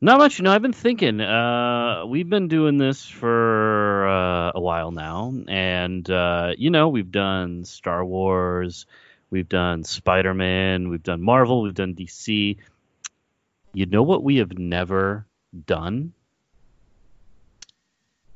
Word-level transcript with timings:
Not 0.00 0.18
much. 0.18 0.38
You 0.38 0.44
know, 0.44 0.52
I've 0.52 0.62
been 0.62 0.72
thinking. 0.72 1.20
Uh, 1.20 2.04
we've 2.06 2.28
been 2.28 2.46
doing 2.46 2.78
this 2.78 3.04
for 3.04 4.06
uh, 4.06 4.52
a 4.54 4.60
while 4.60 4.92
now, 4.92 5.34
and 5.48 6.08
uh, 6.08 6.52
you 6.56 6.70
know, 6.70 6.88
we've 6.88 7.10
done 7.10 7.64
Star 7.64 8.04
Wars, 8.04 8.86
we've 9.30 9.48
done 9.48 9.82
Spider 9.82 10.34
Man, 10.34 10.88
we've 10.88 11.02
done 11.02 11.20
Marvel, 11.20 11.62
we've 11.62 11.74
done 11.74 11.94
DC. 11.94 12.58
You 13.74 13.86
know 13.86 14.04
what 14.04 14.22
we 14.22 14.36
have 14.36 14.56
never 14.56 15.26
done? 15.66 16.12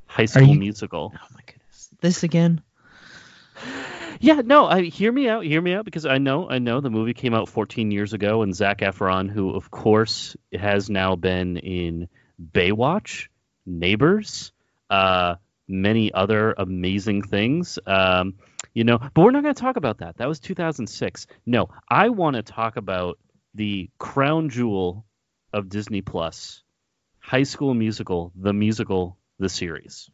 High 0.05 0.25
School 0.25 0.47
you... 0.47 0.59
Musical. 0.59 1.13
Oh 1.15 1.27
my 1.33 1.41
goodness, 1.45 1.89
this 2.01 2.23
again? 2.23 2.61
Yeah, 4.23 4.41
no, 4.45 4.67
I 4.67 4.83
hear 4.83 5.11
me 5.11 5.27
out, 5.27 5.43
hear 5.43 5.61
me 5.61 5.73
out, 5.73 5.83
because 5.83 6.05
I 6.05 6.17
know, 6.17 6.49
I 6.49 6.59
know 6.59 6.79
the 6.79 6.89
movie 6.89 7.13
came 7.13 7.33
out 7.33 7.49
14 7.49 7.91
years 7.91 8.13
ago, 8.13 8.41
and 8.41 8.55
Zac 8.55 8.77
Efron, 8.77 9.29
who 9.29 9.49
of 9.49 9.69
course 9.69 10.37
has 10.57 10.89
now 10.89 11.17
been 11.17 11.57
in 11.57 12.07
Baywatch, 12.41 13.27
Neighbors, 13.65 14.53
uh, 14.89 15.35
many 15.67 16.13
other 16.13 16.53
amazing 16.57 17.23
things. 17.23 17.77
Um, 17.85 18.35
you 18.73 18.85
know, 18.85 18.97
but 18.97 19.23
we're 19.23 19.31
not 19.31 19.43
going 19.43 19.55
to 19.55 19.61
talk 19.61 19.75
about 19.75 19.97
that. 19.97 20.15
That 20.15 20.29
was 20.29 20.39
2006. 20.39 21.27
No, 21.45 21.67
I 21.89 22.07
want 22.07 22.37
to 22.37 22.43
talk 22.43 22.77
about 22.77 23.19
the 23.55 23.89
crown 23.97 24.47
jewel 24.47 25.05
of 25.51 25.67
Disney 25.67 26.01
Plus, 26.01 26.63
High 27.19 27.43
School 27.43 27.73
Musical, 27.73 28.31
the 28.37 28.53
musical, 28.53 29.17
the 29.37 29.49
series. 29.49 30.09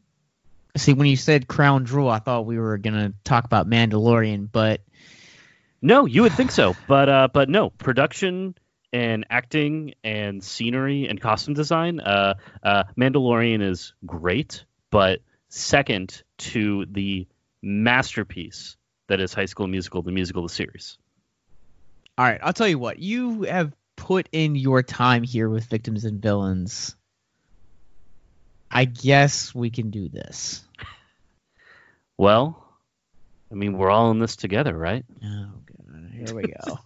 See, 0.77 0.93
when 0.93 1.07
you 1.07 1.15
said 1.15 1.47
Crown 1.47 1.85
Jewel, 1.85 2.09
I 2.09 2.19
thought 2.19 2.45
we 2.45 2.59
were 2.59 2.77
gonna 2.77 3.13
talk 3.23 3.45
about 3.45 3.67
Mandalorian, 3.67 4.49
but 4.51 4.81
no, 5.81 6.05
you 6.05 6.23
would 6.23 6.33
think 6.33 6.51
so, 6.51 6.75
but 6.87 7.09
uh, 7.09 7.27
but 7.33 7.49
no, 7.49 7.69
production 7.69 8.55
and 8.91 9.25
acting 9.29 9.93
and 10.03 10.43
scenery 10.43 11.07
and 11.07 11.19
costume 11.19 11.53
design. 11.53 11.99
Uh, 11.99 12.35
uh, 12.63 12.83
Mandalorian 12.97 13.61
is 13.61 13.93
great, 14.05 14.65
but 14.91 15.19
second 15.49 16.23
to 16.37 16.85
the 16.85 17.27
masterpiece 17.61 18.77
that 19.07 19.19
is 19.19 19.33
High 19.33 19.45
School 19.45 19.67
Musical, 19.67 20.01
the 20.01 20.11
musical, 20.11 20.43
the 20.43 20.49
series. 20.49 20.97
All 22.17 22.25
right, 22.25 22.39
I'll 22.43 22.53
tell 22.53 22.67
you 22.67 22.79
what. 22.79 22.99
You 22.99 23.43
have 23.43 23.73
put 23.95 24.29
in 24.31 24.55
your 24.55 24.83
time 24.83 25.23
here 25.23 25.49
with 25.49 25.65
victims 25.65 26.05
and 26.05 26.21
villains. 26.21 26.95
I 28.71 28.85
guess 28.85 29.53
we 29.53 29.69
can 29.69 29.89
do 29.89 30.09
this. 30.09 30.63
Well, 32.17 32.63
I 33.51 33.55
mean, 33.55 33.77
we're 33.77 33.89
all 33.89 34.11
in 34.11 34.19
this 34.19 34.35
together, 34.35 34.77
right? 34.77 35.05
Oh, 35.23 35.47
God. 35.65 36.11
Here 36.13 36.35
we 36.35 36.43
go. 36.43 36.79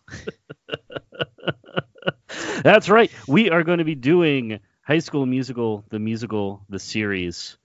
That's 2.63 2.89
right. 2.89 3.11
We 3.27 3.49
are 3.49 3.63
going 3.63 3.79
to 3.79 3.83
be 3.83 3.95
doing 3.95 4.59
High 4.83 4.99
School 4.99 5.25
Musical, 5.25 5.83
the 5.89 5.99
musical, 5.99 6.63
the 6.69 6.79
series. 6.79 7.57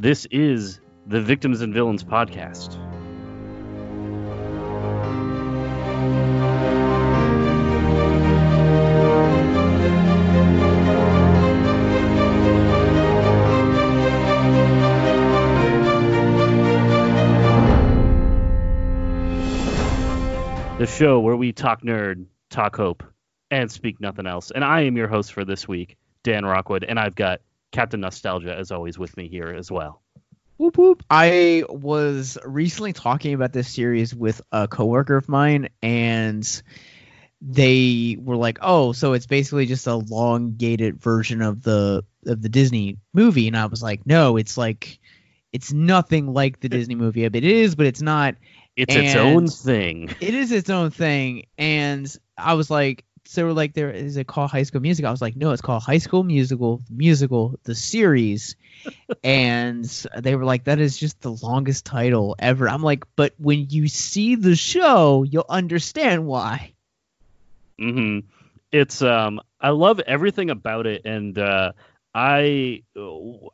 This 0.00 0.26
is 0.30 0.80
the 1.06 1.20
Victims 1.20 1.60
and 1.60 1.74
Villains 1.74 2.04
podcast. 2.04 2.91
Show 20.92 21.20
where 21.20 21.36
we 21.36 21.52
talk 21.52 21.82
nerd, 21.82 22.26
talk 22.50 22.76
hope, 22.76 23.02
and 23.50 23.70
speak 23.70 24.00
nothing 24.00 24.26
else. 24.26 24.50
And 24.50 24.62
I 24.64 24.82
am 24.82 24.96
your 24.96 25.08
host 25.08 25.32
for 25.32 25.44
this 25.44 25.66
week, 25.66 25.96
Dan 26.22 26.44
Rockwood, 26.44 26.84
and 26.84 26.98
I've 26.98 27.14
got 27.14 27.40
Captain 27.70 28.00
Nostalgia 28.00 28.54
as 28.54 28.70
always 28.70 28.98
with 28.98 29.16
me 29.16 29.28
here 29.28 29.48
as 29.48 29.70
well. 29.70 30.02
Whoop 30.58 30.76
whoop. 30.76 31.02
I 31.10 31.64
was 31.68 32.38
recently 32.44 32.92
talking 32.92 33.34
about 33.34 33.52
this 33.52 33.68
series 33.68 34.14
with 34.14 34.40
a 34.52 34.68
coworker 34.68 35.16
of 35.16 35.28
mine, 35.28 35.70
and 35.82 36.62
they 37.40 38.16
were 38.20 38.36
like, 38.36 38.58
"Oh, 38.60 38.92
so 38.92 39.14
it's 39.14 39.26
basically 39.26 39.66
just 39.66 39.86
a 39.86 39.92
elongated 39.92 41.00
version 41.00 41.40
of 41.40 41.62
the 41.62 42.04
of 42.26 42.42
the 42.42 42.48
Disney 42.48 42.98
movie," 43.14 43.48
and 43.48 43.56
I 43.56 43.66
was 43.66 43.82
like, 43.82 44.06
"No, 44.06 44.36
it's 44.36 44.56
like." 44.56 44.98
It's 45.52 45.70
nothing 45.70 46.32
like 46.32 46.60
the 46.60 46.70
Disney 46.70 46.94
movie. 46.94 47.28
but 47.28 47.36
It 47.36 47.44
is, 47.44 47.74
but 47.74 47.84
it's 47.84 48.00
not. 48.00 48.36
It's 48.76 48.94
And 48.94 49.04
its 49.06 49.14
own 49.16 49.48
thing. 49.48 50.10
it 50.20 50.34
is 50.34 50.52
its 50.52 50.70
own 50.70 50.90
thing. 50.90 51.46
And 51.58 52.06
i 52.38 52.54
was 52.54 52.70
like 52.70 53.04
so 53.26 53.44
we're 53.44 53.52
like 53.52 53.74
there 53.74 53.90
is 53.90 54.16
it 54.16 54.26
called 54.26 54.50
high 54.50 54.62
school 54.64 54.80
music 54.80 55.04
i 55.04 55.10
was 55.10 55.20
like 55.22 55.36
no 55.36 55.52
it's 55.52 55.62
called 55.62 55.82
high 55.82 55.98
school 55.98 56.22
musical 56.24 56.80
musical 56.90 57.58
the 57.64 57.74
series. 57.74 58.56
And 59.22 59.84
they 60.18 60.34
were 60.34 60.44
like 60.44 60.64
that 60.64 60.80
is 60.80 60.96
just 60.98 61.20
the 61.20 61.30
longest 61.30 61.84
title 61.84 62.34
ever. 62.38 62.68
I'm 62.68 62.82
like 62.82 63.04
but 63.14 63.34
when 63.38 63.68
you 63.70 63.86
see 63.88 64.34
the 64.34 64.56
show 64.56 65.22
you'll 65.22 65.46
understand 65.48 66.26
why. 66.26 66.72
Mm-hmm. 67.80 68.26
It's 68.72 69.02
um, 69.02 69.40
I 69.60 69.70
love 69.70 70.00
everything 70.00 70.50
about 70.50 70.86
it, 70.86 71.02
and 71.04 71.38
uh, 71.38 71.72
I 72.14 72.82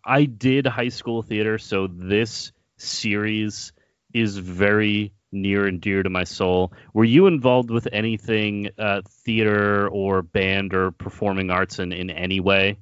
I 0.05 0.25
did 0.25 0.67
high 0.67 0.89
school 0.91 1.23
theater, 1.23 1.59
so 1.59 1.89
this 1.89 2.53
series 2.77 3.73
is 4.13 4.37
very 4.39 5.13
near 5.31 5.67
and 5.67 5.81
dear 5.81 6.03
to 6.03 6.11
my 6.11 6.25
soul. 6.25 6.73
Were 6.95 7.05
you 7.05 7.27
involved 7.27 7.71
with 7.71 7.89
anything 7.93 8.71
uh, 8.79 9.03
theater 9.07 9.89
or 9.89 10.23
band 10.23 10.75
or 10.75 10.91
performing 10.91 11.51
arts 11.51 11.79
in 11.79 11.93
in 11.93 12.11
any 12.11 12.41
way? 12.41 12.79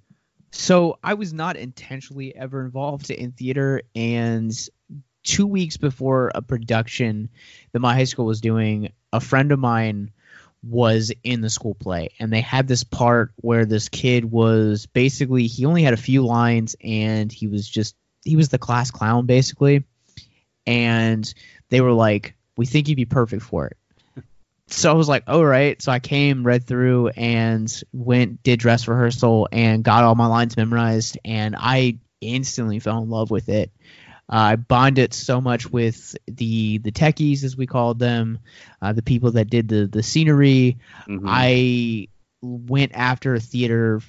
So 0.53 0.99
I 1.03 1.15
was 1.15 1.33
not 1.33 1.57
intentionally 1.57 2.35
ever 2.35 2.65
involved 2.65 3.11
in 3.11 3.33
theater, 3.33 3.83
and 3.95 4.53
two 5.23 5.47
weeks 5.47 5.77
before 5.77 6.31
a 6.35 6.41
production 6.41 7.29
that 7.73 7.81
my 7.81 7.95
high 7.95 8.05
school 8.05 8.27
was 8.27 8.41
doing, 8.41 8.93
a 9.13 9.21
friend 9.21 9.53
of 9.53 9.59
mine 9.59 10.13
was 10.63 11.13
in 11.23 11.41
the 11.41 11.51
school 11.51 11.75
play, 11.75 12.11
and 12.19 12.33
they 12.33 12.41
had 12.41 12.67
this 12.67 12.85
part 12.85 13.33
where 13.37 13.67
this 13.67 13.89
kid 13.89 14.25
was 14.25 14.87
basically 14.87 15.47
he 15.47 15.67
only 15.67 15.83
had 15.83 15.95
a 15.95 15.99
few 15.99 16.25
lines, 16.25 16.77
and 16.83 17.31
he 17.31 17.49
was 17.49 17.69
just 17.69 17.95
he 18.25 18.37
was 18.37 18.49
the 18.49 18.59
class 18.59 18.91
clown 18.91 19.27
basically, 19.27 19.85
and 20.67 21.33
they 21.71 21.81
were 21.81 21.93
like, 21.93 22.35
"We 22.57 22.67
think 22.67 22.89
you'd 22.89 22.97
be 22.97 23.05
perfect 23.05 23.43
for 23.43 23.67
it." 23.67 23.77
so 24.69 24.91
I 24.91 24.95
was 24.95 25.09
like, 25.09 25.25
all 25.29 25.45
right. 25.45 25.81
So 25.81 25.93
I 25.93 26.01
came, 26.01 26.45
read 26.45 26.67
through, 26.67 27.09
and 27.09 27.73
went, 27.93 28.43
did 28.43 28.59
dress 28.59 28.89
rehearsal, 28.89 29.49
and 29.53 29.85
got 29.85 30.05
all 30.05 30.15
my 30.15 30.27
lines 30.27 30.57
memorized, 30.57 31.19
and 31.25 31.55
I 31.57 31.99
instantly 32.21 32.81
fell 32.81 33.03
in 33.03 33.11
love 33.11 33.31
with 33.31 33.49
it. 33.49 33.71
Uh, 34.29 34.35
I 34.37 34.57
bonded 34.57 35.15
so 35.15 35.41
much 35.41 35.71
with 35.71 36.17
the 36.27 36.79
the 36.79 36.91
techies, 36.91 37.45
as 37.45 37.57
we 37.57 37.67
called 37.67 38.01
them, 38.01 38.41
uh, 38.83 38.93
the 38.93 39.03
people 39.03 39.33
that 39.33 39.49
did 39.49 39.69
the 39.69 39.87
the 39.87 40.03
scenery. 40.03 40.79
Mhm. 41.07 41.23
I 41.25 42.09
went 42.43 42.93
after 42.95 43.39
theater 43.39 44.01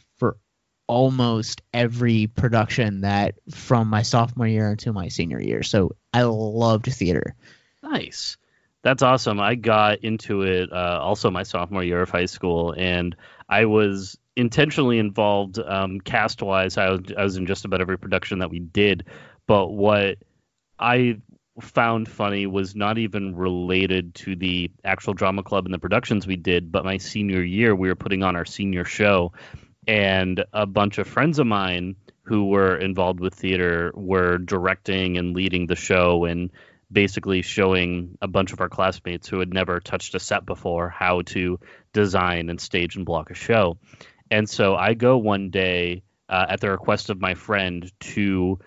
almost 0.87 1.61
every 1.73 2.27
production 2.27 3.01
that 3.01 3.35
from 3.51 3.89
my 3.89 4.01
sophomore 4.01 4.47
year 4.47 4.69
until 4.69 4.93
my 4.93 5.09
senior 5.09 5.41
year. 5.41 5.63
So 5.63 5.95
I 6.13 6.23
loved 6.23 6.85
theater. 6.85 7.35
Nice. 7.83 8.37
That's 8.83 9.03
awesome. 9.03 9.39
I 9.39 9.55
got 9.55 10.03
into 10.03 10.43
it 10.43 10.71
uh, 10.71 10.99
also 11.01 11.29
my 11.29 11.43
sophomore 11.43 11.83
year 11.83 12.01
of 12.01 12.09
high 12.09 12.25
school, 12.25 12.73
and 12.77 13.15
I 13.49 13.65
was 13.65 14.17
intentionally 14.35 14.99
involved 14.99 15.59
um, 15.59 15.99
cast 15.99 16.41
wise. 16.41 16.77
I 16.77 16.91
was, 16.91 17.01
I 17.17 17.23
was 17.23 17.37
in 17.37 17.47
just 17.47 17.65
about 17.65 17.81
every 17.81 17.97
production 17.97 18.39
that 18.39 18.49
we 18.49 18.59
did. 18.59 19.05
But 19.47 19.67
what 19.71 20.19
I 20.79 21.19
found 21.59 22.07
funny 22.07 22.45
was 22.45 22.75
not 22.75 22.97
even 22.97 23.35
related 23.35 24.13
to 24.13 24.35
the 24.35 24.71
actual 24.83 25.13
drama 25.13 25.43
club 25.43 25.65
and 25.65 25.73
the 25.73 25.79
productions 25.79 26.27
we 26.27 26.35
did, 26.35 26.71
but 26.71 26.85
my 26.85 26.97
senior 26.97 27.41
year, 27.41 27.75
we 27.75 27.87
were 27.87 27.95
putting 27.95 28.23
on 28.23 28.35
our 28.35 28.45
senior 28.45 28.85
show, 28.85 29.33
and 29.87 30.43
a 30.53 30.65
bunch 30.65 30.97
of 30.97 31.07
friends 31.07 31.39
of 31.39 31.47
mine 31.47 31.95
who 32.23 32.47
were 32.47 32.77
involved 32.77 33.21
with 33.21 33.33
theater 33.33 33.91
were 33.95 34.37
directing 34.37 35.17
and 35.17 35.35
leading 35.35 35.65
the 35.65 35.75
show 35.75 36.25
and 36.25 36.51
basically 36.91 37.41
showing 37.41 38.17
a 38.21 38.27
bunch 38.27 38.53
of 38.53 38.61
our 38.61 38.69
classmates 38.69 39.27
who 39.27 39.39
had 39.39 39.53
never 39.53 39.79
touched 39.79 40.15
a 40.15 40.19
set 40.19 40.45
before 40.45 40.89
how 40.89 41.21
to 41.21 41.59
design 41.93 42.49
and 42.49 42.59
stage 42.59 42.95
and 42.95 43.05
block 43.05 43.29
a 43.29 43.33
show. 43.33 43.77
And 44.29 44.49
so 44.49 44.75
I 44.75 44.93
go 44.93 45.17
one 45.17 45.49
day 45.49 46.03
uh, 46.29 46.45
at 46.49 46.61
the 46.61 46.69
request 46.69 47.09
of 47.09 47.19
my 47.19 47.33
friend 47.33 47.89
to 47.99 48.59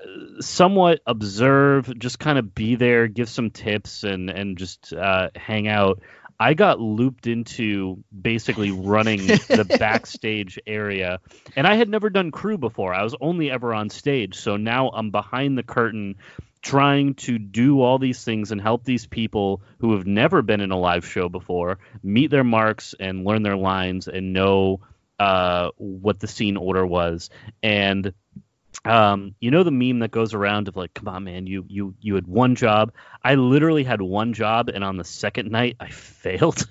uh, 0.00 0.40
somewhat 0.40 1.00
observe, 1.06 1.96
just 1.98 2.18
kind 2.18 2.38
of 2.38 2.54
be 2.54 2.74
there, 2.74 3.06
give 3.06 3.28
some 3.28 3.50
tips, 3.50 4.02
and 4.02 4.30
and 4.30 4.58
just 4.58 4.92
uh, 4.92 5.30
hang 5.36 5.68
out. 5.68 6.00
I 6.38 6.54
got 6.54 6.80
looped 6.80 7.26
into 7.26 8.02
basically 8.18 8.70
running 8.70 9.26
the 9.26 9.66
backstage 9.78 10.58
area, 10.66 11.20
and 11.54 11.66
I 11.66 11.76
had 11.76 11.88
never 11.88 12.10
done 12.10 12.30
crew 12.30 12.58
before. 12.58 12.92
I 12.94 13.02
was 13.02 13.14
only 13.20 13.50
ever 13.50 13.72
on 13.72 13.90
stage, 13.90 14.36
so 14.36 14.56
now 14.56 14.90
I'm 14.90 15.10
behind 15.10 15.56
the 15.56 15.62
curtain, 15.62 16.16
trying 16.62 17.14
to 17.14 17.38
do 17.38 17.80
all 17.80 17.98
these 17.98 18.22
things 18.24 18.52
and 18.52 18.60
help 18.60 18.84
these 18.84 19.06
people 19.06 19.62
who 19.78 19.96
have 19.96 20.06
never 20.06 20.42
been 20.42 20.60
in 20.60 20.72
a 20.72 20.78
live 20.78 21.06
show 21.06 21.28
before 21.28 21.78
meet 22.02 22.30
their 22.30 22.44
marks 22.44 22.94
and 22.98 23.24
learn 23.24 23.42
their 23.42 23.56
lines 23.56 24.08
and 24.08 24.32
know 24.32 24.80
uh, 25.18 25.70
what 25.76 26.20
the 26.20 26.26
scene 26.26 26.56
order 26.56 26.84
was, 26.86 27.30
and 27.62 28.12
um, 28.86 29.34
you 29.40 29.50
know 29.50 29.62
the 29.62 29.70
meme 29.70 30.00
that 30.00 30.10
goes 30.10 30.34
around 30.34 30.68
of 30.68 30.76
like, 30.76 30.94
come 30.94 31.08
on, 31.08 31.24
man, 31.24 31.46
you 31.46 31.64
you 31.68 31.94
you 32.00 32.14
had 32.14 32.26
one 32.26 32.54
job. 32.54 32.92
I 33.22 33.34
literally 33.34 33.84
had 33.84 34.00
one 34.00 34.32
job, 34.32 34.68
and 34.68 34.84
on 34.84 34.96
the 34.96 35.04
second 35.04 35.50
night, 35.50 35.76
I 35.80 35.88
failed. 35.90 36.66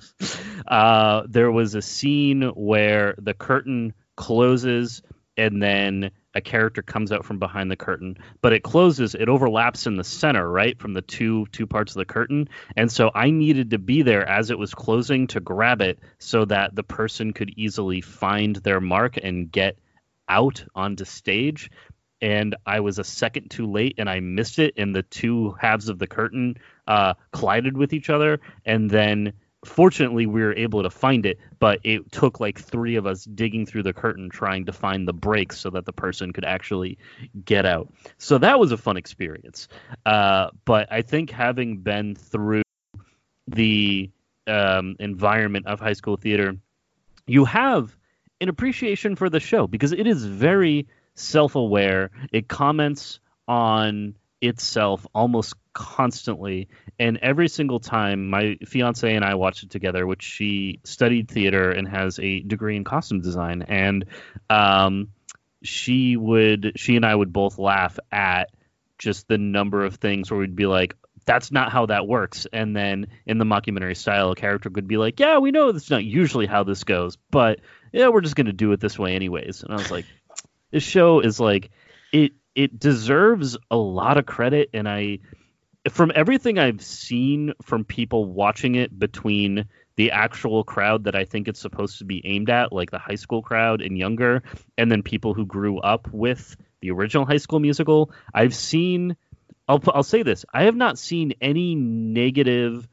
uh, 0.68 1.24
there 1.28 1.52
was 1.52 1.76
a 1.76 1.82
scene 1.82 2.44
where 2.44 3.16
the 3.18 3.34
curtain 3.34 3.94
closes, 4.16 5.02
and 5.38 5.62
then 5.62 6.12
a 6.36 6.42
character 6.42 6.82
comes 6.82 7.12
out 7.14 7.26
from 7.26 7.40
behind 7.40 7.72
the 7.72 7.78
curtain, 7.78 8.18
but 8.42 8.52
it 8.52 8.62
closes, 8.62 9.16
it 9.16 9.30
overlaps 9.30 9.88
in 9.88 9.96
the 9.96 10.04
center, 10.04 10.48
right, 10.50 10.78
from 10.78 10.94
the 10.94 11.02
two 11.02 11.46
two 11.52 11.66
parts 11.66 11.94
of 11.94 12.00
the 12.00 12.06
curtain. 12.06 12.50
And 12.76 12.92
so 12.92 13.10
I 13.16 13.32
needed 13.32 13.72
to 13.72 13.80
be 13.80 14.02
there 14.02 14.28
as 14.28 14.52
it 14.52 14.60
was 14.60 14.74
closing 14.74 15.28
to 15.28 15.40
grab 15.40 15.82
it 15.82 16.00
so 16.20 16.46
that 16.46 16.76
the 16.76 16.84
person 16.84 17.32
could 17.34 17.52
easily 17.56 18.02
find 18.02 18.58
their 18.58 18.82
mark 18.82 19.18
and 19.22 19.50
get 19.50 19.78
out 20.28 20.66
onto 20.76 21.06
stage. 21.06 21.70
And 22.22 22.56
I 22.66 22.80
was 22.80 22.98
a 22.98 23.04
second 23.04 23.50
too 23.50 23.70
late 23.70 23.96
and 23.98 24.10
I 24.10 24.20
missed 24.20 24.60
it, 24.60 24.76
and 24.78 24.96
the 24.96 25.04
two 25.04 25.56
halves 25.60 25.90
of 25.90 26.00
the 26.00 26.08
curtain 26.08 26.58
uh, 26.88 27.16
collided 27.32 27.78
with 27.78 27.94
each 27.94 28.10
other. 28.10 28.40
And 28.66 28.90
then 28.90 29.34
fortunately 29.66 30.26
we 30.26 30.42
were 30.42 30.54
able 30.54 30.84
to 30.84 30.90
find 30.90 31.26
it 31.26 31.40
but 31.60 31.80
it 31.84 32.12
took 32.12 32.40
like 32.40 32.60
three 32.60 32.96
of 32.96 33.06
us 33.06 33.26
digging 33.26 33.66
through 33.66 33.84
the 33.84 33.94
curtain 33.94 34.30
trying 34.30 34.66
to 34.66 34.72
find 34.72 35.08
the 35.08 35.14
breaks 35.14 35.60
so 35.60 35.70
that 35.70 35.86
the 35.86 35.94
person 35.94 36.32
could 36.32 36.46
actually 36.46 36.98
get 37.44 37.66
out 37.66 37.92
so 38.18 38.38
that 38.38 38.60
was 38.60 38.72
a 38.72 38.78
fun 38.78 38.96
experience 38.96 39.68
uh, 40.06 40.50
but 40.66 40.92
i 40.92 41.02
think 41.02 41.32
having 41.32 41.78
been 41.78 42.16
through 42.16 42.62
the 43.48 44.10
um, 44.48 44.96
environment 45.00 45.66
of 45.66 45.80
high 45.80 45.94
school 45.94 46.18
theater 46.18 46.56
you 47.28 47.46
have 47.46 47.96
an 48.42 48.50
appreciation 48.50 49.16
for 49.16 49.30
the 49.30 49.40
show 49.40 49.66
because 49.66 49.92
it 49.92 50.06
is 50.06 50.26
very 50.26 50.88
self-aware. 51.16 52.12
It 52.32 52.48
comments 52.48 53.20
on 53.48 54.16
itself 54.42 55.06
almost 55.14 55.56
constantly. 55.74 56.70
And 57.00 57.18
every 57.22 57.50
single 57.50 57.80
time 57.80 58.30
my 58.30 58.58
fiance 58.66 59.14
and 59.14 59.26
I 59.26 59.36
watched 59.36 59.64
it 59.64 59.70
together 59.70 60.06
which 60.06 60.24
she 60.24 60.80
studied 60.84 61.30
theater 61.30 61.72
and 61.72 61.88
has 61.88 62.20
a 62.20 62.40
degree 62.40 62.76
in 62.76 62.84
costume 62.84 63.22
design. 63.22 63.64
And 63.64 64.06
um, 64.50 65.10
she 65.64 66.16
would 66.16 66.74
she 66.78 66.96
and 66.96 67.06
I 67.06 67.14
would 67.14 67.34
both 67.34 67.58
laugh 67.58 68.00
at 68.12 68.52
just 68.98 69.28
the 69.28 69.38
number 69.38 69.84
of 69.84 69.96
things 69.96 70.32
where 70.32 70.40
we'd 70.40 70.56
be 70.56 70.68
like 70.68 70.96
that's 71.26 71.52
not 71.52 71.72
how 71.72 71.88
that 71.88 72.08
works. 72.08 72.46
And 72.54 72.76
then 72.76 73.08
in 73.26 73.40
the 73.40 73.46
mockumentary 73.46 73.98
style 73.98 74.32
a 74.32 74.36
character 74.36 74.70
could 74.70 74.88
be 74.88 74.98
like 74.98 75.20
yeah 75.20 75.40
we 75.40 75.52
know 75.52 75.72
that's 75.72 75.90
not 75.90 76.06
usually 76.06 76.46
how 76.46 76.64
this 76.64 76.84
goes 76.84 77.18
but 77.32 77.60
yeah 77.92 78.10
we're 78.10 78.22
just 78.22 78.36
going 78.36 78.46
to 78.46 78.54
do 78.54 78.72
it 78.72 78.80
this 78.80 78.98
way 78.98 79.16
anyways. 79.16 79.64
And 79.64 79.74
I 79.74 79.76
was 79.76 79.92
like 79.92 80.06
this 80.75 80.83
show 80.83 81.22
is 81.22 81.39
like 81.39 81.72
it 82.12 82.33
it 82.54 82.77
deserves 82.77 83.57
a 83.72 83.77
lot 83.77 84.18
of 84.18 84.25
credit 84.25 84.69
and 84.74 84.89
i 84.89 85.19
from 85.89 86.12
everything 86.13 86.60
i've 86.60 86.81
seen 86.81 87.54
from 87.62 87.86
people 87.86 88.25
watching 88.25 88.75
it 88.75 89.00
between 89.00 89.69
the 89.95 90.12
actual 90.12 90.66
crowd 90.66 91.06
that 91.06 91.16
i 91.16 91.24
think 91.24 91.48
it's 91.48 91.62
supposed 91.62 92.00
to 92.00 92.04
be 92.04 92.22
aimed 92.25 92.50
at 92.50 92.74
like 92.74 92.92
the 92.92 93.00
high 93.00 93.16
school 93.16 93.42
crowd 93.42 93.81
and 93.81 93.98
younger 93.98 94.44
and 94.77 94.92
then 94.92 95.01
people 95.01 95.33
who 95.33 95.45
grew 95.45 95.80
up 95.80 96.10
with 96.12 96.57
the 96.81 96.92
original 96.92 97.25
high 97.25 97.38
school 97.38 97.62
musical 97.62 98.12
i've 98.33 98.54
seen 98.54 99.16
i'll, 99.69 99.81
I'll 99.94 100.04
say 100.04 100.24
this 100.24 100.44
i 100.54 100.63
have 100.63 100.75
not 100.75 101.00
seen 101.00 101.36
any 101.39 101.74
negative 101.74 102.86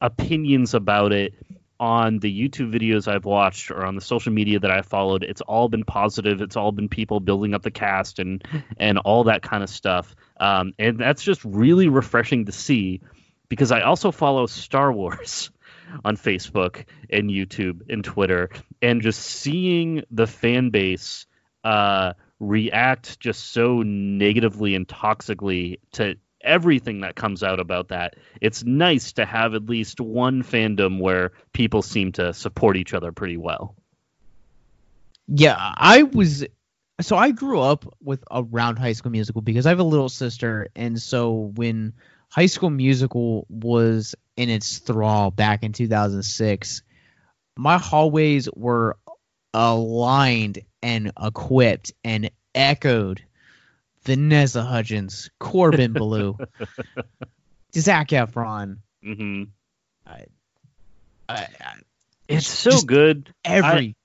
opinions 0.00 0.74
about 0.74 1.12
it 1.12 1.34
on 1.78 2.18
the 2.18 2.32
YouTube 2.32 2.72
videos 2.72 3.08
I've 3.08 3.24
watched 3.24 3.70
or 3.70 3.84
on 3.84 3.94
the 3.94 4.00
social 4.00 4.32
media 4.32 4.60
that 4.60 4.70
I 4.70 4.82
followed, 4.82 5.22
it's 5.22 5.40
all 5.40 5.68
been 5.68 5.84
positive. 5.84 6.40
It's 6.40 6.56
all 6.56 6.72
been 6.72 6.88
people 6.88 7.20
building 7.20 7.54
up 7.54 7.62
the 7.62 7.70
cast 7.70 8.18
and 8.18 8.44
and 8.78 8.98
all 8.98 9.24
that 9.24 9.42
kind 9.42 9.62
of 9.62 9.70
stuff. 9.70 10.14
Um, 10.38 10.74
and 10.78 10.98
that's 10.98 11.22
just 11.22 11.44
really 11.44 11.88
refreshing 11.88 12.46
to 12.46 12.52
see 12.52 13.00
because 13.48 13.72
I 13.72 13.82
also 13.82 14.10
follow 14.10 14.46
Star 14.46 14.92
Wars 14.92 15.50
on 16.04 16.16
Facebook 16.16 16.84
and 17.10 17.30
YouTube 17.30 17.82
and 17.88 18.04
Twitter, 18.04 18.50
and 18.82 19.02
just 19.02 19.20
seeing 19.20 20.02
the 20.10 20.26
fan 20.26 20.70
base 20.70 21.26
uh, 21.64 22.14
react 22.38 23.18
just 23.20 23.52
so 23.52 23.82
negatively 23.82 24.74
and 24.74 24.86
toxically 24.86 25.80
to 25.92 26.16
everything 26.46 27.00
that 27.00 27.16
comes 27.16 27.42
out 27.42 27.60
about 27.60 27.88
that. 27.88 28.14
It's 28.40 28.64
nice 28.64 29.12
to 29.14 29.26
have 29.26 29.54
at 29.54 29.66
least 29.66 30.00
one 30.00 30.42
fandom 30.42 31.00
where 31.00 31.32
people 31.52 31.82
seem 31.82 32.12
to 32.12 32.32
support 32.32 32.76
each 32.76 32.94
other 32.94 33.12
pretty 33.12 33.36
well. 33.36 33.74
Yeah, 35.28 35.56
I 35.58 36.04
was 36.04 36.46
so 37.00 37.16
I 37.16 37.32
grew 37.32 37.60
up 37.60 37.84
with 38.02 38.24
around 38.30 38.78
High 38.78 38.92
School 38.92 39.12
Musical 39.12 39.42
because 39.42 39.66
I 39.66 39.70
have 39.70 39.80
a 39.80 39.84
little 39.84 40.08
sister, 40.08 40.68
and 40.74 41.00
so 41.00 41.52
when 41.54 41.92
High 42.30 42.46
School 42.46 42.70
Musical 42.70 43.46
was 43.50 44.14
in 44.36 44.48
its 44.48 44.78
thrall 44.78 45.30
back 45.30 45.62
in 45.62 45.72
2006, 45.72 46.82
my 47.56 47.78
hallways 47.78 48.48
were 48.54 48.96
aligned 49.52 50.60
and 50.82 51.12
equipped 51.20 51.92
and 52.04 52.30
echoed 52.54 53.22
Vanessa 54.06 54.62
Hudgens, 54.62 55.30
Corbin 55.40 55.92
Bleu, 55.92 56.38
Zac 57.74 58.08
Efron. 58.08 58.78
Mm-hmm. 59.04 59.44
I, 60.06 60.24
I, 61.28 61.34
I, 61.34 61.74
it's 62.28 62.48
so 62.48 62.80
good. 62.82 63.34
Every, 63.44 63.96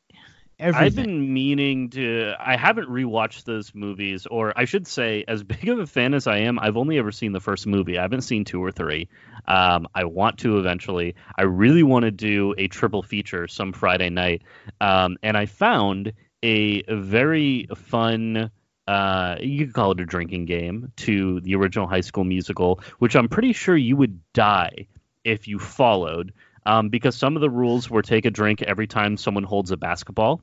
every. 0.60 0.88
I've 0.88 0.96
been 0.96 1.31
meaning 1.31 1.91
to. 1.91 2.34
I 2.39 2.58
haven't 2.58 2.89
rewatched 2.89 3.43
those 3.43 3.75
movies, 3.75 4.25
or 4.25 4.53
I 4.58 4.65
should 4.65 4.88
say, 4.88 5.24
as 5.27 5.43
big 5.43 5.70
of 5.70 5.77
a 5.77 5.86
fan 5.86 6.15
as 6.15 6.25
I 6.25 6.38
am, 6.39 6.58
I've 6.58 6.77
only 6.77 6.98
ever 6.98 7.12
seen 7.12 7.31
the 7.31 7.39
first 7.39 7.67
movie. 7.67 8.00
I 8.00 8.01
haven't 8.01 8.22
seen 8.22 8.43
two 8.43 8.63
or 8.63 8.72
three. 8.72 9.08
Um, 9.48 9.88
I 9.93 10.05
want 10.05 10.39
to 10.39 10.58
eventually. 10.58 11.13
I 11.38 11.43
really 11.43 11.84
want 11.84 12.05
to 12.05 12.12
do 12.12 12.55
a 12.58 12.67
triple 12.67 13.03
feature 13.03 13.48
some 13.48 13.72
Friday 13.72 14.10
night, 14.10 14.41
um, 14.81 15.17
and 15.22 15.38
I 15.38 15.46
found 15.46 16.13
a 16.41 16.81
very 16.91 17.67
fun 17.75 18.50
uh, 18.91 19.38
you 19.39 19.65
could 19.65 19.74
call 19.74 19.91
it 19.91 20.01
a 20.01 20.05
drinking 20.05 20.43
game 20.43 20.91
to 20.98 21.39
the 21.39 21.55
original 21.55 21.88
High 21.88 22.01
School 22.01 22.25
Musical, 22.25 22.81
which 23.00 23.15
I'm 23.15 23.29
pretty 23.29 23.53
sure 23.53 23.74
you 23.74 23.95
would 23.95 24.19
die 24.33 24.88
if 25.24 25.48
you 25.48 25.60
followed, 25.60 26.33
um, 26.65 26.89
because 26.89 27.15
some 27.15 27.38
of 27.38 27.41
the 27.41 27.50
rules 27.50 27.89
were 27.89 28.01
take 28.01 28.25
a 28.25 28.29
drink 28.29 28.62
every 28.62 28.88
time 28.88 29.15
someone 29.15 29.45
holds 29.45 29.71
a 29.71 29.77
basketball. 29.77 30.41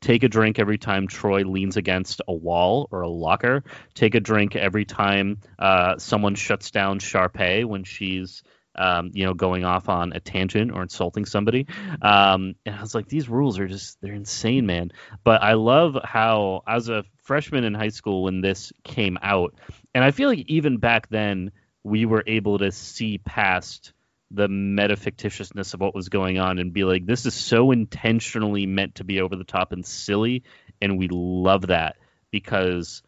Take 0.00 0.22
a 0.22 0.28
drink 0.30 0.58
every 0.58 0.78
time 0.78 1.08
Troy 1.08 1.42
leans 1.42 1.76
against 1.76 2.22
a 2.26 2.32
wall 2.32 2.88
or 2.90 3.02
a 3.02 3.08
locker. 3.08 3.64
Take 3.92 4.14
a 4.14 4.20
drink 4.20 4.56
every 4.56 4.86
time 4.86 5.40
uh, 5.58 5.98
someone 5.98 6.36
shuts 6.36 6.70
down 6.70 7.00
Sharpay 7.00 7.66
when 7.66 7.84
she's 7.84 8.42
um, 8.74 9.10
you 9.12 9.24
know, 9.24 9.34
going 9.34 9.64
off 9.64 9.88
on 9.88 10.12
a 10.12 10.20
tangent 10.20 10.72
or 10.72 10.82
insulting 10.82 11.26
somebody. 11.26 11.66
Um, 12.00 12.54
and 12.64 12.74
I 12.76 12.80
was 12.80 12.94
like, 12.94 13.08
these 13.08 13.28
rules 13.28 13.58
are 13.58 13.66
just, 13.66 14.00
they're 14.00 14.14
insane, 14.14 14.64
man. 14.64 14.92
But 15.24 15.42
I 15.42 15.54
love 15.54 15.98
how, 16.02 16.62
as 16.66 16.88
a 16.88 17.04
freshman 17.30 17.62
in 17.62 17.74
high 17.74 17.90
school 17.90 18.24
when 18.24 18.40
this 18.40 18.72
came 18.82 19.16
out, 19.22 19.54
and 19.94 20.02
I 20.02 20.10
feel 20.10 20.28
like 20.28 20.46
even 20.48 20.78
back 20.78 21.08
then, 21.10 21.52
we 21.84 22.04
were 22.04 22.24
able 22.26 22.58
to 22.58 22.72
see 22.72 23.18
past 23.18 23.92
the 24.32 24.48
metafictitiousness 24.48 25.72
of 25.72 25.80
what 25.80 25.94
was 25.94 26.08
going 26.08 26.40
on 26.40 26.58
and 26.58 26.72
be 26.72 26.82
like, 26.82 27.06
this 27.06 27.26
is 27.26 27.34
so 27.34 27.70
intentionally 27.70 28.66
meant 28.66 28.96
to 28.96 29.04
be 29.04 29.20
over 29.20 29.36
the 29.36 29.44
top 29.44 29.70
and 29.70 29.86
silly, 29.86 30.42
and 30.82 30.98
we 30.98 31.06
love 31.08 31.68
that 31.68 31.98
because 32.32 33.00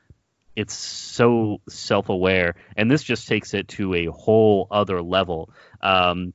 it's 0.54 0.74
so 0.74 1.60
self-aware, 1.68 2.54
and 2.76 2.88
this 2.88 3.02
just 3.02 3.26
takes 3.26 3.54
it 3.54 3.66
to 3.66 3.92
a 3.92 4.06
whole 4.06 4.68
other 4.70 5.02
level. 5.02 5.50
Um, 5.80 6.32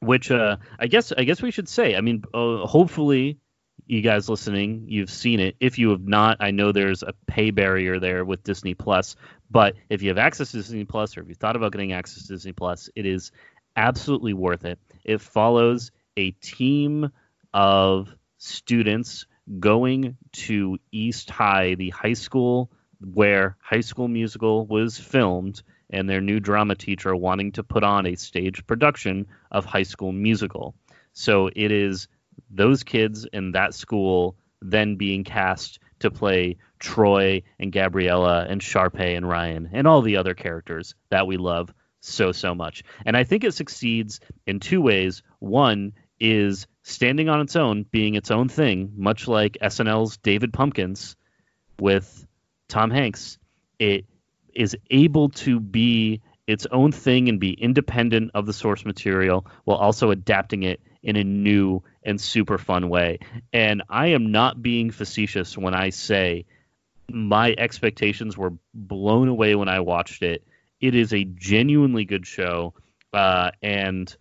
which 0.00 0.30
uh, 0.30 0.56
I 0.78 0.86
guess 0.86 1.12
I 1.12 1.24
guess 1.24 1.42
we 1.42 1.50
should 1.50 1.68
say. 1.68 1.96
I 1.96 2.00
mean, 2.00 2.24
uh, 2.32 2.64
hopefully 2.64 3.40
you 3.86 4.02
guys 4.02 4.28
listening, 4.28 4.86
you've 4.88 5.10
seen 5.10 5.40
it. 5.40 5.56
If 5.60 5.78
you 5.78 5.90
have 5.90 6.06
not, 6.06 6.38
I 6.40 6.50
know 6.50 6.72
there's 6.72 7.02
a 7.02 7.14
pay 7.26 7.50
barrier 7.50 8.00
there 8.00 8.24
with 8.24 8.42
Disney 8.42 8.74
Plus. 8.74 9.16
But 9.50 9.74
if 9.88 10.02
you 10.02 10.08
have 10.08 10.18
access 10.18 10.50
to 10.50 10.56
Disney 10.58 10.84
Plus, 10.84 11.16
or 11.16 11.22
if 11.22 11.28
you 11.28 11.34
thought 11.34 11.56
about 11.56 11.72
getting 11.72 11.92
access 11.92 12.26
to 12.26 12.34
Disney 12.34 12.52
Plus, 12.52 12.90
it 12.96 13.06
is 13.06 13.30
absolutely 13.76 14.32
worth 14.32 14.64
it. 14.64 14.78
It 15.04 15.20
follows 15.20 15.92
a 16.16 16.32
team 16.32 17.10
of 17.54 18.14
students 18.38 19.26
going 19.60 20.16
to 20.32 20.78
East 20.90 21.30
High, 21.30 21.74
the 21.74 21.90
high 21.90 22.14
school 22.14 22.70
where 23.00 23.56
High 23.60 23.82
School 23.82 24.08
Musical 24.08 24.66
was 24.66 24.98
filmed, 24.98 25.62
and 25.90 26.08
their 26.08 26.20
new 26.20 26.40
drama 26.40 26.74
teacher 26.74 27.14
wanting 27.14 27.52
to 27.52 27.62
put 27.62 27.84
on 27.84 28.06
a 28.06 28.16
stage 28.16 28.66
production 28.66 29.26
of 29.50 29.64
High 29.64 29.84
School 29.84 30.12
Musical. 30.12 30.74
So 31.12 31.48
it 31.54 31.70
is 31.70 32.08
those 32.50 32.82
kids 32.82 33.26
in 33.32 33.52
that 33.52 33.74
school 33.74 34.36
then 34.62 34.96
being 34.96 35.24
cast 35.24 35.78
to 36.00 36.10
play 36.10 36.56
Troy 36.78 37.42
and 37.58 37.72
Gabriella 37.72 38.46
and 38.48 38.60
Sharpay 38.60 39.16
and 39.16 39.28
Ryan 39.28 39.70
and 39.72 39.86
all 39.86 40.02
the 40.02 40.16
other 40.16 40.34
characters 40.34 40.94
that 41.10 41.26
we 41.26 41.36
love 41.36 41.72
so 42.00 42.32
so 42.32 42.54
much. 42.54 42.84
And 43.04 43.16
I 43.16 43.24
think 43.24 43.44
it 43.44 43.54
succeeds 43.54 44.20
in 44.46 44.60
two 44.60 44.80
ways. 44.80 45.22
One 45.38 45.92
is 46.20 46.66
standing 46.82 47.28
on 47.28 47.40
its 47.40 47.56
own, 47.56 47.84
being 47.90 48.14
its 48.14 48.30
own 48.30 48.48
thing, 48.48 48.92
much 48.96 49.28
like 49.28 49.58
SNL's 49.60 50.16
David 50.18 50.52
Pumpkins 50.52 51.16
with 51.78 52.26
Tom 52.68 52.90
Hanks. 52.90 53.38
It 53.78 54.06
is 54.54 54.76
able 54.90 55.30
to 55.30 55.60
be 55.60 56.22
its 56.46 56.66
own 56.70 56.92
thing 56.92 57.28
and 57.28 57.40
be 57.40 57.52
independent 57.52 58.30
of 58.34 58.46
the 58.46 58.52
source 58.52 58.84
material 58.84 59.46
while 59.64 59.78
also 59.78 60.10
adapting 60.10 60.62
it 60.62 60.80
in 61.02 61.16
a 61.16 61.24
new 61.24 61.82
and 62.02 62.20
super 62.20 62.58
fun 62.58 62.88
way. 62.88 63.18
And 63.52 63.82
I 63.88 64.08
am 64.08 64.32
not 64.32 64.60
being 64.60 64.90
facetious 64.90 65.56
when 65.56 65.74
I 65.74 65.90
say 65.90 66.46
my 67.10 67.54
expectations 67.56 68.36
were 68.36 68.52
blown 68.74 69.28
away 69.28 69.54
when 69.54 69.68
I 69.68 69.80
watched 69.80 70.22
it. 70.22 70.44
It 70.80 70.94
is 70.94 71.12
a 71.12 71.24
genuinely 71.24 72.04
good 72.04 72.26
show, 72.26 72.74
uh, 73.12 73.50
and 73.62 74.14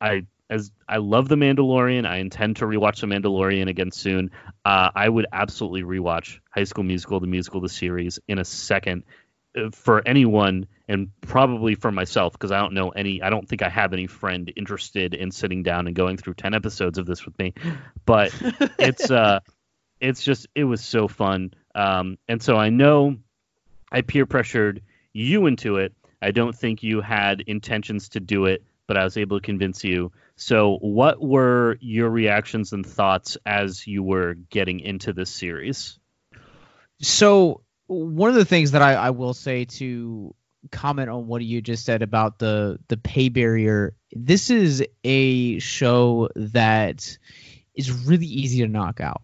I 0.00 0.22
as 0.50 0.72
I 0.88 0.98
love 0.98 1.28
The 1.28 1.36
Mandalorian. 1.36 2.06
I 2.06 2.16
intend 2.16 2.56
to 2.56 2.64
rewatch 2.64 3.00
The 3.00 3.06
Mandalorian 3.06 3.68
again 3.68 3.90
soon. 3.90 4.30
Uh, 4.64 4.90
I 4.94 5.08
would 5.08 5.26
absolutely 5.32 5.82
rewatch 5.82 6.38
High 6.50 6.64
School 6.64 6.84
Musical, 6.84 7.20
the 7.20 7.26
musical, 7.26 7.60
the 7.60 7.68
series 7.68 8.18
in 8.26 8.38
a 8.38 8.44
second 8.44 9.04
for 9.72 10.06
anyone 10.06 10.66
and 10.88 11.10
probably 11.20 11.74
for 11.74 11.90
myself 11.90 12.32
because 12.32 12.52
I 12.52 12.60
don't 12.60 12.74
know 12.74 12.90
any 12.90 13.22
I 13.22 13.30
don't 13.30 13.48
think 13.48 13.62
I 13.62 13.68
have 13.68 13.92
any 13.92 14.06
friend 14.06 14.52
interested 14.56 15.14
in 15.14 15.30
sitting 15.30 15.62
down 15.62 15.86
and 15.86 15.96
going 15.96 16.16
through 16.16 16.34
10 16.34 16.54
episodes 16.54 16.98
of 16.98 17.06
this 17.06 17.24
with 17.24 17.38
me 17.38 17.54
but 18.04 18.32
it's 18.78 19.10
uh 19.10 19.40
it's 20.00 20.22
just 20.22 20.46
it 20.54 20.64
was 20.64 20.82
so 20.84 21.08
fun. 21.08 21.52
Um 21.74 22.18
and 22.28 22.42
so 22.42 22.56
I 22.56 22.70
know 22.70 23.16
I 23.90 24.02
peer 24.02 24.26
pressured 24.26 24.82
you 25.12 25.46
into 25.46 25.76
it. 25.76 25.94
I 26.20 26.30
don't 26.30 26.56
think 26.56 26.82
you 26.82 27.00
had 27.00 27.40
intentions 27.40 28.10
to 28.10 28.20
do 28.20 28.46
it 28.46 28.64
but 28.86 28.96
I 28.96 29.04
was 29.04 29.16
able 29.16 29.38
to 29.38 29.44
convince 29.44 29.84
you. 29.84 30.12
So 30.36 30.78
what 30.80 31.20
were 31.20 31.76
your 31.80 32.08
reactions 32.08 32.72
and 32.72 32.84
thoughts 32.84 33.36
as 33.44 33.86
you 33.86 34.02
were 34.02 34.34
getting 34.34 34.80
into 34.80 35.12
this 35.12 35.30
series? 35.30 35.98
So 37.02 37.62
one 37.88 38.28
of 38.28 38.36
the 38.36 38.44
things 38.44 38.72
that 38.72 38.82
I, 38.82 38.94
I 38.94 39.10
will 39.10 39.34
say 39.34 39.64
to 39.64 40.34
comment 40.70 41.08
on 41.08 41.26
what 41.26 41.42
you 41.42 41.60
just 41.60 41.84
said 41.84 42.02
about 42.02 42.38
the 42.38 42.78
the 42.88 42.96
pay 42.96 43.28
barrier 43.28 43.94
this 44.12 44.50
is 44.50 44.84
a 45.04 45.58
show 45.58 46.28
that 46.36 47.16
is 47.74 47.90
really 47.90 48.26
easy 48.26 48.60
to 48.60 48.68
knock 48.68 49.00
out. 49.00 49.22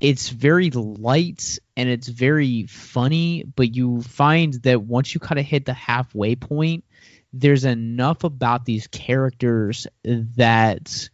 It's 0.00 0.28
very 0.28 0.70
light 0.70 1.58
and 1.76 1.88
it's 1.88 2.08
very 2.08 2.66
funny 2.66 3.44
but 3.44 3.74
you 3.74 4.02
find 4.02 4.54
that 4.62 4.82
once 4.82 5.14
you 5.14 5.20
kind 5.20 5.38
of 5.38 5.46
hit 5.46 5.64
the 5.64 5.72
halfway 5.72 6.36
point 6.36 6.84
there's 7.32 7.64
enough 7.64 8.24
about 8.24 8.64
these 8.64 8.86
characters 8.86 9.86
that 10.04 11.08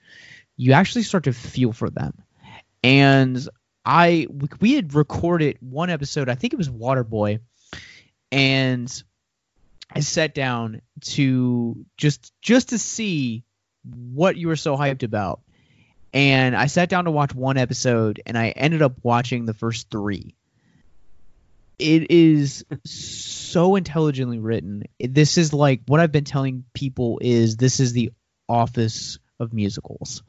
you 0.57 0.73
actually 0.73 1.03
start 1.03 1.25
to 1.25 1.33
feel 1.33 1.73
for 1.73 1.91
them. 1.91 2.13
And 2.85 3.49
I 3.85 4.27
we 4.61 4.75
had 4.75 4.95
recorded 4.95 5.59
one 5.61 5.91
episode. 5.91 6.29
I 6.29 6.35
think 6.35 6.53
it 6.53 6.57
was 6.57 6.69
Waterboy, 6.69 7.41
and 8.31 9.03
I 9.91 10.01
sat 10.01 10.35
down 10.35 10.83
to 11.03 11.85
just 11.97 12.33
just 12.41 12.71
to 12.71 12.79
see 12.79 13.45
what 13.85 14.37
you 14.37 14.49
were 14.49 14.57
so 14.57 14.77
hyped 14.77 15.03
about. 15.03 15.41
And 16.15 16.55
I 16.55 16.67
sat 16.67 16.91
down 16.91 17.05
to 17.07 17.11
watch 17.11 17.35
one 17.35 17.57
episode, 17.57 18.23
and 18.27 18.37
I 18.37 18.51
ended 18.51 18.83
up 18.83 18.99
watching 19.03 19.47
the 19.47 19.55
first 19.55 19.91
three. 19.91 20.37
It 21.79 22.11
is 22.11 22.65
so 22.85 23.77
intelligently 23.77 24.39
written. 24.39 24.85
This 25.01 25.39
is 25.39 25.53
like 25.53 25.81
what 25.87 26.01
I've 26.01 26.13
been 26.13 26.25
telling 26.25 26.65
people 26.75 27.19
is 27.21 27.57
this 27.57 27.81
is 27.81 27.93
the 27.93 28.13
office 28.49 29.19
of 29.41 29.53
musicals. 29.53 30.23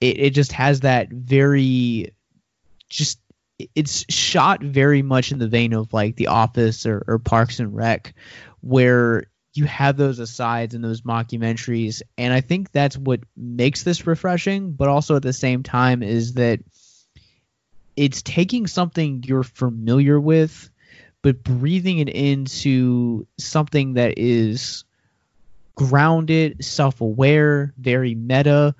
It, 0.00 0.18
it 0.18 0.30
just 0.30 0.52
has 0.52 0.80
that 0.80 1.10
very 1.10 2.12
just 2.88 3.20
it's 3.74 4.04
shot 4.08 4.62
very 4.62 5.02
much 5.02 5.32
in 5.32 5.38
the 5.38 5.48
vein 5.48 5.72
of 5.72 5.92
like 5.92 6.16
The 6.16 6.28
Office 6.28 6.86
or, 6.86 7.04
or 7.06 7.18
Parks 7.18 7.58
and 7.58 7.74
Rec, 7.74 8.14
where 8.60 9.24
you 9.54 9.64
have 9.64 9.96
those 9.96 10.20
asides 10.20 10.74
and 10.74 10.84
those 10.84 11.00
mockumentaries, 11.02 12.02
and 12.16 12.32
I 12.32 12.40
think 12.40 12.70
that's 12.70 12.96
what 12.96 13.20
makes 13.36 13.82
this 13.82 14.06
refreshing. 14.06 14.72
But 14.72 14.88
also 14.88 15.16
at 15.16 15.22
the 15.22 15.32
same 15.32 15.62
time 15.62 16.02
is 16.02 16.34
that 16.34 16.60
it's 17.96 18.22
taking 18.22 18.68
something 18.68 19.24
you're 19.26 19.42
familiar 19.42 20.20
with, 20.20 20.70
but 21.22 21.42
breathing 21.42 21.98
it 21.98 22.08
into 22.08 23.26
something 23.38 23.94
that 23.94 24.18
is 24.18 24.84
grounded, 25.74 26.64
self-aware, 26.64 27.72
very 27.76 28.14
meta, 28.14 28.76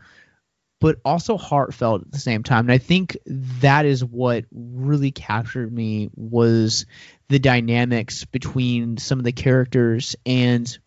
but 0.80 0.98
also 1.04 1.36
heartfelt 1.36 2.02
at 2.02 2.12
the 2.12 2.18
same 2.18 2.42
time. 2.42 2.66
And 2.66 2.72
I 2.72 2.78
think 2.78 3.16
that 3.26 3.84
is 3.84 4.04
what 4.04 4.44
really 4.52 5.10
captured 5.10 5.72
me 5.72 6.10
was 6.14 6.86
the 7.28 7.38
dynamics 7.38 8.24
between 8.24 8.96
some 8.96 9.18
of 9.18 9.24
the 9.24 9.32
characters 9.32 10.14
and 10.24 10.78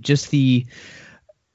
just 0.00 0.30
the 0.30 0.66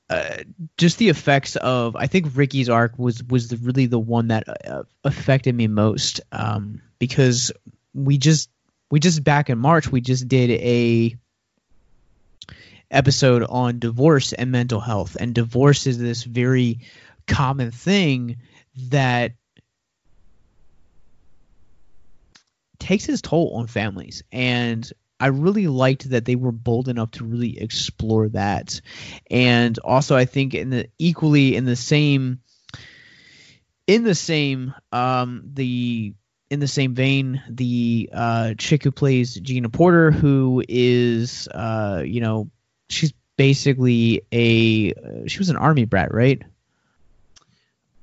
uh, 0.10 0.44
just 0.78 0.98
the 0.98 1.10
effects 1.10 1.56
of 1.56 1.96
I 1.96 2.08
think 2.08 2.36
Ricky's 2.36 2.70
arc 2.70 2.98
was 2.98 3.24
was 3.24 3.50
the, 3.50 3.58
really 3.58 3.86
the 3.86 4.00
one 4.00 4.28
that 4.28 4.68
uh, 4.68 4.84
affected 5.04 5.56
me 5.56 5.68
most 5.68 6.22
um, 6.32 6.82
because 7.00 7.52
we 7.94 8.18
just 8.18 8.50
we 8.90 9.00
just 9.00 9.24
back 9.24 9.50
in 9.50 9.58
March 9.58 9.90
we 9.90 10.02
just 10.02 10.28
did 10.28 10.52
a 10.52 11.16
episode 12.90 13.44
on 13.48 13.80
divorce 13.80 14.34
and 14.34 14.52
mental 14.52 14.82
health 14.82 15.16
and 15.18 15.34
divorce 15.34 15.88
is 15.88 15.98
this 15.98 16.24
very 16.24 16.80
common 17.28 17.72
thing 17.72 18.38
that 18.90 19.34
takes 22.80 23.08
its 23.08 23.22
toll 23.22 23.56
on 23.56 23.68
families 23.68 24.24
and 24.32 24.92
I 25.20 25.28
really 25.28 25.68
liked 25.68 26.10
that 26.10 26.26
they 26.26 26.36
were 26.36 26.52
bold 26.52 26.88
enough 26.88 27.12
to 27.12 27.24
really 27.24 27.60
explore 27.60 28.30
that. 28.30 28.82
And 29.30 29.78
also 29.78 30.16
I 30.16 30.26
think 30.26 30.56
in 30.56 30.72
the 30.72 30.90
equally 30.98 31.56
in 31.56 31.66
the 31.66 31.76
same 31.76 32.40
in 33.86 34.04
the 34.04 34.16
same 34.16 34.74
um 34.92 35.44
the 35.54 36.16
in 36.52 36.60
the 36.60 36.68
same 36.68 36.94
vein, 36.94 37.42
the 37.50 38.10
uh, 38.12 38.54
chick 38.58 38.84
who 38.84 38.92
plays 38.92 39.36
Gina 39.36 39.70
Porter, 39.70 40.12
who 40.12 40.62
is, 40.68 41.48
uh, 41.48 42.04
you 42.06 42.20
know, 42.20 42.52
she's 42.90 43.14
basically 43.38 44.24
a 44.34 44.92
uh, 44.92 45.28
she 45.28 45.38
was 45.38 45.50
an 45.50 45.56
army 45.56 45.86
brat, 45.86 46.14
right? 46.14 46.44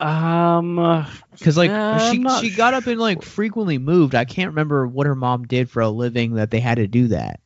Um, 0.00 1.06
because 1.32 1.56
like 1.56 1.70
she 2.12 2.24
she 2.40 2.54
got 2.54 2.74
up 2.74 2.86
and 2.86 3.00
like 3.00 3.22
frequently 3.22 3.78
moved. 3.78 4.14
I 4.14 4.24
can't 4.24 4.48
remember 4.48 4.86
what 4.86 5.06
her 5.06 5.16
mom 5.16 5.46
did 5.46 5.68
for 5.68 5.80
a 5.80 5.88
living 5.88 6.34
that 6.34 6.50
they 6.50 6.60
had 6.60 6.76
to 6.76 6.86
do 6.86 7.08
that. 7.08 7.40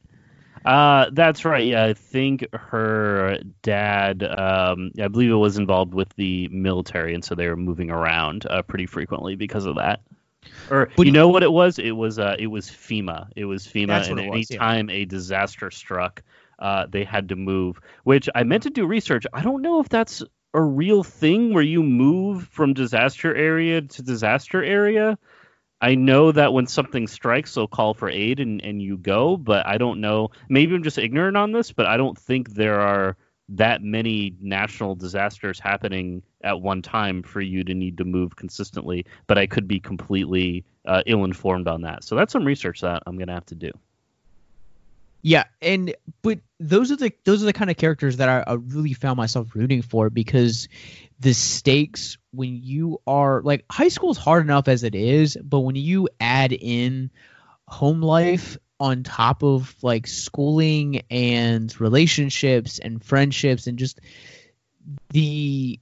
Uh, 0.64 1.06
that's 1.12 1.44
right. 1.44 1.66
Yeah, 1.66 1.84
I 1.86 1.94
think 1.94 2.46
her 2.54 3.38
dad, 3.62 4.22
um, 4.22 4.92
I 5.00 5.08
believe 5.08 5.30
it 5.30 5.34
was 5.34 5.58
involved 5.58 5.92
with 5.92 6.14
the 6.16 6.48
military, 6.48 7.14
and 7.14 7.24
so 7.24 7.34
they 7.34 7.48
were 7.48 7.56
moving 7.56 7.90
around 7.90 8.46
uh, 8.48 8.62
pretty 8.62 8.86
frequently 8.86 9.34
because 9.34 9.66
of 9.66 9.76
that. 9.76 10.02
Or 10.70 10.90
but, 10.96 11.06
you 11.06 11.12
know 11.12 11.28
what 11.28 11.42
it 11.42 11.52
was? 11.52 11.78
It 11.78 11.92
was 11.92 12.18
uh, 12.18 12.36
it 12.38 12.48
was 12.48 12.68
FEMA. 12.68 13.28
It 13.34 13.46
was 13.46 13.66
FEMA, 13.66 14.08
and 14.08 14.20
anytime 14.20 14.88
yeah. 14.88 14.96
a 14.96 15.04
disaster 15.04 15.70
struck, 15.70 16.22
uh, 16.58 16.86
they 16.88 17.04
had 17.04 17.30
to 17.30 17.36
move. 17.36 17.80
Which 18.04 18.28
I 18.34 18.44
meant 18.44 18.64
to 18.64 18.70
do 18.70 18.86
research. 18.86 19.24
I 19.32 19.42
don't 19.42 19.62
know 19.62 19.80
if 19.80 19.88
that's 19.88 20.22
a 20.54 20.62
real 20.62 21.02
thing 21.02 21.52
where 21.52 21.62
you 21.62 21.82
move 21.82 22.46
from 22.48 22.74
disaster 22.74 23.34
area 23.34 23.82
to 23.82 24.02
disaster 24.02 24.62
area. 24.62 25.18
I 25.80 25.96
know 25.96 26.30
that 26.30 26.52
when 26.52 26.66
something 26.66 27.08
strikes, 27.08 27.54
they'll 27.54 27.66
call 27.66 27.94
for 27.94 28.08
aid 28.08 28.38
and, 28.38 28.62
and 28.62 28.80
you 28.80 28.96
go, 28.96 29.36
but 29.36 29.66
I 29.66 29.78
don't 29.78 30.00
know. 30.00 30.30
Maybe 30.48 30.74
I'm 30.74 30.84
just 30.84 30.98
ignorant 30.98 31.36
on 31.36 31.52
this, 31.52 31.72
but 31.72 31.86
I 31.86 31.96
don't 31.96 32.16
think 32.16 32.50
there 32.50 32.80
are 32.80 33.16
that 33.48 33.82
many 33.82 34.36
national 34.40 34.94
disasters 34.94 35.58
happening 35.58 36.22
at 36.44 36.60
one 36.60 36.82
time 36.82 37.22
for 37.22 37.40
you 37.40 37.64
to 37.64 37.74
need 37.74 37.98
to 37.98 38.04
move 38.04 38.36
consistently. 38.36 39.06
But 39.26 39.38
I 39.38 39.46
could 39.46 39.66
be 39.66 39.80
completely 39.80 40.64
uh, 40.86 41.02
ill 41.06 41.24
informed 41.24 41.66
on 41.66 41.82
that. 41.82 42.04
So 42.04 42.14
that's 42.14 42.32
some 42.32 42.44
research 42.44 42.82
that 42.82 43.02
I'm 43.06 43.16
going 43.16 43.28
to 43.28 43.34
have 43.34 43.46
to 43.46 43.56
do. 43.56 43.72
Yeah, 45.22 45.44
and 45.60 45.94
but 46.22 46.40
those 46.58 46.90
are 46.90 46.96
the 46.96 47.12
those 47.24 47.42
are 47.42 47.46
the 47.46 47.52
kind 47.52 47.70
of 47.70 47.76
characters 47.76 48.16
that 48.16 48.28
I, 48.28 48.52
I 48.52 48.54
really 48.54 48.92
found 48.92 49.16
myself 49.16 49.54
rooting 49.54 49.82
for 49.82 50.10
because 50.10 50.68
the 51.20 51.32
stakes 51.32 52.18
when 52.32 52.56
you 52.56 53.00
are 53.06 53.40
like 53.42 53.64
high 53.70 53.88
school 53.88 54.10
is 54.10 54.18
hard 54.18 54.44
enough 54.44 54.66
as 54.66 54.82
it 54.82 54.96
is, 54.96 55.36
but 55.40 55.60
when 55.60 55.76
you 55.76 56.08
add 56.20 56.52
in 56.52 57.10
home 57.68 58.02
life 58.02 58.58
on 58.80 59.04
top 59.04 59.44
of 59.44 59.76
like 59.80 60.08
schooling 60.08 61.02
and 61.08 61.80
relationships 61.80 62.80
and 62.80 63.04
friendships 63.04 63.68
and 63.68 63.78
just 63.78 64.00
the 65.10 65.78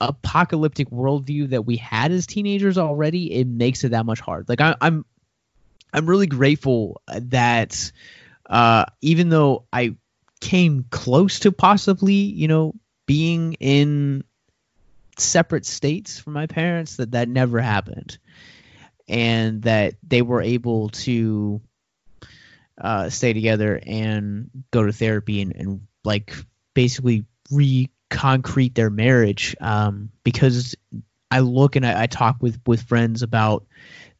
apocalyptic 0.00 0.90
worldview 0.90 1.50
that 1.50 1.64
we 1.64 1.76
had 1.76 2.10
as 2.10 2.26
teenagers 2.26 2.78
already, 2.78 3.32
it 3.32 3.46
makes 3.46 3.84
it 3.84 3.90
that 3.90 4.04
much 4.04 4.18
hard. 4.18 4.48
Like 4.48 4.60
I, 4.60 4.74
I'm, 4.80 5.04
I'm 5.92 6.06
really 6.06 6.26
grateful 6.26 7.00
that 7.06 7.92
uh, 8.52 8.84
even 9.00 9.30
though 9.30 9.64
I 9.72 9.96
came 10.40 10.84
close 10.90 11.40
to 11.40 11.52
possibly, 11.52 12.14
you 12.14 12.48
know, 12.48 12.74
being 13.06 13.54
in 13.54 14.24
separate 15.16 15.64
states 15.64 16.18
from 16.18 16.34
my 16.34 16.46
parents, 16.46 16.96
that 16.96 17.12
that 17.12 17.30
never 17.30 17.60
happened, 17.60 18.18
and 19.08 19.62
that 19.62 19.94
they 20.06 20.20
were 20.20 20.42
able 20.42 20.90
to 20.90 21.62
uh, 22.78 23.08
stay 23.08 23.32
together 23.32 23.80
and 23.86 24.50
go 24.70 24.84
to 24.84 24.92
therapy 24.92 25.40
and, 25.40 25.56
and 25.56 25.86
like 26.04 26.34
basically 26.74 27.24
re-concrete 27.50 28.74
their 28.74 28.90
marriage. 28.90 29.56
Um, 29.62 30.10
because 30.24 30.74
I 31.30 31.40
look 31.40 31.76
and 31.76 31.86
I, 31.86 32.02
I 32.02 32.06
talk 32.06 32.36
with 32.42 32.60
with 32.66 32.82
friends 32.82 33.22
about 33.22 33.64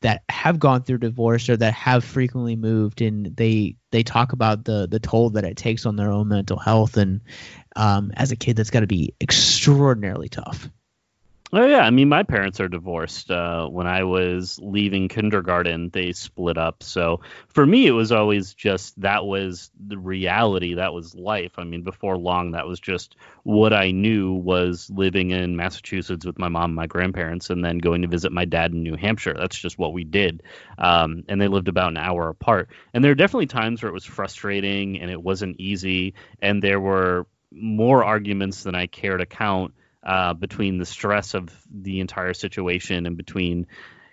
that 0.02 0.23
have 0.28 0.59
gone 0.59 0.82
through 0.82 0.99
divorce 0.99 1.49
or 1.49 1.56
that 1.56 1.75
have 1.75 2.04
frequently 2.04 2.56
moved 2.56 3.00
and 3.00 3.35
they 3.37 3.76
they 3.90 4.02
talk 4.02 4.32
about 4.32 4.64
the 4.64 4.87
the 4.88 5.00
toll 5.00 5.30
that 5.30 5.44
it 5.44 5.56
takes 5.56 5.87
on 5.87 5.97
their 5.97 6.11
own 6.11 6.28
mental 6.28 6.59
health. 6.59 6.97
And 6.97 7.23
um, 7.75 8.12
as 8.16 8.32
a 8.32 8.37
kid 8.37 8.56
that's 8.56 8.71
got 8.71 8.80
to 8.80 8.87
be 8.87 9.14
extraordinarily 9.21 10.28
tough 10.28 10.68
Oh 11.54 11.66
yeah, 11.66 11.80
I 11.80 11.90
mean 11.90 12.09
my 12.09 12.23
parents 12.23 12.61
are 12.61 12.68
divorced. 12.68 13.30
Uh, 13.30 13.66
when 13.68 13.87
I 13.87 14.04
was 14.04 14.59
leaving 14.62 15.09
kindergarten, 15.09 15.90
they 15.90 16.12
split 16.12 16.56
up. 16.56 16.82
So 16.82 17.21
for 17.49 17.66
me, 17.66 17.87
it 17.87 17.90
was 17.90 18.11
always 18.11 18.54
just 18.54 18.99
that 19.02 19.26
was 19.26 19.71
the 19.78 19.99
reality. 19.99 20.73
That 20.75 20.94
was 20.94 21.14
life. 21.14 21.52
I 21.59 21.64
mean, 21.64 21.82
before 21.82 22.16
long, 22.16 22.52
that 22.52 22.66
was 22.66 22.80
just 22.80 23.16
what 23.42 23.75
I 23.75 23.90
knew 23.90 24.32
was 24.32 24.88
living 24.94 25.30
in 25.30 25.54
Massachusetts 25.54 26.25
with 26.25 26.38
my 26.38 26.49
mom 26.49 26.71
and 26.71 26.75
my 26.75 26.87
grandparents, 26.87 27.50
and 27.50 27.62
then 27.62 27.76
going 27.76 28.00
to 28.00 28.09
visit 28.09 28.32
my 28.32 28.47
dad 28.47 28.73
in 28.73 28.82
New 28.82 28.97
Hampshire. 28.97 29.35
That's 29.37 29.59
just 29.59 29.76
what 29.78 29.92
we 29.92 30.04
did. 30.04 30.42
Um, 30.78 31.23
and 31.28 31.38
they 31.38 31.49
lived 31.49 31.68
about 31.68 31.90
an 31.90 31.99
hour 31.99 32.30
apart. 32.30 32.71
And 32.94 33.04
there 33.04 33.12
are 33.12 33.14
definitely 33.14 33.47
times 33.47 33.82
where 33.82 33.90
it 33.90 33.94
was 33.94 34.06
frustrating 34.06 34.99
and 34.99 35.11
it 35.11 35.23
wasn't 35.23 35.61
easy, 35.61 36.14
and 36.40 36.62
there 36.62 36.80
were 36.80 37.26
more 37.50 38.02
arguments 38.04 38.62
than 38.62 38.75
I 38.75 38.87
care 38.87 39.18
to 39.18 39.26
count 39.26 39.75
uh, 40.02 40.35
between 40.35 40.78
the 40.78 40.87
stress 40.87 41.35
of 41.35 41.49
the 41.71 42.00
entire 42.00 42.35
situation 42.35 43.06
and 43.06 43.17
between 43.17 43.67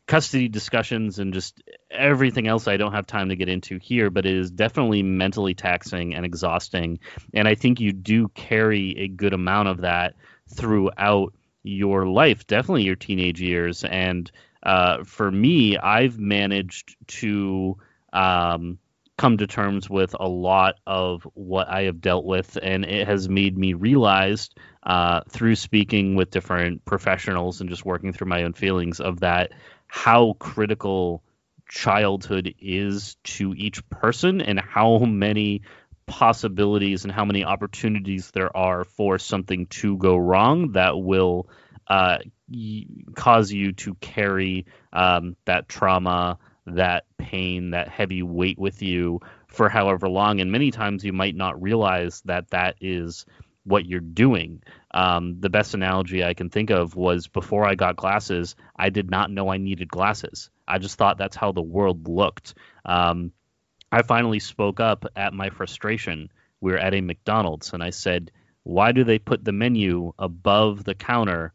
custody 0.09 0.47
discussions 0.47 1.19
and 1.19 1.35
just 1.35 1.61
everything 1.91 2.47
else 2.47 2.67
I 2.67 2.77
don't 2.77 2.93
have 2.93 3.05
time 3.05 3.29
to 3.29 3.35
get 3.35 3.47
into 3.47 3.77
here, 3.77 4.09
but 4.09 4.25
it 4.25 4.35
is 4.35 4.49
definitely 4.49 5.03
mentally 5.03 5.53
taxing 5.53 6.15
and 6.15 6.25
exhausting. 6.25 6.99
And 7.33 7.47
I 7.47 7.53
think 7.53 7.79
you 7.79 7.91
do 7.93 8.27
carry 8.29 8.97
a 8.97 9.07
good 9.07 9.33
amount 9.33 9.69
of 9.69 9.81
that 9.81 10.15
throughout 10.47 11.33
your 11.61 12.07
life, 12.07 12.47
definitely 12.47 12.83
your 12.83 12.95
teenage 12.95 13.39
years. 13.39 13.83
And 13.83 14.31
uh, 14.63 15.03
for 15.03 15.29
me, 15.29 15.77
I've 15.77 16.17
managed 16.17 16.95
to 17.19 17.77
um, 18.11 18.79
come 19.19 19.37
to 19.37 19.47
terms 19.47 19.89
with 19.89 20.15
a 20.17 20.27
lot 20.27 20.75
of 20.87 21.27
what 21.33 21.67
I 21.67 21.83
have 21.83 21.99
dealt 21.99 22.23
with, 22.23 22.57
and 22.61 22.85
it 22.85 23.05
has 23.05 23.27
made 23.27 23.57
me 23.57 23.73
realize 23.73 24.49
uh, 24.81 25.21
through 25.29 25.55
speaking 25.55 26.15
with 26.15 26.31
different 26.31 26.85
professionals 26.85 27.59
and 27.59 27.69
just 27.69 27.85
working 27.85 28.13
through 28.13 28.29
my 28.29 28.43
own 28.43 28.53
feelings 28.53 29.01
of 29.01 29.19
that 29.19 29.51
how 29.87 30.33
critical 30.39 31.21
childhood 31.67 32.55
is 32.59 33.17
to 33.23 33.53
each 33.55 33.87
person 33.89 34.39
and 34.39 34.59
how 34.59 34.99
many 34.99 35.63
possibilities 36.05 37.03
and 37.03 37.11
how 37.11 37.25
many 37.25 37.43
opportunities 37.43 38.31
there 38.31 38.55
are 38.55 38.85
for 38.85 39.19
something 39.19 39.67
to 39.67 39.97
go 39.97 40.15
wrong 40.15 40.71
that 40.71 40.97
will 40.97 41.49
uh, 41.87 42.19
cause 43.15 43.51
you 43.51 43.73
to 43.73 43.95
carry 43.95 44.65
um, 44.93 45.35
that 45.45 45.67
trauma, 45.67 46.37
that 46.75 47.05
pain, 47.17 47.71
that 47.71 47.89
heavy 47.89 48.23
weight 48.23 48.57
with 48.57 48.81
you 48.81 49.19
for 49.47 49.69
however 49.69 50.09
long. 50.09 50.39
And 50.39 50.51
many 50.51 50.71
times 50.71 51.03
you 51.03 51.13
might 51.13 51.35
not 51.35 51.61
realize 51.61 52.21
that 52.25 52.49
that 52.51 52.75
is 52.81 53.25
what 53.63 53.85
you're 53.85 53.99
doing. 53.99 54.63
Um, 54.91 55.39
the 55.39 55.49
best 55.49 55.73
analogy 55.73 56.23
I 56.23 56.33
can 56.33 56.49
think 56.49 56.71
of 56.71 56.95
was 56.95 57.27
before 57.27 57.65
I 57.65 57.75
got 57.75 57.95
glasses, 57.95 58.55
I 58.75 58.89
did 58.89 59.11
not 59.11 59.31
know 59.31 59.49
I 59.49 59.57
needed 59.57 59.89
glasses. 59.89 60.49
I 60.67 60.79
just 60.79 60.97
thought 60.97 61.17
that's 61.17 61.35
how 61.35 61.51
the 61.51 61.61
world 61.61 62.07
looked. 62.07 62.55
Um, 62.85 63.31
I 63.91 64.01
finally 64.01 64.39
spoke 64.39 64.79
up 64.79 65.05
at 65.15 65.33
my 65.33 65.49
frustration. 65.49 66.31
We 66.61 66.71
were 66.71 66.77
at 66.77 66.93
a 66.93 67.01
McDonald's, 67.01 67.73
and 67.73 67.83
I 67.83 67.91
said, 67.91 68.31
Why 68.63 68.91
do 68.91 69.03
they 69.03 69.19
put 69.19 69.43
the 69.43 69.51
menu 69.51 70.13
above 70.19 70.83
the 70.83 70.95
counter, 70.95 71.53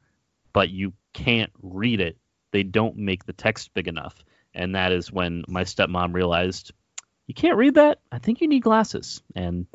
but 0.53 0.71
you 0.71 0.93
can't 1.13 1.53
read 1.63 2.01
it? 2.01 2.17
They 2.51 2.63
don't 2.63 2.97
make 2.97 3.25
the 3.25 3.33
text 3.33 3.75
big 3.75 3.89
enough. 3.89 4.25
And 4.55 4.75
that 4.75 4.93
is 4.93 5.13
when 5.13 5.45
my 5.49 5.65
stepmom 5.65 6.15
realized, 6.15 6.73
You 7.27 7.35
can't 7.35 7.57
read 7.57 7.75
that? 7.75 7.99
I 8.13 8.19
think 8.19 8.41
you 8.41 8.49
need 8.49 8.63
glasses. 8.63 9.23
And 9.35 9.67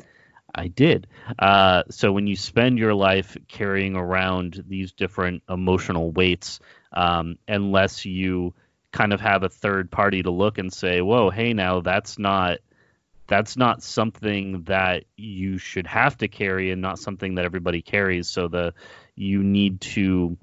I 0.54 0.68
did. 0.68 1.06
Uh, 1.38 1.84
so 1.90 2.12
when 2.12 2.26
you 2.26 2.36
spend 2.36 2.78
your 2.78 2.94
life 2.94 3.36
carrying 3.48 3.96
around 3.96 4.64
these 4.66 4.92
different 4.92 5.42
emotional 5.48 6.10
weights, 6.10 6.60
um, 6.92 7.38
unless 7.46 8.04
you 8.04 8.54
kind 8.92 9.12
of 9.12 9.20
have 9.20 9.42
a 9.42 9.48
third 9.48 9.90
party 9.90 10.22
to 10.22 10.30
look 10.30 10.58
and 10.58 10.72
say, 10.72 11.00
"Whoa, 11.00 11.30
hey, 11.30 11.52
now 11.52 11.80
that's 11.80 12.18
not 12.18 12.58
that's 13.28 13.56
not 13.56 13.82
something 13.82 14.64
that 14.64 15.04
you 15.16 15.58
should 15.58 15.86
have 15.86 16.16
to 16.18 16.28
carry, 16.28 16.72
and 16.72 16.82
not 16.82 16.98
something 16.98 17.36
that 17.36 17.44
everybody 17.44 17.82
carries." 17.82 18.28
So 18.28 18.48
the 18.48 18.74
you 19.14 19.42
need 19.42 19.80
to 19.82 20.36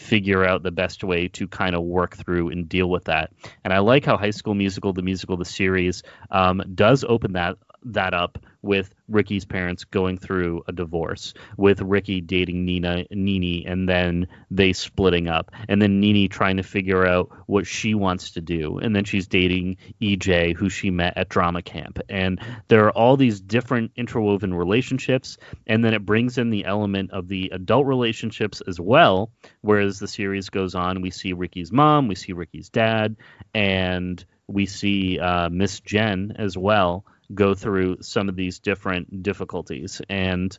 figure 0.00 0.44
out 0.44 0.62
the 0.62 0.70
best 0.70 1.04
way 1.04 1.28
to 1.28 1.46
kind 1.46 1.76
of 1.76 1.82
work 1.82 2.16
through 2.16 2.48
and 2.48 2.68
deal 2.68 2.88
with 2.88 3.04
that. 3.04 3.32
And 3.62 3.72
I 3.72 3.78
like 3.78 4.04
how 4.04 4.16
High 4.16 4.30
School 4.30 4.54
Musical, 4.54 4.92
the 4.92 5.02
musical, 5.02 5.36
the 5.36 5.44
series, 5.44 6.02
um, 6.30 6.62
does 6.74 7.04
open 7.04 7.34
that 7.34 7.58
that 7.84 8.14
up 8.14 8.38
with 8.62 8.94
Ricky's 9.08 9.44
parents 9.44 9.84
going 9.84 10.18
through 10.18 10.62
a 10.68 10.72
divorce, 10.72 11.34
with 11.56 11.80
Ricky 11.80 12.20
dating 12.20 12.64
Nina 12.64 13.06
Nini 13.10 13.64
and 13.66 13.88
then 13.88 14.28
they 14.50 14.72
splitting 14.72 15.28
up, 15.28 15.50
and 15.68 15.80
then 15.80 16.00
Nini 16.00 16.28
trying 16.28 16.58
to 16.58 16.62
figure 16.62 17.06
out 17.06 17.30
what 17.46 17.66
she 17.66 17.94
wants 17.94 18.32
to 18.32 18.40
do, 18.40 18.78
and 18.78 18.94
then 18.94 19.04
she's 19.04 19.28
dating 19.28 19.78
EJ 20.00 20.54
who 20.54 20.68
she 20.68 20.90
met 20.90 21.16
at 21.16 21.28
drama 21.28 21.62
camp. 21.62 21.98
And 22.08 22.40
there 22.68 22.84
are 22.84 22.92
all 22.92 23.16
these 23.16 23.40
different 23.40 23.92
interwoven 23.96 24.52
relationships, 24.52 25.38
and 25.66 25.82
then 25.82 25.94
it 25.94 26.04
brings 26.04 26.38
in 26.38 26.50
the 26.50 26.66
element 26.66 27.12
of 27.12 27.28
the 27.28 27.50
adult 27.54 27.86
relationships 27.86 28.60
as 28.66 28.78
well, 28.78 29.30
whereas 29.62 29.98
the 29.98 30.08
series 30.08 30.50
goes 30.50 30.74
on, 30.74 31.00
we 31.00 31.10
see 31.10 31.32
Ricky's 31.32 31.72
mom, 31.72 32.08
we 32.08 32.14
see 32.14 32.32
Ricky's 32.32 32.68
dad, 32.68 33.16
and 33.54 34.22
we 34.46 34.66
see 34.66 35.18
uh, 35.18 35.48
Miss 35.48 35.80
Jen 35.80 36.34
as 36.38 36.58
well 36.58 37.04
go 37.32 37.54
through 37.54 37.98
some 38.02 38.28
of 38.28 38.36
these 38.36 38.58
different 38.58 39.22
difficulties 39.22 40.00
and 40.08 40.58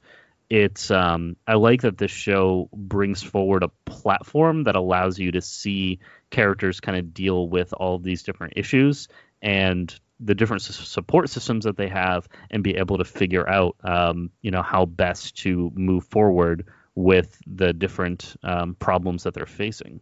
it's 0.52 0.92
um, 0.92 1.38
I 1.48 1.54
like 1.54 1.84
that 1.84 1.98
this 1.98 2.12
show 2.12 2.68
brings 2.74 3.24
forward 3.24 3.64
a 3.64 3.70
platform 3.86 4.66
that 4.66 4.76
allows 4.76 5.18
you 5.18 5.32
to 5.32 5.42
see 5.42 6.00
characters 6.30 6.82
kind 6.82 6.98
of 6.98 7.14
deal 7.14 7.48
with 7.48 7.72
all 7.72 8.00
these 8.00 8.24
different 8.24 8.54
issues 8.58 9.08
and 9.42 9.98
the 10.20 10.36
different 10.36 10.62
support 10.62 11.30
systems 11.30 11.64
that 11.64 11.78
they 11.78 11.88
have 11.88 12.28
and 12.50 12.64
be 12.64 12.76
able 12.76 12.98
to 12.98 13.06
figure 13.06 13.48
out 13.48 13.78
um, 13.86 14.30
you 14.42 14.52
know 14.52 14.62
how 14.62 14.86
best 14.86 15.38
to 15.38 15.72
move 15.74 16.04
forward 16.06 16.68
with 16.96 17.42
the 17.48 17.72
different 17.72 18.36
um, 18.44 18.76
problems 18.76 19.24
that 19.24 19.34
they're 19.34 19.46
facing. 19.46 20.02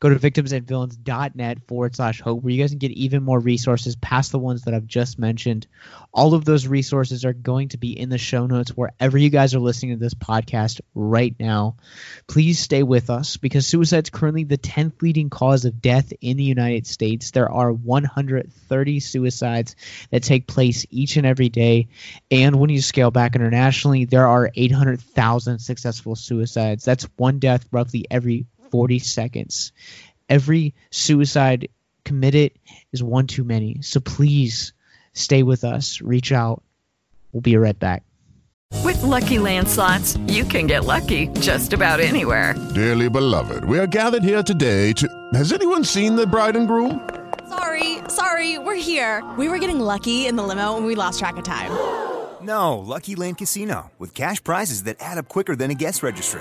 go 0.00 0.08
to 0.08 0.16
victimsandvillains.net 0.16 1.66
forward 1.66 1.94
slash 1.94 2.20
hope 2.20 2.42
where 2.42 2.52
you 2.52 2.62
guys 2.62 2.70
can 2.70 2.78
get 2.78 2.90
even 2.92 3.22
more 3.22 3.38
resources 3.38 3.96
past 3.96 4.32
the 4.32 4.38
ones 4.38 4.62
that 4.62 4.74
I've 4.74 4.86
just 4.86 5.18
mentioned. 5.18 5.66
All 6.12 6.34
of 6.34 6.44
those 6.44 6.66
resources 6.66 7.24
are 7.24 7.32
going 7.32 7.68
to 7.70 7.78
be 7.78 7.98
in 7.98 8.08
the 8.08 8.18
show 8.18 8.46
notes 8.46 8.70
wherever 8.70 9.18
you 9.18 9.30
guys 9.30 9.54
are 9.54 9.60
listening 9.60 9.92
to 9.92 10.00
this 10.02 10.14
podcast 10.14 10.80
right 10.94 11.34
now. 11.38 11.76
Please 12.26 12.58
stay 12.58 12.82
with 12.82 13.10
us 13.10 13.36
because 13.36 13.66
suicide 13.66 14.04
is 14.04 14.10
currently 14.10 14.44
the 14.44 14.58
10th 14.58 15.02
leading 15.02 15.30
cause 15.30 15.64
of 15.64 15.80
death 15.80 16.12
in 16.20 16.36
the 16.36 16.44
United 16.44 16.86
States. 16.86 17.30
There 17.30 17.50
are 17.50 17.72
130 17.72 19.00
suicides 19.00 19.76
that 20.10 20.22
take 20.22 20.46
place 20.46 20.86
each 20.90 21.16
and 21.16 21.26
every 21.26 21.48
day. 21.48 21.88
And 22.30 22.58
when 22.58 22.70
you 22.70 22.80
scale 22.80 23.10
back 23.10 23.36
internationally, 23.36 24.04
there 24.04 24.26
are 24.26 24.50
800,000 24.54 25.58
successful 25.58 26.16
suicides. 26.16 26.84
That's 26.84 27.08
one 27.16 27.38
death 27.38 27.66
roughly 27.70 28.06
every 28.10 28.46
40 28.70 28.98
seconds. 28.98 29.72
Every 30.28 30.74
suicide 30.90 31.68
committed 32.04 32.52
is 32.92 33.02
one 33.02 33.26
too 33.26 33.44
many. 33.44 33.82
So 33.82 34.00
please 34.00 34.72
stay 35.12 35.42
with 35.42 35.64
us. 35.64 36.00
Reach 36.00 36.32
out. 36.32 36.62
We'll 37.32 37.42
be 37.42 37.56
right 37.56 37.78
back. 37.78 38.02
With 38.84 38.98
LuckyLand 38.98 39.66
Slots, 39.66 40.16
you 40.26 40.44
can 40.44 40.66
get 40.66 40.84
lucky 40.84 41.28
just 41.40 41.72
about 41.72 42.00
anywhere. 42.00 42.54
Dearly 42.74 43.08
beloved, 43.08 43.64
we 43.64 43.78
are 43.78 43.86
gathered 43.86 44.22
here 44.22 44.42
today 44.42 44.92
to. 44.94 45.08
Has 45.34 45.52
anyone 45.52 45.84
seen 45.84 46.16
the 46.16 46.26
bride 46.26 46.56
and 46.56 46.68
groom? 46.68 47.08
Sorry, 47.48 47.98
sorry, 48.08 48.58
we're 48.58 48.74
here. 48.74 49.24
We 49.38 49.48
were 49.48 49.58
getting 49.58 49.80
lucky 49.80 50.26
in 50.26 50.36
the 50.36 50.42
limo 50.42 50.76
and 50.76 50.84
we 50.84 50.94
lost 50.94 51.18
track 51.18 51.36
of 51.36 51.44
time. 51.44 51.70
No, 52.40 52.78
Lucky 52.78 53.16
Land 53.16 53.38
Casino, 53.38 53.90
with 53.98 54.14
cash 54.14 54.42
prizes 54.42 54.84
that 54.84 54.96
add 55.00 55.18
up 55.18 55.28
quicker 55.28 55.56
than 55.56 55.72
a 55.72 55.74
guest 55.74 56.04
registry 56.04 56.40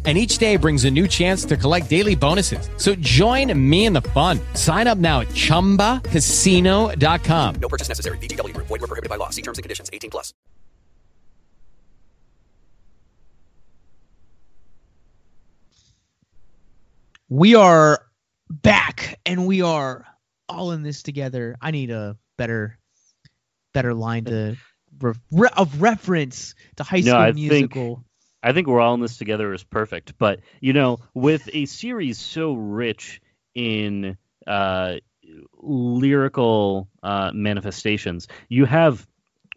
and 0.05 0.17
each 0.17 0.39
day 0.39 0.55
brings 0.55 0.85
a 0.85 0.91
new 0.91 1.07
chance 1.07 1.45
to 1.45 1.55
collect 1.55 1.87
daily 1.89 2.15
bonuses. 2.15 2.67
So 2.77 2.95
join 2.95 3.53
me 3.69 3.85
in 3.85 3.93
the 3.93 4.01
fun. 4.01 4.39
Sign 4.55 4.87
up 4.87 4.97
now 4.97 5.19
at 5.19 5.27
ChumbaCasino.com. 5.27 7.55
No 7.61 7.69
purchase 7.69 7.87
necessary. 7.87 8.17
VGW. 8.17 8.57
Void 8.57 8.71
were 8.71 8.79
prohibited 8.79 9.11
by 9.11 9.17
law. 9.17 9.29
See 9.29 9.43
terms 9.43 9.59
and 9.59 9.63
conditions. 9.63 9.91
18 9.93 10.09
plus. 10.09 10.33
We 17.31 17.55
are 17.55 18.05
back, 18.49 19.17
and 19.25 19.47
we 19.47 19.61
are 19.61 20.05
all 20.49 20.73
in 20.73 20.83
this 20.83 21.01
together. 21.01 21.55
I 21.61 21.71
need 21.71 21.89
a 21.89 22.17
better, 22.37 22.77
better 23.73 23.93
line 23.93 24.25
to 24.25 24.57
re- 24.99 25.49
of 25.55 25.81
reference 25.81 26.55
to 26.75 26.83
High 26.83 26.99
School 26.99 27.13
no, 27.13 27.31
Musical. 27.31 27.95
Think 27.95 28.05
I 28.43 28.53
think 28.53 28.67
we're 28.67 28.79
all 28.79 28.93
in 28.93 29.01
this 29.01 29.17
together 29.17 29.53
is 29.53 29.63
perfect. 29.63 30.17
But 30.17 30.39
you 30.59 30.73
know, 30.73 30.99
with 31.13 31.49
a 31.53 31.65
series 31.65 32.19
so 32.19 32.53
rich 32.53 33.21
in 33.53 34.17
uh, 34.47 34.95
lyrical 35.61 36.87
uh, 37.03 37.31
manifestations, 37.33 38.27
you 38.49 38.65
have 38.65 39.05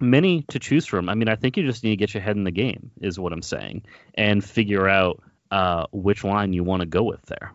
many 0.01 0.43
to 0.49 0.59
choose 0.59 0.87
from. 0.87 1.09
I 1.09 1.15
mean, 1.15 1.29
I 1.29 1.37
think 1.37 1.57
you 1.57 1.65
just 1.65 1.85
need 1.85 1.91
to 1.91 1.97
get 1.97 2.15
your 2.15 2.23
head 2.23 2.37
in 2.37 2.45
the 2.45 2.51
game, 2.51 2.91
is 3.01 3.19
what 3.19 3.33
I'm 3.33 3.43
saying, 3.43 3.85
and 4.15 4.45
figure 4.45 4.89
out 4.89 5.23
uh, 5.51 5.87
which 5.93 6.25
line 6.25 6.53
you 6.53 6.65
want 6.65 6.81
to 6.81 6.87
go 6.87 7.03
with 7.03 7.23
there. 7.23 7.53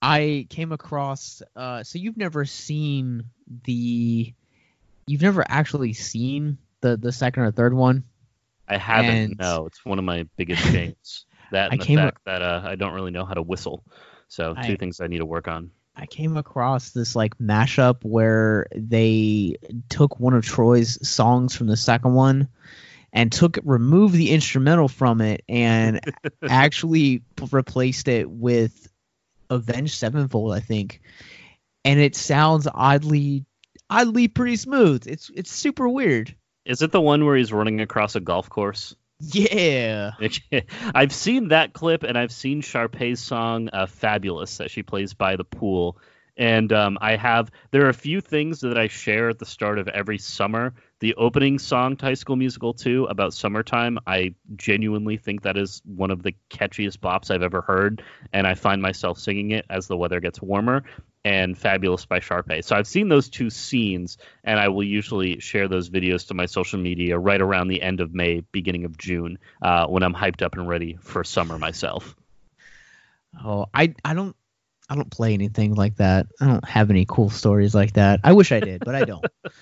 I 0.00 0.46
came 0.48 0.72
across. 0.72 1.42
Uh, 1.56 1.82
so 1.82 1.98
you've 1.98 2.16
never 2.16 2.44
seen 2.44 3.24
the, 3.64 4.32
you've 5.06 5.22
never 5.22 5.44
actually 5.46 5.92
seen 5.92 6.58
the 6.80 6.96
the 6.96 7.12
second 7.12 7.42
or 7.42 7.50
third 7.50 7.74
one. 7.74 8.04
I 8.68 8.76
haven't. 8.76 9.08
And 9.08 9.38
no, 9.38 9.66
it's 9.66 9.84
one 9.84 9.98
of 9.98 10.04
my 10.04 10.26
biggest 10.36 10.64
games. 10.72 11.24
That 11.50 11.72
and 11.72 11.80
I 11.80 11.84
the 11.86 11.94
fact 11.94 12.26
that 12.26 12.42
uh, 12.42 12.60
I 12.62 12.74
don't 12.74 12.92
really 12.92 13.10
know 13.10 13.24
how 13.24 13.32
to 13.32 13.40
whistle. 13.40 13.82
So 14.28 14.52
two 14.52 14.74
I, 14.74 14.76
things 14.76 15.00
I 15.00 15.06
need 15.06 15.18
to 15.18 15.24
work 15.24 15.48
on. 15.48 15.70
I 15.96 16.04
came 16.04 16.36
across 16.36 16.90
this 16.90 17.16
like 17.16 17.38
mashup 17.38 18.04
where 18.04 18.66
they 18.74 19.56
took 19.88 20.20
one 20.20 20.34
of 20.34 20.44
Troy's 20.44 21.08
songs 21.08 21.56
from 21.56 21.66
the 21.66 21.76
second 21.78 22.12
one 22.12 22.48
and 23.12 23.32
took 23.32 23.58
removed 23.64 24.14
the 24.14 24.30
instrumental 24.30 24.88
from 24.88 25.20
it 25.20 25.42
and 25.48 26.00
actually 26.48 27.22
replaced 27.50 28.08
it 28.08 28.30
with 28.30 28.88
Avenged 29.50 29.94
Sevenfold, 29.94 30.54
I 30.54 30.60
think. 30.60 31.00
And 31.84 31.98
it 31.98 32.14
sounds 32.14 32.68
oddly 32.72 33.44
oddly 33.90 34.28
pretty 34.28 34.56
smooth. 34.56 35.06
It's 35.06 35.30
it's 35.34 35.50
super 35.50 35.88
weird. 35.88 36.34
Is 36.68 36.82
it 36.82 36.92
the 36.92 37.00
one 37.00 37.24
where 37.24 37.34
he's 37.34 37.50
running 37.50 37.80
across 37.80 38.14
a 38.14 38.20
golf 38.20 38.50
course? 38.50 38.94
Yeah. 39.20 40.10
I've 40.94 41.14
seen 41.14 41.48
that 41.48 41.72
clip 41.72 42.02
and 42.02 42.16
I've 42.16 42.30
seen 42.30 42.60
Sharpay's 42.60 43.20
song 43.20 43.70
uh, 43.72 43.86
Fabulous 43.86 44.58
that 44.58 44.70
she 44.70 44.82
plays 44.82 45.14
by 45.14 45.36
the 45.36 45.44
pool. 45.44 45.96
And 46.36 46.70
um, 46.72 46.98
I 47.00 47.16
have, 47.16 47.50
there 47.70 47.86
are 47.86 47.88
a 47.88 47.94
few 47.94 48.20
things 48.20 48.60
that 48.60 48.76
I 48.76 48.88
share 48.88 49.30
at 49.30 49.38
the 49.38 49.46
start 49.46 49.78
of 49.78 49.88
every 49.88 50.18
summer. 50.18 50.74
The 51.00 51.14
opening 51.14 51.58
song 51.58 51.96
to 51.96 52.04
High 52.04 52.14
School 52.14 52.36
Musical 52.36 52.74
2 52.74 53.06
about 53.06 53.32
summertime, 53.32 53.98
I 54.06 54.34
genuinely 54.54 55.16
think 55.16 55.42
that 55.42 55.56
is 55.56 55.80
one 55.84 56.10
of 56.10 56.22
the 56.22 56.34
catchiest 56.50 56.98
bops 56.98 57.30
I've 57.30 57.42
ever 57.42 57.62
heard. 57.62 58.02
And 58.32 58.46
I 58.46 58.54
find 58.54 58.82
myself 58.82 59.18
singing 59.18 59.52
it 59.52 59.64
as 59.70 59.88
the 59.88 59.96
weather 59.96 60.20
gets 60.20 60.40
warmer 60.42 60.84
and 61.24 61.56
Fabulous 61.56 62.06
by 62.06 62.20
Sharpay. 62.20 62.64
So 62.64 62.76
I've 62.76 62.86
seen 62.86 63.08
those 63.08 63.28
two 63.28 63.50
scenes, 63.50 64.18
and 64.44 64.58
I 64.58 64.68
will 64.68 64.84
usually 64.84 65.40
share 65.40 65.68
those 65.68 65.90
videos 65.90 66.28
to 66.28 66.34
my 66.34 66.46
social 66.46 66.78
media 66.78 67.18
right 67.18 67.40
around 67.40 67.68
the 67.68 67.82
end 67.82 68.00
of 68.00 68.14
May, 68.14 68.40
beginning 68.52 68.84
of 68.84 68.96
June, 68.96 69.38
uh, 69.60 69.86
when 69.86 70.02
I'm 70.02 70.14
hyped 70.14 70.42
up 70.42 70.56
and 70.56 70.68
ready 70.68 70.98
for 71.00 71.24
summer 71.24 71.58
myself. 71.58 72.14
Oh, 73.44 73.66
I 73.74 73.94
I 74.04 74.14
don't 74.14 74.34
I 74.88 74.94
don't 74.94 75.10
play 75.10 75.34
anything 75.34 75.74
like 75.74 75.96
that. 75.96 76.26
I 76.40 76.46
don't 76.46 76.68
have 76.68 76.90
any 76.90 77.04
cool 77.06 77.30
stories 77.30 77.74
like 77.74 77.94
that. 77.94 78.20
I 78.24 78.32
wish 78.32 78.52
I 78.52 78.60
did, 78.60 78.84
but 78.84 78.94
I 78.94 79.04
don't. 79.04 79.24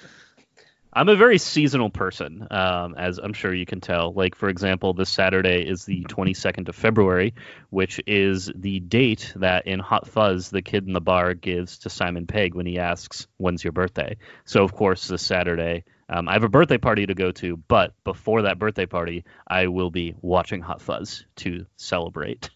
I'm 0.97 1.11
a 1.11 1.15
very 1.15 1.37
seasonal 1.37 1.91
person, 1.91 2.49
um, 2.51 2.95
as 2.97 3.19
I'm 3.19 3.35
sure 3.35 3.53
you 3.53 3.67
can 3.67 3.83
tell. 3.83 4.15
Like, 4.15 4.35
for 4.35 4.49
example, 4.49 4.95
this 4.95 5.11
Saturday 5.11 5.61
is 5.61 5.85
the 5.85 6.05
22nd 6.05 6.71
of 6.71 6.75
February, 6.75 7.35
which 7.69 8.01
is 8.07 8.51
the 8.55 8.81
date 8.81 9.31
that 9.37 9.67
in 9.67 9.79
Hot 9.79 10.09
Fuzz 10.09 10.49
the 10.49 10.63
kid 10.63 10.87
in 10.87 10.95
the 10.95 11.03
bar 11.03 11.35
gives 11.35 11.81
to 11.81 11.91
Simon 11.91 12.27
Pegg 12.27 12.55
when 12.55 12.65
he 12.65 12.79
asks, 12.79 13.27
When's 13.37 13.63
your 13.63 13.75
birthday? 13.75 14.17
So, 14.47 14.65
of 14.65 14.73
course, 14.73 15.07
this 15.07 15.21
Saturday, 15.21 15.85
um, 16.09 16.31
I 16.31 16.33
have 16.33 16.45
a 16.45 16.49
birthday 16.49 16.79
party 16.79 17.05
to 17.05 17.15
go 17.15 17.31
to, 17.31 17.59
but 17.59 17.93
before 18.03 18.43
that 18.43 18.59
birthday 18.59 18.87
party, 18.87 19.27
I 19.47 19.67
will 19.67 19.91
be 19.91 20.15
watching 20.23 20.63
Hot 20.63 20.81
Fuzz 20.81 21.27
to 21.37 21.67
celebrate. 21.77 22.49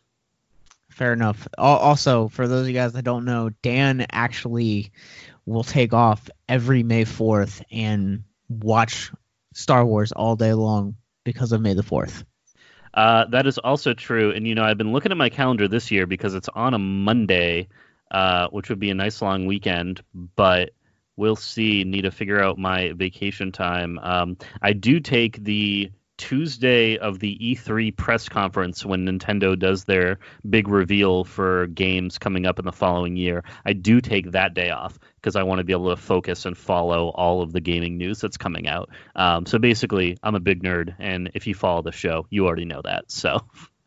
Fair 0.88 1.12
enough. 1.12 1.46
Also, 1.58 2.28
for 2.28 2.48
those 2.48 2.62
of 2.62 2.68
you 2.68 2.74
guys 2.74 2.94
that 2.94 3.02
don't 3.02 3.26
know, 3.26 3.50
Dan 3.60 4.06
actually 4.10 4.92
will 5.44 5.62
take 5.62 5.92
off 5.92 6.30
every 6.48 6.82
May 6.82 7.04
4th 7.04 7.62
and 7.70 8.24
watch 8.50 9.12
Star 9.54 9.84
Wars 9.86 10.12
all 10.12 10.36
day 10.36 10.52
long 10.52 10.96
because 11.24 11.52
of 11.52 11.60
May 11.60 11.74
the 11.74 11.82
Fourth. 11.82 12.24
Uh, 12.92 13.26
that 13.26 13.46
is 13.46 13.58
also 13.58 13.94
true. 13.94 14.32
And, 14.32 14.46
you 14.46 14.54
know, 14.54 14.64
I've 14.64 14.78
been 14.78 14.92
looking 14.92 15.12
at 15.12 15.18
my 15.18 15.28
calendar 15.28 15.68
this 15.68 15.90
year 15.90 16.06
because 16.06 16.34
it's 16.34 16.48
on 16.48 16.74
a 16.74 16.78
Monday, 16.78 17.68
uh, 18.10 18.48
which 18.48 18.68
would 18.68 18.80
be 18.80 18.90
a 18.90 18.94
nice 18.94 19.22
long 19.22 19.46
weekend, 19.46 20.02
but 20.12 20.70
we'll 21.16 21.36
see. 21.36 21.84
Need 21.84 22.02
to 22.02 22.10
figure 22.10 22.42
out 22.42 22.58
my 22.58 22.92
vacation 22.92 23.52
time. 23.52 23.98
Um, 24.00 24.36
I 24.60 24.72
do 24.72 24.98
take 24.98 25.42
the 25.42 25.92
Tuesday 26.20 26.98
of 26.98 27.18
the 27.18 27.38
E3 27.40 27.96
press 27.96 28.28
conference 28.28 28.84
when 28.84 29.06
Nintendo 29.06 29.58
does 29.58 29.84
their 29.84 30.18
big 30.48 30.68
reveal 30.68 31.24
for 31.24 31.66
games 31.68 32.18
coming 32.18 32.44
up 32.44 32.58
in 32.58 32.66
the 32.66 32.72
following 32.72 33.16
year. 33.16 33.42
I 33.64 33.72
do 33.72 34.02
take 34.02 34.32
that 34.32 34.52
day 34.52 34.70
off 34.70 34.98
because 35.20 35.36
I 35.36 35.42
want 35.42 35.58
to 35.58 35.64
be 35.64 35.72
able 35.72 35.90
to 35.90 36.00
focus 36.00 36.46
and 36.46 36.56
follow 36.56 37.08
all 37.08 37.42
of 37.42 37.52
the 37.52 37.60
gaming 37.60 37.98
news 37.98 38.20
that's 38.20 38.36
coming 38.36 38.66
out. 38.66 38.90
Um, 39.14 39.46
so 39.46 39.58
basically, 39.58 40.16
I'm 40.22 40.34
a 40.34 40.40
big 40.40 40.62
nerd, 40.62 40.94
and 40.98 41.30
if 41.34 41.46
you 41.46 41.54
follow 41.54 41.82
the 41.82 41.92
show, 41.92 42.26
you 42.30 42.46
already 42.46 42.64
know 42.64 42.80
that. 42.82 43.10
So 43.10 43.40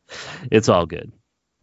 it's 0.52 0.70
all 0.70 0.86
good. 0.86 1.12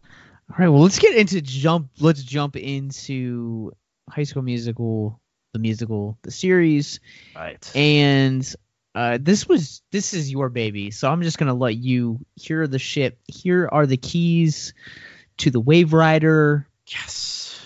All 0.03 0.57
right, 0.57 0.67
well, 0.67 0.81
let's 0.81 0.99
get 0.99 1.15
into 1.15 1.41
jump. 1.41 1.89
Let's 1.99 2.23
jump 2.23 2.57
into 2.57 3.71
High 4.09 4.23
School 4.23 4.43
Musical, 4.43 5.21
the 5.53 5.59
musical, 5.59 6.17
the 6.23 6.31
series. 6.31 6.99
Right. 7.33 7.71
And 7.73 8.55
uh, 8.93 9.17
this 9.21 9.47
was 9.47 9.81
this 9.91 10.13
is 10.13 10.29
your 10.29 10.49
baby, 10.49 10.91
so 10.91 11.09
I'm 11.09 11.21
just 11.21 11.37
gonna 11.37 11.53
let 11.53 11.75
you. 11.77 12.19
Here 12.35 12.63
are 12.63 12.67
the 12.67 12.79
ship. 12.79 13.19
Here 13.27 13.69
are 13.71 13.85
the 13.85 13.97
keys 13.97 14.73
to 15.37 15.51
the 15.51 15.61
Waverider. 15.61 16.65
Yes. 16.87 17.60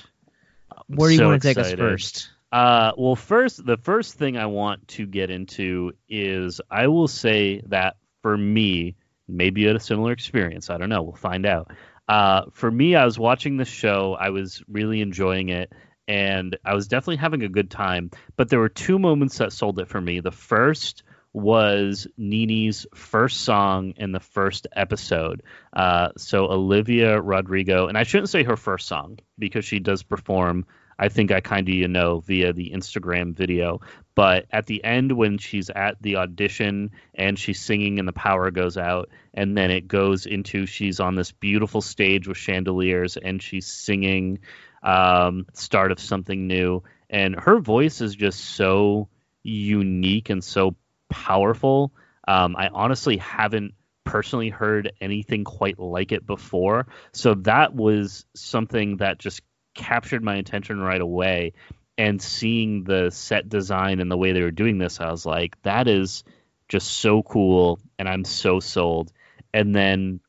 Where 0.87 1.09
do 1.09 1.13
you 1.13 1.19
so 1.19 1.29
want 1.29 1.41
to 1.41 1.47
take 1.47 1.57
excited. 1.57 1.79
us 1.79 1.91
first? 1.91 2.29
Uh, 2.51 2.91
well, 2.97 3.15
first, 3.15 3.65
the 3.65 3.77
first 3.77 4.15
thing 4.15 4.37
I 4.37 4.45
want 4.45 4.87
to 4.89 5.05
get 5.05 5.29
into 5.29 5.93
is 6.07 6.61
I 6.69 6.87
will 6.87 7.07
say 7.07 7.61
that 7.67 7.97
for 8.21 8.37
me, 8.37 8.95
maybe 9.27 9.61
you 9.61 9.67
had 9.67 9.75
a 9.75 9.81
similar 9.81 10.11
experience. 10.11 10.69
I 10.69 10.77
don't 10.77 10.89
know. 10.89 11.03
We'll 11.03 11.15
find 11.15 11.45
out. 11.45 11.71
Uh, 12.07 12.43
for 12.51 12.69
me, 12.69 12.95
I 12.95 13.05
was 13.05 13.17
watching 13.17 13.57
the 13.57 13.65
show. 13.65 14.15
I 14.17 14.29
was 14.29 14.63
really 14.67 15.01
enjoying 15.01 15.49
it, 15.49 15.73
and 16.07 16.55
I 16.63 16.75
was 16.75 16.87
definitely 16.87 17.17
having 17.17 17.43
a 17.43 17.49
good 17.49 17.71
time. 17.71 18.11
But 18.37 18.49
there 18.49 18.59
were 18.59 18.69
two 18.69 18.99
moments 18.99 19.39
that 19.39 19.51
sold 19.51 19.79
it 19.79 19.87
for 19.87 19.99
me. 19.99 20.19
The 20.19 20.31
first 20.31 21.03
was 21.35 22.07
Nini's 22.17 22.87
first 22.95 23.41
song 23.41 23.93
in 23.97 24.13
the 24.13 24.21
first 24.21 24.67
episode. 24.73 25.43
Uh, 25.73 26.09
so 26.15 26.45
Olivia 26.49 27.19
Rodrigo, 27.19 27.87
and 27.87 27.97
I 27.97 28.03
shouldn't 28.03 28.29
say 28.29 28.43
her 28.43 28.55
first 28.55 28.87
song 28.87 29.19
because 29.37 29.65
she 29.65 29.79
does 29.79 30.01
perform. 30.01 30.65
I 30.97 31.09
think 31.09 31.33
I 31.33 31.41
kind 31.41 31.67
of 31.67 31.75
you 31.75 31.89
know 31.89 32.21
via 32.21 32.53
the 32.53 32.71
Instagram 32.71 33.35
video. 33.35 33.81
But 34.15 34.45
at 34.49 34.65
the 34.65 34.81
end, 34.81 35.11
when 35.11 35.37
she's 35.37 35.69
at 35.69 36.01
the 36.01 36.15
audition 36.15 36.91
and 37.13 37.37
she's 37.37 37.59
singing 37.59 37.99
and 37.99 38.07
the 38.07 38.13
power 38.13 38.49
goes 38.49 38.77
out, 38.77 39.09
and 39.33 39.57
then 39.57 39.71
it 39.71 39.89
goes 39.89 40.25
into 40.25 40.65
she's 40.65 41.01
on 41.01 41.15
this 41.15 41.33
beautiful 41.33 41.81
stage 41.81 42.29
with 42.29 42.37
chandeliers 42.37 43.17
and 43.17 43.43
she's 43.43 43.67
singing 43.67 44.39
um, 44.83 45.47
"Start 45.51 45.91
of 45.91 45.99
Something 45.99 46.47
New," 46.47 46.83
and 47.09 47.37
her 47.37 47.59
voice 47.59 47.99
is 47.99 48.15
just 48.15 48.39
so 48.39 49.09
unique 49.43 50.29
and 50.29 50.41
so 50.41 50.77
powerful. 51.09 51.93
Um, 52.27 52.55
I 52.57 52.69
honestly 52.69 53.17
haven't 53.17 53.73
personally 54.03 54.49
heard 54.49 54.93
anything 55.01 55.43
quite 55.43 55.79
like 55.79 56.11
it 56.11 56.25
before. 56.25 56.87
So 57.11 57.33
that 57.35 57.75
was 57.75 58.25
something 58.35 58.97
that 58.97 59.19
just 59.19 59.41
captured 59.73 60.23
my 60.23 60.35
attention 60.35 60.79
right 60.79 61.01
away. 61.01 61.53
And 61.97 62.21
seeing 62.21 62.83
the 62.83 63.09
set 63.09 63.47
design 63.47 63.99
and 63.99 64.11
the 64.11 64.17
way 64.17 64.33
they 64.33 64.41
were 64.41 64.51
doing 64.51 64.77
this, 64.77 64.99
I 64.99 65.09
was 65.09 65.25
like, 65.25 65.61
that 65.63 65.87
is 65.87 66.23
just 66.67 66.87
so 66.87 67.23
cool. 67.23 67.79
And 67.97 68.07
I'm 68.07 68.25
so 68.25 68.59
sold. 68.59 69.11
And 69.53 69.73
then 69.73 70.19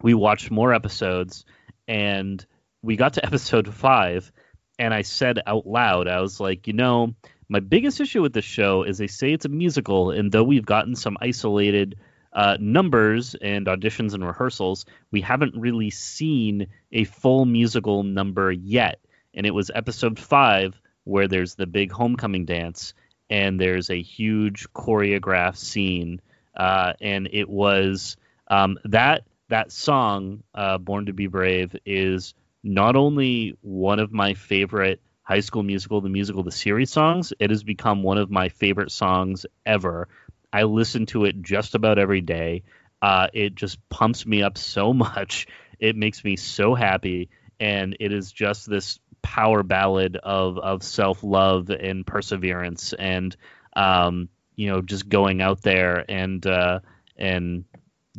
we 0.00 0.14
watched 0.14 0.50
more 0.50 0.72
episodes 0.72 1.44
and 1.86 2.44
we 2.82 2.96
got 2.96 3.14
to 3.14 3.26
episode 3.26 3.72
five. 3.72 4.32
And 4.78 4.92
I 4.92 5.02
said 5.02 5.38
out 5.46 5.66
loud, 5.66 6.08
I 6.08 6.20
was 6.20 6.40
like, 6.40 6.66
you 6.66 6.72
know, 6.72 7.14
my 7.52 7.60
biggest 7.60 8.00
issue 8.00 8.22
with 8.22 8.32
the 8.32 8.40
show 8.40 8.82
is 8.82 8.96
they 8.96 9.06
say 9.06 9.30
it's 9.30 9.44
a 9.44 9.50
musical, 9.50 10.10
and 10.10 10.32
though 10.32 10.42
we've 10.42 10.64
gotten 10.64 10.96
some 10.96 11.18
isolated 11.20 11.98
uh, 12.32 12.56
numbers 12.58 13.34
and 13.34 13.66
auditions 13.66 14.14
and 14.14 14.26
rehearsals, 14.26 14.86
we 15.10 15.20
haven't 15.20 15.54
really 15.54 15.90
seen 15.90 16.68
a 16.92 17.04
full 17.04 17.44
musical 17.44 18.04
number 18.04 18.50
yet. 18.50 19.00
And 19.34 19.44
it 19.44 19.50
was 19.50 19.70
episode 19.74 20.18
five 20.18 20.80
where 21.04 21.28
there's 21.28 21.54
the 21.54 21.66
big 21.66 21.92
homecoming 21.92 22.46
dance, 22.46 22.94
and 23.28 23.60
there's 23.60 23.90
a 23.90 24.00
huge 24.00 24.66
choreographed 24.72 25.58
scene, 25.58 26.22
uh, 26.56 26.94
and 27.02 27.28
it 27.32 27.50
was 27.50 28.16
um, 28.48 28.78
that 28.86 29.24
that 29.50 29.70
song, 29.72 30.42
uh, 30.54 30.78
"Born 30.78 31.04
to 31.04 31.12
Be 31.12 31.26
Brave," 31.26 31.76
is 31.84 32.32
not 32.64 32.96
only 32.96 33.58
one 33.60 33.98
of 33.98 34.10
my 34.10 34.32
favorite 34.32 35.02
High 35.22 35.40
School 35.40 35.62
Musical, 35.62 36.00
the 36.00 36.08
musical, 36.08 36.42
the 36.42 36.50
series 36.50 36.90
songs. 36.90 37.32
It 37.38 37.50
has 37.50 37.62
become 37.62 38.02
one 38.02 38.18
of 38.18 38.30
my 38.30 38.48
favorite 38.48 38.90
songs 38.90 39.46
ever. 39.64 40.08
I 40.52 40.64
listen 40.64 41.06
to 41.06 41.24
it 41.24 41.42
just 41.42 41.74
about 41.74 41.98
every 41.98 42.20
day. 42.20 42.64
Uh, 43.00 43.28
it 43.32 43.54
just 43.54 43.88
pumps 43.88 44.26
me 44.26 44.42
up 44.42 44.58
so 44.58 44.92
much. 44.92 45.46
It 45.78 45.96
makes 45.96 46.22
me 46.24 46.36
so 46.36 46.74
happy, 46.74 47.30
and 47.58 47.96
it 48.00 48.12
is 48.12 48.30
just 48.32 48.68
this 48.68 49.00
power 49.22 49.62
ballad 49.62 50.16
of 50.16 50.58
of 50.58 50.82
self 50.82 51.22
love 51.22 51.70
and 51.70 52.06
perseverance, 52.06 52.92
and 52.92 53.34
um, 53.74 54.28
you 54.56 54.68
know, 54.68 54.82
just 54.82 55.08
going 55.08 55.40
out 55.40 55.62
there 55.62 56.04
and 56.08 56.46
uh, 56.46 56.80
and 57.16 57.64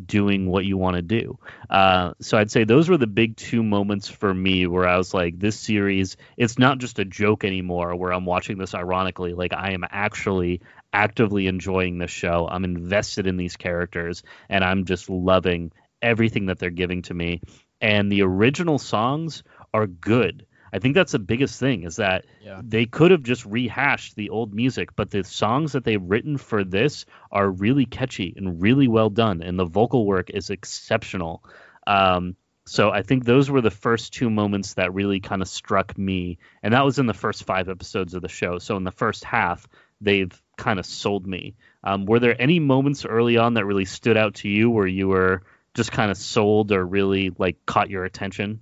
doing 0.01 0.49
what 0.49 0.65
you 0.65 0.77
want 0.77 0.95
to 0.95 1.01
do. 1.01 1.37
Uh, 1.69 2.13
so 2.19 2.37
I'd 2.37 2.51
say 2.51 2.63
those 2.63 2.89
were 2.89 2.97
the 2.97 3.07
big 3.07 3.37
two 3.37 3.63
moments 3.63 4.07
for 4.07 4.33
me 4.33 4.65
where 4.65 4.87
I 4.87 4.97
was 4.97 5.13
like, 5.13 5.37
this 5.39 5.59
series, 5.59 6.17
it's 6.37 6.57
not 6.57 6.79
just 6.79 6.99
a 6.99 7.05
joke 7.05 7.43
anymore 7.43 7.95
where 7.95 8.11
I'm 8.11 8.25
watching 8.25 8.57
this 8.57 8.73
ironically. 8.73 9.33
Like, 9.33 9.53
I 9.53 9.71
am 9.71 9.85
actually 9.89 10.61
actively 10.91 11.47
enjoying 11.47 11.97
the 11.97 12.07
show. 12.07 12.47
I'm 12.49 12.63
invested 12.63 13.27
in 13.27 13.37
these 13.37 13.55
characters 13.55 14.23
and 14.49 14.63
I'm 14.63 14.85
just 14.85 15.09
loving 15.09 15.71
everything 16.01 16.47
that 16.47 16.59
they're 16.59 16.69
giving 16.69 17.03
to 17.03 17.13
me. 17.13 17.41
And 17.79 18.11
the 18.11 18.23
original 18.23 18.79
songs 18.79 19.43
are 19.73 19.87
good. 19.87 20.45
I 20.73 20.79
think 20.79 20.95
that's 20.95 21.11
the 21.11 21.19
biggest 21.19 21.59
thing 21.59 21.83
is 21.83 21.97
that 21.97 22.25
Yeah. 22.43 22.61
they 22.63 22.87
could 22.87 23.11
have 23.11 23.21
just 23.21 23.45
rehashed 23.45 24.15
the 24.15 24.31
old 24.31 24.53
music, 24.55 24.95
but 24.95 25.11
the 25.11 25.23
songs 25.23 25.73
that 25.73 25.83
they've 25.83 26.01
written 26.01 26.37
for 26.37 26.63
this 26.63 27.05
are 27.31 27.49
really 27.49 27.85
catchy 27.85 28.33
and 28.35 28.59
really 28.59 28.87
well 28.87 29.11
done, 29.11 29.43
and 29.43 29.57
the 29.57 29.65
vocal 29.65 30.05
work 30.07 30.31
is 30.31 30.49
exceptional. 30.49 31.43
Um, 31.85 32.35
so 32.65 32.89
I 32.89 33.03
think 33.03 33.23
those 33.23 33.51
were 33.51 33.61
the 33.61 33.69
first 33.69 34.13
two 34.13 34.29
moments 34.29 34.75
that 34.75 34.93
really 34.93 35.19
kind 35.19 35.41
of 35.41 35.47
struck 35.47 35.95
me, 35.97 36.39
and 36.63 36.73
that 36.73 36.85
was 36.85 36.97
in 36.97 37.05
the 37.05 37.13
first 37.13 37.43
five 37.43 37.69
episodes 37.69 38.13
of 38.15 38.21
the 38.21 38.29
show. 38.29 38.57
So 38.57 38.75
in 38.75 38.83
the 38.83 38.91
first 38.91 39.23
half, 39.23 39.67
they've 40.01 40.31
kind 40.57 40.79
of 40.79 40.85
sold 40.85 41.27
me. 41.27 41.55
Um, 41.83 42.05
were 42.05 42.19
there 42.19 42.41
any 42.41 42.59
moments 42.59 43.05
early 43.05 43.37
on 43.37 43.55
that 43.55 43.65
really 43.65 43.85
stood 43.85 44.17
out 44.17 44.35
to 44.35 44.49
you 44.49 44.69
where 44.69 44.87
you 44.87 45.07
were 45.07 45.43
just 45.75 45.91
kind 45.91 46.09
of 46.09 46.17
sold 46.17 46.71
or 46.71 46.85
really 46.85 47.31
like 47.37 47.65
caught 47.65 47.89
your 47.89 48.05
attention? 48.05 48.61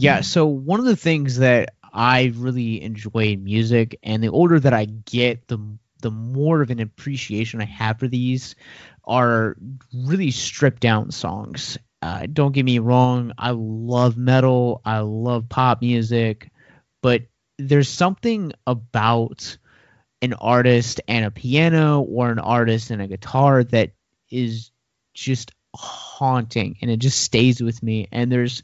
Yeah, 0.00 0.20
so 0.20 0.46
one 0.46 0.80
of 0.80 0.86
the 0.86 0.96
things 0.96 1.38
that 1.38 1.74
I 1.92 2.32
really 2.36 2.82
enjoy 2.82 3.32
in 3.32 3.44
music, 3.44 3.98
and 4.02 4.22
the 4.22 4.28
older 4.28 4.60
that 4.60 4.72
I 4.74 4.84
get, 4.84 5.48
the 5.48 5.58
the 6.02 6.10
more 6.10 6.60
of 6.60 6.70
an 6.70 6.78
appreciation 6.80 7.60
I 7.62 7.64
have 7.64 7.98
for 7.98 8.06
these 8.06 8.54
are 9.04 9.56
really 9.94 10.30
stripped 10.30 10.80
down 10.80 11.10
songs. 11.10 11.78
Uh, 12.02 12.26
don't 12.30 12.52
get 12.52 12.64
me 12.64 12.78
wrong, 12.78 13.32
I 13.38 13.52
love 13.52 14.16
metal, 14.16 14.82
I 14.84 14.98
love 15.00 15.48
pop 15.48 15.80
music, 15.80 16.50
but 17.02 17.22
there's 17.58 17.88
something 17.88 18.52
about 18.66 19.56
an 20.20 20.34
artist 20.34 21.00
and 21.08 21.24
a 21.24 21.30
piano 21.30 22.02
or 22.02 22.30
an 22.30 22.38
artist 22.38 22.90
and 22.90 23.00
a 23.00 23.06
guitar 23.06 23.64
that 23.64 23.92
is 24.30 24.70
just 25.14 25.52
haunting 25.74 26.76
and 26.82 26.90
it 26.90 26.98
just 26.98 27.20
stays 27.20 27.62
with 27.62 27.82
me 27.82 28.08
and 28.12 28.30
there's 28.30 28.62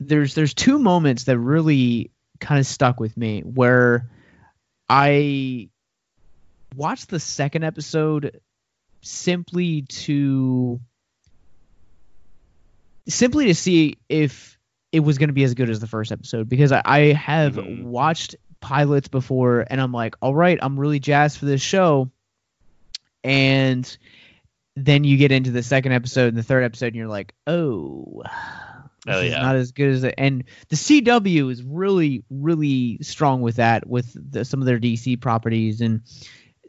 there's 0.00 0.34
there's 0.34 0.54
two 0.54 0.78
moments 0.78 1.24
that 1.24 1.38
really 1.38 2.10
kind 2.40 2.58
of 2.58 2.66
stuck 2.66 3.00
with 3.00 3.16
me 3.16 3.40
where 3.40 4.08
I 4.88 5.68
watched 6.74 7.08
the 7.08 7.20
second 7.20 7.64
episode 7.64 8.40
simply 9.00 9.82
to 9.82 10.80
simply 13.08 13.46
to 13.46 13.54
see 13.54 13.98
if 14.08 14.58
it 14.92 15.00
was 15.00 15.18
going 15.18 15.28
to 15.28 15.34
be 15.34 15.44
as 15.44 15.54
good 15.54 15.70
as 15.70 15.80
the 15.80 15.86
first 15.86 16.12
episode 16.12 16.48
because 16.48 16.72
I, 16.72 16.82
I 16.84 16.98
have 17.12 17.54
mm-hmm. 17.54 17.84
watched 17.84 18.36
pilots 18.60 19.08
before 19.08 19.66
and 19.68 19.80
I'm 19.80 19.92
like, 19.92 20.16
all 20.20 20.34
right, 20.34 20.58
I'm 20.60 20.78
really 20.78 21.00
jazzed 21.00 21.38
for 21.38 21.46
this 21.46 21.60
show, 21.60 22.10
and 23.22 23.96
then 24.76 25.04
you 25.04 25.16
get 25.16 25.32
into 25.32 25.50
the 25.50 25.62
second 25.62 25.92
episode 25.92 26.28
and 26.28 26.36
the 26.36 26.42
third 26.42 26.64
episode 26.64 26.88
and 26.88 26.96
you're 26.96 27.08
like, 27.08 27.32
oh, 27.46 28.22
Oh, 29.08 29.20
yeah. 29.20 29.40
not 29.40 29.56
as 29.56 29.72
good 29.72 29.90
as 29.90 30.04
it. 30.04 30.14
And 30.18 30.44
the 30.68 30.76
CW 30.76 31.50
is 31.50 31.62
really, 31.62 32.24
really 32.28 32.98
strong 33.02 33.40
with 33.40 33.56
that, 33.56 33.86
with 33.86 34.12
the, 34.14 34.44
some 34.44 34.60
of 34.60 34.66
their 34.66 34.80
DC 34.80 35.20
properties, 35.20 35.80
and 35.80 36.02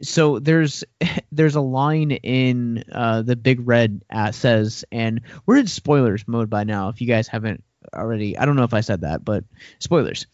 so 0.02 0.38
there's 0.38 0.84
there's 1.32 1.56
a 1.56 1.60
line 1.60 2.12
in 2.12 2.84
uh, 2.92 3.22
the 3.22 3.36
Big 3.36 3.66
Red 3.66 4.02
uh, 4.12 4.32
says, 4.32 4.84
and 4.92 5.22
we're 5.46 5.56
in 5.56 5.66
spoilers 5.66 6.26
mode 6.26 6.50
by 6.50 6.64
now. 6.64 6.88
If 6.88 7.00
you 7.00 7.06
guys 7.06 7.28
haven't 7.28 7.64
already, 7.92 8.36
I 8.36 8.44
don't 8.44 8.56
know 8.56 8.64
if 8.64 8.74
I 8.74 8.80
said 8.80 9.02
that, 9.02 9.24
but 9.24 9.44
spoilers. 9.78 10.26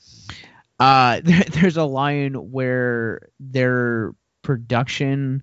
Uh, 0.78 1.20
there, 1.24 1.44
there's 1.44 1.76
a 1.76 1.84
line 1.84 2.34
where 2.34 3.28
their 3.40 4.14
production, 4.42 5.42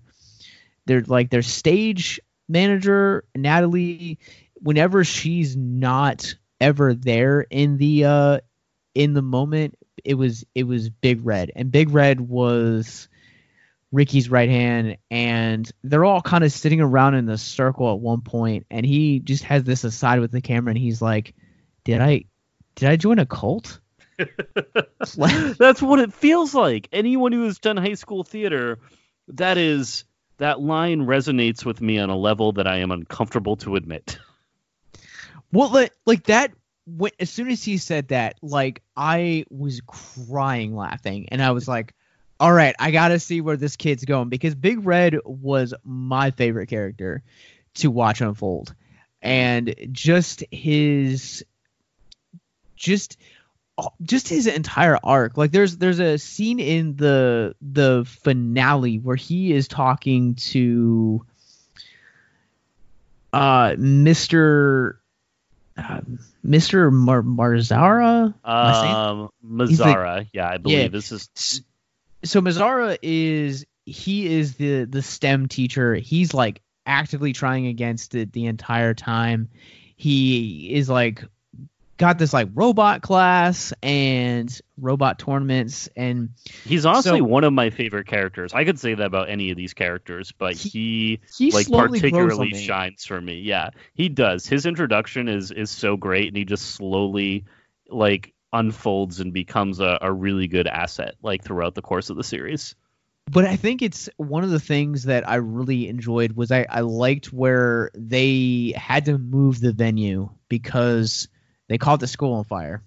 their 0.86 1.02
like 1.02 1.30
their 1.30 1.42
stage 1.42 2.20
manager 2.48 3.24
Natalie, 3.34 4.18
whenever 4.60 5.04
she's 5.04 5.56
not 5.56 6.34
ever 6.62 6.94
there 6.94 7.40
in 7.40 7.76
the 7.76 8.04
uh 8.04 8.40
in 8.94 9.14
the 9.14 9.22
moment, 9.22 9.76
it 10.04 10.14
was 10.14 10.44
it 10.54 10.64
was 10.64 10.88
Big 10.88 11.24
Red, 11.24 11.50
and 11.56 11.70
Big 11.70 11.90
Red 11.90 12.20
was 12.20 13.08
Ricky's 13.90 14.30
right 14.30 14.48
hand, 14.48 14.96
and 15.10 15.70
they're 15.82 16.04
all 16.04 16.22
kind 16.22 16.44
of 16.44 16.52
sitting 16.52 16.80
around 16.80 17.14
in 17.14 17.26
the 17.26 17.36
circle 17.36 17.92
at 17.92 18.00
one 18.00 18.22
point, 18.22 18.66
and 18.70 18.86
he 18.86 19.18
just 19.18 19.44
has 19.44 19.64
this 19.64 19.84
aside 19.84 20.20
with 20.20 20.30
the 20.30 20.40
camera, 20.40 20.70
and 20.70 20.78
he's 20.78 21.02
like, 21.02 21.34
"Did 21.84 22.00
I, 22.00 22.24
did 22.76 22.88
I 22.88 22.96
join 22.96 23.18
a 23.18 23.26
cult?" 23.26 23.80
That's 24.18 25.82
what 25.82 25.98
it 25.98 26.12
feels 26.12 26.54
like. 26.54 26.88
Anyone 26.92 27.32
who 27.32 27.44
has 27.44 27.58
done 27.58 27.76
high 27.76 27.94
school 27.94 28.24
theater, 28.24 28.78
that 29.28 29.58
is 29.58 30.04
that 30.38 30.60
line 30.60 31.02
resonates 31.02 31.64
with 31.64 31.80
me 31.80 31.98
on 31.98 32.10
a 32.10 32.16
level 32.16 32.52
that 32.52 32.66
I 32.66 32.78
am 32.78 32.90
uncomfortable 32.90 33.56
to 33.56 33.76
admit. 33.76 34.18
Well, 35.52 35.70
like, 35.70 35.92
like 36.06 36.24
that. 36.24 36.52
When, 36.84 37.12
as 37.20 37.30
soon 37.30 37.48
as 37.48 37.62
he 37.62 37.78
said 37.78 38.08
that, 38.08 38.36
like 38.42 38.82
I 38.96 39.44
was 39.50 39.80
crying 39.86 40.74
laughing, 40.74 41.28
and 41.30 41.40
I 41.40 41.52
was 41.52 41.68
like, 41.68 41.94
"All 42.40 42.52
right, 42.52 42.74
I 42.78 42.90
gotta 42.90 43.20
see 43.20 43.40
where 43.40 43.56
this 43.56 43.76
kid's 43.76 44.04
going," 44.04 44.30
because 44.30 44.56
Big 44.56 44.84
Red 44.84 45.18
was 45.24 45.74
my 45.84 46.32
favorite 46.32 46.66
character 46.66 47.22
to 47.74 47.90
watch 47.90 48.20
unfold, 48.20 48.74
and 49.20 49.74
just 49.92 50.42
his, 50.50 51.44
just 52.74 53.16
just 54.02 54.28
his 54.28 54.46
entire 54.46 54.98
arc 55.02 55.36
like 55.36 55.50
there's 55.50 55.76
there's 55.78 55.98
a 55.98 56.18
scene 56.18 56.60
in 56.60 56.94
the 56.96 57.54
the 57.62 58.04
finale 58.06 58.98
where 58.98 59.16
he 59.16 59.52
is 59.52 59.66
talking 59.66 60.34
to 60.34 61.24
uh 63.32 63.70
mr 63.70 64.96
uh, 65.76 66.00
mr 66.44 66.92
Mar- 66.92 67.22
marzara? 67.22 68.34
Um 68.44 69.30
mazzara 69.44 70.16
like, 70.18 70.28
yeah 70.32 70.48
i 70.48 70.58
believe 70.58 70.78
yeah. 70.78 70.88
this 70.88 71.12
is 71.12 71.62
so 72.24 72.40
mazzara 72.40 72.98
is 73.02 73.64
he 73.84 74.38
is 74.38 74.56
the 74.56 74.84
the 74.84 75.02
stem 75.02 75.48
teacher. 75.48 75.94
He's 75.94 76.32
like 76.34 76.62
actively 76.86 77.32
trying 77.32 77.66
against 77.66 78.14
it 78.14 78.32
the 78.32 78.46
entire 78.46 78.94
time. 78.94 79.48
He 79.96 80.72
is 80.74 80.88
like 80.88 81.24
got 82.02 82.18
this 82.18 82.32
like 82.32 82.48
robot 82.52 83.00
class 83.00 83.72
and 83.80 84.60
robot 84.76 85.20
tournaments 85.20 85.88
and 85.94 86.30
he's 86.64 86.84
honestly 86.84 87.20
so, 87.20 87.24
one 87.24 87.44
of 87.44 87.52
my 87.52 87.70
favorite 87.70 88.08
characters. 88.08 88.52
I 88.52 88.64
could 88.64 88.80
say 88.80 88.94
that 88.94 89.06
about 89.06 89.30
any 89.30 89.52
of 89.52 89.56
these 89.56 89.72
characters 89.72 90.32
but 90.32 90.54
he, 90.54 91.20
he, 91.38 91.50
he 91.50 91.50
like 91.52 91.68
particularly 91.68 92.54
shines 92.54 93.06
for 93.06 93.20
me. 93.20 93.42
Yeah 93.42 93.70
he 93.94 94.08
does. 94.08 94.48
His 94.48 94.66
introduction 94.66 95.28
is 95.28 95.52
is 95.52 95.70
so 95.70 95.96
great 95.96 96.26
and 96.26 96.36
he 96.36 96.44
just 96.44 96.72
slowly 96.72 97.44
like 97.88 98.34
unfolds 98.52 99.20
and 99.20 99.32
becomes 99.32 99.78
a, 99.78 99.98
a 100.02 100.12
really 100.12 100.48
good 100.48 100.66
asset 100.66 101.14
like 101.22 101.44
throughout 101.44 101.76
the 101.76 101.82
course 101.82 102.10
of 102.10 102.16
the 102.16 102.24
series. 102.24 102.74
But 103.30 103.44
I 103.44 103.54
think 103.54 103.80
it's 103.80 104.08
one 104.16 104.42
of 104.42 104.50
the 104.50 104.58
things 104.58 105.04
that 105.04 105.28
I 105.28 105.36
really 105.36 105.86
enjoyed 105.86 106.32
was 106.32 106.50
I, 106.50 106.66
I 106.68 106.80
liked 106.80 107.32
where 107.32 107.92
they 107.94 108.74
had 108.76 109.04
to 109.04 109.18
move 109.18 109.60
the 109.60 109.72
venue 109.72 110.30
because 110.48 111.28
they 111.68 111.78
called 111.78 112.00
the 112.00 112.06
school 112.06 112.34
on 112.34 112.44
fire, 112.44 112.82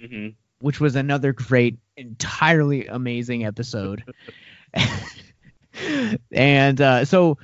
mm-hmm. 0.00 0.28
which 0.60 0.80
was 0.80 0.96
another 0.96 1.32
great, 1.32 1.78
entirely 1.96 2.86
amazing 2.86 3.44
episode. 3.44 4.04
and 6.32 6.80
uh, 6.80 7.04
so, 7.04 7.38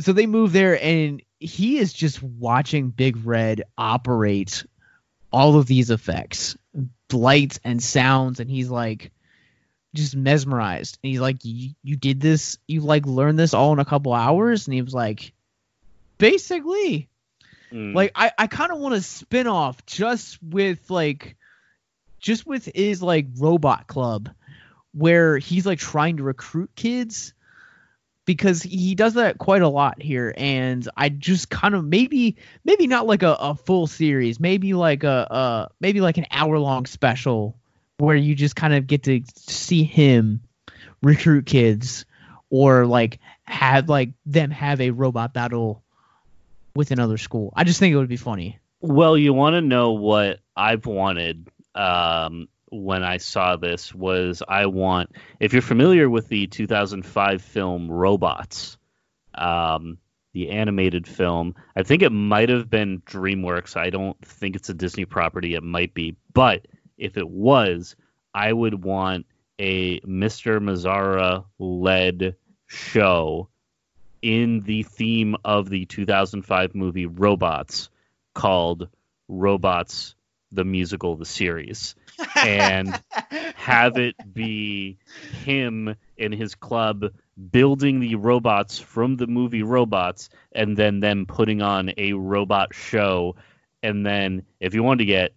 so 0.00 0.12
they 0.12 0.26
move 0.26 0.52
there, 0.52 0.82
and 0.82 1.22
he 1.38 1.78
is 1.78 1.92
just 1.92 2.22
watching 2.22 2.90
Big 2.90 3.24
Red 3.24 3.62
operate 3.76 4.64
all 5.32 5.56
of 5.56 5.66
these 5.66 5.90
effects, 5.90 6.56
lights 7.12 7.58
and 7.64 7.82
sounds, 7.82 8.40
and 8.40 8.50
he's 8.50 8.70
like 8.70 9.10
just 9.94 10.16
mesmerized. 10.16 10.98
And 11.02 11.10
he's 11.10 11.20
like, 11.20 11.38
"You 11.42 11.96
did 11.96 12.20
this? 12.20 12.58
You 12.66 12.80
like 12.80 13.06
learned 13.06 13.38
this 13.38 13.54
all 13.54 13.72
in 13.72 13.78
a 13.78 13.84
couple 13.84 14.12
hours?" 14.12 14.66
And 14.66 14.74
he 14.74 14.82
was 14.82 14.94
like, 14.94 15.32
"Basically." 16.18 17.08
Mm. 17.72 17.94
Like 17.94 18.12
I, 18.14 18.32
I 18.38 18.46
kind 18.46 18.70
of 18.70 18.78
want 18.78 18.94
a 18.94 19.00
spin 19.00 19.46
off 19.46 19.84
just 19.86 20.42
with 20.42 20.90
like 20.90 21.36
just 22.20 22.46
with 22.46 22.70
his 22.74 23.02
like 23.02 23.26
robot 23.38 23.86
club 23.86 24.30
where 24.92 25.38
he's 25.38 25.66
like 25.66 25.78
trying 25.78 26.18
to 26.18 26.22
recruit 26.22 26.70
kids 26.76 27.34
because 28.24 28.62
he 28.62 28.94
does 28.94 29.14
that 29.14 29.38
quite 29.38 29.62
a 29.62 29.68
lot 29.68 30.00
here 30.00 30.32
and 30.36 30.88
i 30.96 31.08
just 31.08 31.50
kind 31.50 31.74
of 31.74 31.84
maybe 31.84 32.36
maybe 32.64 32.86
not 32.86 33.06
like 33.06 33.22
a, 33.22 33.32
a 33.32 33.54
full 33.54 33.86
series 33.86 34.38
maybe 34.38 34.74
like 34.74 35.02
a, 35.02 35.26
a 35.30 35.70
maybe 35.80 36.00
like 36.00 36.18
an 36.18 36.26
hour 36.30 36.58
long 36.58 36.86
special 36.86 37.56
where 37.98 38.14
you 38.14 38.34
just 38.34 38.54
kind 38.54 38.74
of 38.74 38.86
get 38.86 39.04
to 39.04 39.22
see 39.36 39.82
him 39.82 40.40
recruit 41.02 41.46
kids 41.46 42.04
or 42.50 42.86
like 42.86 43.18
have 43.44 43.88
like 43.88 44.10
them 44.26 44.50
have 44.50 44.80
a 44.80 44.90
robot 44.90 45.34
battle 45.34 45.82
with 46.74 46.90
another 46.90 47.18
school. 47.18 47.52
I 47.54 47.64
just 47.64 47.80
think 47.80 47.92
it 47.92 47.96
would 47.96 48.08
be 48.08 48.16
funny. 48.16 48.58
Well, 48.80 49.16
you 49.16 49.32
want 49.32 49.54
to 49.54 49.60
know 49.60 49.92
what 49.92 50.40
I've 50.56 50.86
wanted 50.86 51.48
um, 51.74 52.48
when 52.70 53.04
I 53.04 53.18
saw 53.18 53.56
this 53.56 53.94
was 53.94 54.42
I 54.46 54.66
want 54.66 55.10
if 55.38 55.52
you're 55.52 55.62
familiar 55.62 56.08
with 56.08 56.28
the 56.28 56.46
2005 56.46 57.42
film 57.42 57.90
Robots, 57.90 58.76
um, 59.34 59.98
the 60.32 60.50
animated 60.50 61.06
film. 61.06 61.54
I 61.76 61.82
think 61.82 62.02
it 62.02 62.10
might 62.10 62.48
have 62.48 62.70
been 62.70 63.02
DreamWorks. 63.02 63.76
I 63.76 63.90
don't 63.90 64.18
think 64.24 64.56
it's 64.56 64.70
a 64.70 64.74
Disney 64.74 65.04
property. 65.04 65.54
It 65.54 65.62
might 65.62 65.94
be, 65.94 66.16
but 66.32 66.66
if 66.96 67.16
it 67.16 67.28
was, 67.28 67.94
I 68.34 68.52
would 68.52 68.82
want 68.82 69.26
a 69.58 70.00
Mr. 70.00 70.58
Mazzara 70.58 71.44
led 71.58 72.36
show 72.66 73.48
in 74.22 74.62
the 74.62 74.84
theme 74.84 75.36
of 75.44 75.68
the 75.68 75.84
2005 75.84 76.74
movie 76.74 77.06
Robots 77.06 77.90
called 78.34 78.88
Robots 79.28 80.14
the 80.52 80.64
Musical, 80.64 81.16
the 81.16 81.24
series. 81.24 81.94
and 82.36 83.02
have 83.56 83.96
it 83.96 84.14
be 84.32 84.98
him 85.44 85.96
and 86.18 86.34
his 86.34 86.54
club 86.54 87.12
building 87.50 88.00
the 88.00 88.14
robots 88.16 88.78
from 88.78 89.16
the 89.16 89.26
movie 89.26 89.62
Robots 89.62 90.28
and 90.52 90.76
then 90.76 91.00
them 91.00 91.26
putting 91.26 91.62
on 91.62 91.92
a 91.96 92.12
robot 92.12 92.74
show. 92.74 93.36
And 93.82 94.04
then 94.04 94.44
if 94.60 94.74
you 94.74 94.82
wanted 94.82 94.98
to 94.98 95.06
get 95.06 95.32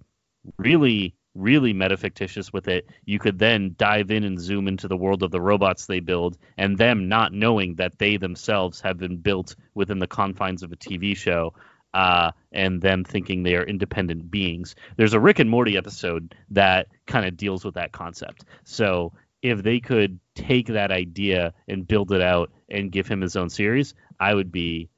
really 0.58 1.16
really 1.36 1.74
metafictitious 1.74 2.52
with 2.52 2.68
it, 2.68 2.88
you 3.06 3.20
could 3.20 3.38
then 3.38 3.76
dive 3.78 4.10
in 4.10 4.24
and 4.24 4.40
zoom 4.40 4.68
into 4.68 4.88
the 4.88 4.98
world 4.98 5.22
of 5.22 5.32
the 5.32 5.42
robots 5.42 5.86
they 5.86 6.00
build 6.00 6.38
and 6.58 6.78
them 6.78 7.08
not 7.08 7.34
knowing 7.34 7.76
that 7.76 8.00
they 8.00 8.18
themselves 8.18 8.82
have 8.82 8.98
been 8.98 9.18
built 9.18 9.56
within 9.74 10.00
the 10.00 10.08
confines 10.08 10.64
of 10.64 10.72
a 10.72 10.78
TV 10.78 11.16
show. 11.16 11.54
Uh, 11.94 12.32
and 12.52 12.82
them 12.82 13.06
thinking 13.06 13.42
they 13.42 13.56
are 13.56 13.64
independent 13.64 14.30
beings. 14.30 14.76
There's 14.98 15.14
a 15.14 15.20
Rick 15.20 15.40
and 15.40 15.50
Morty 15.50 15.78
episode 15.78 16.36
that 16.50 16.88
kind 17.08 17.26
of 17.26 17.38
deals 17.38 17.64
with 17.64 17.76
that 17.76 17.94
concept. 17.94 18.44
So 18.66 19.14
if 19.42 19.64
they 19.64 19.80
could 19.80 20.20
take 20.34 20.68
that 20.68 20.92
idea 20.92 21.54
and 21.70 21.88
build 21.88 22.12
it 22.12 22.20
out 22.20 22.52
and 22.70 22.92
give 22.92 23.08
him 23.08 23.22
his 23.22 23.38
own 23.38 23.50
series, 23.50 23.94
I 24.20 24.34
would 24.34 24.52
be 24.52 24.90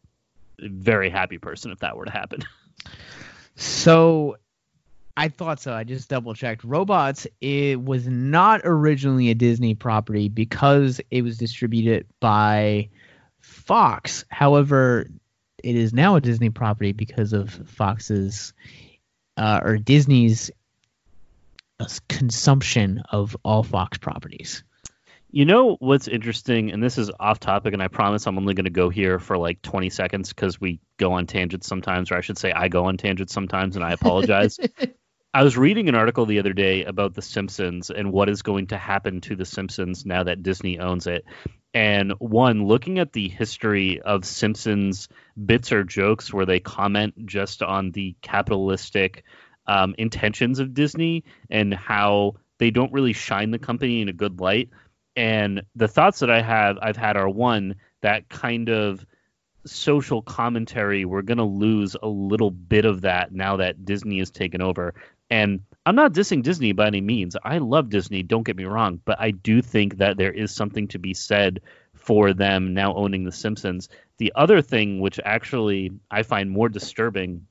a 0.59 0.69
very 0.69 1.11
happy 1.11 1.37
person 1.37 1.71
if 1.71 1.79
that 1.79 1.97
were 1.97 2.05
to 2.05 2.11
happen. 2.11 2.41
So 3.57 4.37
I 5.19 5.29
thought 5.29 5.59
so. 5.59 5.73
I 5.73 5.83
just 5.83 6.09
double 6.09 6.35
checked. 6.35 6.63
Robots 6.63 7.25
it 7.41 7.81
was 7.81 8.07
not 8.07 8.61
originally 8.63 9.31
a 9.31 9.35
Disney 9.35 9.73
property 9.73 10.29
because 10.29 11.01
it 11.09 11.23
was 11.23 11.39
distributed 11.39 12.05
by 12.19 12.89
Fox. 13.41 14.25
However, 14.29 15.09
it 15.63 15.75
is 15.75 15.91
now 15.91 16.17
a 16.17 16.21
Disney 16.21 16.51
property 16.51 16.91
because 16.91 17.33
of 17.33 17.49
Fox's 17.49 18.53
uh, 19.37 19.59
or 19.63 19.77
Disney's 19.77 20.51
uh, 21.79 21.87
consumption 22.07 23.01
of 23.09 23.35
all 23.43 23.63
Fox 23.63 23.97
properties. 23.97 24.63
You 25.31 25.45
know 25.45 25.77
what's 25.79 26.07
interesting, 26.07 26.71
and 26.71 26.81
this 26.81 26.99
is 26.99 27.11
off 27.19 27.39
topic, 27.39 27.73
and 27.73 27.81
I 27.81 27.87
promise 27.87 28.27
I'm 28.27 28.37
only 28.37 28.53
going 28.53 28.65
to 28.65 28.69
go 28.69 28.89
here 28.89 29.17
for 29.17 29.35
like 29.37 29.63
20 29.63 29.89
seconds 29.89 30.29
because 30.29 30.61
we 30.61 30.79
go 30.97 31.13
on 31.13 31.25
tangents 31.25 31.67
sometimes, 31.67 32.11
or 32.11 32.17
I 32.17 32.21
should 32.21 32.37
say, 32.37 32.51
I 32.51 32.67
go 32.67 32.85
on 32.85 32.97
tangents 32.97 33.33
sometimes, 33.33 33.75
and 33.75 33.83
I 33.83 33.93
apologize. 33.93 34.59
I 35.37 35.43
was 35.43 35.55
reading 35.55 35.87
an 35.87 35.93
article 35.93 36.25
the 36.25 36.39
other 36.39 36.51
day 36.51 36.83
about 36.83 37.13
The 37.13 37.21
Simpsons 37.21 37.91
and 37.91 38.11
what 38.11 38.27
is 38.27 38.41
going 38.41 38.65
to 38.67 38.77
happen 38.79 39.21
to 39.21 39.35
The 39.35 39.45
Simpsons 39.45 40.03
now 40.03 40.23
that 40.23 40.41
Disney 40.41 40.79
owns 40.79 41.05
it. 41.05 41.25
And 41.75 42.13
one, 42.13 42.65
looking 42.65 42.97
at 42.97 43.13
the 43.13 43.29
history 43.29 44.01
of 44.01 44.25
Simpsons 44.25 45.09
bits 45.45 45.71
or 45.71 45.83
jokes 45.83 46.33
where 46.33 46.47
they 46.47 46.59
comment 46.59 47.27
just 47.27 47.61
on 47.61 47.91
the 47.91 48.15
capitalistic 48.23 49.25
um, 49.67 49.93
intentions 49.99 50.57
of 50.57 50.73
Disney 50.73 51.23
and 51.51 51.71
how 51.71 52.37
they 52.57 52.71
don't 52.71 52.91
really 52.91 53.13
shine 53.13 53.51
the 53.51 53.59
company 53.59 54.01
in 54.01 54.09
a 54.09 54.13
good 54.13 54.39
light. 54.39 54.71
And 55.15 55.61
the 55.75 55.87
thoughts 55.87 56.21
that 56.21 56.31
I 56.31 56.41
have 56.41 56.79
I've 56.81 56.97
had 56.97 57.15
are 57.15 57.29
one 57.29 57.75
that 58.01 58.27
kind 58.27 58.69
of 58.69 59.05
social 59.67 60.21
commentary 60.21 61.05
we're 61.05 61.21
going 61.21 61.37
to 61.37 61.43
lose 61.43 61.95
a 62.01 62.07
little 62.07 62.49
bit 62.49 62.85
of 62.85 63.01
that 63.01 63.31
now 63.33 63.57
that 63.57 63.85
Disney 63.85 64.19
has 64.19 64.31
taken 64.31 64.61
over. 64.61 64.95
And 65.29 65.61
I'm 65.85 65.95
not 65.95 66.13
dissing 66.13 66.43
Disney 66.43 66.73
by 66.73 66.87
any 66.87 67.01
means. 67.01 67.35
I 67.41 67.59
love 67.59 67.89
Disney, 67.89 68.23
don't 68.23 68.43
get 68.43 68.57
me 68.57 68.65
wrong, 68.65 69.01
but 69.03 69.19
I 69.19 69.31
do 69.31 69.61
think 69.61 69.97
that 69.97 70.17
there 70.17 70.31
is 70.31 70.51
something 70.53 70.87
to 70.89 70.99
be 70.99 71.13
said 71.13 71.61
for 71.93 72.33
them 72.33 72.73
now 72.73 72.93
owning 72.95 73.23
The 73.23 73.31
Simpsons. 73.31 73.89
The 74.17 74.33
other 74.35 74.61
thing, 74.61 74.99
which 74.99 75.19
actually 75.23 75.91
I 76.09 76.23
find 76.23 76.49
more 76.49 76.69
disturbing, 76.69 77.47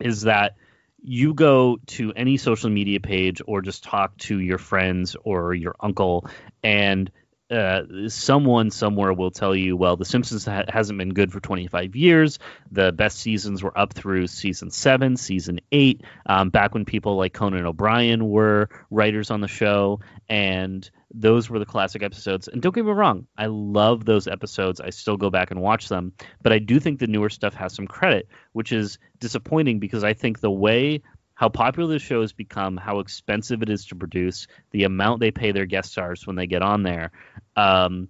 is 0.00 0.22
that 0.22 0.56
you 1.02 1.34
go 1.34 1.78
to 1.86 2.12
any 2.14 2.36
social 2.36 2.70
media 2.70 2.98
page 2.98 3.42
or 3.46 3.60
just 3.60 3.84
talk 3.84 4.16
to 4.18 4.38
your 4.38 4.58
friends 4.58 5.16
or 5.22 5.52
your 5.54 5.76
uncle 5.78 6.26
and 6.62 7.10
uh, 7.50 7.82
someone 8.08 8.70
somewhere 8.70 9.12
will 9.12 9.30
tell 9.30 9.54
you, 9.54 9.76
well, 9.76 9.96
The 9.96 10.04
Simpsons 10.04 10.46
ha- 10.46 10.64
hasn't 10.68 10.98
been 10.98 11.12
good 11.12 11.30
for 11.30 11.40
25 11.40 11.94
years. 11.94 12.38
The 12.70 12.90
best 12.90 13.18
seasons 13.18 13.62
were 13.62 13.76
up 13.76 13.92
through 13.92 14.28
season 14.28 14.70
seven, 14.70 15.16
season 15.16 15.60
eight, 15.70 16.02
um, 16.26 16.50
back 16.50 16.72
when 16.72 16.84
people 16.84 17.16
like 17.16 17.34
Conan 17.34 17.66
O'Brien 17.66 18.28
were 18.28 18.70
writers 18.90 19.30
on 19.30 19.40
the 19.40 19.48
show. 19.48 20.00
And 20.28 20.88
those 21.12 21.50
were 21.50 21.58
the 21.58 21.66
classic 21.66 22.02
episodes. 22.02 22.48
And 22.48 22.62
don't 22.62 22.74
get 22.74 22.84
me 22.84 22.92
wrong, 22.92 23.26
I 23.36 23.46
love 23.46 24.04
those 24.04 24.26
episodes. 24.26 24.80
I 24.80 24.90
still 24.90 25.16
go 25.16 25.30
back 25.30 25.50
and 25.50 25.60
watch 25.60 25.88
them. 25.88 26.12
But 26.42 26.52
I 26.52 26.58
do 26.58 26.80
think 26.80 26.98
the 26.98 27.06
newer 27.06 27.28
stuff 27.28 27.54
has 27.54 27.74
some 27.74 27.86
credit, 27.86 28.28
which 28.52 28.72
is 28.72 28.98
disappointing 29.20 29.78
because 29.78 30.02
I 30.02 30.14
think 30.14 30.40
the 30.40 30.50
way 30.50 31.02
how 31.34 31.48
popular 31.48 31.92
the 31.92 31.98
show 31.98 32.20
has 32.20 32.32
become, 32.32 32.76
how 32.76 33.00
expensive 33.00 33.62
it 33.62 33.68
is 33.68 33.86
to 33.86 33.96
produce, 33.96 34.46
the 34.70 34.84
amount 34.84 35.20
they 35.20 35.30
pay 35.30 35.52
their 35.52 35.66
guest 35.66 35.92
stars 35.92 36.26
when 36.26 36.36
they 36.36 36.46
get 36.46 36.62
on 36.62 36.82
there. 36.82 37.10
Um, 37.56 38.08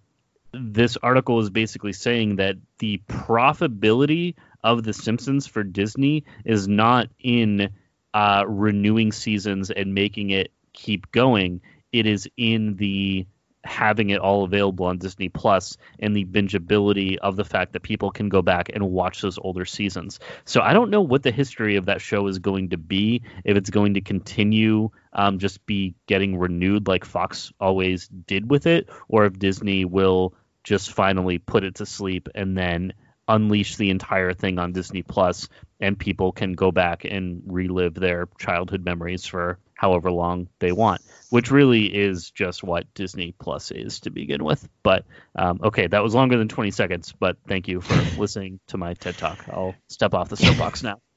this 0.53 0.97
article 0.97 1.41
is 1.41 1.51
basically 1.51 1.93
saying 1.93 2.37
that 2.37 2.57
the 2.79 3.01
profitability 3.09 4.35
of 4.63 4.83
The 4.83 4.93
Simpsons 4.93 5.47
for 5.47 5.65
Disney 5.65 6.25
is 6.45 6.69
not 6.69 7.09
in 7.19 7.71
uh, 8.13 8.45
renewing 8.47 9.13
seasons 9.13 9.71
and 9.71 9.95
making 9.95 10.31
it 10.31 10.53
keep 10.73 11.11
going. 11.11 11.61
It 11.93 12.07
is 12.07 12.29
in 12.37 12.77
the 12.77 13.27
having 13.65 14.11
it 14.11 14.21
all 14.21 14.45
available 14.45 14.87
on 14.87 14.99
Disney 14.99 15.29
Plus 15.29 15.77
and 15.99 16.15
the 16.15 16.25
bingeability 16.25 17.17
of 17.17 17.37
the 17.37 17.45
fact 17.45 17.73
that 17.73 17.83
people 17.83 18.11
can 18.11 18.29
go 18.29 18.43
back 18.43 18.71
and 18.73 18.91
watch 18.91 19.21
those 19.21 19.39
older 19.39 19.65
seasons. 19.65 20.21
So 20.45 20.61
I 20.61 20.73
don't 20.73 20.91
know 20.91 21.03
what 21.03 21.23
the 21.23 21.31
history 21.31 21.77
of 21.77 21.87
that 21.87 22.01
show 22.01 22.27
is 22.27 22.39
going 22.39 22.71
to 22.71 22.77
be. 22.77 23.23
If 23.45 23.57
it's 23.57 23.71
going 23.71 23.95
to 23.95 24.01
continue 24.01 24.91
um, 25.15 25.39
just 25.39 25.65
be 25.65 25.95
getting 26.07 26.37
renewed 26.37 26.89
like 26.89 27.05
Fox 27.05 27.53
always 27.61 28.09
did 28.09 28.51
with 28.51 28.67
it, 28.67 28.89
or 29.09 29.27
if 29.27 29.39
Disney 29.39 29.85
will 29.85 30.35
just 30.65 30.93
finally 30.93 31.39
put 31.39 31.65
it 31.65 31.77
to 31.77 31.87
sleep 31.87 32.29
and 32.35 32.57
then 32.57 32.95
unleash 33.29 33.77
the 33.77 33.91
entire 33.91 34.35
thing 34.35 34.59
on 34.59 34.73
Disney 34.73 35.03
Plus 35.03 35.49
and 35.81 35.99
people 35.99 36.33
can 36.33 36.53
go 36.53 36.71
back 36.71 37.05
and 37.05 37.43
relive 37.47 37.95
their 37.95 38.29
childhood 38.39 38.85
memories 38.85 39.25
for 39.25 39.59
however 39.85 40.11
long 40.11 40.49
they 40.61 40.73
want, 40.73 41.03
which 41.29 41.51
really 41.51 41.85
is 41.95 42.31
just 42.31 42.63
what 42.63 42.87
Disney 42.95 43.35
Plus 43.39 43.71
is 43.71 44.01
to 44.01 44.11
begin 44.11 44.43
with. 44.43 44.67
But 44.83 45.05
um, 45.37 45.61
okay, 45.63 45.87
that 45.89 46.03
was 46.03 46.15
longer 46.15 46.39
than 46.39 46.49
20 46.49 46.71
seconds, 46.71 47.13
but 47.13 47.37
thank 47.47 47.69
you 47.69 47.83
for 47.83 47.95
listening 48.19 48.61
to 48.69 48.79
my 48.79 48.95
TED 48.95 49.19
Talk. 49.19 49.45
I'll 49.49 49.75
step 49.91 50.15
off 50.15 50.31
the 50.31 50.39
soapbox 50.39 50.83
now. 50.83 51.01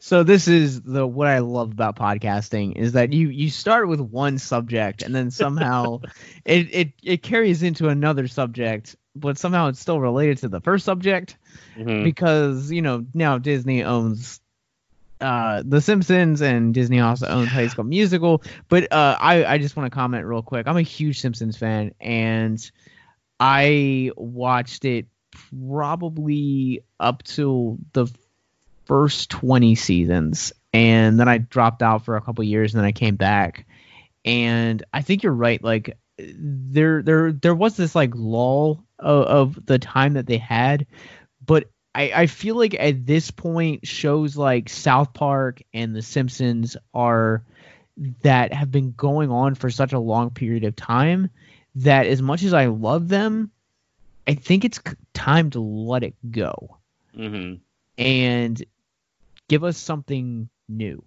So 0.00 0.22
this 0.22 0.48
is 0.48 0.80
the 0.80 1.06
what 1.06 1.26
I 1.28 1.40
love 1.40 1.72
about 1.72 1.96
podcasting 1.96 2.76
is 2.76 2.92
that 2.92 3.12
you 3.12 3.28
you 3.28 3.50
start 3.50 3.86
with 3.86 4.00
one 4.00 4.38
subject 4.38 5.02
and 5.02 5.14
then 5.14 5.30
somehow 5.30 6.00
it, 6.46 6.74
it 6.74 6.92
it 7.02 7.22
carries 7.22 7.62
into 7.62 7.88
another 7.88 8.28
subject, 8.28 8.96
but 9.14 9.36
somehow 9.36 9.68
it's 9.68 9.78
still 9.80 10.00
related 10.00 10.38
to 10.38 10.48
the 10.48 10.60
first 10.62 10.86
subject 10.86 11.36
Mhm. 11.76 12.02
because 12.02 12.72
you 12.72 12.80
know 12.80 13.04
now 13.12 13.36
Disney 13.36 13.82
owns 13.84 14.40
uh 15.20 15.62
The 15.64 15.80
Simpsons 15.80 16.40
and 16.40 16.74
Disney 16.74 17.00
also 17.00 17.26
owns 17.26 17.48
High 17.48 17.68
School 17.68 17.84
Musical. 17.84 18.42
But 18.68 18.92
uh 18.92 19.16
I 19.18 19.44
I 19.44 19.58
just 19.58 19.76
want 19.76 19.90
to 19.90 19.94
comment 19.94 20.24
real 20.26 20.42
quick. 20.42 20.66
I'm 20.66 20.76
a 20.76 20.82
huge 20.82 21.20
Simpsons 21.20 21.56
fan 21.56 21.94
and 22.00 22.70
I 23.40 24.10
watched 24.16 24.84
it 24.84 25.06
probably 25.50 26.82
up 26.98 27.22
to 27.22 27.78
the 27.92 28.06
first 28.86 29.30
20 29.30 29.74
seasons 29.74 30.52
and 30.72 31.20
then 31.20 31.28
I 31.28 31.38
dropped 31.38 31.82
out 31.82 32.04
for 32.04 32.16
a 32.16 32.20
couple 32.20 32.44
years 32.44 32.74
and 32.74 32.80
then 32.80 32.86
I 32.86 32.92
came 32.92 33.16
back 33.16 33.66
and 34.24 34.82
I 34.92 35.02
think 35.02 35.22
you're 35.22 35.32
right 35.32 35.62
like 35.62 35.96
there 36.18 37.02
there 37.02 37.32
there 37.32 37.54
was 37.54 37.76
this 37.76 37.94
like 37.94 38.12
lull 38.14 38.84
of, 38.98 39.24
of 39.56 39.66
the 39.66 39.78
time 39.78 40.14
that 40.14 40.26
they 40.26 40.38
had 40.38 40.86
but 41.44 41.70
I, 41.94 42.12
I 42.14 42.26
feel 42.26 42.56
like 42.56 42.74
at 42.78 43.06
this 43.06 43.30
point 43.30 43.86
shows 43.86 44.36
like 44.36 44.68
South 44.68 45.12
Park 45.14 45.62
and 45.72 45.94
The 45.94 46.02
Simpsons 46.02 46.76
are 46.94 47.44
that 48.22 48.52
have 48.52 48.70
been 48.70 48.92
going 48.92 49.30
on 49.30 49.54
for 49.54 49.70
such 49.70 49.92
a 49.92 49.98
long 49.98 50.30
period 50.30 50.64
of 50.64 50.76
time 50.76 51.30
that 51.76 52.06
as 52.06 52.22
much 52.22 52.42
as 52.42 52.52
I 52.52 52.66
love 52.66 53.08
them, 53.08 53.50
I 54.26 54.34
think 54.34 54.64
it's 54.64 54.80
time 55.14 55.50
to 55.50 55.60
let 55.60 56.02
it 56.02 56.14
go 56.30 56.78
hmm 57.14 57.60
and 57.98 58.62
give 59.48 59.64
us 59.64 59.76
something 59.76 60.48
new. 60.68 61.04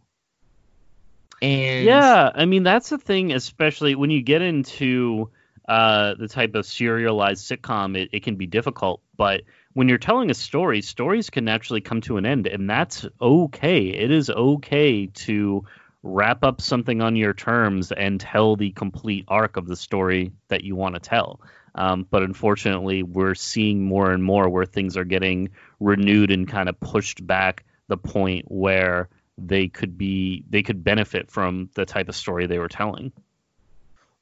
And 1.42 2.06
Yeah, 2.06 2.32
I 2.34 2.46
mean 2.46 2.64
that's 2.64 2.90
the 2.90 2.98
thing, 2.98 3.32
especially 3.34 3.96
when 3.96 4.10
you 4.12 4.22
get 4.22 4.42
into 4.42 5.30
uh, 5.68 6.16
the 6.16 6.28
type 6.28 6.56
of 6.56 6.66
serialized 6.66 7.50
sitcom, 7.50 7.98
it, 7.98 8.10
it 8.14 8.24
can 8.24 8.36
be 8.36 8.48
difficult. 8.48 9.02
But 9.18 9.42
when 9.74 9.90
you're 9.90 9.98
telling 9.98 10.30
a 10.30 10.34
story, 10.34 10.82
stories 10.82 11.30
can 11.30 11.46
naturally 11.46 11.82
come 11.82 12.02
to 12.02 12.18
an 12.18 12.26
end, 12.26 12.48
and 12.48 12.70
that's 12.70 13.06
okay. 13.22 13.88
It 13.88 14.12
is 14.12 14.30
okay 14.30 15.08
to 15.08 15.66
wrap 16.04 16.44
up 16.44 16.62
something 16.62 17.02
on 17.02 17.16
your 17.16 17.34
terms 17.34 17.92
and 17.92 18.20
tell 18.20 18.56
the 18.56 18.72
complete 18.72 19.26
arc 19.28 19.58
of 19.58 19.68
the 19.68 19.76
story 19.76 20.32
that 20.48 20.64
you 20.64 20.76
want 20.76 20.96
to 20.96 21.00
tell. 21.00 21.42
Um, 21.76 22.06
but 22.10 22.24
unfortunately, 22.24 23.04
we're 23.04 23.36
seeing 23.36 23.86
more 23.86 24.12
and 24.12 24.24
more 24.24 24.50
where 24.50 24.66
things 24.66 24.98
are 24.98 25.06
getting 25.06 25.50
renewed 25.80 26.32
and 26.32 26.48
kind 26.48 26.68
of 26.68 26.80
pushed 26.80 27.26
back 27.26 27.64
the 27.88 27.98
point 27.98 28.46
where 28.50 29.10
they 29.38 29.68
could 29.68 29.98
be 29.98 30.44
they 30.50 30.64
could 30.64 30.84
benefit 30.84 31.32
from 31.32 31.70
the 31.76 31.86
type 31.86 32.10
of 32.10 32.16
story 32.16 32.46
they 32.46 32.60
were 32.60 32.68
telling. 32.68 33.12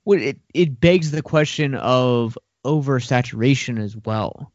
well, 0.06 0.22
it 0.22 0.38
it 0.54 0.80
begs 0.80 1.12
the 1.12 1.22
question 1.22 1.76
of 1.76 2.38
oversaturation 2.66 3.80
as 3.80 3.96
well. 3.98 4.52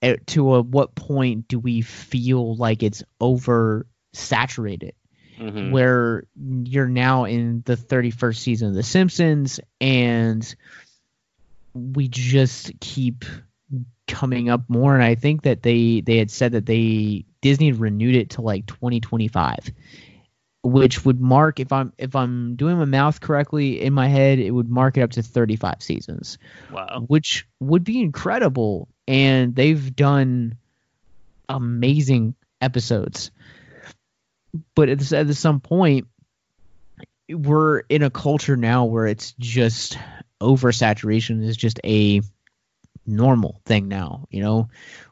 At, 0.00 0.26
to 0.28 0.54
a, 0.54 0.62
what 0.62 0.94
point 0.94 1.48
do 1.48 1.58
we 1.58 1.80
feel 1.82 2.54
like 2.56 2.82
it's 2.82 3.02
oversaturated? 3.20 4.92
Mhm. 5.40 5.70
where 5.70 6.24
you're 6.64 6.88
now 6.88 7.22
in 7.24 7.62
the 7.64 7.76
31st 7.76 8.38
season 8.42 8.68
of 8.70 8.74
The 8.74 8.82
Simpsons, 8.82 9.60
and 9.80 10.52
we 11.74 12.08
just 12.08 12.72
keep 12.80 13.24
coming 14.08 14.48
up 14.50 14.62
more. 14.68 14.94
And 14.94 15.02
I 15.04 15.14
think 15.14 15.42
that 15.42 15.62
they 15.62 16.00
they 16.00 16.16
had 16.18 16.32
said 16.32 16.52
that 16.52 16.66
they 16.66 17.24
Disney 17.40 17.70
renewed 17.70 18.16
it 18.16 18.30
to 18.30 18.42
like 18.42 18.66
2025, 18.66 19.70
which 20.64 21.04
would 21.04 21.20
mark 21.20 21.60
if 21.60 21.72
I'm 21.72 21.92
if 21.98 22.16
I'm 22.16 22.56
doing 22.56 22.76
my 22.78 22.84
math 22.84 23.20
correctly 23.20 23.80
in 23.80 23.92
my 23.92 24.08
head, 24.08 24.40
it 24.40 24.50
would 24.50 24.68
mark 24.68 24.96
it 24.96 25.02
up 25.02 25.12
to 25.12 25.22
35 25.22 25.80
seasons 25.80 26.36
Wow. 26.72 27.04
which 27.06 27.46
would 27.60 27.84
be 27.84 28.00
incredible. 28.00 28.88
And 29.08 29.54
they've 29.56 29.96
done 29.96 30.58
amazing 31.48 32.34
episodes. 32.60 33.30
But 34.74 34.90
at, 34.90 35.12
at 35.12 35.34
some 35.34 35.60
point, 35.60 36.06
we're 37.28 37.80
in 37.80 38.02
a 38.02 38.10
culture 38.10 38.56
now 38.56 38.84
where 38.84 39.06
it's 39.06 39.34
just 39.38 39.98
oversaturation 40.40 41.42
is 41.42 41.56
just 41.56 41.80
a 41.84 42.20
normal 43.06 43.60
thing 43.64 43.88
now. 43.88 44.26
You 44.30 44.42
know, 44.42 44.68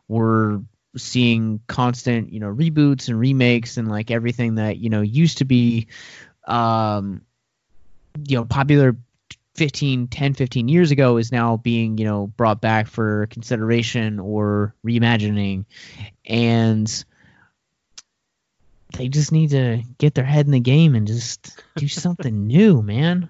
we're 0.09 0.61
seeing 0.97 1.61
constant, 1.67 2.33
you 2.33 2.41
know, 2.41 2.55
reboots 2.55 3.09
and 3.09 3.19
remakes 3.19 3.79
and 3.79 3.89
like 3.89 4.11
everything 4.11 4.57
that, 4.57 4.77
you 4.77 4.91
know, 4.91 5.01
used 5.01 5.39
to 5.39 5.45
be 5.47 5.89
um 6.47 7.23
you 8.25 8.37
know 8.37 8.45
popular 8.45 8.97
15 9.57 10.09
10 10.09 10.35
15 10.35 10.69
years 10.69 10.91
ago 10.91 11.17
is 11.17 11.33
now 11.33 11.57
being 11.57 11.99
you 11.99 12.05
know 12.05 12.27
brought 12.27 12.61
back 12.61 12.87
for 12.87 13.27
consideration 13.29 14.21
or 14.21 14.75
reimagining 14.85 15.65
and 16.25 17.05
they 18.97 19.09
just 19.09 19.33
need 19.33 19.51
to 19.51 19.83
get 19.99 20.15
their 20.15 20.25
head 20.25 20.47
in 20.47 20.53
the 20.53 20.61
game 20.61 20.95
and 20.95 21.07
just 21.07 21.63
do 21.77 21.89
something 21.89 22.47
new 22.47 22.83
man 22.83 23.29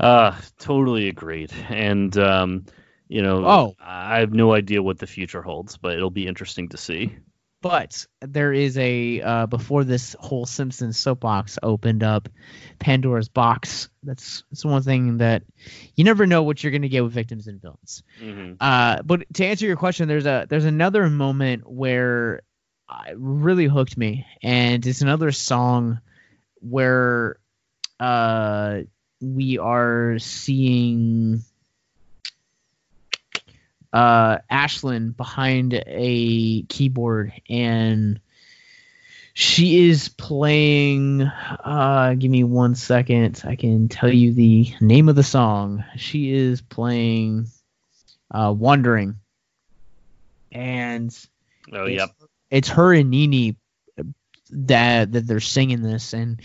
Uh, 0.00 0.36
totally 0.58 1.08
agreed. 1.08 1.52
And 1.68 2.16
um, 2.18 2.66
you 3.08 3.20
know, 3.22 3.44
Oh. 3.44 3.76
I 3.80 4.20
have 4.20 4.32
no 4.32 4.54
idea 4.54 4.80
what 4.82 4.98
the 4.98 5.06
future 5.08 5.42
holds, 5.42 5.76
but 5.76 5.94
it'll 5.96 6.10
be 6.10 6.26
interesting 6.28 6.68
to 6.68 6.76
see. 6.76 7.16
But 7.60 8.06
there 8.20 8.52
is 8.52 8.78
a 8.78 9.20
uh, 9.20 9.46
before 9.46 9.82
this 9.82 10.14
whole 10.20 10.46
Simpsons 10.46 10.96
soapbox 10.96 11.58
opened 11.60 12.04
up, 12.04 12.28
Pandora's 12.78 13.28
box. 13.28 13.88
That's 14.04 14.44
that's 14.50 14.64
one 14.64 14.82
thing 14.82 15.18
that 15.18 15.42
you 15.96 16.04
never 16.04 16.24
know 16.24 16.44
what 16.44 16.62
you're 16.62 16.70
gonna 16.70 16.88
get 16.88 17.02
with 17.02 17.12
victims 17.12 17.48
and 17.48 17.60
villains. 17.60 18.04
Mm-hmm. 18.22 18.54
Uh, 18.60 19.02
but 19.02 19.24
to 19.34 19.44
answer 19.44 19.66
your 19.66 19.76
question, 19.76 20.06
there's 20.06 20.26
a 20.26 20.46
there's 20.48 20.66
another 20.66 21.10
moment 21.10 21.68
where 21.68 22.42
uh, 22.88 23.14
really 23.16 23.66
hooked 23.66 23.96
me, 23.96 24.24
and 24.40 24.86
it's 24.86 25.02
another 25.02 25.32
song 25.32 26.00
where 26.60 27.40
uh, 27.98 28.82
we 29.20 29.58
are 29.58 30.18
seeing 30.20 31.42
uh, 33.92 34.38
Ashlyn 34.50 35.16
behind 35.16 35.74
a 35.74 36.62
keyboard, 36.62 37.32
and 37.48 38.20
she 39.34 39.88
is 39.88 40.08
playing. 40.08 41.22
Uh, 41.22 42.14
give 42.18 42.30
me 42.30 42.44
one 42.44 42.74
second. 42.74 43.42
I 43.44 43.56
can 43.56 43.88
tell 43.88 44.12
you 44.12 44.32
the 44.32 44.74
name 44.80 45.08
of 45.08 45.16
the 45.16 45.22
song. 45.22 45.84
She 45.96 46.32
is 46.32 46.60
playing 46.60 47.48
uh, 48.30 48.54
"Wondering," 48.56 49.16
and 50.52 51.14
Oh, 51.72 51.84
it's, 51.84 51.98
yep. 51.98 52.10
it's 52.50 52.68
her 52.70 52.94
and 52.94 53.10
Nini 53.10 53.56
that 54.50 55.12
that 55.12 55.26
they're 55.26 55.40
singing 55.40 55.82
this, 55.82 56.12
and 56.12 56.40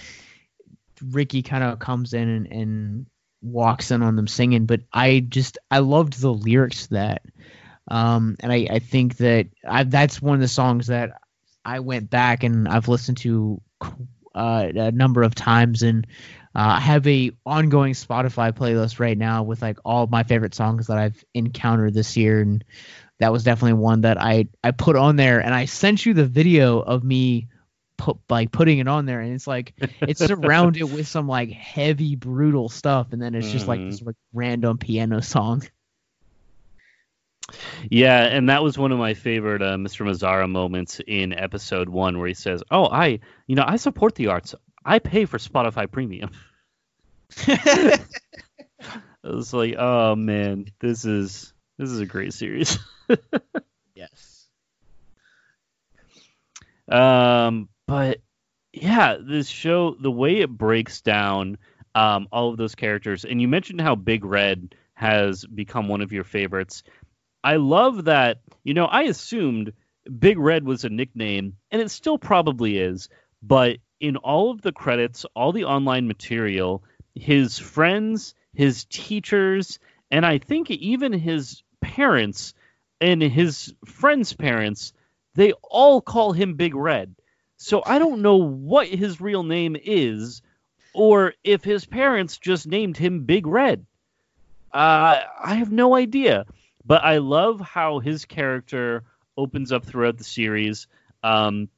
Ricky 1.01 1.41
kind 1.41 1.63
of 1.63 1.79
comes 1.79 2.13
in 2.13 2.27
and, 2.27 2.47
and 2.47 3.05
walks 3.43 3.91
in 3.91 4.01
on 4.01 4.15
them 4.15 4.27
singing. 4.27 4.65
But 4.65 4.81
I 4.91 5.19
just 5.19 5.57
I 5.69 5.79
loved 5.79 6.19
the 6.19 6.33
lyrics 6.33 6.87
to 6.87 6.93
that, 6.93 7.21
um, 7.87 8.35
and 8.39 8.51
I 8.51 8.67
I 8.69 8.79
think 8.79 9.17
that 9.17 9.47
I 9.67 9.83
that's 9.83 10.21
one 10.21 10.35
of 10.35 10.41
the 10.41 10.47
songs 10.47 10.87
that 10.87 11.21
I 11.63 11.79
went 11.79 12.09
back 12.09 12.43
and 12.43 12.67
I've 12.67 12.87
listened 12.87 13.17
to 13.19 13.61
uh, 14.35 14.67
a 14.75 14.91
number 14.91 15.23
of 15.23 15.35
times 15.35 15.83
and. 15.83 16.07
Uh, 16.55 16.77
I 16.77 16.81
have 16.81 17.07
a 17.07 17.31
ongoing 17.47 17.93
Spotify 17.93 18.51
playlist 18.51 18.99
right 18.99 19.17
now 19.17 19.41
with 19.41 19.63
like 19.63 19.79
all 19.83 20.05
my 20.05 20.21
favorite 20.21 20.53
songs 20.53 20.85
that 20.85 20.99
I've 20.99 21.25
encountered 21.33 21.95
this 21.95 22.15
year, 22.15 22.41
and 22.41 22.63
that 23.17 23.31
was 23.31 23.43
definitely 23.43 23.81
one 23.81 24.01
that 24.01 24.21
I 24.21 24.49
I 24.63 24.69
put 24.69 24.95
on 24.95 25.15
there. 25.15 25.39
And 25.39 25.51
I 25.51 25.65
sent 25.65 26.05
you 26.05 26.13
the 26.13 26.27
video 26.27 26.79
of 26.79 27.03
me 27.03 27.47
put 27.97 28.25
by 28.27 28.45
putting 28.47 28.79
it 28.79 28.87
on 28.87 29.05
there, 29.05 29.21
and 29.21 29.33
it's 29.33 29.47
like 29.47 29.73
it's 30.01 30.19
surrounded 30.25 30.83
with 30.83 31.07
some 31.07 31.27
like 31.27 31.51
heavy 31.51 32.15
brutal 32.15 32.69
stuff, 32.69 33.13
and 33.13 33.21
then 33.21 33.35
it's 33.35 33.51
just 33.51 33.67
like 33.67 33.79
Mhm. 33.81 33.89
this 33.89 34.01
like 34.01 34.15
random 34.33 34.77
piano 34.77 35.21
song. 35.21 35.63
Yeah, 37.89 38.23
and 38.23 38.49
that 38.49 38.63
was 38.63 38.77
one 38.77 38.91
of 38.91 38.97
my 38.97 39.13
favorite 39.13 39.61
uh, 39.61 39.77
Mr. 39.77 40.05
Mazzara 40.05 40.49
moments 40.49 41.01
in 41.05 41.33
episode 41.33 41.89
one, 41.89 42.17
where 42.17 42.27
he 42.27 42.33
says, 42.33 42.63
"Oh, 42.71 42.85
I, 42.87 43.19
you 43.47 43.55
know, 43.55 43.65
I 43.67 43.75
support 43.75 44.15
the 44.15 44.27
arts. 44.27 44.55
I 44.85 44.99
pay 44.99 45.25
for 45.25 45.37
Spotify 45.37 45.89
Premium." 45.91 46.31
I 47.47 47.99
was 49.23 49.53
like, 49.53 49.75
"Oh 49.77 50.15
man, 50.15 50.65
this 50.79 51.05
is 51.05 51.53
this 51.77 51.89
is 51.89 51.99
a 51.99 52.05
great 52.05 52.33
series." 52.33 52.77
yes. 53.95 54.47
Um, 56.87 57.69
but 57.87 58.21
yeah, 58.71 59.17
this 59.21 59.47
show, 59.47 59.95
the 59.99 60.11
way 60.11 60.39
it 60.39 60.49
breaks 60.49 61.01
down 61.01 61.57
um, 61.95 62.27
all 62.31 62.49
of 62.49 62.57
those 62.57 62.75
characters, 62.75 63.23
and 63.25 63.41
you 63.41 63.47
mentioned 63.47 63.81
how 63.81 63.95
Big 63.95 64.25
Red 64.25 64.75
has 64.95 65.45
become 65.45 65.87
one 65.87 66.01
of 66.01 66.11
your 66.11 66.23
favorites. 66.23 66.83
I 67.43 67.57
love 67.57 68.05
that. 68.05 68.41
You 68.63 68.73
know, 68.73 68.85
I 68.85 69.03
assumed 69.03 69.73
Big 70.19 70.37
Red 70.37 70.65
was 70.65 70.85
a 70.85 70.89
nickname, 70.89 71.57
and 71.71 71.81
it 71.81 71.91
still 71.91 72.17
probably 72.17 72.77
is. 72.77 73.09
But 73.41 73.77
in 73.99 74.17
all 74.17 74.51
of 74.51 74.61
the 74.61 74.71
credits, 74.71 75.25
all 75.35 75.51
the 75.51 75.65
online 75.65 76.07
material, 76.07 76.83
his 77.15 77.59
friends, 77.59 78.33
his 78.53 78.85
teachers, 78.85 79.79
and 80.09 80.25
I 80.25 80.37
think 80.37 80.71
even 80.71 81.13
his 81.13 81.63
parents 81.81 82.53
and 83.01 83.21
his 83.21 83.73
friends' 83.85 84.33
parents, 84.33 84.93
they 85.35 85.53
all 85.63 86.01
call 86.01 86.31
him 86.31 86.55
Big 86.55 86.75
Red. 86.75 87.15
So 87.63 87.81
I 87.85 87.97
don't 87.97 88.21
know 88.21 88.35
what 88.35 88.89
his 88.89 89.21
real 89.21 89.43
name 89.43 89.77
is, 89.81 90.41
or 90.93 91.33
if 91.45 91.63
his 91.63 91.85
parents 91.85 92.37
just 92.37 92.67
named 92.67 92.97
him 92.97 93.23
Big 93.23 93.47
Red. 93.47 93.85
Uh, 94.73 95.21
I 95.41 95.55
have 95.55 95.71
no 95.71 95.95
idea. 95.95 96.45
But 96.85 97.05
I 97.05 97.19
love 97.19 97.61
how 97.61 97.99
his 97.99 98.25
character 98.25 99.03
opens 99.37 99.71
up 99.71 99.85
throughout 99.85 100.17
the 100.17 100.25
series. 100.25 100.87
Um, 101.23 101.69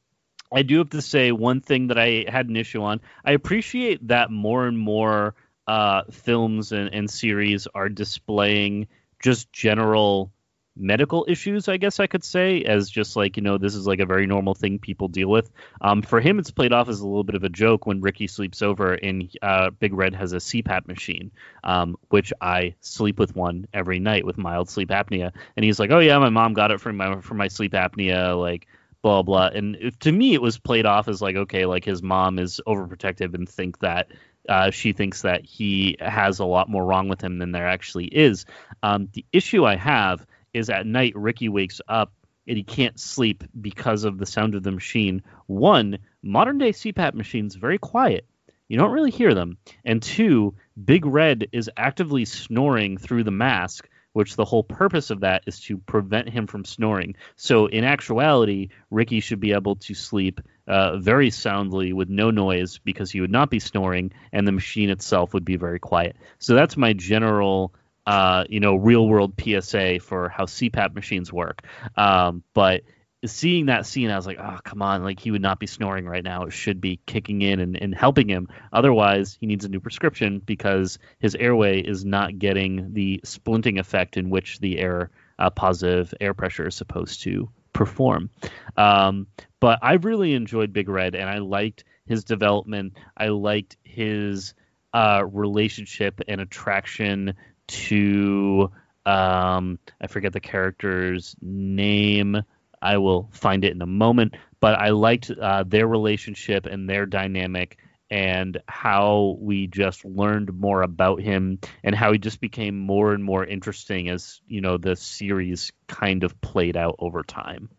I 0.52 0.64
do 0.64 0.80
have 0.80 0.90
to 0.90 1.04
say 1.04 1.32
one 1.32 1.62
thing 1.62 1.90
that 1.90 2.00
I 2.00 2.26
had 2.28 2.50
an 2.50 2.58
issue 2.58 2.82
on. 2.82 3.00
I 3.24 3.34
appreciate 3.34 4.08
that 4.08 4.32
more 4.32 4.66
and 4.66 4.80
more 4.80 5.36
uh, 5.68 6.06
films 6.10 6.72
and, 6.72 6.96
and 6.96 7.08
series 7.12 7.68
are 7.68 7.90
displaying 7.90 8.88
just 9.22 9.54
general 9.54 10.32
medical 10.78 11.26
issues, 11.28 11.68
I 11.68 11.78
guess 11.78 12.00
I 12.00 12.08
could 12.08 12.24
say, 12.24 12.64
as 12.64 12.90
just 12.90 13.16
like, 13.16 13.38
you 13.38 13.44
know, 13.44 13.58
this 13.58 13.76
is 13.76 13.88
like 13.88 14.00
a 14.00 14.06
very 14.06 14.28
normal 14.28 14.54
thing 14.54 14.80
people 14.80 15.08
deal 15.08 15.30
with. 15.30 15.50
Um, 15.80 16.02
for 16.02 16.20
him, 16.20 16.40
it's 16.40 16.52
played 16.52 16.74
off 16.74 16.90
as 16.90 17.00
a 17.00 17.08
little 17.08 17.24
bit 17.24 17.36
of 17.36 17.44
a 17.44 17.50
joke 17.50 17.86
when 17.86 18.02
Ricky 18.02 18.28
sleeps 18.28 18.62
over 18.62 18.94
and 18.94 19.30
uh, 19.42 19.70
Big 19.70 19.94
Red 19.94 20.16
has 20.16 20.34
a 20.34 20.38
CPAP 20.38 20.88
machine, 20.88 21.32
um, 21.64 21.98
which 22.10 22.34
I 22.42 22.76
sleep 22.82 23.20
with 23.20 23.36
one 23.36 23.68
every 23.74 24.00
night 24.00 24.26
with 24.26 24.38
mild 24.38 24.70
sleep 24.70 24.90
apnea. 24.90 25.32
And 25.56 25.64
he's 25.64 25.80
like, 25.80 25.92
oh, 25.92 26.00
yeah, 26.00 26.20
my 26.20 26.30
mom 26.30 26.54
got 26.54 26.72
it 26.72 26.82
for 26.82 26.92
my, 26.92 27.22
for 27.22 27.36
my 27.36 27.48
sleep 27.48 27.72
apnea, 27.72 28.40
like, 28.40 28.68
blah, 29.02 29.22
blah. 29.22 29.48
And 29.54 29.78
if, 29.80 30.00
to 30.00 30.12
me, 30.12 30.34
it 30.34 30.42
was 30.42 30.58
played 30.58 30.86
off 30.86 31.08
as 31.08 31.22
like, 31.22 31.36
okay, 31.36 31.66
like 31.66 31.86
his 31.86 32.04
mom 32.04 32.40
is 32.40 32.60
overprotective 32.68 33.34
and 33.34 33.48
think 33.48 33.80
that 33.80 34.08
uh, 34.50 34.72
she 34.72 34.94
thinks 34.94 35.22
that 35.22 35.44
he 35.46 35.98
has 36.00 36.40
a 36.40 36.46
lot 36.46 36.70
more 36.70 36.84
wrong 36.84 37.08
with 37.08 37.22
him 37.22 37.38
than 37.38 37.52
there 37.52 37.68
actually 37.68 38.06
is. 38.06 38.46
Um, 38.84 39.10
the 39.14 39.26
issue 39.32 39.66
I 39.66 39.76
have 39.76 40.26
is 40.56 40.70
at 40.70 40.88
night 40.88 41.14
Ricky 41.16 41.50
wakes 41.50 41.82
up 41.88 42.14
and 42.48 42.58
he 42.58 42.64
can't 42.64 43.00
sleep 43.00 43.44
because 43.60 44.04
of 44.04 44.18
the 44.18 44.26
sound 44.26 44.56
of 44.56 44.64
the 44.64 44.72
machine. 44.72 45.24
One, 45.48 45.98
modern 46.24 46.58
day 46.58 46.72
CPAP 46.72 47.14
machines 47.14 47.56
very 47.56 47.78
quiet. 47.78 48.26
You 48.68 48.78
don't 48.78 48.92
really 48.92 49.12
hear 49.12 49.34
them. 49.34 49.58
And 49.84 50.02
two, 50.02 50.56
Big 50.84 51.06
Red 51.06 51.50
is 51.52 51.70
actively 51.78 52.26
snoring 52.26 52.98
through 52.98 53.24
the 53.24 53.32
mask, 53.32 53.88
which 54.14 54.36
the 54.36 54.46
whole 54.46 54.64
purpose 54.64 55.10
of 55.10 55.20
that 55.20 55.44
is 55.46 55.60
to 55.62 55.78
prevent 55.78 56.30
him 56.30 56.48
from 56.48 56.66
snoring. 56.66 57.16
So 57.36 57.68
in 57.68 57.84
actuality, 57.84 58.70
Ricky 58.90 59.20
should 59.20 59.40
be 59.40 59.52
able 59.52 59.76
to 59.76 59.94
sleep 59.94 60.42
uh, 60.68 60.98
very 60.98 61.30
soundly 61.30 61.94
with 61.94 62.10
no 62.10 62.32
noise 62.32 62.80
because 62.80 63.12
he 63.12 63.22
would 63.22 63.32
not 63.32 63.50
be 63.50 63.60
snoring, 63.60 64.14
and 64.32 64.48
the 64.48 64.52
machine 64.52 64.90
itself 64.90 65.34
would 65.34 65.46
be 65.46 65.58
very 65.58 65.80
quiet. 65.80 66.16
So 66.40 66.56
that's 66.56 66.78
my 66.78 66.94
general 66.94 67.74
uh, 68.06 68.46
you 68.50 68.60
know, 68.60 68.76
real 68.76 69.08
world 69.08 69.34
PSA 69.40 70.00
for 70.00 70.30
how 70.30 70.46
CPAP 70.46 70.94
machines 70.94 71.34
work. 71.34 71.64
Um, 71.98 72.44
but 72.54 72.84
seeing 73.26 73.68
that 73.68 73.86
scene, 73.86 74.12
I 74.12 74.16
was 74.16 74.28
like, 74.28 74.38
oh, 74.40 74.60
come 74.64 74.82
on, 74.82 75.04
like 75.04 75.20
he 75.20 75.32
would 75.32 75.42
not 75.42 75.60
be 75.60 75.68
snoring 75.68 76.06
right 76.06 76.24
now. 76.24 76.44
It 76.44 76.54
should 76.54 76.82
be 76.82 77.00
kicking 77.06 77.42
in 77.42 77.60
and, 77.60 77.82
and 77.82 77.96
helping 77.96 78.30
him. 78.30 78.48
Otherwise, 78.72 79.38
he 79.40 79.48
needs 79.48 79.66
a 79.66 79.70
new 79.70 79.80
prescription 79.80 80.40
because 80.40 81.00
his 81.20 81.36
airway 81.36 81.82
is 81.82 82.06
not 82.06 82.38
getting 82.38 82.94
the 82.94 83.22
splinting 83.26 83.80
effect 83.80 84.18
in 84.18 84.30
which 84.30 84.60
the 84.60 84.78
air 84.78 85.12
uh, 85.38 85.50
positive 85.50 86.14
air 86.22 86.34
pressure 86.34 86.68
is 86.68 86.76
supposed 86.76 87.24
to 87.24 87.50
perform. 87.74 88.30
Um, 88.78 89.28
but 89.60 89.80
I 89.82 89.94
really 89.94 90.34
enjoyed 90.34 90.72
Big 90.72 90.88
Red 90.90 91.16
and 91.16 91.30
I 91.30 91.40
liked 91.40 91.84
his 92.06 92.24
development. 92.24 92.94
I 93.18 93.30
liked 93.30 93.78
his 93.84 94.54
uh, 94.94 95.24
relationship 95.30 96.22
and 96.28 96.40
attraction 96.40 97.34
to 97.68 98.72
um, 99.06 99.78
I 100.02 100.08
forget 100.08 100.34
the 100.34 100.40
character's 100.40 101.36
name. 101.42 102.42
I 102.82 102.98
will 102.98 103.30
find 103.32 103.64
it 103.64 103.74
in 103.74 103.82
a 103.82 103.88
moment. 103.88 104.36
But 104.60 104.80
I 104.80 104.90
liked 104.90 105.30
uh, 105.30 105.64
their 105.68 105.88
relationship 105.88 106.66
and 106.66 106.90
their 106.90 107.06
dynamic 107.06 107.78
and 108.10 108.60
how 108.68 109.38
we 109.40 109.68
just 109.68 110.06
learned 110.06 110.54
more 110.54 110.82
about 110.82 111.22
him 111.22 111.60
and 111.84 111.96
how 111.96 112.12
he 112.12 112.20
just 112.20 112.40
became 112.40 112.78
more 112.78 113.14
and 113.14 113.24
more 113.24 113.44
interesting 113.44 114.10
as 114.10 114.42
you 114.48 114.62
know 114.62 114.78
the 114.78 114.96
series 114.96 115.72
kind 115.88 116.24
of 116.24 116.40
played 116.42 116.78
out 116.78 116.96
over 117.00 117.24
time. 117.24 117.70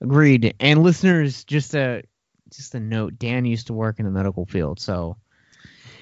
Agreed. 0.00 0.54
And 0.58 0.82
listeners, 0.82 1.44
just 1.44 1.74
a 1.74 2.02
just 2.50 2.74
a 2.74 2.80
note: 2.80 3.18
Dan 3.18 3.44
used 3.44 3.68
to 3.68 3.74
work 3.74 3.98
in 3.98 4.06
the 4.06 4.10
medical 4.10 4.46
field, 4.46 4.80
so 4.80 5.16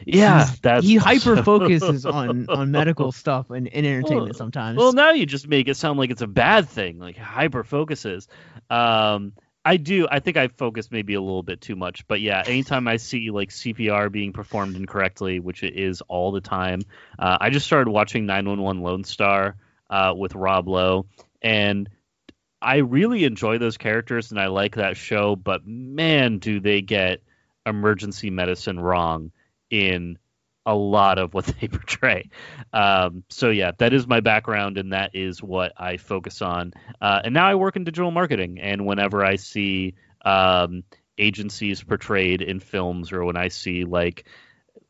Yeah, 0.07 0.49
that's 0.63 0.85
he 0.85 0.97
hyper 0.97 1.43
focuses 1.43 2.07
on 2.07 2.49
on 2.49 2.71
medical 2.71 3.13
stuff 3.13 3.51
and, 3.51 3.69
and 3.69 3.87
entertainment 3.87 4.37
sometimes. 4.37 4.79
Well, 4.79 4.93
now 4.93 5.13
you 5.13 5.27
just 5.27 5.49
make 5.49 5.69
it 5.69 5.77
sound 5.77 5.99
like 5.99 6.11
it's 6.11 6.23
a 6.23 6.27
bad 6.27 6.69
thing, 6.69 6.99
like 6.99 7.17
hyper 7.17 7.65
focuses. 7.65 8.29
Um, 8.71 9.33
I 9.65 9.77
do. 9.77 10.09
I 10.11 10.21
think 10.21 10.37
I 10.37 10.49
focus 10.49 10.91
maybe 10.91 11.15
a 11.15 11.21
little 11.21 11.43
bit 11.43 11.61
too 11.61 11.77
much, 11.77 12.07
but 12.09 12.21
yeah. 12.21 12.43
Anytime 12.47 12.89
I 12.89 12.97
see 12.97 13.31
like 13.31 13.51
CPR 13.51 14.11
being 14.11 14.33
performed 14.33 14.77
incorrectly, 14.77 15.41
which 15.41 15.63
it 15.63 15.75
is 15.77 16.01
all 16.03 16.33
the 16.33 16.41
time, 16.41 16.81
uh, 17.19 17.39
I 17.41 17.51
just 17.51 17.67
started 17.67 17.91
watching 17.91 18.27
911 18.27 18.83
Lone 18.83 19.05
Star 19.05 19.57
uh, 19.91 20.15
with 20.17 20.35
Rob 20.35 20.69
Lowe, 20.69 21.07
and 21.43 21.89
I 22.61 22.77
really 22.79 23.25
enjoy 23.25 23.59
those 23.59 23.77
characters 23.77 24.31
and 24.31 24.41
I 24.41 24.47
like 24.47 24.77
that 24.77 24.97
show. 24.97 25.37
But 25.37 25.67
man, 25.67 26.39
do 26.39 26.61
they 26.61 26.81
get 26.81 27.23
emergency 27.67 28.31
medicine 28.31 28.81
wrong 28.81 29.33
in 29.71 30.19
a 30.67 30.75
lot 30.75 31.19
of 31.19 31.33
what 31.33 31.47
they 31.61 31.67
portray. 31.69 32.29
Um, 32.73 33.25
so 33.29 33.51
yeah, 33.51 33.73
that 33.79 33.93
is 33.93 34.07
my 34.07 34.21
background, 34.21 34.79
and 34.79 34.93
that 34.93 35.15
is 35.15 35.43
what 35.43 35.73
I 35.77 35.97
focus 35.97 36.43
on. 36.43 36.73
Uh, 37.01 37.23
and 37.25 37.35
now 37.35 37.47
I 37.47 37.55
work 37.55 37.77
in 37.77 37.85
digital 37.85 38.11
marketing, 38.11 38.61
and 38.61 38.87
whenever 38.87 39.25
I 39.25 39.37
see 39.37 39.95
um, 40.25 40.85
agencies 41.17 41.83
portrayed 41.83 42.43
in 42.43 42.61
films, 42.61 43.13
or 43.13 43.25
when 43.25 43.37
I 43.37 43.49
see 43.49 43.85
like 43.85 44.27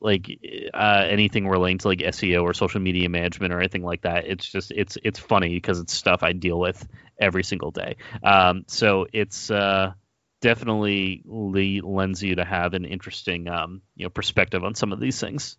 like 0.00 0.28
uh, 0.74 1.06
anything 1.08 1.48
relating 1.48 1.78
to 1.78 1.88
like 1.88 1.98
SEO 1.98 2.42
or 2.42 2.54
social 2.54 2.80
media 2.80 3.08
management 3.08 3.52
or 3.52 3.58
anything 3.58 3.82
like 3.82 4.02
that, 4.02 4.26
it's 4.26 4.46
just 4.46 4.70
it's 4.72 4.98
it's 5.02 5.18
funny 5.18 5.50
because 5.50 5.80
it's 5.80 5.92
stuff 5.94 6.22
I 6.22 6.32
deal 6.32 6.58
with 6.58 6.86
every 7.20 7.44
single 7.44 7.70
day. 7.70 7.96
Um, 8.22 8.64
so 8.66 9.06
it's 9.12 9.50
uh, 9.50 9.92
definitely 10.40 11.22
lends 11.26 12.22
you 12.22 12.36
to 12.36 12.44
have 12.44 12.74
an 12.74 12.84
interesting 12.84 13.48
um, 13.48 13.82
you 13.96 14.04
know 14.04 14.10
perspective 14.10 14.64
on 14.64 14.74
some 14.74 14.92
of 14.92 15.00
these 15.00 15.18
things. 15.20 15.56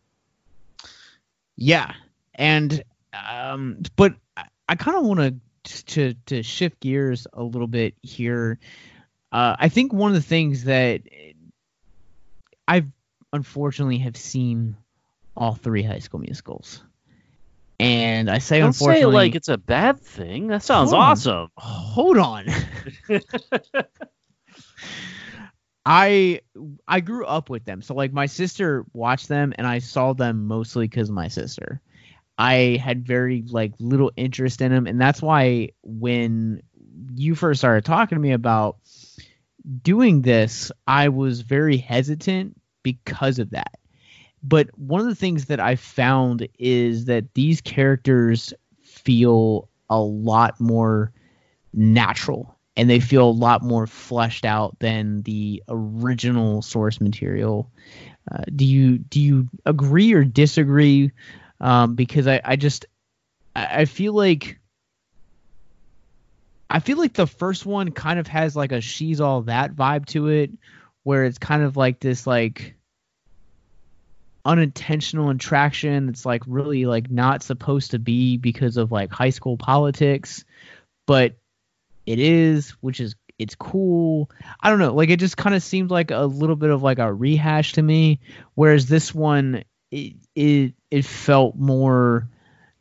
Yeah, 1.55 1.93
and 2.35 2.83
um, 3.13 3.81
but 3.95 4.13
I, 4.37 4.45
I 4.69 4.75
kind 4.75 4.97
of 4.97 5.05
want 5.05 5.19
to 5.19 5.35
to 5.85 6.13
to 6.27 6.43
shift 6.43 6.79
gears 6.79 7.27
a 7.33 7.43
little 7.43 7.67
bit 7.67 7.95
here. 8.01 8.59
Uh, 9.31 9.55
I 9.59 9.69
think 9.69 9.93
one 9.93 10.11
of 10.11 10.15
the 10.15 10.21
things 10.27 10.63
that 10.63 11.01
I've 12.67 12.87
unfortunately 13.33 13.99
have 13.99 14.17
seen 14.17 14.75
all 15.35 15.53
three 15.53 15.83
High 15.83 15.99
School 15.99 16.19
Musicals, 16.21 16.81
and 17.79 18.29
I 18.29 18.39
say 18.39 18.59
Don't 18.59 18.67
unfortunately, 18.67 19.01
say 19.01 19.05
like 19.27 19.35
it's 19.35 19.49
a 19.49 19.57
bad 19.57 19.99
thing. 19.99 20.47
That 20.47 20.63
sounds 20.63 20.91
Hold 20.91 21.03
on. 21.03 21.09
awesome. 21.11 21.47
hold 21.57 22.17
on. 22.17 22.45
I 25.85 26.41
I 26.87 26.99
grew 26.99 27.25
up 27.25 27.49
with 27.49 27.65
them. 27.65 27.81
So 27.81 27.93
like 27.93 28.13
my 28.13 28.25
sister 28.25 28.85
watched 28.93 29.27
them 29.27 29.53
and 29.57 29.65
I 29.65 29.79
saw 29.79 30.13
them 30.13 30.45
mostly 30.47 30.87
cuz 30.87 31.09
my 31.09 31.27
sister. 31.27 31.81
I 32.37 32.79
had 32.81 33.05
very 33.05 33.43
like 33.47 33.73
little 33.79 34.11
interest 34.15 34.61
in 34.61 34.71
them 34.71 34.87
and 34.87 34.99
that's 34.99 35.21
why 35.21 35.69
when 35.83 36.61
you 37.15 37.35
first 37.35 37.59
started 37.59 37.85
talking 37.85 38.15
to 38.17 38.21
me 38.21 38.31
about 38.31 38.77
doing 39.81 40.21
this, 40.21 40.71
I 40.87 41.09
was 41.09 41.41
very 41.41 41.77
hesitant 41.77 42.59
because 42.83 43.39
of 43.39 43.51
that. 43.51 43.79
But 44.41 44.69
one 44.77 45.01
of 45.01 45.07
the 45.07 45.15
things 45.15 45.45
that 45.45 45.59
I 45.59 45.75
found 45.75 46.47
is 46.57 47.05
that 47.05 47.33
these 47.33 47.61
characters 47.61 48.53
feel 48.83 49.69
a 49.89 49.99
lot 49.99 50.59
more 50.61 51.11
natural 51.73 52.58
and 52.79 52.89
they 52.89 53.01
feel 53.01 53.29
a 53.29 53.29
lot 53.29 53.61
more 53.61 53.85
fleshed 53.85 54.45
out 54.45 54.79
than 54.79 55.21
the 55.23 55.61
original 55.67 56.61
source 56.61 57.01
material. 57.01 57.69
Uh, 58.31 58.43
do 58.55 58.63
you 58.63 58.97
do 58.97 59.19
you 59.19 59.49
agree 59.65 60.13
or 60.13 60.23
disagree? 60.23 61.11
Um, 61.59 61.95
because 61.95 62.25
I, 62.25 62.39
I 62.41 62.55
just 62.55 62.85
I 63.53 63.81
I 63.81 63.85
feel 63.85 64.13
like 64.13 64.61
I 66.69 66.79
feel 66.79 66.97
like 66.97 67.13
the 67.15 67.27
first 67.27 67.65
one 67.65 67.91
kind 67.91 68.17
of 68.17 68.27
has 68.27 68.55
like 68.55 68.71
a 68.71 68.79
she's 68.79 69.19
all 69.19 69.41
that 69.41 69.75
vibe 69.75 70.05
to 70.07 70.29
it, 70.29 70.51
where 71.03 71.25
it's 71.25 71.37
kind 71.37 71.63
of 71.63 71.75
like 71.75 71.99
this 71.99 72.25
like 72.25 72.75
unintentional 74.45 75.29
attraction 75.29 76.07
it's 76.07 76.25
like 76.25 76.41
really 76.47 76.85
like 76.85 77.11
not 77.11 77.43
supposed 77.43 77.91
to 77.91 77.99
be 77.99 78.37
because 78.37 78.77
of 78.77 78.89
like 78.89 79.11
high 79.11 79.29
school 79.31 79.57
politics 79.57 80.45
but 81.05 81.38
it 82.09 82.19
is 82.19 82.71
which 82.81 82.99
is 82.99 83.15
it's 83.37 83.55
cool 83.55 84.29
i 84.61 84.69
don't 84.69 84.79
know 84.79 84.93
like 84.95 85.09
it 85.09 85.19
just 85.19 85.37
kind 85.37 85.55
of 85.55 85.61
seemed 85.61 85.91
like 85.91 86.09
a 86.11 86.25
little 86.25 86.55
bit 86.55 86.71
of 86.71 86.81
like 86.81 86.97
a 86.97 87.13
rehash 87.13 87.73
to 87.73 87.81
me 87.81 88.19
whereas 88.55 88.87
this 88.87 89.13
one 89.13 89.63
it 89.91 90.15
it, 90.35 90.73
it 90.89 91.05
felt 91.05 91.55
more 91.55 92.27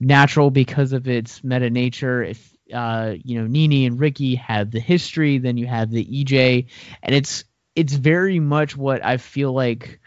natural 0.00 0.50
because 0.50 0.92
of 0.92 1.06
its 1.08 1.44
meta 1.44 1.68
nature 1.68 2.22
if 2.22 2.52
uh 2.72 3.14
you 3.22 3.40
know 3.40 3.46
Nini 3.46 3.86
and 3.86 4.00
Ricky 4.00 4.36
have 4.36 4.70
the 4.70 4.80
history 4.80 5.38
then 5.38 5.58
you 5.58 5.66
have 5.66 5.90
the 5.90 6.04
EJ 6.04 6.66
and 7.02 7.14
it's 7.14 7.44
it's 7.74 7.92
very 7.92 8.40
much 8.40 8.76
what 8.76 9.04
I 9.04 9.18
feel 9.18 9.52
like 9.52 10.00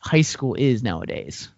high 0.00 0.22
school 0.22 0.54
is 0.54 0.82
nowadays. 0.82 1.48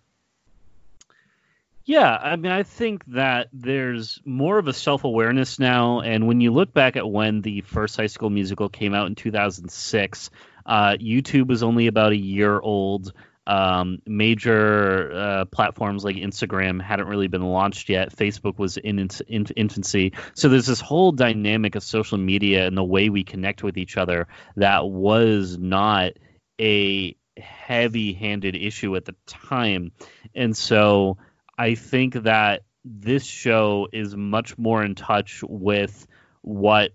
Yeah, 1.87 2.17
I 2.17 2.35
mean, 2.35 2.51
I 2.51 2.65
think 2.65 3.05
that 3.07 3.49
there's 3.53 4.21
more 4.25 4.59
of 4.59 4.67
a 4.67 4.73
self 4.73 5.05
awareness 5.05 5.61
now. 5.61 6.01
And 6.01 6.27
when 6.27 6.41
you 6.41 6.51
look 6.53 6.75
back 6.75 6.97
at 6.97 7.09
when 7.09 7.43
the 7.43 7.61
first 7.61 7.97
High 7.97 8.09
School 8.09 8.29
Musical 8.29 8.69
came 8.69 8.93
out 8.93 9.07
in 9.07 9.15
2006, 9.15 10.31
uh, 10.67 10.97
YouTube 11.01 11.47
was 11.47 11.63
only 11.63 11.87
about 11.87 12.11
a 12.13 12.17
year 12.17 12.59
old. 12.61 13.13
Um, 13.49 14.01
major 14.05 15.13
uh, 15.15 15.45
platforms 15.45 16.03
like 16.03 16.17
Instagram 16.17 16.83
hadn't 16.83 17.07
really 17.07 17.29
been 17.29 17.45
launched 17.45 17.89
yet. 17.89 18.13
Facebook 18.13 18.59
was 18.59 18.77
in 18.77 18.99
its 18.99 19.21
in- 19.21 19.47
infancy. 19.55 20.15
So 20.35 20.49
there's 20.49 20.67
this 20.67 20.81
whole 20.81 21.13
dynamic 21.13 21.77
of 21.77 21.85
social 21.85 22.19
media 22.19 22.67
and 22.67 22.77
the 22.77 22.83
way 22.83 23.09
we 23.09 23.23
connect 23.23 23.63
with 23.63 23.79
each 23.79 23.97
other 23.97 24.27
that 24.57 24.89
was 24.89 25.57
not 25.57 26.15
a 26.61 27.17
heavy 27.37 28.15
handed 28.15 28.57
issue 28.57 28.97
at 28.97 29.05
the 29.05 29.15
time. 29.29 29.93
And 30.35 30.57
so 30.57 31.19
I 31.59 31.75
think 31.75 32.15
that 32.15 32.63
this 32.85 33.25
show 33.25 33.89
is 33.93 34.15
much 34.15 34.57
more 34.59 34.85
in 34.85 34.95
touch 34.95 35.43
with 35.43 36.07
what 36.43 36.93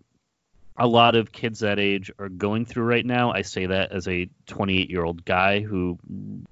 a 0.77 0.87
lot 0.87 1.15
of 1.15 1.31
kids 1.31 1.59
that 1.59 1.79
age 1.79 2.11
are 2.17 2.29
going 2.29 2.65
through 2.65 2.85
right 2.85 3.05
now. 3.05 3.31
I 3.31 3.41
say 3.41 3.65
that 3.65 3.91
as 3.91 4.07
a 4.07 4.29
28 4.47 4.89
year 4.89 5.03
old 5.03 5.25
guy 5.25 5.59
who 5.59 5.99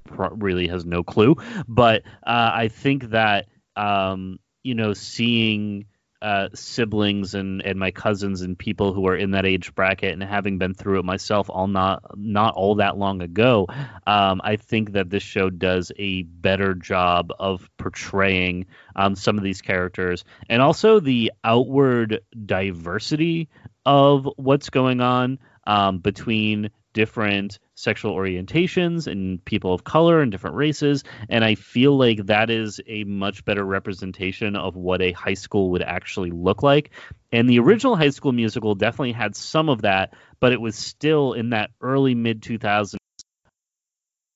really 0.10 0.68
has 0.68 0.86
no 0.86 1.04
clue. 1.04 1.38
But 1.68 2.04
uh, 2.24 2.52
I 2.54 2.68
think 2.68 3.12
that, 3.12 3.48
um, 3.76 4.40
you 4.62 4.76
know, 4.76 4.94
seeing 4.94 5.86
uh, 6.22 6.50
siblings 6.54 7.34
and, 7.34 7.62
and 7.62 7.80
my 7.80 7.92
cousins 7.92 8.42
and 8.42 8.58
people 8.58 8.94
who 8.94 9.08
are 9.08 9.16
in 9.16 9.32
that 9.32 9.46
age 9.46 9.74
bracket 9.74 10.12
and 10.12 10.22
having 10.22 10.58
been 10.58 10.74
through 10.74 11.00
it 11.00 11.06
myself 11.06 11.50
all 11.50 11.68
not 11.68 12.18
not 12.18 12.54
all 12.56 12.76
that 12.76 12.98
long 12.98 13.22
ago, 13.22 13.68
um, 14.06 14.42
I 14.44 14.58
think 14.58 14.94
that 14.94 15.10
this 15.10 15.24
show 15.24 15.50
does 15.50 15.92
a 15.98 16.24
better 16.24 16.74
job 16.74 17.32
of 17.40 17.70
portraying 17.78 18.66
um, 18.96 19.16
some 19.16 19.38
of 19.38 19.44
these 19.44 19.62
characters 19.62 20.26
and 20.50 20.62
also 20.62 21.00
the 21.00 21.32
outward 21.44 22.22
diversity 22.46 23.50
of 23.86 24.28
what's 24.36 24.70
going 24.70 25.02
on 25.02 25.40
um, 25.66 26.00
between 26.00 26.72
different 26.94 27.60
sexual 27.76 28.16
orientations 28.16 29.08
and 29.08 29.44
people 29.44 29.74
of 29.74 29.84
color 29.84 30.22
and 30.22 30.32
different 30.32 30.56
races. 30.56 31.04
And 31.30 31.44
I 31.44 31.56
feel 31.56 31.98
like 31.98 32.26
that 32.26 32.50
is 32.50 32.82
a 32.88 33.04
much 33.04 33.46
better 33.46 33.64
representation 33.64 34.56
of 34.56 34.76
what 34.76 35.02
a 35.02 35.12
high 35.12 35.36
school 35.36 35.72
would 35.72 35.82
actually 35.82 36.32
look 36.32 36.64
like. 36.64 36.92
And 37.32 37.50
the 37.50 37.60
original 37.60 37.96
high 37.96 38.10
school 38.10 38.32
musical 38.32 38.76
definitely 38.76 39.14
had 39.14 39.36
some 39.36 39.70
of 39.70 39.84
that, 39.84 40.14
but 40.40 40.52
it 40.52 40.60
was 40.60 40.76
still 40.76 41.34
in 41.34 41.52
that 41.52 41.72
early 41.82 42.16
mid 42.16 42.42
2000s. 42.42 42.96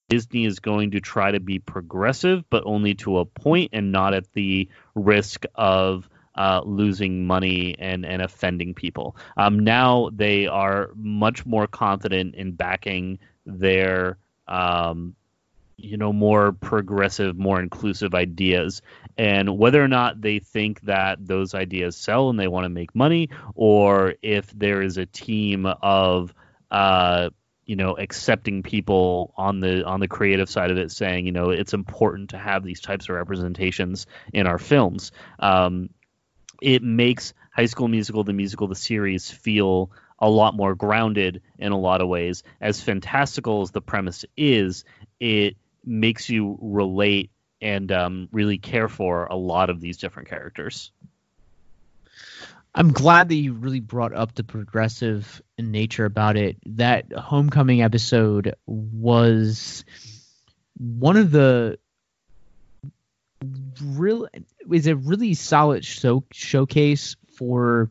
Disney 0.10 0.46
is 0.46 0.60
going 0.60 0.92
to 0.92 1.00
try 1.00 1.32
to 1.32 1.40
be 1.40 1.58
progressive, 1.60 2.44
but 2.50 2.64
only 2.66 2.94
to 2.96 3.18
a 3.18 3.26
point 3.26 3.72
and 3.74 3.92
not 3.92 4.14
at 4.14 4.32
the 4.34 4.70
risk 4.94 5.46
of 5.56 6.08
uh, 6.36 6.62
losing 6.66 7.26
money 7.26 7.76
and, 7.78 8.06
and 8.06 8.22
offending 8.22 8.74
people. 8.74 9.16
Um, 9.38 9.60
now 9.60 10.10
they 10.14 10.48
are 10.48 10.92
much 10.96 11.46
more 11.46 11.68
confident 11.68 12.36
in 12.36 12.54
backing 12.54 13.20
their 13.46 14.18
um, 14.48 15.16
you 15.78 15.98
know 15.98 16.14
more 16.14 16.52
progressive 16.52 17.38
more 17.38 17.60
inclusive 17.60 18.14
ideas 18.14 18.82
and 19.18 19.58
whether 19.58 19.84
or 19.84 19.88
not 19.88 20.22
they 20.22 20.40
think 20.40 20.82
that 20.82 21.18
those 21.26 21.54
ideas 21.54 21.96
sell 21.96 22.30
and 22.30 22.40
they 22.40 22.48
want 22.48 22.66
to 22.66 22.70
make 22.70 22.96
money 22.96 23.30
or 23.56 24.14
if 24.22 24.50
there 24.52 24.82
is 24.82 24.98
a 24.98 25.06
team 25.06 25.66
of 25.66 26.34
uh, 26.72 27.30
you 27.66 27.76
know 27.76 27.96
accepting 27.98 28.64
people 28.64 29.34
on 29.38 29.60
the 29.60 29.86
on 29.86 30.00
the 30.00 30.08
creative 30.08 30.50
side 30.50 30.72
of 30.72 30.78
it 30.78 30.92
saying 30.92 31.26
you 31.26 31.32
know 31.32 31.50
it's 31.50 31.74
important 31.74 32.32
to 32.32 32.38
have 32.38 32.64
these 32.64 32.82
types 32.82 33.10
of 33.10 33.16
representations 33.16 34.06
in 34.34 34.48
our 34.48 34.58
films 34.58 35.12
um, 35.40 35.90
it 36.64 36.82
makes 36.82 37.34
high 37.52 37.66
school 37.66 37.90
musical 37.90 38.24
the 38.24 38.32
musical 38.32 38.68
the 38.68 38.76
series 38.76 39.30
feel 39.30 39.92
a 40.18 40.30
lot 40.30 40.56
more 40.56 40.74
grounded 40.74 41.42
in 41.60 41.74
a 41.74 41.78
lot 41.78 42.00
of 42.00 42.08
ways. 42.08 42.44
As 42.62 42.82
fantastical 42.82 43.62
as 43.62 43.72
the 43.72 43.82
premise 43.82 44.24
is, 44.38 44.86
it 45.20 45.58
makes 45.84 46.30
you 46.30 46.58
relate 46.62 47.32
and 47.62 47.92
um, 47.92 48.30
really 48.32 48.58
care 48.58 48.88
for 48.88 49.26
a 49.26 49.36
lot 49.36 49.70
of 49.70 49.82
these 49.82 49.98
different 49.98 50.30
characters. 50.30 50.92
I'm 52.74 52.94
glad 52.94 53.28
that 53.30 53.36
you 53.36 53.54
really 53.54 53.82
brought 53.82 54.16
up 54.16 54.34
the 54.34 54.46
progressive 54.46 55.42
nature 55.60 56.06
about 56.06 56.38
it. 56.38 56.58
That 56.66 57.12
homecoming 57.12 57.82
episode 57.82 58.56
was 58.66 59.84
one 60.78 61.18
of 61.18 61.32
the 61.32 61.78
real 63.82 64.28
is 64.72 64.88
a 64.88 64.96
really 64.96 65.34
solid 65.34 65.84
show, 65.86 66.24
showcase 66.32 67.16
for 67.38 67.90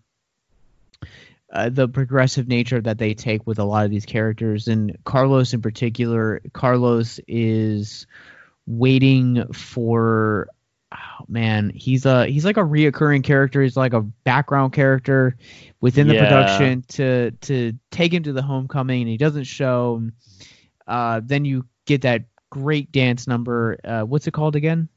uh, 1.53 1.69
the 1.69 1.89
progressive 1.89 2.49
nature 2.49 2.81
that 2.81 2.99
they 2.99 3.15
take 3.15 3.47
with 3.47 3.59
a 3.59 3.65
lot 3.65 3.85
of 3.85 3.91
these 3.91 4.07
characters, 4.07 4.69
and 4.69 4.97
Carlos 5.05 5.53
in 5.53 5.61
particular. 5.63 6.41
Carlos 6.53 7.21
is 7.29 8.07
waiting 8.67 9.53
for. 9.53 10.49
Oh, 10.95 11.25
man, 11.27 11.71
he's 11.75 12.05
a 12.05 12.27
he's 12.27 12.45
like 12.45 12.59
a 12.59 12.63
reoccurring 12.63 13.25
character. 13.25 13.63
He's 13.63 13.79
like 13.79 13.95
a 13.95 14.03
background 14.03 14.75
character 14.75 15.37
within 15.81 16.07
the 16.07 16.15
Yeah. 16.15 16.25
production 16.25 16.83
to 16.89 17.31
to 17.31 17.73
take 17.91 18.13
him 18.13 18.25
to 18.25 18.33
the 18.35 18.43
homecoming, 18.43 19.01
and 19.01 19.09
he 19.09 19.17
doesn't 19.17 19.45
show. 19.45 20.03
Uh, 20.87 21.23
then 21.25 21.47
you 21.47 21.65
get 21.87 22.03
that 22.03 22.25
great 22.51 22.93
dance 22.93 23.27
number. 23.27 23.79
Uh, 23.83 24.03
what's 24.03 24.27
it 24.27 24.33
called 24.33 24.55
again? 24.55 24.89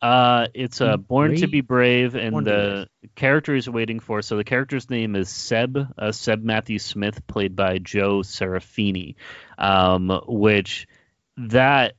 Uh, 0.00 0.46
it's 0.54 0.80
uh, 0.80 0.96
Born 0.96 1.36
to 1.36 1.46
be 1.46 1.60
Brave, 1.60 2.14
and 2.14 2.32
Born 2.32 2.44
the 2.44 2.88
character 3.14 3.54
he's 3.54 3.68
waiting 3.68 4.00
for. 4.00 4.22
So 4.22 4.36
the 4.36 4.44
character's 4.44 4.88
name 4.88 5.14
is 5.14 5.28
Seb, 5.28 5.78
uh, 5.98 6.12
Seb 6.12 6.42
Matthew 6.42 6.78
Smith, 6.78 7.26
played 7.26 7.54
by 7.54 7.78
Joe 7.78 8.20
Serafini. 8.20 9.16
Um, 9.58 10.20
which 10.26 10.88
that 11.36 11.94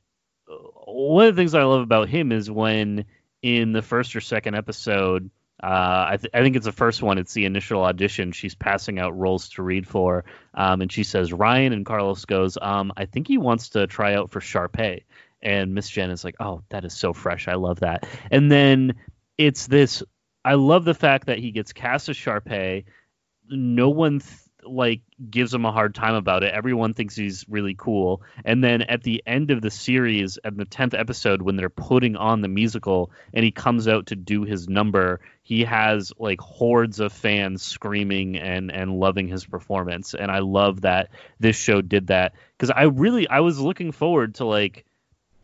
one 0.84 1.26
of 1.26 1.36
the 1.36 1.40
things 1.40 1.54
I 1.54 1.62
love 1.62 1.82
about 1.82 2.08
him 2.08 2.32
is 2.32 2.50
when 2.50 3.04
in 3.40 3.72
the 3.72 3.82
first 3.82 4.16
or 4.16 4.20
second 4.20 4.54
episode. 4.54 5.30
Uh, 5.62 6.06
I, 6.10 6.16
th- 6.16 6.30
I 6.34 6.42
think 6.42 6.56
it's 6.56 6.66
the 6.66 6.72
first 6.72 7.02
one. 7.02 7.18
It's 7.18 7.34
the 7.34 7.44
initial 7.44 7.84
audition. 7.84 8.32
She's 8.32 8.56
passing 8.56 8.98
out 8.98 9.16
roles 9.16 9.50
to 9.50 9.62
read 9.62 9.86
for, 9.86 10.24
um, 10.54 10.80
and 10.80 10.90
she 10.90 11.04
says 11.04 11.32
Ryan, 11.32 11.72
and 11.72 11.86
Carlos 11.86 12.24
goes, 12.24 12.58
um, 12.60 12.92
"I 12.96 13.04
think 13.04 13.28
he 13.28 13.38
wants 13.38 13.70
to 13.70 13.86
try 13.86 14.14
out 14.14 14.30
for 14.30 14.40
Sharpay." 14.40 15.02
And 15.42 15.74
Miss 15.74 15.88
Jen 15.88 16.10
is 16.10 16.24
like, 16.24 16.36
"Oh, 16.40 16.62
that 16.70 16.84
is 16.84 16.94
so 16.94 17.12
fresh. 17.12 17.48
I 17.48 17.54
love 17.54 17.80
that." 17.80 18.06
And 18.30 18.50
then 18.50 18.94
it's 19.38 19.66
this. 19.66 20.02
I 20.44 20.54
love 20.54 20.84
the 20.84 20.94
fact 20.94 21.26
that 21.26 21.38
he 21.38 21.50
gets 21.52 21.72
cast 21.72 22.08
as 22.08 22.16
Sharpay. 22.16 22.84
No 23.48 23.90
one 23.90 24.20
th- 24.20 24.38
like 24.64 25.02
gives 25.30 25.52
him 25.52 25.64
a 25.64 25.72
hard 25.72 25.94
time 25.94 26.14
about 26.14 26.42
it. 26.42 26.52
Everyone 26.52 26.94
thinks 26.94 27.16
he's 27.16 27.44
really 27.48 27.74
cool. 27.74 28.22
And 28.44 28.62
then 28.62 28.82
at 28.82 29.02
the 29.02 29.22
end 29.26 29.50
of 29.50 29.60
the 29.60 29.70
series, 29.70 30.38
at 30.44 30.56
the 30.56 30.64
tenth 30.64 30.94
episode, 30.94 31.42
when 31.42 31.56
they're 31.56 31.68
putting 31.68 32.16
on 32.16 32.40
the 32.40 32.48
musical, 32.48 33.10
and 33.34 33.44
he 33.44 33.50
comes 33.50 33.88
out 33.88 34.06
to 34.06 34.16
do 34.16 34.44
his 34.44 34.68
number, 34.68 35.20
he 35.42 35.64
has 35.64 36.12
like 36.18 36.40
hordes 36.40 37.00
of 37.00 37.12
fans 37.12 37.62
screaming 37.62 38.36
and 38.36 38.70
and 38.70 38.92
loving 38.98 39.28
his 39.28 39.44
performance. 39.44 40.14
And 40.14 40.30
I 40.30 40.40
love 40.40 40.82
that 40.82 41.10
this 41.40 41.56
show 41.56 41.80
did 41.82 42.08
that 42.08 42.34
because 42.56 42.70
I 42.70 42.84
really 42.84 43.28
I 43.28 43.40
was 43.40 43.58
looking 43.58 43.92
forward 43.92 44.36
to 44.36 44.44
like 44.44 44.84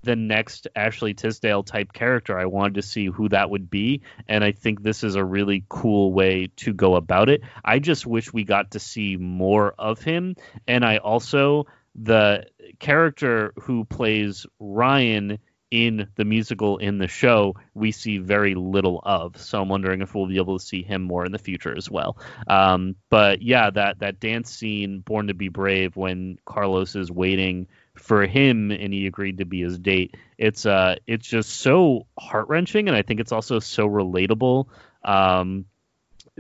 the 0.03 0.17
next 0.17 0.69
Ashley 0.75 1.15
Tisdale 1.15 1.63
type 1.63 1.93
character. 1.93 2.39
I 2.39 2.47
wanted 2.47 2.75
to 2.75 2.83
see 2.83 3.07
who 3.07 3.29
that 3.31 3.51
would 3.51 3.71
be, 3.71 4.03
and 4.29 4.45
I 4.45 4.53
think 4.53 4.83
this 4.83 5.03
is 5.05 5.15
a 5.15 5.25
really 5.25 5.65
cool 5.69 6.13
way 6.13 6.49
to 6.57 6.73
go 6.73 6.95
about 6.95 7.29
it. 7.29 7.43
I 7.65 7.79
just 7.79 8.07
wish 8.07 8.33
we 8.33 8.45
got 8.45 8.73
to 8.73 8.79
see 8.79 9.17
more 9.17 9.75
of 9.79 10.01
him, 10.01 10.37
and 10.67 10.85
I 10.85 10.99
also 10.99 11.67
the 11.95 12.47
character 12.79 13.53
who 13.57 13.85
plays 13.85 14.47
Ryan 14.61 15.39
in 15.71 16.09
the 16.17 16.25
musical 16.25 16.79
in 16.79 16.99
the 16.99 17.09
show 17.09 17.55
we 17.75 17.93
see 17.93 18.19
very 18.19 18.55
little 18.55 19.01
of 19.05 19.37
so 19.37 19.61
i'm 19.61 19.69
wondering 19.69 20.01
if 20.01 20.15
we'll 20.15 20.27
be 20.27 20.39
able 20.39 20.59
to 20.59 20.65
see 20.65 20.83
him 20.83 21.03
more 21.03 21.27
in 21.27 21.33
the 21.33 21.39
future 21.39 21.77
as 21.77 21.91
well 21.91 22.17
um, 22.47 22.97
but 23.11 23.43
yeah 23.43 23.69
that 23.69 23.99
that 23.99 24.19
dance 24.19 24.51
scene 24.51 25.01
born 25.01 25.27
to 25.27 25.35
be 25.35 25.49
brave 25.49 25.95
when 25.95 26.39
carlos 26.47 26.97
is 26.97 27.11
waiting 27.11 27.67
for 27.99 28.27
him 28.27 28.71
and 28.71 28.93
he 28.93 29.07
agreed 29.07 29.39
to 29.39 29.45
be 29.45 29.63
his 29.63 29.79
date. 29.79 30.17
It's 30.37 30.67
uh 30.67 30.97
it's 31.07 31.27
just 31.27 31.51
so 31.51 32.07
heart-wrenching 32.19 32.89
and 32.89 32.97
i 32.97 33.03
think 33.03 33.21
it's 33.21 33.33
also 33.33 33.59
so 33.59 33.89
relatable 33.89 34.67
um 35.05 35.67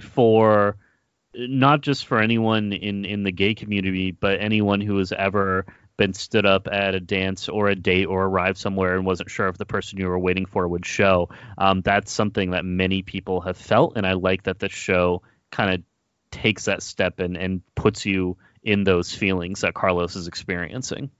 for 0.00 0.76
not 1.34 1.80
just 1.82 2.06
for 2.06 2.20
anyone 2.20 2.72
in 2.72 3.04
in 3.04 3.22
the 3.22 3.32
gay 3.32 3.54
community 3.54 4.12
but 4.12 4.40
anyone 4.40 4.80
who 4.80 4.98
has 4.98 5.12
ever 5.12 5.66
been 5.96 6.14
stood 6.14 6.46
up 6.46 6.68
at 6.70 6.94
a 6.94 7.00
dance 7.00 7.48
or 7.48 7.68
a 7.68 7.74
date 7.74 8.06
or 8.06 8.24
arrived 8.24 8.56
somewhere 8.56 8.94
and 8.94 9.04
wasn't 9.04 9.28
sure 9.28 9.48
if 9.48 9.58
the 9.58 9.66
person 9.66 9.98
you 9.98 10.06
were 10.06 10.18
waiting 10.18 10.46
for 10.46 10.66
would 10.66 10.86
show. 10.86 11.28
Um, 11.58 11.82
that's 11.82 12.12
something 12.12 12.52
that 12.52 12.64
many 12.64 13.02
people 13.02 13.40
have 13.40 13.56
felt 13.56 13.96
and 13.96 14.06
i 14.06 14.12
like 14.12 14.44
that 14.44 14.60
the 14.60 14.68
show 14.68 15.22
kind 15.50 15.74
of 15.74 15.82
takes 16.30 16.66
that 16.66 16.82
step 16.82 17.20
and, 17.20 17.36
and 17.36 17.62
puts 17.74 18.06
you 18.06 18.36
in 18.62 18.84
those 18.84 19.14
feelings 19.14 19.62
that 19.62 19.74
carlos 19.74 20.14
is 20.14 20.28
experiencing 20.28 21.10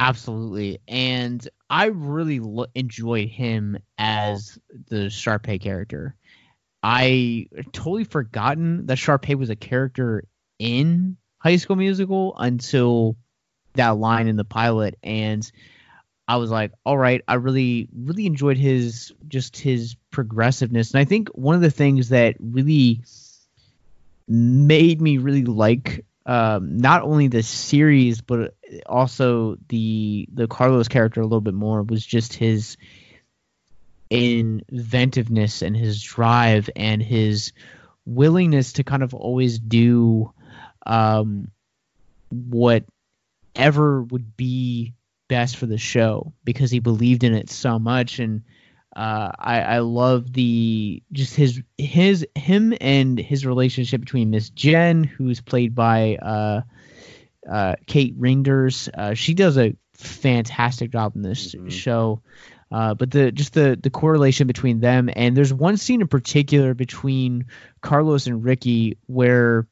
Absolutely, 0.00 0.80
and 0.88 1.46
I 1.68 1.86
really 1.86 2.40
lo- 2.40 2.66
enjoyed 2.74 3.28
him 3.28 3.76
as 3.98 4.58
the 4.88 5.06
Sharpay 5.10 5.60
character. 5.60 6.16
I 6.82 7.48
totally 7.72 8.04
forgotten 8.04 8.86
that 8.86 8.96
Sharpay 8.96 9.34
was 9.34 9.50
a 9.50 9.56
character 9.56 10.24
in 10.58 11.18
High 11.36 11.56
School 11.56 11.76
Musical 11.76 12.34
until 12.38 13.16
that 13.74 13.98
line 13.98 14.26
in 14.26 14.36
the 14.36 14.44
pilot, 14.44 14.96
and 15.02 15.48
I 16.26 16.38
was 16.38 16.50
like, 16.50 16.72
all 16.86 16.96
right, 16.96 17.20
I 17.28 17.34
really, 17.34 17.86
really 17.94 18.24
enjoyed 18.24 18.56
his 18.56 19.12
just 19.28 19.58
his 19.58 19.96
progressiveness, 20.10 20.92
and 20.92 21.00
I 21.00 21.04
think 21.04 21.28
one 21.34 21.56
of 21.56 21.60
the 21.60 21.70
things 21.70 22.08
that 22.08 22.36
really 22.40 23.02
made 24.26 25.02
me 25.02 25.18
really 25.18 25.44
like 25.44 26.06
um, 26.26 26.76
not 26.76 27.02
only 27.02 27.28
the 27.28 27.42
series 27.42 28.20
but 28.20 28.54
also 28.86 29.56
the 29.68 30.28
the 30.32 30.46
Carlos 30.46 30.88
character 30.88 31.20
a 31.20 31.24
little 31.24 31.40
bit 31.40 31.54
more 31.54 31.82
was 31.82 32.04
just 32.04 32.34
his 32.34 32.76
inventiveness 34.10 35.62
and 35.62 35.76
his 35.76 36.02
drive 36.02 36.68
and 36.74 37.02
his 37.02 37.52
willingness 38.04 38.74
to 38.74 38.84
kind 38.84 39.02
of 39.02 39.14
always 39.14 39.58
do 39.58 40.32
um, 40.86 41.50
whatever 42.30 44.02
would 44.02 44.36
be 44.36 44.94
best 45.28 45.56
for 45.56 45.66
the 45.66 45.78
show 45.78 46.32
because 46.44 46.70
he 46.70 46.80
believed 46.80 47.22
in 47.22 47.34
it 47.34 47.50
so 47.50 47.78
much. 47.78 48.18
And 48.18 48.42
uh, 48.94 49.30
I, 49.38 49.60
I 49.60 49.78
love 49.78 50.32
the 50.32 51.02
just 51.12 51.34
his 51.34 51.62
his 51.78 52.26
him 52.34 52.74
and 52.80 53.18
his 53.18 53.46
relationship 53.46 54.00
between 54.00 54.30
Miss 54.30 54.50
Jen, 54.50 55.04
who's 55.04 55.40
played 55.40 55.74
by 55.74 56.16
uh, 56.16 56.62
uh, 57.48 57.76
Kate 57.86 58.18
Reinders. 58.18 58.88
Uh, 58.92 59.14
she 59.14 59.34
does 59.34 59.56
a 59.58 59.76
fantastic 59.94 60.90
job 60.90 61.14
in 61.14 61.22
this 61.22 61.54
show. 61.68 62.22
Uh, 62.72 62.94
but 62.94 63.10
the 63.10 63.32
just 63.32 63.52
the 63.54 63.78
the 63.80 63.90
correlation 63.90 64.46
between 64.46 64.78
them 64.78 65.10
and 65.14 65.36
there's 65.36 65.52
one 65.52 65.76
scene 65.76 66.00
in 66.00 66.06
particular 66.06 66.72
between 66.72 67.46
Carlos 67.80 68.28
and 68.28 68.44
Ricky 68.44 68.96
where 69.06 69.66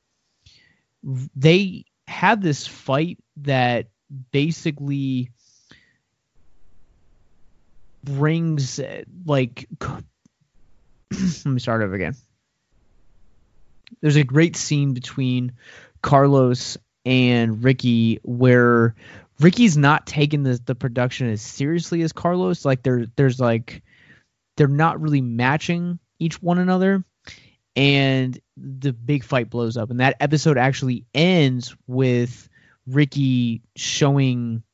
they 1.37 1.85
have 2.09 2.41
this 2.41 2.67
fight 2.67 3.19
that 3.37 3.87
basically 4.33 5.31
brings 8.03 8.81
like 9.25 9.69
let 11.11 11.47
me 11.47 11.61
start 11.61 11.83
over 11.83 11.95
again. 11.95 12.15
There's 14.01 14.17
a 14.17 14.25
great 14.25 14.57
scene 14.57 14.95
between 14.95 15.53
Carlos 16.03 16.77
and 17.05 17.65
Ricky 17.65 18.21
where 18.23 18.95
Ricky's 19.41 19.77
not 19.77 20.07
taking 20.07 20.43
the 20.43 20.61
the 20.65 20.75
production 20.75 21.31
as 21.31 21.43
seriously 21.43 22.03
as 22.03 22.13
Carlos. 22.13 22.65
Like 22.65 22.83
there 22.83 23.07
there's 23.17 23.41
like 23.41 23.83
they're 24.57 24.69
not 24.69 25.01
really 25.01 25.21
matching 25.21 25.99
each 26.19 26.43
one 26.43 26.59
another 26.59 27.05
and 27.77 28.39
the 28.57 28.93
big 28.93 29.23
fight 29.23 29.49
blows 29.49 29.77
up 29.77 29.91
and 29.91 30.01
that 30.01 30.17
episode 30.19 30.59
actually 30.59 31.05
ends 31.15 31.77
with 31.87 32.49
Ricky 32.89 33.63
showing 33.77 34.65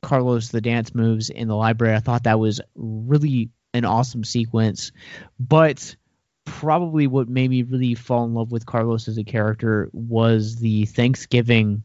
Carlos 0.00 0.48
the 0.48 0.60
dance 0.60 0.94
moves 0.94 1.30
in 1.30 1.48
the 1.48 1.56
library. 1.56 1.94
I 1.94 2.00
thought 2.00 2.24
that 2.24 2.38
was 2.38 2.60
really 2.74 3.50
an 3.74 3.84
awesome 3.84 4.24
sequence. 4.24 4.92
But 5.38 5.96
probably 6.44 7.06
what 7.06 7.28
made 7.28 7.50
me 7.50 7.62
really 7.62 7.94
fall 7.94 8.24
in 8.24 8.34
love 8.34 8.50
with 8.50 8.66
Carlos 8.66 9.08
as 9.08 9.18
a 9.18 9.24
character 9.24 9.90
was 9.92 10.56
the 10.56 10.86
Thanksgiving 10.86 11.82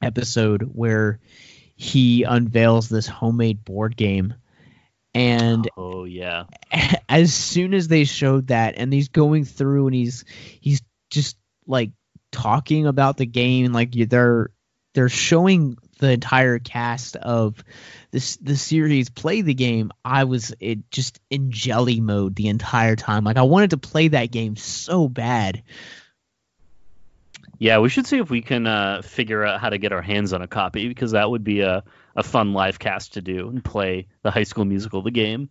episode 0.00 0.62
where 0.74 1.20
he 1.76 2.22
unveils 2.22 2.88
this 2.88 3.06
homemade 3.06 3.64
board 3.64 3.96
game. 3.96 4.34
And 5.14 5.68
oh 5.76 6.04
yeah 6.04 6.44
as 7.08 7.32
soon 7.32 7.72
as 7.72 7.86
they 7.86 8.04
showed 8.04 8.48
that 8.48 8.74
and 8.76 8.92
he's 8.92 9.08
going 9.08 9.44
through 9.44 9.86
and 9.86 9.94
he's 9.94 10.24
he's 10.60 10.82
just 11.08 11.36
like 11.68 11.92
talking 12.32 12.88
about 12.88 13.16
the 13.16 13.26
game 13.26 13.72
like 13.72 13.92
they're 13.92 14.50
they're 14.92 15.08
showing 15.08 15.78
the 16.04 16.12
entire 16.12 16.58
cast 16.58 17.16
of 17.16 17.62
this 18.10 18.36
the 18.36 18.56
series 18.56 19.10
play 19.10 19.40
the 19.40 19.54
game 19.54 19.90
i 20.04 20.24
was 20.24 20.54
it 20.60 20.90
just 20.90 21.20
in 21.30 21.50
jelly 21.50 22.00
mode 22.00 22.34
the 22.36 22.48
entire 22.48 22.96
time 22.96 23.24
like 23.24 23.36
i 23.36 23.42
wanted 23.42 23.70
to 23.70 23.76
play 23.78 24.08
that 24.08 24.30
game 24.30 24.56
so 24.56 25.08
bad 25.08 25.62
Yeah, 27.58 27.78
we 27.78 27.88
should 27.88 28.06
see 28.06 28.18
if 28.18 28.30
we 28.30 28.42
can 28.42 28.66
uh, 28.66 29.00
figure 29.02 29.44
out 29.44 29.60
how 29.60 29.70
to 29.70 29.78
get 29.78 29.92
our 29.92 30.02
hands 30.02 30.32
on 30.32 30.42
a 30.42 30.46
copy 30.48 30.88
because 30.88 31.12
that 31.12 31.30
would 31.30 31.44
be 31.44 31.60
a, 31.60 31.84
a 32.16 32.22
fun 32.22 32.52
live 32.52 32.78
cast 32.78 33.14
to 33.14 33.22
do 33.22 33.48
and 33.48 33.64
play 33.64 34.08
the 34.22 34.30
High 34.30 34.42
School 34.42 34.64
Musical, 34.64 35.02
the 35.02 35.12
game. 35.12 35.48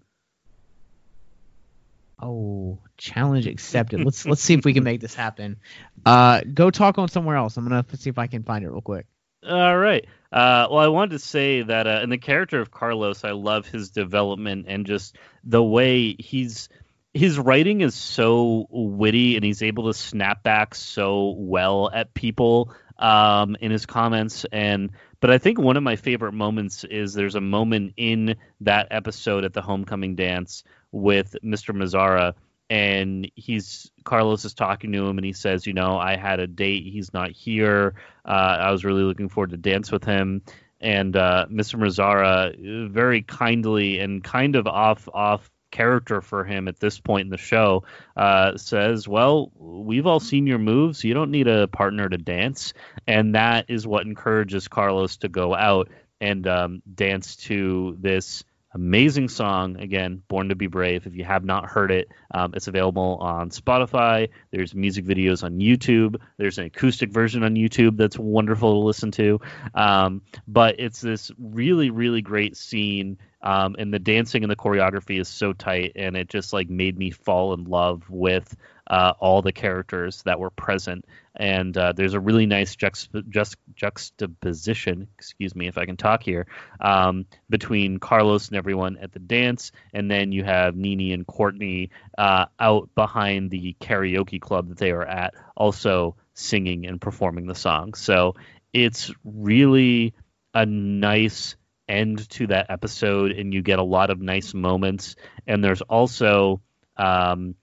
Oh, 2.22 2.78
challenge 2.98 3.48
accepted. 3.48 4.04
let's 4.04 4.26
let's 4.26 4.42
see 4.42 4.54
if 4.54 4.64
we 4.64 4.74
can 4.74 4.84
make 4.84 5.02
this 5.02 5.16
happen. 5.16 5.58
Uh, 6.06 6.42
go 6.54 6.70
talk 6.72 6.98
on 6.98 7.08
somewhere 7.10 7.36
else. 7.36 7.58
I'm 7.58 7.68
gonna 7.68 7.86
see 7.96 8.10
if 8.10 8.18
I 8.18 8.28
can 8.28 8.44
find 8.44 8.64
it 8.64 8.70
real 8.70 8.82
quick. 8.82 9.08
All 9.48 9.78
right. 9.78 10.06
Uh, 10.34 10.66
well, 10.72 10.80
I 10.80 10.88
wanted 10.88 11.12
to 11.12 11.20
say 11.20 11.62
that 11.62 11.86
uh, 11.86 12.00
in 12.02 12.10
the 12.10 12.18
character 12.18 12.60
of 12.60 12.72
Carlos, 12.72 13.24
I 13.24 13.32
love 13.34 13.68
his 13.68 13.92
development 13.92 14.66
and 14.68 14.84
just 14.88 15.16
the 15.44 15.64
way 15.64 16.16
he's 16.18 16.70
his 17.14 17.38
writing 17.38 17.82
is 17.82 17.94
so 17.94 18.66
witty 18.72 19.36
and 19.36 19.46
he's 19.46 19.62
able 19.62 19.86
to 19.86 19.94
snap 19.94 20.42
back 20.42 20.74
so 20.74 21.36
well 21.38 21.92
at 21.94 22.16
people 22.16 22.74
um, 22.98 23.56
in 23.62 23.70
his 23.70 23.86
comments 23.86 24.48
and 24.52 24.90
but 25.20 25.30
I 25.30 25.38
think 25.38 25.60
one 25.60 25.78
of 25.78 25.84
my 25.84 25.96
favorite 25.96 26.34
moments 26.34 26.84
is 26.84 27.14
there's 27.14 27.36
a 27.36 27.42
moment 27.42 27.94
in 27.98 28.36
that 28.62 28.88
episode 28.90 29.46
at 29.46 29.54
the 29.54 29.62
homecoming 29.62 30.16
dance 30.16 30.64
with 30.92 31.36
Mr. 31.44 31.76
Mazzara 31.76 32.34
and 32.70 33.30
he's 33.36 33.92
Carlos 34.04 34.46
is 34.46 34.54
talking 34.54 34.92
to 34.92 35.06
him 35.06 35.18
and 35.18 35.26
he 35.26 35.34
says, 35.34 35.68
you 35.68 35.74
know, 35.74 35.98
I 35.98 36.16
had 36.16 36.40
a 36.40 36.48
date, 36.48 36.84
he's 36.84 37.14
not 37.14 37.32
here. 37.32 37.96
Uh, 38.26 38.58
I 38.60 38.72
was 38.72 38.86
really 38.86 39.04
looking 39.04 39.30
forward 39.30 39.52
to 39.52 39.58
dance 39.58 39.92
with 39.92 40.04
him. 40.04 40.42
And 40.82 41.16
uh, 41.16 41.46
Mr. 41.50 41.80
Mazzara 41.80 42.90
very 42.90 43.22
kindly 43.22 44.00
and 44.00 44.24
kind 44.24 44.56
of 44.56 44.68
off 44.68 45.08
off 45.14 45.50
character 45.72 46.22
for 46.22 46.46
him 46.46 46.68
at 46.68 46.80
this 46.80 47.00
point 47.00 47.26
in 47.26 47.32
the 47.32 47.38
show 47.38 47.84
uh, 48.16 48.58
says, 48.58 49.08
"Well, 49.08 49.52
we've 49.56 50.06
all 50.06 50.20
seen 50.20 50.46
your 50.46 50.60
moves. 50.60 51.04
You 51.04 51.14
don't 51.14 51.32
need 51.32 51.48
a 51.48 51.68
partner 51.68 52.08
to 52.08 52.18
dance," 52.18 52.74
and 53.08 53.36
that 53.36 53.66
is 53.70 53.88
what 53.88 54.06
encourages 54.06 54.68
Carlos 54.68 55.18
to 55.18 55.30
go 55.30 55.56
out 55.56 55.90
and 56.22 56.48
um, 56.48 56.82
dance 56.94 57.36
to 57.36 57.98
this 58.00 58.44
amazing 58.74 59.30
song. 59.30 59.78
Again 59.80 60.22
born 60.28 60.50
to 60.50 60.56
be 60.56 60.68
brave. 60.68 61.06
If 61.06 61.16
you 61.16 61.24
have 61.24 61.44
not 61.44 61.66
heard 61.66 61.92
it 61.92 62.10
um, 62.32 62.54
it's 62.56 62.68
available 62.68 63.18
on 63.22 63.50
spotify. 63.50 64.30
There's 64.52 64.74
music 64.74 65.06
videos 65.06 65.44
on 65.44 65.60
youtube. 65.60 66.18
There's 66.38 66.58
an 66.58 66.66
acoustic 66.66 67.12
version 67.12 67.44
on 67.44 67.56
youtube 67.56 67.98
that's 67.98 68.18
wonderful 68.18 68.74
to 68.74 68.86
listen 68.86 69.12
to. 69.12 69.40
Um, 69.74 70.22
but 70.48 70.80
it's 70.80 71.02
this 71.02 71.32
really 71.38 71.90
really 71.90 72.22
great 72.22 72.58
scene. 72.58 73.18
Um, 73.42 73.76
and 73.78 73.94
the 73.94 74.00
dancing 74.00 74.44
and 74.44 74.52
the 74.52 74.56
choreography 74.56 75.20
is 75.20 75.28
so 75.28 75.52
tight 75.52 75.94
and 75.96 76.16
it 76.16 76.30
just 76.30 76.54
like 76.54 76.70
made 76.70 76.98
me 76.98 77.12
fall 77.12 77.54
in 77.54 77.66
love 77.66 78.10
with 78.10 78.56
uh, 78.88 79.14
all 79.20 79.42
the 79.42 79.52
characters 79.52 80.22
that 80.24 80.40
were 80.40 80.50
present 80.50 81.06
and 81.36 81.76
uh, 81.78 81.94
there's 81.94 82.14
a 82.14 82.20
really 82.20 82.46
nice 82.46 82.76
juxt- 82.76 83.30
just 83.30 83.56
juxtaposition 83.76 85.08
excuse 85.18 85.56
me 85.56 85.68
if 85.68 85.78
i 85.78 85.86
can 85.86 85.98
talk 85.98 86.24
here 86.24 86.48
um, 86.80 87.26
between 87.50 87.98
carlos 87.98 88.48
and 88.50 88.58
everyone 88.58 88.98
at 88.98 89.12
the 89.12 89.20
dance. 89.20 89.72
And 89.94 90.10
then 90.10 90.32
you 90.32 90.44
have 90.44 90.76
nini 90.76 91.14
and 91.14 91.26
courtney 91.26 91.92
uh, 92.18 92.46
out 92.60 92.90
behind 92.96 93.52
the 93.52 93.76
karaoke 93.80 94.40
club 94.40 94.70
that 94.70 94.78
they 94.78 94.92
are 94.92 95.06
at 95.06 95.34
also 95.56 96.16
singing 96.34 96.86
and 96.86 97.00
performing 97.00 97.48
the 97.48 97.56
song. 97.56 97.94
So 97.94 98.36
it's 98.72 99.12
really 99.24 100.14
a 100.54 100.66
nice 100.66 101.56
end 101.88 102.30
to 102.30 102.48
that 102.48 102.68
episode 102.70 103.32
and 103.32 103.54
you 103.54 103.62
get 103.62 103.80
a 103.80 103.84
lot 103.84 104.10
of 104.10 104.20
nice 104.22 104.54
moments. 104.54 105.16
And 105.48 105.64
there's 105.64 105.82
also 105.82 106.62
um, 106.98 107.56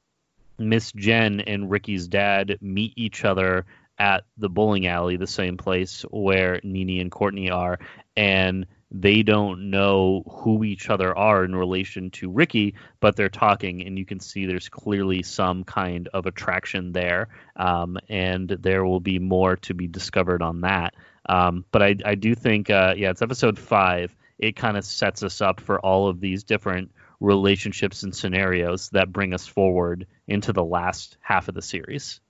miss 0.61 0.93
jen 0.93 1.41
and 1.41 1.71
ricky's 1.71 2.09
dad 2.09 2.59
meet 2.61 2.93
each 2.97 3.25
other 3.25 3.67
at 3.99 4.25
the 4.39 4.49
bowling 4.49 4.87
alley 4.87 5.17
the 5.17 5.27
same 5.27 5.57
place 5.57 6.03
where 6.11 6.61
nini 6.63 7.01
and 7.01 7.11
courtney 7.11 7.51
are 7.51 7.79
and 8.17 8.67
they 8.93 9.23
don't 9.23 9.71
know 9.71 10.25
who 10.29 10.65
each 10.65 10.91
other 10.91 11.17
are 11.17 11.45
in 11.45 11.55
relation 11.55 12.11
to 12.11 12.31
ricky 12.31 12.75
but 12.99 13.15
they're 13.15 13.29
talking 13.29 13.87
and 13.87 13.99
you 13.99 14.05
can 14.05 14.21
see 14.21 14.47
there's 14.47 14.69
clearly 14.69 15.23
some 15.23 15.65
kind 15.65 16.09
of 16.13 16.27
attraction 16.27 16.93
there 16.93 17.29
um, 17.57 17.97
and 18.09 18.49
there 18.49 18.85
will 18.85 19.01
be 19.01 19.19
more 19.19 19.57
to 19.57 19.75
be 19.75 19.87
discovered 19.87 20.43
on 20.43 20.63
that 20.63 20.95
um, 21.31 21.65
but 21.71 21.83
I, 21.83 21.97
I 22.05 22.15
do 22.15 22.35
think, 22.35 22.71
uh, 22.71 22.95
yeah, 22.97 23.11
it's 23.11 23.23
episode 23.23 23.59
five. 23.59 24.15
It 24.39 24.57
kind 24.57 24.77
of 24.77 24.85
sets 24.85 25.23
us 25.23 25.41
up 25.41 25.61
for 25.61 25.79
all 25.79 26.09
of 26.09 26.21
these 26.21 26.45
different 26.45 26.93
relationships 27.21 28.03
and 28.03 28.15
scenarios 28.15 28.89
that 28.91 29.13
bring 29.13 29.35
us 29.35 29.47
forward 29.47 30.07
into 30.27 30.53
the 30.53 30.65
last 30.65 31.17
half 31.21 31.49
of 31.49 31.55
the 31.55 31.63
series. 31.63 32.21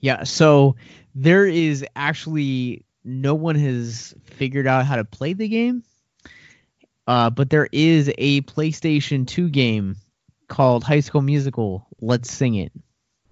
Yeah, 0.00 0.24
so 0.24 0.76
there 1.14 1.46
is 1.46 1.84
actually 1.94 2.84
no 3.04 3.34
one 3.34 3.54
has 3.54 4.14
figured 4.24 4.66
out 4.66 4.84
how 4.84 4.96
to 4.96 5.04
play 5.04 5.32
the 5.32 5.48
game, 5.48 5.84
uh, 7.06 7.30
but 7.30 7.48
there 7.48 7.68
is 7.70 8.10
a 8.18 8.40
PlayStation 8.42 9.26
2 9.26 9.48
game 9.48 9.96
called 10.48 10.84
High 10.84 11.00
School 11.00 11.22
Musical. 11.22 11.86
Let's 12.00 12.30
sing 12.30 12.54
it. 12.54 12.72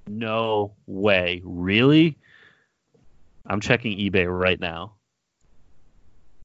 No 0.07 0.73
way, 0.87 1.43
really? 1.45 2.19
I'm 3.45 3.61
checking 3.61 3.99
eBay 3.99 4.27
right 4.27 4.61
now. 4.61 4.95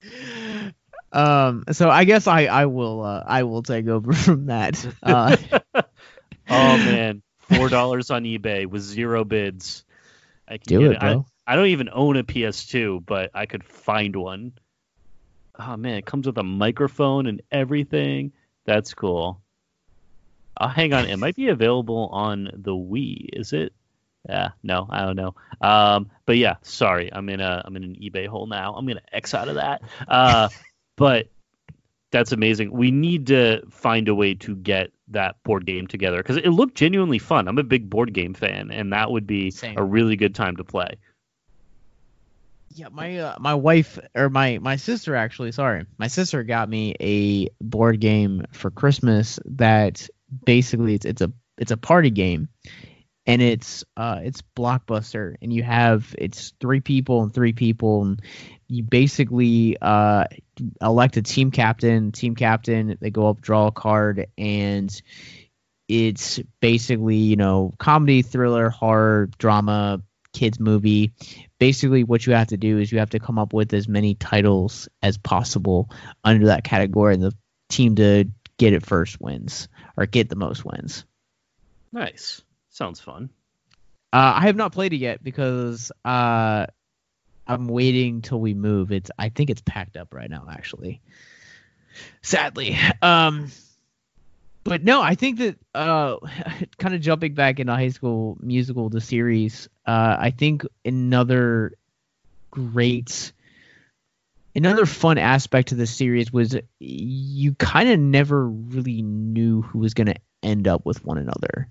Um, 1.11 1.63
so 1.71 1.89
I 1.89 2.03
guess 2.03 2.27
I 2.27 2.45
I 2.45 2.65
will 2.65 3.03
uh, 3.03 3.23
I 3.25 3.43
will 3.43 3.63
take 3.63 3.87
over 3.87 4.13
from 4.13 4.47
that. 4.47 4.85
Uh, 5.01 5.37
oh 5.73 6.77
man, 6.77 7.21
four 7.39 7.69
dollars 7.69 8.11
on 8.11 8.23
eBay 8.23 8.65
with 8.65 8.81
zero 8.81 9.23
bids. 9.23 9.83
I 10.47 10.57
can 10.57 10.67
Do 10.67 10.79
get 10.79 10.91
it, 10.93 10.99
bro. 10.99 11.25
I, 11.45 11.53
I 11.53 11.55
don't 11.55 11.67
even 11.67 11.89
own 11.91 12.17
a 12.17 12.23
PS2, 12.23 13.05
but 13.05 13.31
I 13.33 13.45
could 13.45 13.63
find 13.63 14.15
one. 14.15 14.53
Oh 15.57 15.77
man, 15.77 15.95
it 15.95 16.05
comes 16.05 16.27
with 16.27 16.37
a 16.37 16.43
microphone 16.43 17.27
and 17.27 17.41
everything. 17.51 18.33
That's 18.65 18.93
cool. 18.93 19.41
Uh, 20.55 20.67
hang 20.67 20.93
on, 20.93 21.05
it 21.05 21.17
might 21.17 21.35
be 21.35 21.49
available 21.49 22.09
on 22.11 22.49
the 22.53 22.71
Wii. 22.71 23.29
Is 23.33 23.53
it? 23.53 23.73
Yeah, 24.27 24.49
no, 24.61 24.87
I 24.89 25.05
don't 25.05 25.15
know. 25.15 25.35
Um, 25.61 26.09
but 26.25 26.37
yeah, 26.37 26.55
sorry, 26.63 27.13
I'm 27.13 27.29
in 27.29 27.39
a 27.39 27.61
I'm 27.63 27.75
in 27.77 27.83
an 27.83 27.95
eBay 27.95 28.27
hole 28.27 28.47
now. 28.47 28.73
I'm 28.73 28.85
gonna 28.85 29.01
X 29.11 29.33
out 29.33 29.47
of 29.47 29.55
that. 29.55 29.81
Uh, 30.07 30.49
but 30.97 31.29
that's 32.11 32.31
amazing. 32.33 32.71
We 32.71 32.91
need 32.91 33.27
to 33.27 33.61
find 33.69 34.07
a 34.09 34.15
way 34.15 34.33
to 34.35 34.55
get 34.55 34.91
that 35.09 35.41
board 35.43 35.65
game 35.65 35.87
together 35.87 36.17
because 36.17 36.37
it 36.37 36.49
looked 36.49 36.75
genuinely 36.75 37.19
fun. 37.19 37.47
I'm 37.47 37.57
a 37.57 37.63
big 37.63 37.89
board 37.89 38.13
game 38.13 38.33
fan, 38.33 38.71
and 38.71 38.91
that 38.93 39.11
would 39.11 39.25
be 39.27 39.51
Same. 39.51 39.77
a 39.77 39.83
really 39.83 40.15
good 40.17 40.35
time 40.35 40.57
to 40.57 40.63
play. 40.63 40.97
yeah, 42.73 42.89
my 42.91 43.17
uh, 43.17 43.35
my 43.39 43.55
wife 43.55 43.97
or 44.15 44.29
my 44.29 44.57
my 44.59 44.75
sister 44.75 45.15
actually, 45.15 45.51
sorry, 45.51 45.85
my 45.97 46.07
sister 46.07 46.43
got 46.43 46.69
me 46.69 46.95
a 46.99 47.49
board 47.61 47.99
game 47.99 48.45
for 48.51 48.69
Christmas 48.69 49.39
that 49.45 50.07
basically 50.45 50.93
it's 50.93 51.05
it's 51.05 51.21
a 51.21 51.31
it's 51.57 51.71
a 51.71 51.77
party 51.77 52.11
game, 52.11 52.49
and 53.25 53.41
it's 53.41 53.83
uh 53.95 54.19
it's 54.23 54.43
blockbuster, 54.55 55.35
and 55.41 55.51
you 55.51 55.63
have 55.63 56.13
it's 56.17 56.53
three 56.59 56.81
people 56.81 57.23
and 57.23 57.33
three 57.33 57.53
people, 57.53 58.03
and 58.03 58.21
you 58.67 58.83
basically 58.83 59.77
uh 59.81 60.25
elect 60.81 61.17
a 61.17 61.21
team 61.21 61.51
captain. 61.51 62.11
Team 62.11 62.35
captain, 62.35 62.97
they 62.99 63.09
go 63.09 63.29
up, 63.29 63.41
draw 63.41 63.67
a 63.67 63.71
card, 63.71 64.27
and 64.37 65.01
it's 65.87 66.39
basically 66.59 67.17
you 67.17 67.35
know 67.35 67.73
comedy, 67.77 68.21
thriller, 68.21 68.69
horror, 68.69 69.29
drama, 69.37 70.01
kids 70.33 70.59
movie. 70.59 71.13
Basically, 71.59 72.03
what 72.03 72.25
you 72.25 72.33
have 72.33 72.47
to 72.47 72.57
do 72.57 72.77
is 72.77 72.91
you 72.91 72.99
have 72.99 73.11
to 73.11 73.19
come 73.19 73.39
up 73.39 73.53
with 73.53 73.73
as 73.73 73.87
many 73.87 74.15
titles 74.15 74.89
as 75.01 75.17
possible 75.17 75.89
under 76.23 76.47
that 76.47 76.63
category, 76.63 77.13
and 77.13 77.23
the 77.23 77.33
team 77.69 77.95
to 77.95 78.25
get 78.57 78.73
it 78.73 78.85
first 78.85 79.21
wins 79.21 79.67
or 79.95 80.05
get 80.05 80.29
the 80.29 80.35
most 80.35 80.65
wins. 80.65 81.05
Nice, 81.91 82.41
sounds 82.69 82.99
fun. 82.99 83.29
Uh, 84.13 84.33
I 84.37 84.41
have 84.41 84.55
not 84.55 84.71
played 84.71 84.93
it 84.93 84.97
yet 84.97 85.23
because 85.23 85.91
uh, 86.05 86.67
I'm 87.47 87.67
waiting 87.67 88.21
till 88.21 88.39
we 88.39 88.53
move. 88.53 88.91
It's 88.91 89.09
I 89.17 89.29
think 89.29 89.49
it's 89.49 89.61
packed 89.61 89.97
up 89.97 90.13
right 90.13 90.29
now, 90.29 90.47
actually. 90.51 91.01
Sadly, 92.21 92.77
um, 93.01 93.49
but 94.63 94.83
no, 94.83 95.01
I 95.01 95.15
think 95.15 95.39
that 95.39 95.57
uh, 95.73 96.17
kind 96.77 96.93
of 96.93 97.01
jumping 97.01 97.33
back 97.33 97.59
into 97.59 97.73
High 97.73 97.89
School 97.89 98.37
Musical, 98.41 98.89
the 98.89 99.01
series. 99.01 99.69
Uh, 99.85 100.15
I 100.19 100.31
think 100.31 100.65
another 100.85 101.73
great, 102.51 103.31
another 104.55 104.85
fun 104.85 105.17
aspect 105.17 105.69
to 105.69 105.75
the 105.75 105.87
series 105.87 106.31
was 106.31 106.55
you 106.79 107.55
kind 107.55 107.89
of 107.89 107.99
never 107.99 108.47
really 108.47 109.01
knew 109.01 109.61
who 109.61 109.79
was 109.79 109.93
going 109.93 110.07
to 110.07 110.15
end 110.43 110.67
up 110.67 110.85
with 110.85 111.03
one 111.03 111.17
another 111.17 111.67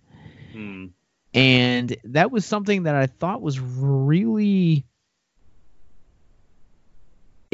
Hmm. 0.52 0.86
and 1.34 1.96
that 2.04 2.30
was 2.30 2.44
something 2.46 2.84
that 2.84 2.94
I 2.94 3.06
thought 3.06 3.42
was 3.42 3.60
really 3.60 4.84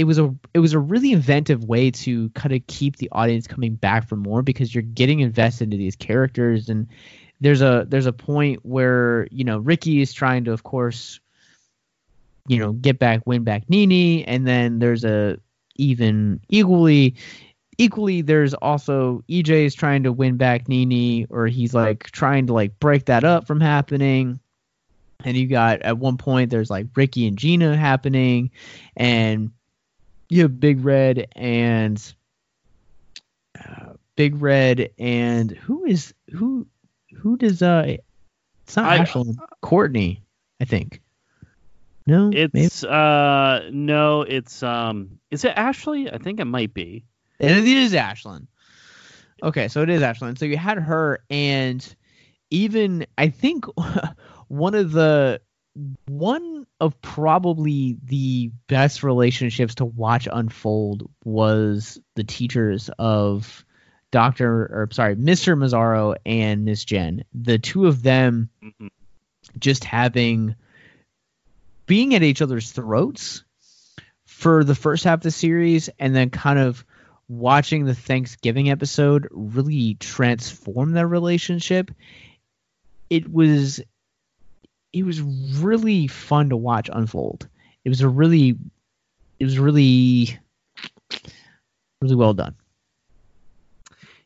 it 0.02 0.04
was 0.04 0.18
a 0.18 0.34
it 0.52 0.58
was 0.58 0.72
a 0.72 0.80
really 0.80 1.12
inventive 1.12 1.62
way 1.64 1.92
to 1.92 2.28
kind 2.30 2.52
of 2.52 2.66
keep 2.66 2.96
the 2.96 3.08
audience 3.12 3.46
coming 3.46 3.76
back 3.76 4.08
for 4.08 4.16
more 4.16 4.42
because 4.42 4.74
you're 4.74 4.82
getting 4.82 5.20
invested 5.20 5.64
into 5.64 5.76
these 5.76 5.94
characters. 5.94 6.68
And 6.68 6.88
there's 7.40 7.62
a 7.62 7.86
there's 7.88 8.06
a 8.06 8.12
point 8.12 8.58
where 8.64 9.28
you 9.30 9.44
know 9.44 9.58
Ricky 9.58 10.00
is 10.00 10.12
trying 10.12 10.42
to 10.44 10.52
of 10.52 10.64
course 10.64 11.20
you 12.48 12.58
know 12.58 12.72
get 12.72 12.98
back 12.98 13.22
win 13.26 13.44
back 13.44 13.70
Nini 13.70 14.24
and 14.26 14.44
then 14.44 14.80
there's 14.80 15.04
a 15.04 15.38
even 15.76 16.40
equally 16.48 17.14
equally, 17.78 18.22
there's 18.22 18.54
also 18.54 19.22
EJ 19.30 19.66
is 19.66 19.74
trying 19.74 20.02
to 20.02 20.12
win 20.12 20.36
back 20.36 20.68
Nini, 20.68 21.26
or 21.30 21.46
he's 21.46 21.74
like 21.74 22.10
trying 22.10 22.48
to 22.48 22.52
like 22.52 22.78
break 22.80 23.06
that 23.06 23.22
up 23.22 23.46
from 23.46 23.60
happening. 23.60 24.40
And 25.24 25.36
you 25.36 25.46
got 25.46 25.82
at 25.82 25.98
one 25.98 26.16
point 26.16 26.50
there's 26.50 26.70
like 26.70 26.88
Ricky 26.96 27.28
and 27.28 27.38
Gina 27.38 27.76
happening, 27.76 28.50
and 28.96 29.52
you 30.32 30.42
have 30.42 30.58
Big 30.58 30.84
Red 30.84 31.28
and 31.36 32.14
uh, 33.58 33.92
Big 34.16 34.40
Red 34.40 34.90
and 34.98 35.50
who 35.50 35.84
is 35.84 36.14
who 36.32 36.66
who 37.14 37.36
does 37.36 37.60
uh 37.62 37.96
it's 38.64 38.76
not 38.76 38.86
I- 38.86 39.00
Ashlyn 39.00 39.36
Courtney 39.60 40.22
I 40.60 40.64
think 40.64 41.02
no 42.06 42.30
It's 42.32 42.82
uh 42.82 43.68
no, 43.72 44.22
it's 44.22 44.62
um 44.62 45.18
is 45.30 45.44
it 45.44 45.52
Ashley? 45.56 46.10
I 46.10 46.18
think 46.18 46.40
it 46.40 46.46
might 46.46 46.74
be. 46.74 47.04
It 47.38 47.64
is 47.64 47.92
Ashlyn. 47.92 48.46
Okay, 49.42 49.68
so 49.68 49.82
it 49.82 49.90
is 49.90 50.02
Ashlyn. 50.02 50.38
So 50.38 50.44
you 50.44 50.56
had 50.56 50.78
her, 50.78 51.22
and 51.30 51.94
even 52.50 53.06
I 53.18 53.28
think 53.28 53.66
one 54.48 54.74
of 54.74 54.92
the 54.92 55.40
one 56.06 56.66
of 56.80 57.00
probably 57.00 57.96
the 58.04 58.50
best 58.66 59.02
relationships 59.02 59.76
to 59.76 59.84
watch 59.84 60.28
unfold 60.30 61.10
was 61.24 61.98
the 62.14 62.24
teachers 62.24 62.90
of 62.98 63.64
Doctor 64.10 64.64
or 64.64 64.88
sorry, 64.92 65.16
Mr. 65.16 65.56
Mazzara 65.56 66.16
and 66.26 66.66
Miss 66.66 66.84
Jen. 66.84 67.24
The 67.32 67.58
two 67.58 67.86
of 67.86 68.02
them 68.02 68.50
mm-hmm. 68.62 68.88
just 69.58 69.84
having 69.84 70.54
being 71.86 72.14
at 72.14 72.22
each 72.22 72.42
other's 72.42 72.70
throats 72.70 73.42
for 74.26 74.64
the 74.64 74.74
first 74.74 75.04
half 75.04 75.18
of 75.18 75.22
the 75.22 75.30
series 75.30 75.88
and 75.98 76.14
then 76.14 76.28
kind 76.28 76.58
of 76.58 76.84
watching 77.28 77.84
the 77.84 77.94
Thanksgiving 77.94 78.70
episode 78.70 79.28
really 79.30 79.94
transform 79.94 80.92
their 80.92 81.08
relationship. 81.08 81.90
It 83.08 83.32
was 83.32 83.80
it 84.92 85.04
was 85.04 85.20
really 85.20 86.06
fun 86.06 86.50
to 86.50 86.56
watch 86.56 86.90
unfold. 86.92 87.48
It 87.84 87.88
was 87.88 88.00
a 88.00 88.08
really 88.08 88.56
it 89.38 89.44
was 89.44 89.58
really 89.58 90.38
really 92.00 92.16
well 92.16 92.34
done. 92.34 92.54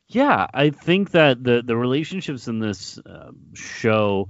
Yeah, 0.08 0.46
I 0.52 0.70
think 0.70 1.12
that 1.12 1.42
the 1.42 1.62
the 1.64 1.76
relationships 1.76 2.48
in 2.48 2.58
this 2.58 2.98
uh, 2.98 3.32
show 3.54 4.28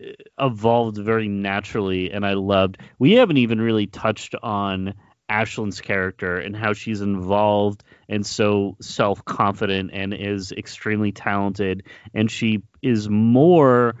uh, 0.00 0.06
evolved 0.38 0.98
very 0.98 1.28
naturally, 1.28 2.10
and 2.12 2.24
I 2.24 2.34
loved. 2.34 2.78
We 2.98 3.14
haven't 3.14 3.38
even 3.38 3.60
really 3.60 3.86
touched 3.86 4.34
on 4.40 4.94
Ashlyn's 5.28 5.80
character 5.80 6.38
and 6.38 6.54
how 6.54 6.72
she's 6.72 7.00
involved 7.00 7.82
and 8.08 8.24
so 8.24 8.76
self 8.80 9.24
confident 9.24 9.90
and 9.92 10.14
is 10.14 10.52
extremely 10.52 11.12
talented, 11.12 11.84
and 12.14 12.30
she 12.30 12.62
is 12.82 13.08
more 13.08 13.96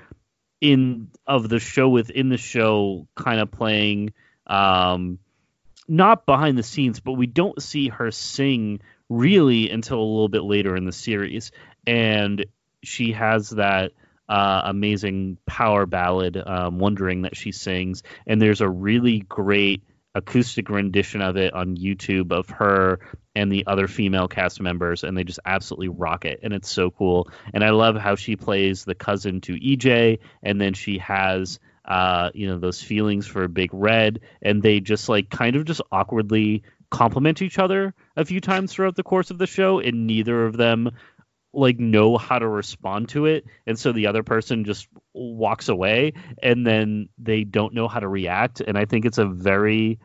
in 0.60 1.10
of 1.26 1.48
the 1.48 1.58
show 1.58 1.88
within 1.88 2.28
the 2.28 2.36
show, 2.36 3.06
kind 3.14 3.40
of 3.40 3.50
playing. 3.50 4.12
Um, 4.46 5.18
not 5.88 6.26
behind 6.26 6.58
the 6.58 6.62
scenes, 6.62 7.00
but 7.00 7.12
we 7.12 7.26
don't 7.26 7.62
see 7.62 7.88
her 7.88 8.10
sing 8.10 8.80
really 9.08 9.70
until 9.70 9.98
a 9.98 10.02
little 10.02 10.28
bit 10.28 10.42
later 10.42 10.76
in 10.76 10.84
the 10.84 10.92
series. 10.92 11.52
And 11.86 12.46
she 12.82 13.12
has 13.12 13.50
that 13.50 13.92
uh, 14.28 14.62
amazing 14.64 15.38
power 15.46 15.86
ballad, 15.86 16.36
um, 16.44 16.78
Wondering, 16.78 17.22
that 17.22 17.36
she 17.36 17.52
sings. 17.52 18.02
And 18.26 18.42
there's 18.42 18.60
a 18.60 18.68
really 18.68 19.20
great 19.20 19.82
acoustic 20.16 20.70
rendition 20.70 21.20
of 21.20 21.36
it 21.36 21.52
on 21.52 21.76
YouTube 21.76 22.32
of 22.32 22.48
her 22.48 23.00
and 23.34 23.52
the 23.52 23.66
other 23.66 23.86
female 23.86 24.28
cast 24.28 24.60
members, 24.60 25.04
and 25.04 25.16
they 25.16 25.24
just 25.24 25.40
absolutely 25.44 25.88
rock 25.88 26.24
it. 26.24 26.40
And 26.42 26.54
it's 26.54 26.70
so 26.70 26.90
cool. 26.90 27.28
And 27.52 27.62
I 27.62 27.70
love 27.70 27.96
how 27.96 28.14
she 28.14 28.34
plays 28.34 28.84
the 28.84 28.94
cousin 28.94 29.42
to 29.42 29.52
EJ, 29.52 30.20
and 30.42 30.60
then 30.60 30.72
she 30.72 30.98
has 30.98 31.60
uh, 31.84 32.30
you 32.34 32.48
know, 32.48 32.58
those 32.58 32.82
feelings 32.82 33.26
for 33.26 33.46
Big 33.46 33.70
Red, 33.72 34.20
and 34.42 34.62
they 34.62 34.80
just 34.80 35.08
like 35.08 35.30
kind 35.30 35.54
of 35.54 35.64
just 35.64 35.82
awkwardly 35.92 36.64
compliment 36.90 37.42
each 37.42 37.58
other 37.58 37.94
a 38.16 38.24
few 38.24 38.40
times 38.40 38.72
throughout 38.72 38.96
the 38.96 39.02
course 39.02 39.30
of 39.30 39.38
the 39.38 39.46
show, 39.46 39.78
and 39.78 40.06
neither 40.06 40.46
of 40.46 40.56
them 40.56 40.90
like 41.56 41.78
know 41.78 42.16
how 42.18 42.38
to 42.38 42.46
respond 42.46 43.08
to 43.10 43.26
it, 43.26 43.46
and 43.66 43.78
so 43.78 43.92
the 43.92 44.06
other 44.06 44.22
person 44.22 44.64
just 44.64 44.88
walks 45.12 45.68
away, 45.68 46.12
and 46.42 46.66
then 46.66 47.08
they 47.18 47.44
don't 47.44 47.74
know 47.74 47.88
how 47.88 48.00
to 48.00 48.08
react, 48.08 48.60
and 48.60 48.76
I 48.78 48.84
think 48.84 49.04
it's 49.04 49.18
a 49.18 49.26
very 49.26 49.98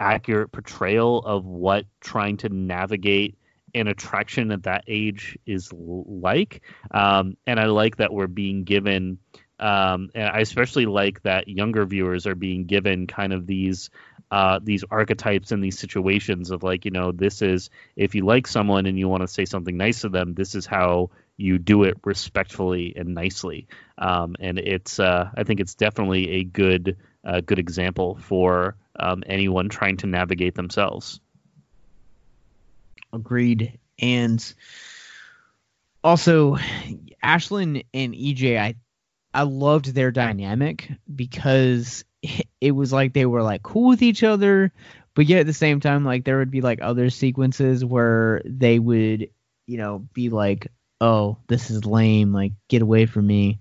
accurate 0.00 0.50
portrayal 0.52 1.18
of 1.18 1.44
what 1.44 1.84
trying 2.00 2.36
to 2.38 2.48
navigate 2.48 3.36
an 3.74 3.86
attraction 3.88 4.50
at 4.50 4.64
that 4.64 4.84
age 4.86 5.38
is 5.46 5.72
like, 5.72 6.62
um, 6.90 7.36
and 7.46 7.58
I 7.58 7.66
like 7.66 7.96
that 7.96 8.12
we're 8.12 8.26
being 8.26 8.64
given 8.64 9.18
um, 9.62 10.10
and 10.16 10.28
I 10.28 10.40
especially 10.40 10.86
like 10.86 11.22
that 11.22 11.46
younger 11.46 11.86
viewers 11.86 12.26
are 12.26 12.34
being 12.34 12.64
given 12.64 13.06
kind 13.06 13.32
of 13.32 13.46
these 13.46 13.90
uh, 14.32 14.58
these 14.62 14.82
archetypes 14.90 15.52
and 15.52 15.62
these 15.62 15.78
situations 15.78 16.50
of 16.50 16.62
like 16.62 16.86
you 16.86 16.90
know 16.90 17.12
this 17.12 17.42
is 17.42 17.70
if 17.96 18.14
you 18.14 18.24
like 18.24 18.46
someone 18.46 18.86
and 18.86 18.98
you 18.98 19.06
want 19.06 19.20
to 19.20 19.28
say 19.28 19.44
something 19.44 19.76
nice 19.76 20.00
to 20.00 20.08
them 20.08 20.32
this 20.32 20.54
is 20.54 20.64
how 20.64 21.10
you 21.36 21.58
do 21.58 21.82
it 21.84 21.98
respectfully 22.04 22.94
and 22.96 23.14
nicely 23.14 23.68
um, 23.98 24.34
and 24.40 24.58
it's 24.58 24.98
uh, 24.98 25.30
I 25.36 25.44
think 25.44 25.60
it's 25.60 25.74
definitely 25.74 26.30
a 26.30 26.44
good 26.44 26.96
uh, 27.24 27.40
good 27.40 27.58
example 27.58 28.16
for 28.16 28.76
um, 28.98 29.22
anyone 29.26 29.68
trying 29.68 29.98
to 29.98 30.06
navigate 30.06 30.54
themselves. 30.54 31.20
Agreed. 33.12 33.78
And 34.00 34.54
also, 36.02 36.56
Ashlyn 37.22 37.84
and 37.94 38.14
EJ, 38.14 38.58
I 38.58 38.74
I 39.34 39.42
loved 39.42 39.94
their 39.94 40.10
dynamic 40.10 40.90
because 41.14 42.04
it 42.60 42.72
was 42.72 42.92
like 42.92 43.12
they 43.12 43.26
were 43.26 43.42
like 43.42 43.62
cool 43.62 43.88
with 43.88 44.02
each 44.02 44.22
other, 44.22 44.72
but 45.14 45.26
yet 45.26 45.40
at 45.40 45.46
the 45.46 45.52
same 45.52 45.80
time, 45.80 46.04
like 46.04 46.24
there 46.24 46.38
would 46.38 46.50
be 46.50 46.60
like 46.60 46.80
other 46.82 47.10
sequences 47.10 47.84
where 47.84 48.42
they 48.44 48.78
would, 48.78 49.28
you 49.66 49.78
know, 49.78 50.06
be 50.12 50.28
like, 50.30 50.68
"Oh, 51.00 51.38
this 51.48 51.70
is 51.70 51.84
lame. 51.84 52.32
Like, 52.32 52.52
get 52.68 52.82
away 52.82 53.06
from 53.06 53.26
me." 53.26 53.60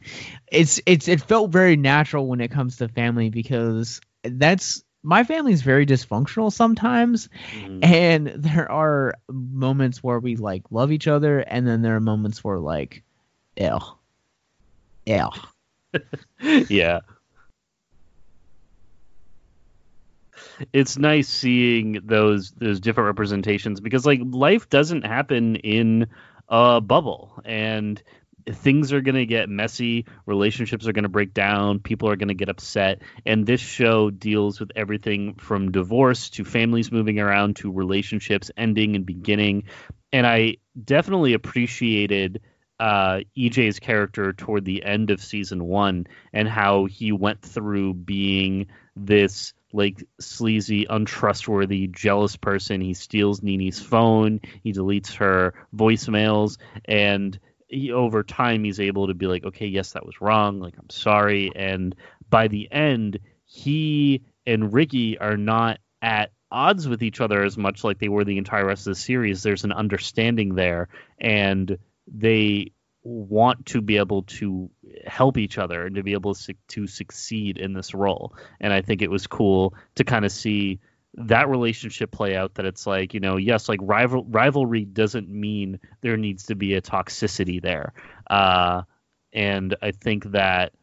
It's 0.52 0.82
it's 0.86 1.08
it 1.08 1.22
felt 1.22 1.52
very 1.52 1.76
natural 1.76 2.28
when 2.28 2.42
it 2.42 2.52
comes 2.52 2.78
to 2.78 2.88
family 2.88 3.30
because 3.30 4.02
that's 4.24 4.84
my 5.04 5.24
family 5.24 5.52
is 5.52 5.64
very 5.64 5.86
dysfunctional 5.88 6.54
sometimes 6.54 7.28
mm-hmm. 7.56 7.80
and 7.82 8.28
there 8.28 8.72
are 8.72 9.16
moments 9.28 10.04
where 10.04 10.20
we 10.20 10.36
like 10.36 10.62
love 10.70 10.92
each 10.92 11.08
other 11.08 11.40
and 11.40 11.68
then 11.68 11.82
there 11.82 11.96
are 11.96 12.00
moments 12.00 12.44
where 12.44 12.60
like 12.60 13.02
ew 13.58 13.80
ew 15.08 15.30
yeah. 16.70 17.00
It's 20.74 20.98
nice 20.98 21.28
seeing 21.28 22.00
those 22.04 22.52
those 22.52 22.80
different 22.80 23.08
representations 23.08 23.80
because 23.80 24.06
like 24.06 24.22
life 24.24 24.70
doesn't 24.70 25.06
happen 25.06 25.56
in 25.56 26.08
a 26.50 26.82
bubble 26.82 27.42
and 27.46 28.02
things 28.50 28.92
are 28.92 29.02
going 29.02 29.16
to 29.16 29.26
get 29.26 29.50
messy, 29.50 30.06
relationships 30.26 30.88
are 30.88 30.94
going 30.94 31.04
to 31.04 31.10
break 31.10 31.34
down, 31.34 31.80
people 31.80 32.10
are 32.10 32.16
going 32.16 32.30
to 32.30 32.34
get 32.34 32.50
upset 32.50 33.02
and 33.26 33.46
this 33.46 33.62
show 33.62 34.10
deals 34.10 34.60
with 34.60 34.72
everything 34.76 35.36
from 35.36 35.72
divorce 35.72 36.30
to 36.32 36.44
families 36.44 36.92
moving 36.92 37.20
around 37.20 37.58
to 37.58 37.72
relationships 37.72 38.52
ending 38.58 38.96
and 38.96 39.06
beginning. 39.06 39.64
And 40.12 40.26
I 40.26 40.58
definitely 40.84 41.34
appreciated 41.34 42.42
uh, 42.80 43.20
EJ's 43.38 43.80
character 43.80 44.34
toward 44.34 44.66
the 44.66 44.84
end 44.84 45.12
of 45.12 45.22
season 45.22 45.64
one 45.64 46.08
and 46.34 46.48
how 46.48 46.86
he 46.86 47.12
went 47.12 47.44
through 47.44 47.94
being 47.94 48.68
this 48.96 49.54
like 49.74 50.04
sleazy, 50.20 50.86
untrustworthy, 50.90 51.88
jealous 51.88 52.36
person. 52.36 52.82
He 52.82 52.94
steals 52.94 53.42
Nini's 53.42 53.82
phone, 53.82 54.42
he 54.64 54.74
deletes 54.74 55.16
her 55.16 55.54
voicemails, 55.76 56.58
and 56.86 57.40
he, 57.68 57.92
over 57.92 58.24
time 58.24 58.64
he's 58.64 58.80
able 58.80 59.08
to 59.08 59.14
be 59.14 59.28
like, 59.28 59.46
okay, 59.46 59.68
yes, 59.68 59.94
that 59.94 60.06
was 60.06 60.22
wrong. 60.22 60.60
Like, 60.60 60.76
I'm 60.78 60.90
sorry. 60.90 61.52
And 61.56 61.96
by 62.30 62.48
the 62.48 62.72
end, 62.72 63.20
he 63.46 64.24
and 64.46 64.74
Ricky 64.74 65.18
are 65.18 65.38
not 65.38 65.80
at 66.02 66.32
odds 66.52 66.88
with 66.88 67.02
each 67.02 67.22
other 67.22 67.44
as 67.44 67.58
much 67.58 67.84
like 67.84 68.00
they 68.00 68.10
were 68.10 68.26
the 68.26 68.38
entire 68.38 68.66
rest 68.66 68.88
of 68.88 68.92
the 68.92 69.00
series. 69.00 69.44
There's 69.44 69.64
an 69.64 69.72
understanding 69.72 70.56
there, 70.56 70.90
and 71.20 71.78
they 72.08 72.74
want 73.04 73.66
to 73.68 73.82
be 73.82 73.98
able 73.98 74.24
to 74.24 74.70
help 75.06 75.38
each 75.38 75.58
other 75.58 75.86
and 75.86 75.96
to 75.96 76.04
be 76.04 76.14
able 76.14 76.36
to, 76.36 76.88
succeed 76.88 77.58
in 77.58 77.74
this 77.74 77.94
role. 77.94 78.34
And 78.60 78.72
I 78.72 78.82
think 78.82 79.02
it 79.02 79.10
was 79.10 79.28
cool 79.28 79.74
to 79.96 80.04
kind 80.04 80.26
of 80.26 80.32
see 80.32 80.80
that 81.16 81.50
relationship 81.50 82.12
play 82.12 82.36
out 82.36 82.56
that 82.56 82.66
it's 82.66 82.88
like, 82.88 83.14
you 83.14 83.20
know, 83.20 83.38
yes, 83.38 83.68
like 83.68 83.80
rival 83.82 84.24
rivalry 84.24 84.86
doesn't 84.86 85.28
mean 85.28 85.80
there 86.02 86.18
needs 86.18 86.46
to 86.46 86.56
be 86.56 86.76
a 86.76 86.82
toxicity 86.82 87.62
there. 87.62 87.94
Uh, 88.30 88.84
and 89.34 89.76
I 89.82 89.92
think 89.92 90.32
that 90.32 90.74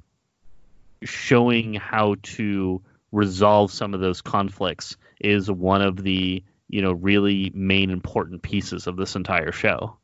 showing 1.03 1.75
how 1.75 2.17
to 2.23 2.83
resolve 3.13 3.73
some 3.73 3.95
of 3.95 4.01
those 4.01 4.21
conflicts 4.21 4.97
is 5.21 5.51
one 5.51 5.83
of 5.83 6.03
the 6.03 6.43
you 6.69 6.83
know 6.83 6.93
really 6.93 7.51
main 7.55 7.91
important 7.91 8.43
pieces 8.43 8.87
of 8.87 8.97
this 8.97 9.17
entire 9.17 9.53
show. 9.53 9.97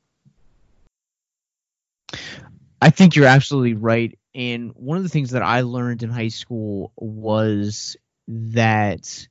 I 2.81 2.91
think 2.91 3.17
you're 3.17 3.27
absolutely 3.27 3.75
right. 3.75 4.19
And 4.35 4.73
one 4.75 4.97
of 4.97 5.03
the 5.05 5.09
things 5.09 5.31
that 5.31 5.43
I 5.43 5.63
learned 5.63 6.03
in 6.03 6.11
high 6.11 6.29
school 6.29 6.93
was 6.97 7.97
that 8.29 9.29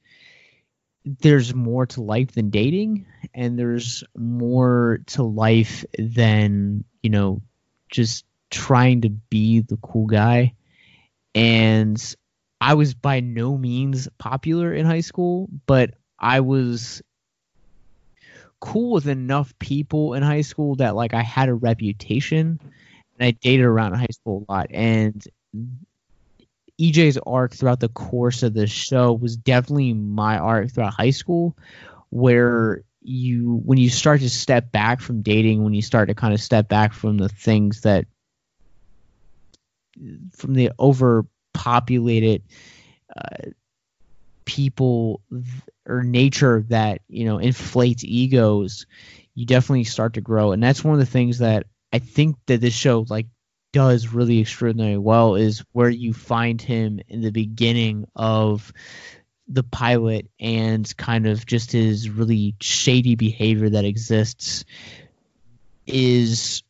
there's 1.05 1.53
more 1.53 1.85
to 1.85 2.01
life 2.01 2.31
than 2.31 2.49
dating 2.49 3.05
and 3.33 3.59
there's 3.59 4.03
more 4.17 4.99
to 5.07 5.23
life 5.23 5.83
than, 5.97 6.85
you 7.01 7.09
know, 7.09 7.41
just 7.89 8.25
trying 8.49 9.01
to 9.01 9.09
be 9.09 9.59
the 9.59 9.77
cool 9.77 10.07
guy. 10.07 10.53
And 11.35 12.15
I 12.61 12.75
was 12.75 12.93
by 12.93 13.19
no 13.19 13.57
means 13.57 14.07
popular 14.17 14.73
in 14.73 14.85
high 14.85 15.01
school, 15.01 15.49
but 15.65 15.95
I 16.17 16.39
was 16.39 17.01
cool 18.63 18.91
with 18.93 19.07
enough 19.09 19.53
people 19.59 20.13
in 20.13 20.23
high 20.23 20.41
school 20.41 20.75
that 20.75 20.95
like 20.95 21.13
I 21.13 21.21
had 21.21 21.49
a 21.49 21.53
reputation 21.53 22.61
and 23.19 23.27
I 23.27 23.31
dated 23.31 23.65
around 23.65 23.95
high 23.95 24.07
school 24.09 24.45
a 24.47 24.51
lot. 24.51 24.67
And 24.71 25.21
EJ's 26.79 27.19
arc 27.27 27.53
throughout 27.53 27.81
the 27.81 27.89
course 27.89 28.41
of 28.41 28.53
the 28.53 28.65
show 28.65 29.11
was 29.11 29.35
definitely 29.35 29.93
my 29.93 30.37
arc 30.37 30.71
throughout 30.71 30.93
high 30.93 31.09
school, 31.09 31.57
where 32.09 32.83
you 33.01 33.61
when 33.65 33.77
you 33.77 33.89
start 33.89 34.21
to 34.21 34.29
step 34.29 34.71
back 34.71 35.01
from 35.01 35.23
dating, 35.23 35.65
when 35.65 35.73
you 35.73 35.81
start 35.81 36.07
to 36.07 36.15
kind 36.15 36.33
of 36.33 36.39
step 36.39 36.69
back 36.69 36.93
from 36.93 37.17
the 37.17 37.27
things 37.27 37.81
that 37.81 38.05
from 40.31 40.53
the 40.53 40.71
overpopulated 40.79 42.43
uh, 43.13 43.49
people 44.45 45.19
or 45.87 46.03
nature 46.03 46.65
that 46.69 47.01
you 47.07 47.25
know 47.25 47.39
inflates 47.39 48.03
egos 48.03 48.85
you 49.35 49.45
definitely 49.45 49.83
start 49.83 50.13
to 50.13 50.21
grow. 50.21 50.51
And 50.51 50.61
that's 50.61 50.83
one 50.83 50.93
of 50.93 50.99
the 50.99 51.05
things 51.05 51.39
that 51.39 51.65
i 51.91 51.99
think 51.99 52.37
that 52.47 52.61
this 52.61 52.73
show 52.73 53.05
like 53.09 53.27
does 53.71 54.07
really 54.13 54.39
extraordinarily 54.39 54.97
well 54.97 55.35
is 55.35 55.63
where 55.71 55.89
you 55.89 56.13
find 56.13 56.61
him 56.61 56.99
in 57.07 57.21
the 57.21 57.31
beginning 57.31 58.05
of 58.15 58.71
the 59.47 59.63
pilot 59.63 60.27
and 60.39 60.95
kind 60.95 61.27
of 61.27 61.45
just 61.45 61.71
his 61.71 62.09
really 62.09 62.55
shady 62.61 63.15
behavior 63.15 63.69
that 63.69 63.83
exists 63.83 64.63
is 65.85 66.63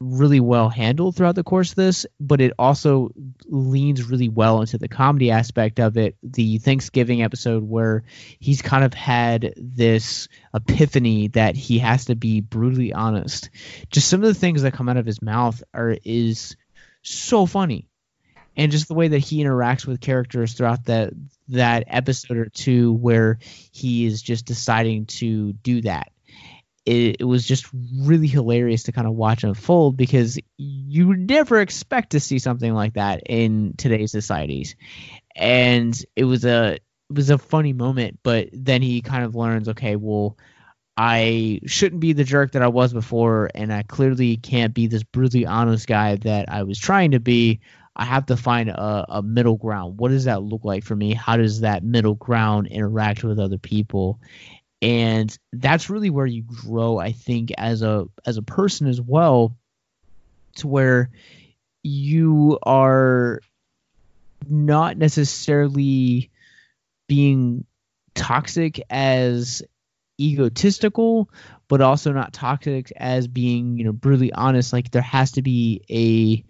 really 0.00 0.40
well 0.40 0.70
handled 0.70 1.14
throughout 1.14 1.34
the 1.34 1.44
course 1.44 1.70
of 1.70 1.76
this, 1.76 2.06
but 2.18 2.40
it 2.40 2.52
also 2.58 3.10
leans 3.46 4.02
really 4.08 4.30
well 4.30 4.60
into 4.60 4.78
the 4.78 4.88
comedy 4.88 5.30
aspect 5.30 5.78
of 5.78 5.98
it. 5.98 6.16
The 6.22 6.58
Thanksgiving 6.58 7.22
episode 7.22 7.62
where 7.62 8.04
he's 8.38 8.62
kind 8.62 8.82
of 8.82 8.94
had 8.94 9.52
this 9.56 10.28
epiphany 10.54 11.28
that 11.28 11.54
he 11.54 11.78
has 11.80 12.06
to 12.06 12.16
be 12.16 12.40
brutally 12.40 12.94
honest. 12.94 13.50
Just 13.90 14.08
some 14.08 14.22
of 14.22 14.28
the 14.28 14.40
things 14.40 14.62
that 14.62 14.72
come 14.72 14.88
out 14.88 14.96
of 14.96 15.06
his 15.06 15.20
mouth 15.20 15.62
are 15.74 15.96
is 16.02 16.56
so 17.02 17.44
funny. 17.44 17.86
And 18.56 18.72
just 18.72 18.88
the 18.88 18.94
way 18.94 19.08
that 19.08 19.18
he 19.18 19.44
interacts 19.44 19.86
with 19.86 20.00
characters 20.00 20.54
throughout 20.54 20.86
that 20.86 21.12
that 21.48 21.84
episode 21.86 22.36
or 22.36 22.46
two 22.46 22.92
where 22.92 23.38
he 23.70 24.06
is 24.06 24.22
just 24.22 24.44
deciding 24.44 25.06
to 25.06 25.52
do 25.52 25.82
that 25.82 26.12
it, 26.86 27.16
it, 27.20 27.24
was 27.24 27.44
just 27.44 27.66
really 27.98 28.26
hilarious 28.26 28.84
to 28.84 28.92
kind 28.92 29.06
of 29.06 29.14
watch 29.14 29.44
unfold 29.44 29.96
because 29.96 30.38
you 30.56 31.14
never 31.14 31.60
expect 31.60 32.10
to 32.10 32.20
see 32.20 32.38
something 32.38 32.72
like 32.72 32.94
that 32.94 33.22
in 33.26 33.74
today's 33.76 34.12
societies. 34.12 34.76
And 35.36 35.96
it 36.16 36.24
was 36.24 36.44
a 36.44 36.74
it 36.74 37.16
was 37.16 37.30
a 37.30 37.38
funny 37.38 37.72
moment 37.72 38.20
but 38.22 38.48
then 38.52 38.82
he 38.82 39.00
kind 39.00 39.24
of 39.24 39.34
learns 39.34 39.68
okay 39.68 39.96
well 39.96 40.38
i 40.96 41.60
shouldn't 41.66 42.00
be 42.00 42.12
the 42.12 42.22
jerk 42.22 42.52
that 42.52 42.62
i 42.62 42.68
was 42.68 42.92
before 42.92 43.50
and 43.52 43.72
i 43.72 43.82
clearly 43.82 44.36
can't 44.36 44.74
be 44.74 44.86
this 44.86 45.02
brutally 45.02 45.44
honest 45.44 45.88
guy 45.88 46.14
that 46.14 46.48
i 46.48 46.62
was 46.62 46.78
trying 46.78 47.10
to 47.10 47.20
be. 47.20 47.60
I 47.96 48.04
have 48.04 48.26
to 48.26 48.36
find 48.36 48.70
a, 48.70 49.04
a 49.08 49.22
middle 49.22 49.56
ground. 49.56 49.98
What 49.98 50.10
does 50.10 50.24
that 50.24 50.42
look 50.42 50.64
like 50.64 50.84
for 50.84 50.96
me? 50.96 51.12
How 51.12 51.36
does 51.36 51.60
that 51.60 51.82
middle 51.82 52.14
ground 52.14 52.68
interact 52.68 53.24
with 53.24 53.38
other 53.38 53.58
people 53.58 54.20
and 54.82 55.36
that's 55.52 55.90
really 55.90 56.10
where 56.10 56.26
you 56.26 56.42
grow 56.42 56.98
i 56.98 57.12
think 57.12 57.52
as 57.58 57.82
a 57.82 58.06
as 58.26 58.36
a 58.36 58.42
person 58.42 58.86
as 58.86 59.00
well 59.00 59.56
to 60.56 60.66
where 60.66 61.10
you 61.82 62.58
are 62.62 63.40
not 64.48 64.96
necessarily 64.96 66.30
being 67.08 67.64
toxic 68.14 68.80
as 68.90 69.62
egotistical 70.18 71.30
but 71.70 71.80
also 71.80 72.12
not 72.12 72.32
toxic 72.32 72.92
as 72.96 73.28
being 73.28 73.78
you 73.78 73.84
know 73.84 73.92
brutally 73.92 74.32
honest. 74.32 74.72
Like 74.72 74.90
there 74.90 75.00
has 75.00 75.32
to 75.32 75.42
be 75.42 75.82
a 75.88 76.44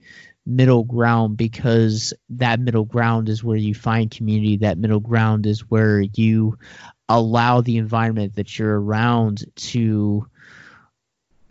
middle 0.51 0.83
ground 0.83 1.37
because 1.37 2.15
that 2.31 2.59
middle 2.59 2.87
ground 2.87 3.29
is 3.29 3.45
where 3.45 3.59
you 3.59 3.75
find 3.75 4.11
community. 4.11 4.57
That 4.57 4.79
middle 4.79 4.99
ground 4.99 5.47
is 5.47 5.61
where 5.71 6.01
you 6.01 6.59
allow 7.11 7.61
the 7.61 7.77
environment 7.77 8.37
that 8.37 8.59
you're 8.59 8.81
around 8.81 9.45
to 9.57 10.27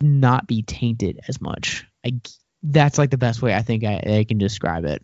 not 0.00 0.46
be 0.46 0.62
tainted 0.62 1.20
as 1.28 1.40
much. 1.40 1.86
I, 2.04 2.20
that's 2.62 2.96
like 2.96 3.10
the 3.10 3.18
best 3.18 3.42
way 3.42 3.54
I 3.54 3.62
think 3.62 3.84
I, 3.84 4.02
I 4.20 4.24
can 4.24 4.38
describe 4.38 4.86
it. 4.86 5.02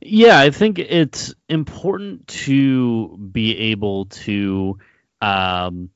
Yeah, 0.00 0.38
I 0.38 0.50
think 0.50 0.78
it's 0.78 1.34
important 1.48 2.26
to 2.28 3.16
be 3.16 3.56
able 3.72 4.06
to 4.06 4.78
um, 5.20 5.90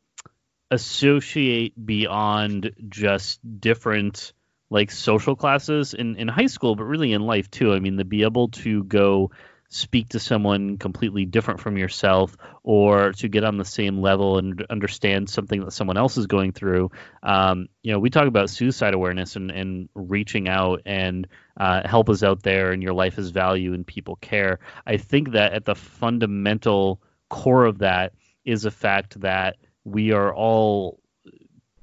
associate 0.71 1.73
beyond 1.87 2.73
just 2.89 3.41
different 3.61 4.33
like 4.69 4.91
social 4.91 5.37
classes 5.37 5.95
in, 5.95 6.17
in 6.17 6.29
high 6.29 6.47
school, 6.47 6.77
but 6.77 6.85
really 6.85 7.13
in 7.13 7.23
life 7.23 7.51
too. 7.51 7.73
I 7.73 7.79
mean, 7.79 7.97
to 7.97 8.05
be 8.05 8.25
able 8.25 8.49
to 8.49 8.85
go 8.85 9.31
speak 9.69 10.11
to 10.11 10.21
someone 10.21 10.79
completely 10.79 11.25
different 11.25 11.61
from 11.61 11.77
yourself 11.77 12.37
or 12.63 13.13
to 13.13 13.29
get 13.29 13.45
on 13.45 13.57
the 13.57 13.65
same 13.65 14.01
level 14.01 14.39
and 14.39 14.65
understand 14.71 15.29
something 15.29 15.65
that 15.65 15.73
someone 15.73 15.97
else 15.97 16.17
is 16.17 16.27
going 16.27 16.53
through. 16.53 16.91
Um, 17.23 17.69
you 17.83 17.93
know, 17.93 17.99
we 17.99 18.11
talk 18.11 18.29
about 18.29 18.51
suicide 18.51 18.95
awareness 18.95 19.37
and, 19.37 19.51
and 19.51 19.89
reaching 19.95 20.49
out 20.49 20.83
and 20.87 21.27
uh, 21.57 21.87
help 21.87 22.09
is 22.11 22.23
out 22.23 22.43
there 22.43 22.73
and 22.73 22.83
your 22.83 22.95
life 22.95 23.17
has 23.17 23.31
value 23.31 23.75
and 23.75 23.87
people 23.87 24.17
care. 24.17 24.61
I 24.87 24.99
think 24.99 25.33
that 25.33 25.53
at 25.53 25.65
the 25.65 25.75
fundamental 25.75 27.03
core 27.29 27.65
of 27.65 27.79
that 27.79 28.13
is 28.45 28.63
the 28.63 28.71
fact 28.71 29.21
that 29.21 29.57
we 29.85 30.13
are 30.13 30.33
all 30.35 31.01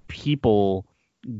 people 0.07 0.85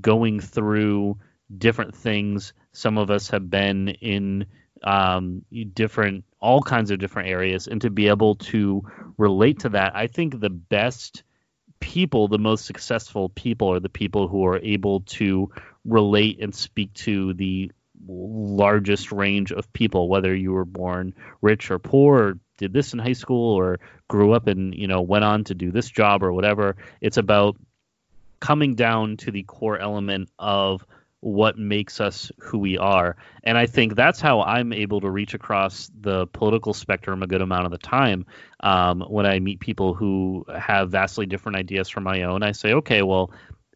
going 0.02 0.40
through 0.40 1.18
different 1.56 1.96
things. 1.96 2.54
Some 2.72 2.98
of 2.98 3.12
us 3.12 3.30
have 3.30 3.50
been 3.50 3.90
in 3.90 4.48
um, 4.84 5.46
different 5.74 6.26
all 6.44 6.62
kinds 6.62 6.92
of 6.92 7.00
different 7.00 7.30
areas 7.30 7.68
and 7.68 7.82
to 7.82 7.90
be 7.90 8.08
able 8.08 8.36
to 8.36 8.84
relate 9.18 9.60
to 9.60 9.70
that 9.70 9.96
i 9.96 10.08
think 10.08 10.40
the 10.40 10.50
best 10.50 11.24
people 11.80 12.28
the 12.28 12.38
most 12.38 12.66
successful 12.66 13.30
people 13.30 13.74
are 13.74 13.80
the 13.80 13.90
people 13.90 14.28
who 14.28 14.46
are 14.46 14.60
able 14.60 15.02
to 15.02 15.50
relate 15.86 16.40
and 16.42 16.54
speak 16.54 16.94
to 16.94 17.34
the 17.34 17.72
largest 18.08 19.12
range 19.12 19.52
of 19.52 19.72
people 19.74 20.10
whether 20.10 20.36
you 20.36 20.52
were 20.52 20.66
born 20.66 21.14
rich 21.42 21.72
or 21.72 21.80
poor 21.80 22.18
or 22.18 22.40
did 22.58 22.74
this 22.74 22.94
in 22.94 23.00
high 23.00 23.14
school 23.14 23.56
or 23.56 23.80
grew 24.08 24.34
up 24.34 24.48
and 24.48 24.76
you 24.76 24.88
know 24.88 25.02
went 25.02 25.26
on 25.26 25.44
to 25.46 25.56
do 25.56 25.72
this 25.72 25.90
job 25.90 26.24
or 26.24 26.32
whatever. 26.32 26.76
It's 27.02 27.18
about 27.18 27.58
coming 28.40 28.76
down 28.76 29.18
to 29.18 29.32
the 29.32 29.44
core 29.44 29.78
element 29.78 30.30
of 30.38 30.86
what 31.24 31.58
makes 31.58 32.02
us 32.02 32.34
who 32.38 32.58
we 32.58 32.78
are. 32.78 33.16
And 33.46 33.58
I 33.58 33.66
think 33.66 33.96
that's 33.96 34.20
how 34.20 34.42
I'm 34.42 34.74
able 34.74 35.00
to 35.02 35.10
reach 35.10 35.34
across 35.34 35.90
the 35.98 36.28
political 36.28 36.74
spectrum 36.74 37.24
a 37.24 37.28
good 37.28 37.42
amount 37.42 37.66
of 37.66 37.72
the 37.72 37.78
time. 37.78 38.26
Um, 38.60 39.02
when 39.02 39.26
I 39.26 39.40
meet 39.40 39.62
people 39.62 39.94
who 39.94 40.46
have 40.54 40.90
vastly 40.90 41.26
different 41.26 41.58
ideas 41.58 41.88
from 41.88 42.04
my 42.04 42.24
own, 42.24 42.44
I 42.44 42.52
say, 42.52 42.74
okay, 42.74 43.04
well, 43.04 43.32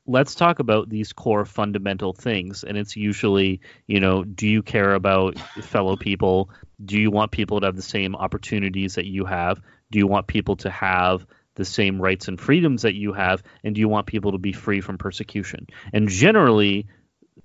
let's 0.05 0.35
talk 0.35 0.59
about 0.59 0.89
these 0.89 1.13
core 1.13 1.45
fundamental 1.45 2.11
things. 2.11 2.65
And 2.65 2.77
it's 2.77 2.97
usually, 2.97 3.61
you 3.87 4.01
know, 4.01 4.25
do 4.25 4.45
you 4.45 4.61
care 4.61 4.93
about 4.93 5.39
fellow 5.39 5.95
people? 5.95 6.49
Do 6.83 6.99
you 6.99 7.11
want 7.11 7.31
people 7.31 7.61
to 7.61 7.67
have 7.67 7.77
the 7.77 7.81
same 7.81 8.13
opportunities 8.13 8.95
that 8.95 9.05
you 9.05 9.23
have? 9.23 9.61
Do 9.89 9.99
you 9.99 10.07
want 10.07 10.27
people 10.27 10.57
to 10.57 10.69
have 10.69 11.25
the 11.55 11.65
same 11.65 12.01
rights 12.01 12.27
and 12.27 12.39
freedoms 12.39 12.81
that 12.81 12.93
you 12.93 13.13
have? 13.13 13.41
And 13.63 13.73
do 13.73 13.79
you 13.79 13.87
want 13.87 14.05
people 14.05 14.33
to 14.33 14.37
be 14.37 14.51
free 14.51 14.81
from 14.81 14.97
persecution? 14.97 15.67
And 15.93 16.09
generally, 16.09 16.87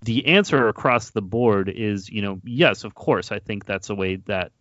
the 0.02 0.26
answer 0.26 0.68
across 0.68 1.10
the 1.10 1.22
board 1.22 1.68
is, 1.68 2.08
you 2.08 2.22
know, 2.22 2.40
yes, 2.44 2.84
of 2.84 2.94
course, 2.94 3.30
I 3.30 3.38
think 3.38 3.64
that's 3.64 3.88
the 3.88 3.94
way 3.94 4.16
that 4.26 4.52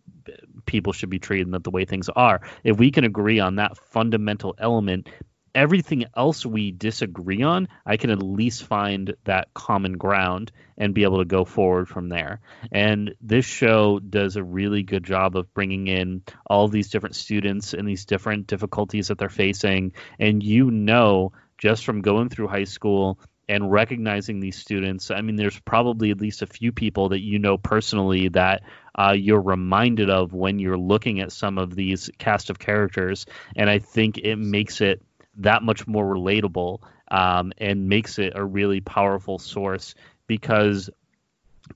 people 0.66 0.92
should 0.92 1.10
be 1.10 1.18
treated 1.18 1.46
and 1.46 1.54
that 1.54 1.64
the 1.64 1.70
way 1.70 1.84
things 1.84 2.08
are. 2.08 2.42
If 2.62 2.78
we 2.78 2.92
can 2.92 3.04
agree 3.04 3.40
on 3.40 3.56
that 3.56 3.76
fundamental 3.76 4.54
element, 4.58 5.08
everything 5.54 6.04
else 6.16 6.46
we 6.46 6.70
disagree 6.70 7.42
on, 7.42 7.68
I 7.84 7.96
can 7.96 8.10
at 8.10 8.22
least 8.22 8.64
find 8.64 9.14
that 9.24 9.52
common 9.52 9.94
ground 9.94 10.52
and 10.78 10.94
be 10.94 11.02
able 11.02 11.18
to 11.18 11.24
go 11.24 11.44
forward 11.44 11.88
from 11.88 12.08
there. 12.08 12.40
And 12.70 13.14
this 13.20 13.44
show 13.44 13.98
does 13.98 14.36
a 14.36 14.44
really 14.44 14.82
good 14.82 15.04
job 15.04 15.36
of 15.36 15.52
bringing 15.52 15.88
in 15.88 16.22
all 16.46 16.68
these 16.68 16.90
different 16.90 17.16
students 17.16 17.74
and 17.74 17.86
these 17.86 18.06
different 18.06 18.46
difficulties 18.46 19.08
that 19.08 19.18
they're 19.18 19.28
facing. 19.28 19.92
And 20.18 20.42
you 20.42 20.70
know, 20.70 21.32
just 21.58 21.84
from 21.84 22.00
going 22.00 22.28
through 22.28 22.48
high 22.48 22.64
school 22.64 23.20
and 23.52 23.70
recognizing 23.70 24.40
these 24.40 24.56
students, 24.56 25.10
I 25.10 25.20
mean, 25.20 25.36
there's 25.36 25.60
probably 25.60 26.10
at 26.10 26.22
least 26.22 26.40
a 26.40 26.46
few 26.46 26.72
people 26.72 27.10
that 27.10 27.20
you 27.20 27.38
know 27.38 27.58
personally 27.58 28.28
that 28.28 28.62
uh, 28.94 29.14
you're 29.14 29.42
reminded 29.42 30.08
of 30.08 30.32
when 30.32 30.58
you're 30.58 30.78
looking 30.78 31.20
at 31.20 31.32
some 31.32 31.58
of 31.58 31.74
these 31.74 32.08
cast 32.16 32.48
of 32.48 32.58
characters. 32.58 33.26
And 33.54 33.68
I 33.68 33.78
think 33.78 34.16
it 34.16 34.36
makes 34.36 34.80
it 34.80 35.02
that 35.36 35.62
much 35.62 35.86
more 35.86 36.14
relatable 36.14 36.78
um, 37.08 37.52
and 37.58 37.90
makes 37.90 38.18
it 38.18 38.32
a 38.34 38.42
really 38.42 38.80
powerful 38.80 39.38
source 39.38 39.94
because 40.26 40.88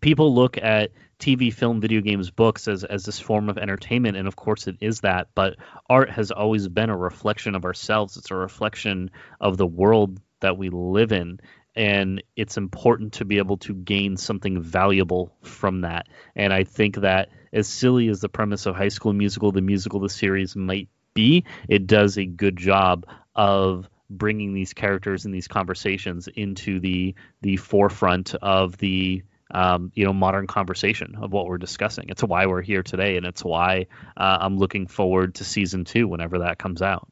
people 0.01 0.35
look 0.35 0.57
at 0.57 0.93
TV, 1.19 1.53
film, 1.53 1.83
video 1.83 2.01
games, 2.01 2.31
books 2.31 2.69
as, 2.69 2.85
as 2.85 3.05
this 3.05 3.21
form 3.21 3.51
of 3.51 3.59
entertainment, 3.59 4.17
and 4.17 4.27
of 4.27 4.35
course 4.37 4.67
it 4.67 4.77
is 4.81 5.01
that, 5.01 5.29
but 5.35 5.57
art 5.91 6.09
has 6.09 6.31
always 6.31 6.69
been 6.69 6.89
a 6.89 6.97
reflection 6.97 7.55
of 7.55 7.67
ourselves. 7.67 8.17
It's 8.17 8.31
a 8.31 8.35
reflection 8.35 9.11
of 9.41 9.59
the 9.59 9.67
world 9.67 10.21
that 10.41 10.59
we 10.59 10.71
live 10.71 11.13
in. 11.13 11.41
And 11.77 12.23
it's 12.37 12.57
important 12.57 13.15
to 13.15 13.25
be 13.25 13.39
able 13.39 13.59
to 13.59 13.75
gain 13.75 14.17
something 14.17 14.61
valuable 14.61 15.37
from 15.43 15.83
that. 15.83 16.09
And 16.35 16.53
I 16.53 16.65
think 16.65 16.97
that 16.97 17.29
as 17.53 17.69
silly 17.69 18.09
as 18.09 18.21
the 18.21 18.29
premise 18.29 18.67
of 18.67 18.75
High 18.75 18.89
School 18.89 19.13
Musical, 19.13 19.53
the 19.53 19.61
musical, 19.61 20.01
the 20.01 20.09
series 20.09 20.57
might 20.57 20.89
be, 21.15 21.45
it 21.69 21.87
does 21.87 22.19
a 22.19 22.25
good 22.25 22.57
job 22.57 23.07
of 23.35 23.89
bringing 24.09 24.55
these 24.55 24.73
characters 24.73 25.25
and 25.25 25.35
these 25.35 25.49
conversations 25.49 26.29
into 26.29 26.79
the 26.81 27.15
the 27.43 27.57
forefront 27.57 28.35
of 28.37 28.77
the 28.79 29.23
um, 29.51 29.91
you 29.95 30.05
know 30.05 30.13
modern 30.13 30.47
conversation 30.47 31.17
of 31.21 31.33
what 31.33 31.47
we're 31.47 31.59
discussing. 31.59 32.09
It's 32.09 32.23
why 32.23 32.47
we're 32.47 32.63
here 32.63 32.83
today, 32.83 33.17
and 33.17 33.27
it's 33.27 33.45
why 33.45 33.87
uh, 34.17 34.39
I'm 34.41 34.59
looking 34.59 34.87
forward 34.87 35.37
to 35.37 35.45
season 35.45 35.85
two 35.85 36.09
whenever 36.09 36.41
that 36.41 36.59
comes 36.59 36.83
out. 36.83 37.09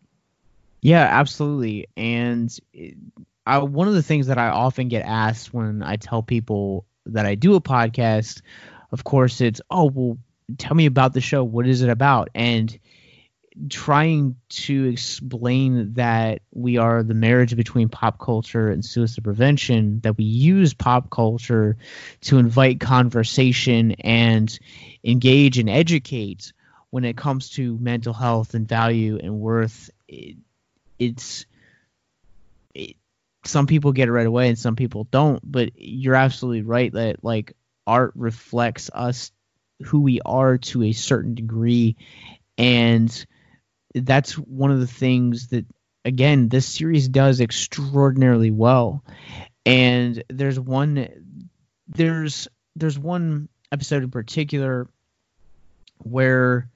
Yeah, 0.81 1.05
absolutely. 1.05 1.87
And 1.97 2.55
I, 3.47 3.59
one 3.59 3.89
of 3.89 3.95
the 3.95 4.03
things 4.03 4.29
that 4.29 4.39
I 4.39 4.49
often 4.49 4.89
get 4.89 5.05
asked 5.05 5.53
when 5.53 5.83
I 5.83 5.97
tell 5.97 6.23
people 6.23 6.87
that 7.07 7.27
I 7.27 7.35
do 7.35 7.55
a 7.55 7.61
podcast, 7.61 8.41
of 8.91 9.05
course, 9.05 9.41
it's 9.41 9.61
oh 9.71 9.91
well, 9.93 10.19
tell 10.59 10.75
me 10.75 10.87
about 10.87 11.13
the 11.13 11.21
show. 11.21 11.45
What 11.45 11.67
is 11.67 11.83
it 11.83 11.91
about? 11.91 12.31
And 12.35 12.79
trying 13.69 14.37
to 14.49 14.87
explain 14.87 15.95
that 15.95 16.41
we 16.51 16.79
are 16.79 17.03
the 17.03 17.15
marriage 17.15 17.55
between 17.55 17.89
pop 17.89 18.19
culture 18.19 18.69
and 18.69 18.85
suicide 18.85 19.23
prevention, 19.23 20.01
that 20.01 20.17
we 20.17 20.25
use 20.25 20.75
pop 20.75 21.11
culture 21.11 21.77
to 22.23 22.39
invite 22.39 22.81
conversation 22.81 23.93
and 24.01 24.59
engage 25.05 25.59
and 25.59 25.71
educate 25.71 26.53
when 26.91 27.05
it 27.05 27.17
comes 27.17 27.51
to 27.51 27.79
mental 27.79 28.13
health 28.13 28.55
and 28.55 28.69
value 28.69 29.19
and 29.23 29.39
worth. 29.39 29.91
It, 30.09 30.37
it's 30.99 31.47
it, 32.75 32.97
some 33.45 33.67
people 33.67 33.93
get 33.93 34.09
it 34.09 34.13
right 34.13 34.27
away 34.27 34.49
and 34.49 34.59
some 34.59 34.77
people 34.77 35.05
don't, 35.11 35.41
but 35.45 35.71
you're 35.77 36.15
absolutely 36.15 36.63
right 36.63 36.93
that 36.93 37.23
like 37.23 37.55
art 37.87 38.13
reflects 38.15 38.91
us 38.93 39.33
who 39.85 40.01
we 40.01 40.21
are 40.25 40.59
to 40.59 40.83
a 40.85 40.93
certain 40.93 41.35
degree. 41.35 41.97
And 42.57 43.27
that's 43.95 44.33
one 44.39 44.71
of 44.71 44.81
the 44.81 44.87
things 44.87 45.49
that 45.49 45.67
again 46.05 46.49
this 46.49 46.67
series 46.67 47.09
does 47.09 47.41
extraordinarily 47.41 48.51
well. 48.51 49.05
And 49.67 50.23
there's 50.29 50.59
one 50.59 51.09
there's 51.89 52.49
there's 52.77 52.99
one 52.99 53.49
episode 53.71 54.03
in 54.03 54.11
particular 54.11 54.89
where 55.99 56.69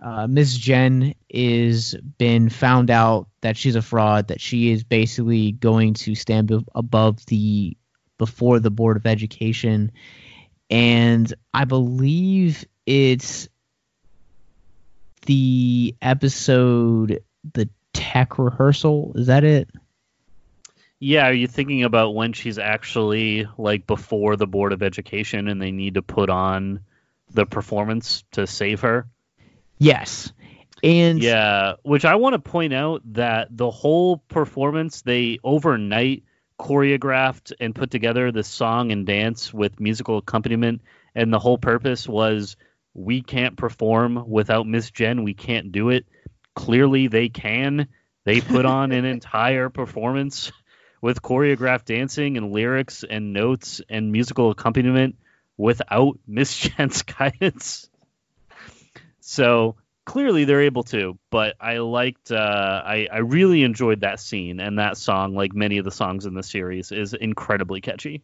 uh, 0.00 0.26
Miss 0.28 0.56
Jen 0.56 1.14
is 1.28 1.94
been 1.94 2.48
found 2.48 2.90
out 2.90 3.28
that 3.40 3.56
she's 3.56 3.76
a 3.76 3.82
fraud, 3.82 4.28
that 4.28 4.40
she 4.40 4.70
is 4.70 4.84
basically 4.84 5.52
going 5.52 5.94
to 5.94 6.14
stand 6.14 6.52
above 6.74 7.24
the 7.26 7.76
before 8.16 8.58
the 8.58 8.70
board 8.70 8.96
of 8.96 9.06
education, 9.06 9.92
and 10.70 11.32
I 11.52 11.64
believe 11.64 12.64
it's 12.86 13.48
the 15.26 15.94
episode 16.00 17.22
the 17.52 17.68
tech 17.92 18.38
rehearsal. 18.38 19.12
Is 19.16 19.26
that 19.26 19.44
it? 19.44 19.68
Yeah, 21.00 21.28
are 21.28 21.32
you 21.32 21.46
thinking 21.46 21.84
about 21.84 22.14
when 22.14 22.32
she's 22.32 22.58
actually 22.58 23.46
like 23.56 23.86
before 23.86 24.36
the 24.36 24.48
board 24.48 24.72
of 24.72 24.82
education 24.82 25.48
and 25.48 25.62
they 25.62 25.70
need 25.70 25.94
to 25.94 26.02
put 26.02 26.28
on 26.28 26.80
the 27.30 27.46
performance 27.46 28.24
to 28.32 28.46
save 28.46 28.80
her? 28.80 29.06
Yes. 29.78 30.32
And 30.82 31.22
yeah, 31.22 31.74
which 31.82 32.04
I 32.04 32.16
want 32.16 32.34
to 32.34 32.38
point 32.38 32.72
out 32.72 33.02
that 33.14 33.48
the 33.56 33.70
whole 33.70 34.18
performance 34.18 35.02
they 35.02 35.38
overnight 35.42 36.24
choreographed 36.58 37.52
and 37.60 37.74
put 37.74 37.90
together 37.90 38.30
the 38.30 38.42
song 38.42 38.92
and 38.92 39.06
dance 39.06 39.52
with 39.52 39.80
musical 39.80 40.18
accompaniment 40.18 40.82
and 41.14 41.32
the 41.32 41.38
whole 41.38 41.58
purpose 41.58 42.08
was 42.08 42.56
we 42.94 43.22
can't 43.22 43.56
perform 43.56 44.28
without 44.28 44.66
Miss 44.66 44.90
Jen. 44.90 45.22
We 45.22 45.34
can't 45.34 45.72
do 45.72 45.90
it. 45.90 46.06
Clearly, 46.54 47.06
they 47.06 47.28
can. 47.28 47.88
They 48.24 48.40
put 48.40 48.66
on 48.66 48.92
an 48.92 49.04
entire 49.04 49.68
performance 49.68 50.52
with 51.00 51.22
choreographed 51.22 51.84
dancing 51.84 52.36
and 52.36 52.52
lyrics 52.52 53.04
and 53.08 53.32
notes 53.32 53.80
and 53.88 54.10
musical 54.10 54.50
accompaniment 54.50 55.16
without 55.56 56.18
Miss 56.26 56.56
Jen's 56.58 57.02
guidance. 57.02 57.88
So 59.30 59.76
clearly 60.06 60.46
they're 60.46 60.62
able 60.62 60.84
to, 60.84 61.18
but 61.28 61.54
I 61.60 61.78
liked, 61.78 62.32
uh, 62.32 62.82
I, 62.82 63.08
I 63.12 63.18
really 63.18 63.62
enjoyed 63.62 64.00
that 64.00 64.20
scene 64.20 64.58
and 64.58 64.78
that 64.78 64.96
song, 64.96 65.34
like 65.34 65.52
many 65.52 65.76
of 65.76 65.84
the 65.84 65.90
songs 65.90 66.24
in 66.24 66.32
the 66.32 66.42
series, 66.42 66.92
is 66.92 67.12
incredibly 67.12 67.82
catchy. 67.82 68.22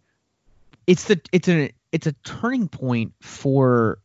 It's 0.86 1.04
the 1.04 1.20
it's 1.30 1.46
a 1.46 1.72
it's 1.92 2.06
a 2.06 2.12
turning 2.24 2.68
point 2.68 3.12
for 3.20 3.98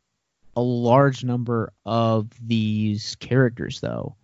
a 0.57 0.61
large 0.61 1.23
number 1.23 1.71
of 1.85 2.27
these 2.45 3.15
characters 3.15 3.79
though 3.79 4.17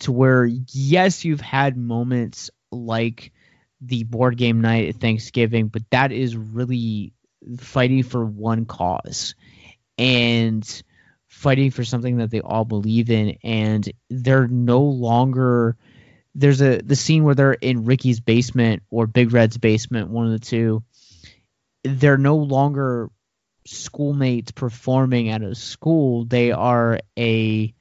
to 0.00 0.12
where 0.12 0.44
yes 0.44 1.24
you've 1.24 1.40
had 1.40 1.78
moments 1.78 2.50
like 2.70 3.32
the 3.80 4.04
board 4.04 4.36
game 4.36 4.60
night 4.60 4.90
at 4.90 4.96
Thanksgiving 4.96 5.68
but 5.68 5.82
that 5.88 6.12
is 6.12 6.36
really 6.36 7.14
fighting 7.58 8.02
for 8.02 8.24
one 8.24 8.66
cause 8.66 9.34
and 9.96 10.82
fighting 11.30 11.70
for 11.70 11.84
something 11.84 12.18
that 12.18 12.30
they 12.30 12.40
all 12.40 12.64
believe 12.64 13.08
in 13.08 13.38
and 13.42 13.90
they're 14.10 14.48
no 14.48 14.82
longer 14.82 15.76
there's 16.34 16.60
a 16.60 16.82
the 16.82 16.96
scene 16.96 17.24
where 17.24 17.34
they're 17.34 17.52
in 17.52 17.84
Ricky's 17.84 18.20
basement 18.20 18.82
or 18.90 19.06
Big 19.06 19.32
Red's 19.32 19.56
basement 19.56 20.10
one 20.10 20.26
of 20.26 20.32
the 20.32 20.38
two 20.38 20.82
they're 21.82 22.18
no 22.18 22.36
longer 22.36 23.10
schoolmates 23.66 24.50
performing 24.50 25.28
at 25.28 25.42
a 25.42 25.54
school, 25.54 26.24
they 26.24 26.52
are 26.52 27.00
a 27.18 27.72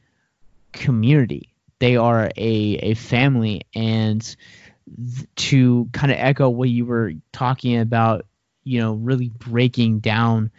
community. 0.72 1.56
They 1.80 1.96
are 1.96 2.32
a, 2.36 2.80
a 2.82 2.94
family. 2.94 3.64
And 3.74 4.36
to 5.36 5.90
kind 5.92 6.12
of 6.12 6.18
echo 6.20 6.50
what 6.50 6.70
you 6.70 6.86
were 6.86 7.14
talking 7.32 7.80
about, 7.80 8.26
you 8.64 8.80
know, 8.80 8.94
really 8.94 9.30
breaking 9.30 10.00
down 10.00 10.52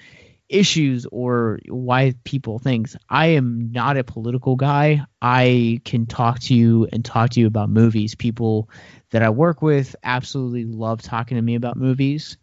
issues 0.50 1.06
or 1.10 1.60
why 1.68 2.14
people 2.24 2.58
think 2.58 2.90
I 3.08 3.28
am 3.28 3.70
not 3.72 3.96
a 3.96 4.04
political 4.04 4.56
guy. 4.56 5.04
I 5.22 5.80
can 5.84 6.06
talk 6.06 6.40
to 6.40 6.54
you 6.54 6.88
and 6.92 7.04
talk 7.04 7.30
to 7.30 7.40
you 7.40 7.46
about 7.46 7.70
movies. 7.70 8.14
People 8.14 8.68
that 9.10 9.22
I 9.22 9.30
work 9.30 9.62
with 9.62 9.96
absolutely 10.02 10.64
love 10.64 11.00
talking 11.00 11.36
to 11.36 11.42
me 11.42 11.54
about 11.54 11.76
movies. 11.76 12.36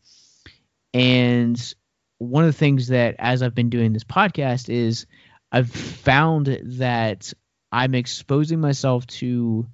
And 0.93 1.73
one 2.17 2.45
of 2.45 2.49
the 2.49 2.57
things 2.57 2.87
that 2.87 3.15
as 3.19 3.43
I've 3.43 3.53
been 3.53 3.69
doing 3.69 3.93
this 3.93 4.03
podcast 4.03 4.69
is 4.69 5.05
I've 5.51 5.69
found 5.69 6.47
that 6.63 7.33
I'm 7.71 7.93
exposing 7.93 8.59
myself 8.59 9.05
to 9.07 9.67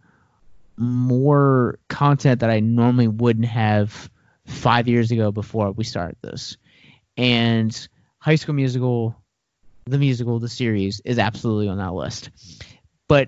more 0.75 1.79
content 1.87 2.41
that 2.41 2.49
I 2.49 2.59
normally 2.59 3.07
wouldn't 3.07 3.45
have 3.45 4.09
five 4.45 4.87
years 4.87 5.11
ago 5.11 5.31
before 5.31 5.71
we 5.71 5.83
started 5.83 6.17
this. 6.21 6.57
And 7.15 7.87
High 8.23 8.35
School 8.35 8.55
Musical, 8.55 9.21
the 9.83 9.97
musical, 9.97 10.39
the 10.39 10.47
series 10.47 11.01
is 11.03 11.19
absolutely 11.19 11.67
on 11.67 11.77
that 11.79 11.93
list. 11.93 12.29
But 13.09 13.27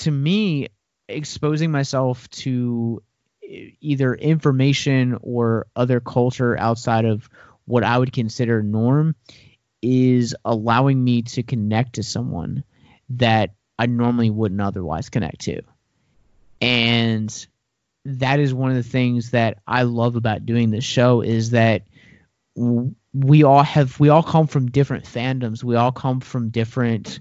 to 0.00 0.10
me, 0.10 0.68
exposing 1.08 1.70
myself 1.70 2.28
to 2.30 3.02
either 3.42 4.14
information 4.14 5.16
or 5.22 5.66
other 5.74 5.98
culture 5.98 6.58
outside 6.58 7.06
of 7.06 7.26
what 7.64 7.82
I 7.82 7.96
would 7.96 8.12
consider 8.12 8.62
norm 8.62 9.14
is 9.80 10.36
allowing 10.44 11.02
me 11.02 11.22
to 11.22 11.42
connect 11.42 11.94
to 11.94 12.02
someone 12.02 12.64
that 13.08 13.54
I 13.78 13.86
normally 13.86 14.28
wouldn't 14.28 14.60
otherwise 14.60 15.08
connect 15.08 15.40
to. 15.42 15.62
and 16.60 17.46
that 18.04 18.40
is 18.40 18.52
one 18.52 18.70
of 18.70 18.76
the 18.76 18.82
things 18.82 19.30
that 19.30 19.58
I 19.66 19.84
love 19.84 20.16
about 20.16 20.44
doing 20.44 20.70
this 20.70 20.84
show 20.84 21.22
is 21.22 21.50
that 21.50 21.84
we 23.12 23.42
all 23.42 23.62
have 23.62 23.98
we 23.98 24.08
all 24.08 24.22
come 24.22 24.46
from 24.46 24.70
different 24.70 25.04
fandoms. 25.04 25.64
We 25.64 25.76
all 25.76 25.92
come 25.92 26.20
from 26.20 26.50
different 26.50 27.20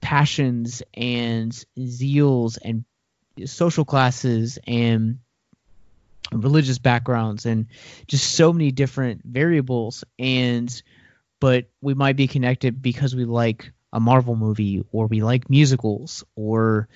passions 0.00 0.82
and 0.94 1.52
zeals 1.78 2.58
and 2.62 2.84
social 3.46 3.84
classes 3.84 4.58
and 4.66 5.18
religious 6.32 6.78
backgrounds 6.78 7.46
and 7.46 7.66
just 8.06 8.34
so 8.34 8.52
many 8.52 8.70
different 8.72 9.22
variables. 9.24 10.04
And 10.18 10.82
but 11.38 11.66
we 11.80 11.94
might 11.94 12.16
be 12.16 12.26
connected 12.26 12.82
because 12.82 13.14
we 13.14 13.24
like 13.24 13.72
a 13.92 14.00
Marvel 14.00 14.36
movie 14.36 14.84
or 14.92 15.06
we 15.06 15.22
like 15.22 15.48
musicals 15.48 16.24
or 16.36 16.88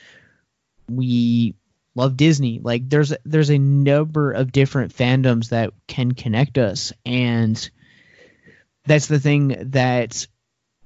we 0.89 1.55
love 1.95 2.17
Disney. 2.17 2.61
Like 2.63 2.89
there's 2.89 3.13
there's 3.25 3.51
a 3.51 3.59
number 3.59 4.33
of 4.33 4.53
different 4.53 4.95
fandoms 4.95 5.51
that 5.51 5.73
can 5.87 6.13
connect 6.13 6.59
us. 6.59 6.93
And 7.07 7.71
that's 8.87 9.07
the 9.07 9.21
thing 9.21 9.57
that 9.71 10.27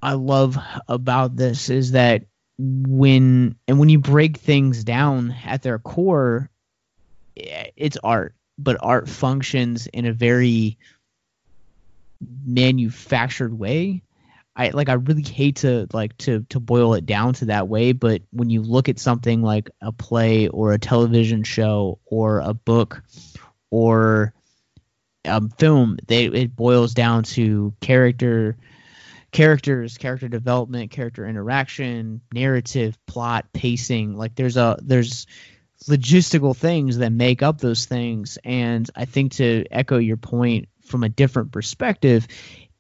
I 0.03 0.15
love 0.15 0.59
about 0.87 1.37
this 1.37 1.71
is 1.71 1.93
that 1.93 2.25
when 2.59 3.57
and 3.67 3.79
when 3.79 3.89
you 3.89 3.99
break 3.99 4.37
things 4.39 4.85
down 4.85 5.35
at 5.45 5.63
their 5.63 5.79
core 5.79 6.51
eh, 7.37 7.71
it's 7.77 7.97
art 8.03 8.35
but 8.59 8.77
art 8.81 9.09
functions 9.09 9.87
in 9.87 10.07
a 10.07 10.13
very 10.13 10.79
manufactured 12.45 13.57
way. 13.57 14.03
I 14.57 14.71
like 14.71 14.89
I 14.89 14.95
really 14.95 15.23
hate 15.23 15.57
to 15.57 15.87
like 15.93 16.17
to 16.19 16.45
to 16.49 16.59
boil 16.59 16.95
it 16.95 17.07
down 17.07 17.35
to 17.35 17.45
that 17.47 17.69
way, 17.69 17.93
but 17.93 18.23
when 18.31 18.51
you 18.51 18.61
look 18.61 18.89
at 18.89 18.99
something 18.99 19.41
like 19.41 19.71
a 19.81 19.93
play 19.93 20.49
or 20.49 20.73
a 20.73 20.79
television 20.79 21.45
show 21.45 22.01
or 22.07 22.41
a 22.41 22.55
book 22.55 23.01
or 23.71 24.35
a 25.29 25.41
film, 25.59 25.99
they 26.07 26.27
it 26.27 26.57
boils 26.57 26.95
down 26.95 27.23
to 27.25 27.75
character 27.81 28.57
characters, 29.31 29.99
character 29.99 30.29
development, 30.29 30.91
character 30.91 31.27
interaction, 31.27 32.21
narrative, 32.33 32.97
plot, 33.07 33.47
pacing. 33.53 34.17
Like 34.17 34.35
there's 34.35 34.57
a 34.57 34.79
there's 34.83 35.27
logistical 35.87 36.57
things 36.57 36.99
that 36.99 37.13
make 37.13 37.43
up 37.43 37.61
those 37.61 37.87
things 37.87 38.37
and 38.43 38.91
I 38.97 39.05
think 39.05 39.35
to 39.35 39.65
echo 39.71 39.99
your 39.99 40.17
point 40.17 40.69
from 40.83 41.05
a 41.05 41.09
different 41.09 41.53
perspective, 41.53 42.27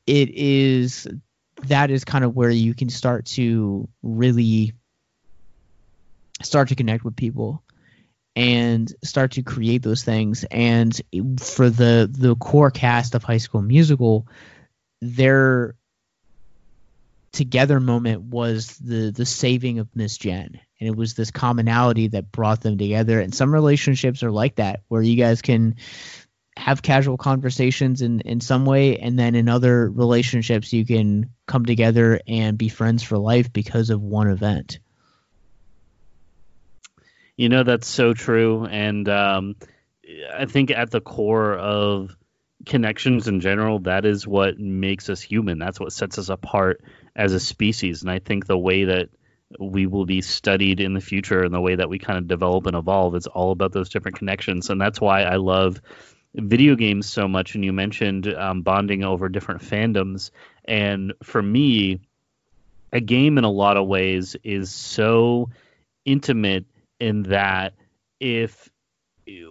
it 0.06 0.30
is 0.30 1.06
that 1.64 1.90
is 1.90 2.04
kind 2.04 2.24
of 2.24 2.34
where 2.34 2.50
you 2.50 2.74
can 2.74 2.88
start 2.88 3.26
to 3.26 3.88
really 4.02 4.72
start 6.42 6.68
to 6.68 6.74
connect 6.74 7.04
with 7.04 7.16
people 7.16 7.62
and 8.36 8.92
start 9.02 9.32
to 9.32 9.42
create 9.42 9.82
those 9.82 10.04
things. 10.04 10.44
And 10.50 10.98
for 11.40 11.70
the 11.70 12.08
the 12.10 12.36
core 12.36 12.70
cast 12.70 13.14
of 13.14 13.22
high 13.24 13.38
school 13.38 13.62
musical 13.62 14.26
their 15.00 15.76
together 17.32 17.78
moment 17.78 18.22
was 18.22 18.78
the 18.78 19.10
the 19.10 19.26
saving 19.26 19.78
of 19.78 19.88
miss 19.94 20.16
jen. 20.18 20.60
And 20.80 20.88
it 20.88 20.96
was 20.96 21.14
this 21.14 21.30
commonality 21.30 22.08
that 22.08 22.32
brought 22.32 22.60
them 22.60 22.78
together. 22.78 23.20
And 23.20 23.34
some 23.34 23.52
relationships 23.52 24.22
are 24.22 24.30
like 24.30 24.56
that 24.56 24.80
where 24.88 25.02
you 25.02 25.16
guys 25.16 25.42
can 25.42 25.76
have 26.58 26.82
casual 26.82 27.16
conversations 27.16 28.02
in 28.02 28.20
in 28.20 28.40
some 28.40 28.66
way 28.66 28.98
and 28.98 29.16
then 29.18 29.36
in 29.36 29.48
other 29.48 29.88
relationships 29.88 30.72
you 30.72 30.84
can 30.84 31.30
come 31.46 31.64
together 31.64 32.20
and 32.26 32.58
be 32.58 32.68
friends 32.68 33.02
for 33.02 33.16
life 33.16 33.52
because 33.52 33.90
of 33.90 34.02
one 34.02 34.28
event 34.28 34.80
you 37.38 37.48
know 37.48 37.62
that's 37.62 37.86
so 37.86 38.12
true. 38.12 38.66
And 38.66 39.08
um, 39.08 39.56
i 40.34 40.44
think 40.44 40.70
at 40.70 40.90
the 40.90 41.00
core 41.00 41.54
of 41.54 42.14
connections 42.66 43.28
in 43.28 43.40
general 43.40 43.78
that 43.80 44.04
is 44.04 44.26
what 44.26 44.58
makes 44.58 45.08
us 45.08 45.22
human. 45.22 45.58
That's 45.58 45.80
what 45.80 45.92
sets 45.92 46.18
us 46.18 46.28
apart 46.28 46.82
as 47.16 47.32
a 47.32 47.40
species. 47.40 48.02
And 48.02 48.10
i 48.10 48.18
think 48.18 48.46
the 48.46 48.58
way 48.58 48.84
that 48.84 49.08
we 49.58 49.86
will 49.86 50.04
be 50.04 50.20
studied 50.20 50.78
in 50.78 50.92
the 50.92 51.00
future 51.00 51.42
and 51.42 51.54
the 51.54 51.60
way 51.60 51.76
that 51.76 51.88
we 51.88 51.98
kind 51.98 52.18
of 52.18 52.28
develop 52.28 52.66
and 52.66 52.76
evolve 52.76 53.14
is 53.14 53.26
all 53.26 53.52
about 53.52 53.72
those 53.72 53.88
different 53.88 54.18
connections. 54.18 54.68
And 54.68 54.78
that's 54.78 55.00
why 55.00 55.22
i 55.22 55.36
love 55.36 55.80
video 56.34 56.74
games 56.74 57.08
so 57.08 57.26
much, 57.26 57.54
and 57.54 57.64
you 57.64 57.72
mentioned 57.72 58.32
um, 58.32 58.62
bonding 58.62 59.02
over 59.04 59.28
different 59.28 59.62
fandoms. 59.62 60.30
And 60.64 61.14
for 61.22 61.40
me, 61.40 62.00
a 62.92 63.00
game 63.00 63.38
in 63.38 63.44
a 63.44 63.50
lot 63.50 63.76
of 63.76 63.86
ways 63.86 64.36
is 64.44 64.70
so 64.70 65.50
intimate 66.04 66.66
in 67.00 67.24
that 67.24 67.74
if 68.20 68.70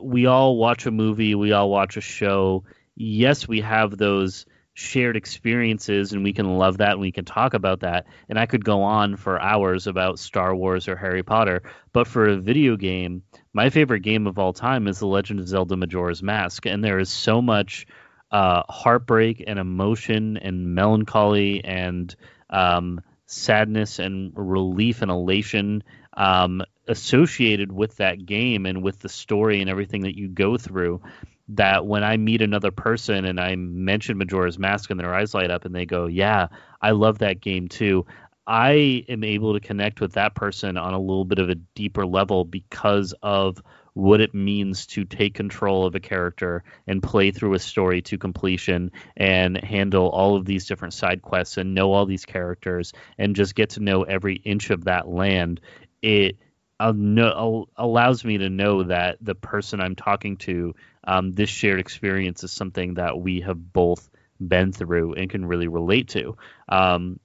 we 0.01 0.25
all 0.25 0.57
watch 0.57 0.85
a 0.85 0.91
movie, 0.91 1.35
we 1.35 1.51
all 1.51 1.69
watch 1.69 1.97
a 1.97 2.01
show, 2.01 2.63
yes, 2.95 3.47
we 3.47 3.61
have 3.61 3.97
those 3.97 4.45
shared 4.73 5.17
experiences 5.17 6.13
and 6.13 6.23
we 6.23 6.33
can 6.33 6.57
love 6.57 6.77
that 6.77 6.91
and 6.91 7.01
we 7.01 7.11
can 7.11 7.25
talk 7.25 7.55
about 7.55 7.79
that. 7.79 8.05
And 8.29 8.37
I 8.37 8.45
could 8.45 8.63
go 8.63 8.83
on 8.83 9.15
for 9.15 9.41
hours 9.41 9.87
about 9.87 10.19
Star 10.19 10.55
Wars 10.55 10.87
or 10.87 10.95
Harry 10.95 11.23
Potter. 11.23 11.63
But 11.93 12.05
for 12.05 12.27
a 12.27 12.37
video 12.37 12.75
game, 12.75 13.23
my 13.53 13.71
favorite 13.71 14.01
game 14.01 14.27
of 14.27 14.37
all 14.37 14.53
time 14.53 14.87
is 14.87 14.99
The 14.99 15.07
Legend 15.07 15.39
of 15.39 15.47
Zelda 15.47 15.75
Majora's 15.75 16.21
Mask. 16.21 16.67
And 16.67 16.83
there 16.83 16.99
is 16.99 17.09
so 17.09 17.41
much 17.41 17.87
uh, 18.31 18.63
heartbreak 18.69 19.43
and 19.47 19.57
emotion 19.57 20.37
and 20.37 20.75
melancholy 20.75 21.63
and 21.63 22.15
um, 22.49 23.01
sadness 23.25 23.97
and 23.97 24.31
relief 24.35 25.01
and 25.01 25.09
elation 25.09 25.83
um, 26.15 26.61
associated 26.88 27.72
with 27.72 27.97
that 27.97 28.26
game 28.26 28.65
and 28.65 28.84
with 28.84 28.99
the 28.99 29.09
story 29.09 29.61
and 29.61 29.69
everything 29.69 30.01
that 30.03 30.18
you 30.18 30.27
go 30.27 30.57
through 30.57 31.01
that 31.49 31.85
when 31.85 32.03
I 32.03 32.18
meet 32.18 32.41
another 32.41 32.72
person 32.72 33.26
and 33.26 33.39
I 33.39 33.55
mention 33.55 34.18
Majora's 34.18 34.59
Mask 34.59 34.89
and 34.89 34.99
their 34.99 35.14
eyes 35.14 35.34
light 35.34 35.51
up 35.51 35.65
and 35.65 35.73
they 35.73 35.85
go, 35.85 36.07
"Yeah, 36.07 36.47
I 36.81 36.91
love 36.91 37.19
that 37.19 37.39
game 37.41 37.68
too." 37.68 38.05
I 38.45 39.03
am 39.09 39.26
able 39.26 39.53
to 39.53 39.59
connect 39.59 39.99
with 39.99 40.14
that 40.14 40.34
person 40.34 40.77
on 40.77 40.93
a 40.93 40.99
little 40.99 41.26
bit 41.26 41.39
of 41.39 41.49
a 41.49 41.55
deeper 41.55 42.05
level 42.05 42.45
because 42.45 43.14
of 43.22 43.61
what 43.93 44.22
it 44.22 44.34
means 44.34 44.85
to 44.85 45.03
take 45.03 45.34
control 45.34 45.85
of 45.85 45.95
a 45.95 45.99
character 45.99 46.64
and 46.85 47.03
play 47.03 47.31
through 47.31 47.55
a 47.55 47.59
story 47.59 48.01
to 48.03 48.18
completion 48.18 48.91
and 49.18 49.57
handle 49.57 50.07
all 50.07 50.38
of 50.38 50.45
these 50.45 50.65
different 50.65 50.93
side 50.93 51.22
quests 51.22 51.57
and 51.57 51.73
know 51.73 51.91
all 51.91 52.05
these 52.05 52.23
characters 52.23 52.93
and 53.18 53.35
just 53.35 53.55
get 53.55 53.72
to 53.72 53.81
know 53.81 54.03
every 54.03 54.35
inch 54.35 54.69
of 54.69 54.85
that 54.85 55.09
land. 55.09 55.59
It 56.01 56.38
know, 56.79 57.67
allows 57.75 58.23
me 58.23 58.39
to 58.39 58.49
know 58.49 58.83
that 58.83 59.17
the 59.21 59.35
person 59.35 59.81
I'm 59.81 59.95
talking 59.95 60.37
to 60.37 60.75
um, 61.03 61.33
this 61.33 61.49
shared 61.49 61.79
experience 61.79 62.43
is 62.43 62.51
something 62.51 62.95
that 62.95 63.19
we 63.19 63.41
have 63.41 63.73
both 63.73 64.09
been 64.45 64.71
through 64.71 65.13
and 65.13 65.29
can 65.29 65.45
really 65.45 65.67
relate 65.67 66.09
to. 66.09 66.37
Um, 66.69 67.19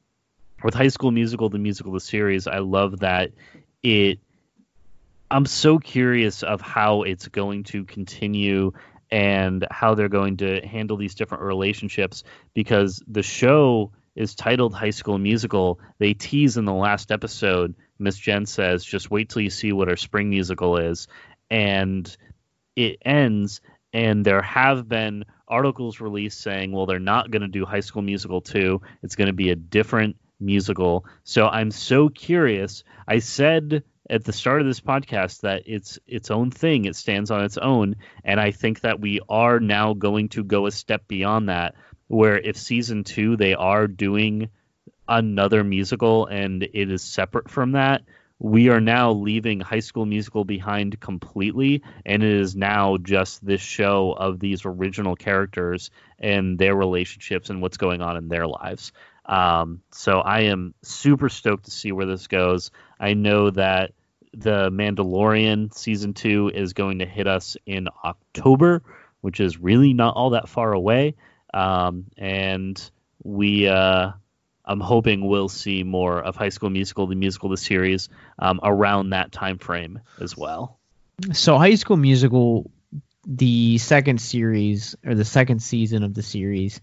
with 0.63 0.75
High 0.75 0.89
School 0.89 1.11
Musical, 1.11 1.49
the 1.49 1.59
musical, 1.59 1.93
the 1.93 2.01
series, 2.01 2.47
I 2.47 2.59
love 2.59 3.01
that 3.01 3.33
it. 3.83 4.21
I'm 5.31 5.47
so 5.47 5.79
curious 5.79 6.43
of 6.43 6.61
how 6.61 7.03
it's 7.03 7.27
going 7.29 7.65
to 7.65 7.85
continue 7.85 8.73
and 9.11 9.67
how 9.71 9.95
they're 9.95 10.11
going 10.11 10.39
to 10.39 10.67
handle 10.67 10.97
these 10.97 11.15
different 11.15 11.45
relationships 11.45 12.23
because 12.55 13.03
the 13.07 13.23
show 13.23 13.93
is 14.15 14.35
titled 14.35 14.75
High 14.75 14.91
School 14.91 15.19
Musical. 15.19 15.81
They 15.99 16.15
tease 16.15 16.57
in 16.57 16.65
the 16.65 16.73
last 16.73 17.11
episode. 17.13 17.75
Miss 17.99 18.17
Jen 18.17 18.47
says, 18.47 18.85
"Just 18.85 19.11
wait 19.11 19.29
till 19.29 19.43
you 19.43 19.51
see 19.51 19.73
what 19.73 19.89
our 19.89 19.97
spring 19.97 20.31
musical 20.31 20.77
is," 20.77 21.09
and 21.51 22.15
it 22.77 22.99
ends 23.05 23.61
and 23.93 24.25
there 24.25 24.43
have 24.43 24.89
been 24.89 25.25
articles 25.47 26.01
released 26.01 26.41
saying, 26.41 26.73
well, 26.73 26.87
they're 26.87 26.99
not 26.99 27.31
going 27.31 27.43
to 27.43 27.49
do 27.49 27.67
High 27.67 27.81
School 27.81 28.03
Musical 28.03 28.41
2. 28.41 28.81
It's 29.03 29.17
going 29.17 29.27
to 29.27 29.35
be 29.35 29.51
a 29.51 29.57
different 29.57 30.17
musical. 30.41 31.05
So 31.25 31.47
I'm 31.47 31.71
so 31.71 32.09
curious. 32.09 32.85
I 33.07 33.19
said 33.19 33.85
at 34.09 34.25
the 34.25 34.33
start 34.33 34.61
of 34.61 34.67
this 34.67 34.81
podcast 34.81 35.43
that 35.43 35.63
it's 35.67 35.99
its 36.07 36.31
own 36.31 36.51
thing. 36.51 36.87
It 36.87 36.97
stands 36.97 37.31
on 37.31 37.45
its 37.45 37.59
own, 37.59 37.97
and 38.25 38.41
I 38.41 38.51
think 38.51 38.81
that 38.81 39.01
we 39.01 39.21
are 39.29 39.61
now 39.61 39.95
going 39.95 40.31
to 40.31 40.43
go 40.43 40.67
a 40.67 40.71
step 40.71 41.07
beyond 41.07 41.49
that. 41.49 41.75
Where 42.09 42.39
if 42.39 42.57
season 42.57 43.05
two 43.05 43.37
they 43.37 43.55
are 43.55 43.87
doing 43.87 44.51
another 45.09 45.65
musical 45.65 46.27
and 46.27 46.63
it 46.63 46.91
is 46.91 47.03
separate 47.03 47.51
from 47.51 47.73
that, 47.73 48.03
we 48.39 48.71
are 48.71 48.81
now 48.81 49.13
leaving 49.13 49.61
High 49.61 49.79
School 49.79 50.05
Musical 50.05 50.45
behind 50.45 50.99
completely, 50.99 51.83
and 52.05 52.25
it 52.25 52.33
is 52.41 52.57
now 52.57 52.97
just 52.97 53.45
this 53.47 53.61
show 53.61 54.13
of 54.13 54.41
these 54.41 54.63
original 54.65 55.15
characters 55.15 55.93
and 56.19 56.59
their 56.59 56.75
relationships 56.75 57.51
and 57.51 57.63
what's 57.63 57.77
going 57.77 58.03
on 58.03 58.17
in 58.17 58.27
their 58.27 58.49
lives. 58.49 58.91
Um, 59.27 59.81
so 59.93 60.19
I 60.19 60.41
am 60.41 60.75
super 60.83 61.29
stoked 61.29 61.67
to 61.67 61.71
see 61.71 61.93
where 61.93 62.07
this 62.07 62.27
goes. 62.27 62.73
I 62.99 63.15
know 63.15 63.51
that 63.51 63.93
the 64.35 64.71
Mandalorian 64.71 65.73
season 65.73 66.13
two 66.13 66.51
is 66.53 66.73
going 66.73 66.99
to 66.99 67.07
hit 67.07 67.29
us 67.29 67.57
in 67.65 67.87
October, 68.05 68.83
which 69.21 69.39
is 69.39 69.59
really 69.59 69.93
not 69.93 70.17
all 70.17 70.31
that 70.31 70.49
far 70.49 70.73
away. 70.73 71.15
Um, 71.55 72.07
and 72.17 72.91
we 73.23 73.69
uh, 73.69 74.13
I'm 74.65 74.81
hoping 74.81 75.27
we'll 75.27 75.49
see 75.49 75.83
more 75.83 76.21
of 76.21 76.37
High 76.37 76.51
School 76.51 76.71
Musical, 76.71 77.07
the 77.07 77.15
musical, 77.15 77.49
the 77.49 77.57
series, 77.57 78.09
um, 78.39 78.61
around 78.63 79.11
that 79.11 79.33
time 79.33 79.59
frame 79.59 80.01
as 80.21 80.37
well. 80.37 80.79
So 81.33 81.59
High 81.59 81.75
School 81.75 81.97
Musical, 81.97 82.71
the 83.27 83.79
second 83.79 84.21
series 84.21 84.97
or 85.05 85.15
the 85.15 85.25
second 85.25 85.63
season 85.63 86.03
of 86.03 86.15
the 86.15 86.23
series, 86.23 86.81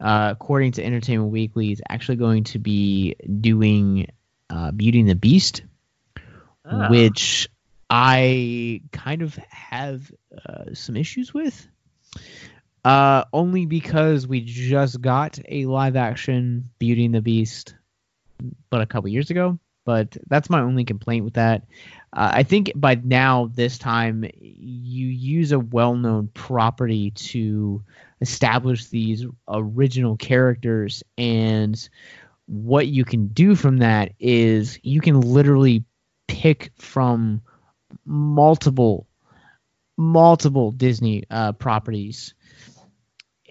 uh, 0.00 0.28
according 0.32 0.72
to 0.72 0.84
Entertainment 0.84 1.30
Weekly, 1.32 1.72
is 1.72 1.82
actually 1.88 2.16
going 2.16 2.44
to 2.44 2.58
be 2.58 3.16
doing 3.40 4.08
uh, 4.50 4.70
Beauty 4.70 5.00
and 5.00 5.08
the 5.08 5.14
Beast, 5.14 5.62
Ah. 6.66 6.88
which 6.88 7.48
I 7.90 8.80
kind 8.90 9.20
of 9.22 9.34
have 9.50 10.10
uh, 10.46 10.72
some 10.72 10.96
issues 10.96 11.34
with. 11.34 11.68
Uh, 12.84 13.24
only 13.32 13.64
because 13.64 14.26
we 14.26 14.42
just 14.42 15.00
got 15.00 15.38
a 15.48 15.64
live 15.64 15.96
action 15.96 16.68
Beauty 16.78 17.06
and 17.06 17.14
the 17.14 17.22
Beast, 17.22 17.74
but 18.68 18.82
a 18.82 18.86
couple 18.86 19.08
years 19.08 19.30
ago. 19.30 19.58
But 19.86 20.16
that's 20.28 20.50
my 20.50 20.60
only 20.60 20.84
complaint 20.84 21.24
with 21.24 21.34
that. 21.34 21.64
Uh, 22.12 22.30
I 22.34 22.42
think 22.42 22.72
by 22.74 22.94
now, 22.94 23.50
this 23.54 23.76
time, 23.76 24.24
you 24.40 25.08
use 25.08 25.52
a 25.52 25.58
well 25.58 25.94
known 25.94 26.28
property 26.32 27.10
to 27.10 27.82
establish 28.20 28.86
these 28.86 29.26
original 29.48 30.16
characters. 30.16 31.02
And 31.18 31.88
what 32.46 32.86
you 32.86 33.04
can 33.04 33.28
do 33.28 33.54
from 33.54 33.78
that 33.78 34.12
is 34.18 34.78
you 34.82 35.00
can 35.00 35.20
literally 35.20 35.84
pick 36.28 36.72
from 36.76 37.42
multiple, 38.06 39.06
multiple 39.98 40.70
Disney 40.70 41.24
uh, 41.30 41.52
properties 41.52 42.34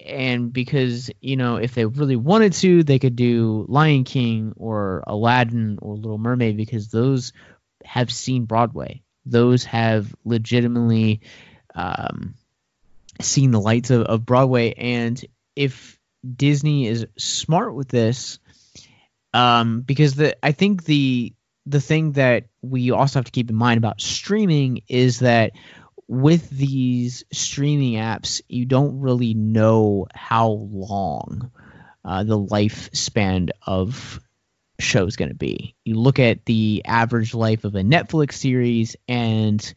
and 0.05 0.51
because 0.51 1.09
you 1.21 1.35
know 1.35 1.55
if 1.55 1.73
they 1.75 1.85
really 1.85 2.15
wanted 2.15 2.53
to 2.53 2.83
they 2.83 2.99
could 2.99 3.15
do 3.15 3.65
lion 3.69 4.03
king 4.03 4.53
or 4.57 5.03
aladdin 5.07 5.79
or 5.81 5.95
little 5.95 6.17
mermaid 6.17 6.57
because 6.57 6.89
those 6.89 7.33
have 7.85 8.11
seen 8.11 8.45
broadway. 8.45 9.03
Those 9.25 9.63
have 9.65 10.13
legitimately 10.25 11.21
um, 11.75 12.35
seen 13.21 13.51
the 13.51 13.61
lights 13.61 13.89
of, 13.89 14.01
of 14.03 14.25
broadway. 14.25 14.73
And 14.73 15.23
if 15.55 15.99
disney 16.35 16.87
is 16.87 17.05
smart 17.17 17.75
with 17.75 17.89
this 17.89 18.39
um, 19.33 19.81
because 19.81 20.15
the 20.15 20.37
i 20.41 20.53
think 20.53 20.85
the 20.85 21.33
the 21.65 21.81
thing 21.81 22.13
that 22.13 22.45
we 22.61 22.91
also 22.91 23.19
have 23.19 23.25
to 23.25 23.31
keep 23.31 23.49
in 23.49 23.55
mind 23.55 23.77
about 23.77 23.99
streaming 23.99 24.81
is 24.87 25.19
that 25.19 25.51
with 26.07 26.49
these 26.49 27.23
streaming 27.31 27.93
apps, 27.93 28.41
you 28.47 28.65
don't 28.65 28.99
really 28.99 29.33
know 29.33 30.07
how 30.13 30.49
long 30.49 31.51
uh, 32.05 32.23
the 32.23 32.37
lifespan 32.37 33.49
of 33.65 34.19
show 34.79 35.05
is 35.05 35.15
going 35.15 35.29
to 35.29 35.35
be. 35.35 35.75
You 35.83 35.95
look 35.95 36.19
at 36.19 36.45
the 36.45 36.83
average 36.85 37.33
life 37.33 37.63
of 37.63 37.75
a 37.75 37.81
Netflix 37.81 38.33
series, 38.33 38.95
and 39.07 39.73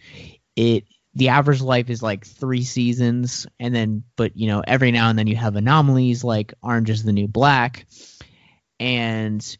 it 0.57 0.85
the 1.15 1.31
average 1.31 1.63
life 1.63 1.89
is 1.89 2.03
like 2.03 2.27
three 2.27 2.63
seasons, 2.63 3.47
and 3.59 3.75
then 3.75 4.05
but 4.17 4.37
you 4.37 4.49
know 4.49 4.63
every 4.67 4.91
now 4.91 5.09
and 5.09 5.19
then 5.19 5.27
you 5.27 5.37
have 5.37 5.57
anomalies 5.57 6.25
like 6.25 6.55
Orange 6.63 6.91
is 6.91 7.05
the 7.05 7.13
New 7.13 7.29
Black, 7.29 7.87
and 8.79 9.57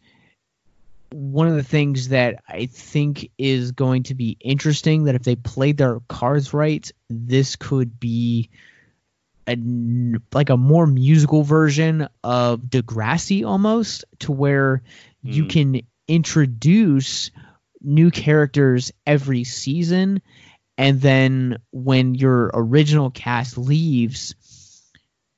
one 1.13 1.49
of 1.49 1.55
the 1.55 1.63
things 1.63 2.09
that 2.09 2.43
I 2.49 2.67
think 2.67 3.31
is 3.39 3.73
going 3.73 4.05
to 4.05 4.15
be 4.15 4.37
interesting 4.41 5.05
that 5.05 5.15
if 5.15 5.23
they 5.23 5.37
played 5.37 5.77
their 5.77 6.01
cards 6.09 6.53
right, 6.53 6.91
this 7.09 7.57
could 7.57 7.99
be 8.01 8.51
a 9.49 9.57
like 10.33 10.51
a 10.51 10.57
more 10.57 10.87
musical 10.87 11.43
version 11.43 12.09
of 12.25 12.61
Degrassi 12.63 13.47
almost 13.47 14.05
to 14.21 14.33
where 14.33 14.83
you 15.23 15.45
Mm. 15.45 15.51
can 15.51 15.81
introduce 16.09 17.31
new 17.81 18.11
characters 18.11 18.93
every 19.07 19.45
season 19.45 20.21
and 20.79 21.01
then 21.01 21.59
when 21.71 22.15
your 22.15 22.51
original 22.55 23.11
cast 23.11 23.57
leaves 23.59 24.35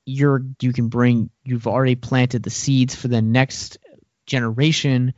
you're 0.05 0.43
you 0.61 0.73
can 0.73 0.87
bring 0.87 1.29
you've 1.43 1.67
already 1.67 1.95
planted 1.95 2.41
the 2.43 2.49
seeds 2.49 2.95
for 2.95 3.07
the 3.07 3.21
next 3.21 3.77
generation 4.25 5.13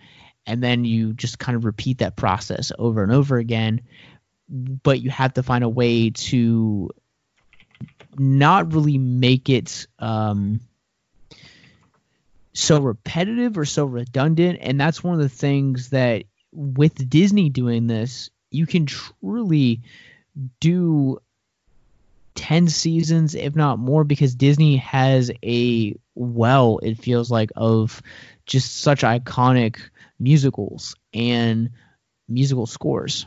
and 0.46 0.64
then 0.64 0.86
you 0.86 1.14
just 1.14 1.40
kind 1.40 1.56
of 1.56 1.66
repeat 1.66 2.00
that 2.00 2.16
process 2.16 2.72
over 2.78 3.04
and 3.04 3.12
over 3.12 3.38
again 3.38 3.82
but 4.50 5.00
you 5.00 5.10
have 5.10 5.34
to 5.34 5.44
find 5.44 5.64
a 5.64 5.70
way 5.70 6.10
to 6.10 6.90
not 8.18 8.74
really 8.74 8.98
make 8.98 9.50
it 9.50 9.88
um, 10.00 10.60
so 12.54 12.82
repetitive 12.82 13.58
or 13.58 13.64
so 13.64 13.86
redundant. 13.86 14.60
And 14.62 14.80
that's 14.80 15.04
one 15.04 15.16
of 15.16 15.22
the 15.22 15.30
things 15.30 15.90
that 15.92 16.26
with 16.52 17.10
disney 17.10 17.50
doing 17.50 17.88
this 17.88 18.30
you 18.50 18.66
can 18.66 18.86
truly 18.86 19.82
do 20.60 21.18
10 22.36 22.68
seasons 22.68 23.36
if 23.36 23.56
not 23.56 23.80
more 23.80 24.04
because 24.04 24.36
disney 24.36 24.78
has 24.78 25.32
a 25.44 25.96
well 26.16 26.80
it 26.84 26.98
feels 26.98 27.32
like 27.32 27.52
of 27.56 28.02
just 28.46 28.80
such 28.82 29.02
iconic 29.02 29.78
musicals 30.22 30.96
and 31.14 31.72
musical 32.30 32.66
scores 32.66 33.26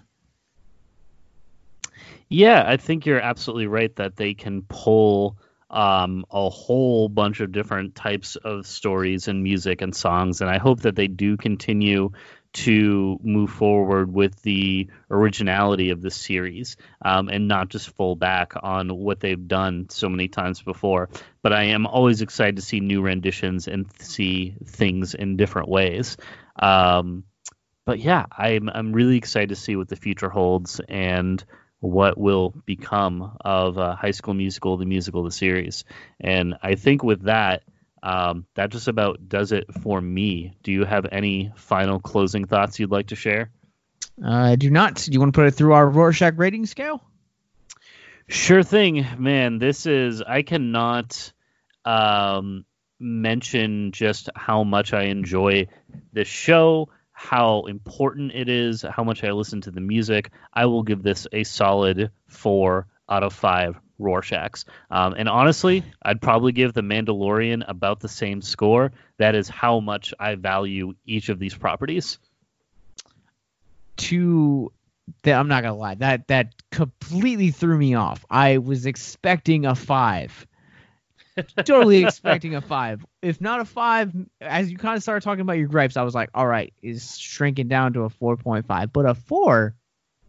Yeah, 2.29 2.65
I 2.67 2.77
think 2.77 3.07
you're 3.07 3.21
absolutely 3.21 3.67
right 3.67 3.95
that 3.97 4.17
they 4.17 4.35
can 4.35 4.63
pull 4.63 5.37
um, 5.71 6.25
a 6.31 6.49
whole 6.49 7.09
bunch 7.09 7.41
of 7.41 7.53
different 7.53 7.95
types 7.95 8.37
of 8.37 8.67
stories 8.67 9.29
and 9.29 9.43
music 9.43 9.83
and 9.83 9.95
songs, 9.95 10.41
and 10.41 10.51
I 10.51 10.59
hope 10.59 10.81
that 10.81 10.97
they 10.97 11.09
do 11.09 11.37
continue 11.37 12.11
to 12.55 13.19
move 13.23 13.51
forward 13.51 14.13
with 14.13 14.41
the 14.43 14.89
originality 15.11 15.91
of 15.91 16.01
the 16.01 16.11
series 16.11 16.77
um, 17.05 17.29
and 17.29 17.49
not 17.49 17.69
just 17.69 17.91
fall 17.91 18.15
back 18.15 18.53
on 18.63 18.89
what 18.97 19.19
they've 19.19 19.49
done 19.49 19.87
so 19.91 20.09
many 20.09 20.29
times 20.29 20.63
before. 20.63 21.09
But 21.43 21.53
I 21.53 21.65
am 21.65 21.85
always 21.85 22.23
excited 22.23 22.57
to 22.57 22.63
see 22.63 22.79
new 22.79 23.03
renditions 23.03 23.67
and 23.67 23.87
see 24.01 24.55
things 24.65 25.15
in 25.15 25.37
different 25.37 25.69
ways. 25.69 26.17
Um, 26.57 27.25
but 27.85 27.99
yeah, 27.99 28.27
I'm 28.37 28.69
I'm 28.69 28.93
really 28.93 29.17
excited 29.17 29.51
to 29.51 29.57
see 29.57 29.77
what 29.77 29.89
the 29.89 29.97
future 29.97 30.31
holds 30.31 30.81
and 30.89 31.45
what 31.81 32.17
will 32.17 32.55
become 32.65 33.37
of 33.45 33.79
uh, 33.79 33.95
High 33.95 34.13
School 34.13 34.35
Musical, 34.35 34.79
the 34.79 34.87
musical, 34.87 35.23
the 35.25 35.31
series. 35.31 35.85
And 36.19 36.55
I 36.63 36.77
think 36.77 37.03
with 37.03 37.25
that, 37.25 37.63
um, 38.03 38.47
that 38.55 38.71
just 38.71 38.89
about 38.89 39.29
does 39.29 39.53
it 39.53 39.67
for 39.83 40.01
me. 40.01 40.57
Do 40.63 40.73
you 40.73 40.85
have 40.85 41.07
any 41.13 41.53
final 41.57 42.01
closing 42.01 42.47
thoughts 42.47 42.79
you'd 42.79 42.91
like 42.91 43.09
to 43.09 43.17
share? 43.17 43.51
uh, 44.23 44.31
i 44.31 44.55
do 44.55 44.71
not 44.71 44.95
do 44.95 45.11
you 45.11 45.19
want 45.19 45.35
to 45.35 45.37
put 45.37 45.49
it 45.49 45.51
through 45.53 45.73
our 45.73 45.89
rorschach 45.89 46.35
rating 46.37 46.67
scale 46.67 47.03
Sure 48.27 48.63
thing, 48.63 49.07
man. 49.19 49.59
This 49.59 49.85
is 49.85 50.23
I 50.23 50.43
cannot 50.43 51.33
um, 51.85 52.65
mention 52.99 53.93
just 53.93 54.31
how 54.35 54.65
much 54.65 54.93
I 54.93 55.05
enjoy 55.05 55.67
this 56.13 56.29
show, 56.29 56.89
how 57.13 57.63
important 57.63 58.33
it 58.35 58.49
is, 58.49 58.83
how 58.83 59.05
much 59.05 59.25
I 59.25 59.31
listen 59.31 59.61
to 59.63 59.71
the 59.71 59.81
music. 59.81 60.31
I 60.53 60.67
will 60.67 60.83
give 60.83 61.03
this 61.03 61.27
a 61.33 61.45
solid 61.45 62.11
four 62.27 62.87
out 63.09 63.23
of 63.23 63.33
five 63.33 63.79
Rorschachs. 64.01 64.65
Um, 64.91 65.15
and 65.17 65.29
honestly, 65.29 65.85
I'd 66.03 66.21
probably 66.21 66.53
give 66.53 66.73
The 66.73 66.83
Mandalorian 66.83 67.65
about 67.69 68.01
the 68.01 68.09
same 68.09 68.43
score. 68.43 68.93
That 69.19 69.35
is 69.35 69.49
how 69.49 69.81
much 69.81 70.15
I 70.19 70.35
value 70.35 70.95
each 71.07 71.29
of 71.29 71.39
these 71.39 71.55
properties. 71.55 72.19
to 73.97 74.73
I'm 75.25 75.49
not 75.49 75.63
gonna 75.63 75.77
lie 75.77 75.95
that 75.97 76.29
that 76.29 76.55
completely 76.71 77.51
threw 77.51 77.77
me 77.77 77.95
off. 77.95 78.25
I 78.31 78.59
was 78.59 78.87
expecting 78.87 79.67
a 79.67 79.75
five, 79.75 80.47
totally 81.65 82.05
expecting 82.05 82.55
a 82.55 82.61
five. 82.61 83.05
If 83.23 83.41
not 83.41 83.61
a 83.61 83.65
five, 83.65 84.13
as 84.41 84.71
you 84.71 84.77
kind 84.79 84.97
of 84.97 85.03
started 85.03 85.23
talking 85.23 85.41
about 85.41 85.59
your 85.59 85.69
gripes, 85.69 85.97
I 85.97 86.03
was 86.03 86.15
like, 86.15 86.31
all 86.35 86.47
right, 86.47 86.73
is 86.83 87.19
shrinking 87.19 87.69
down 87.69 87.93
to 87.95 88.03
a 88.03 88.11
four 88.11 88.37
point 88.37 88.67
five, 88.67 88.93
but 88.93 89.07
a 89.07 89.15
four. 89.15 89.75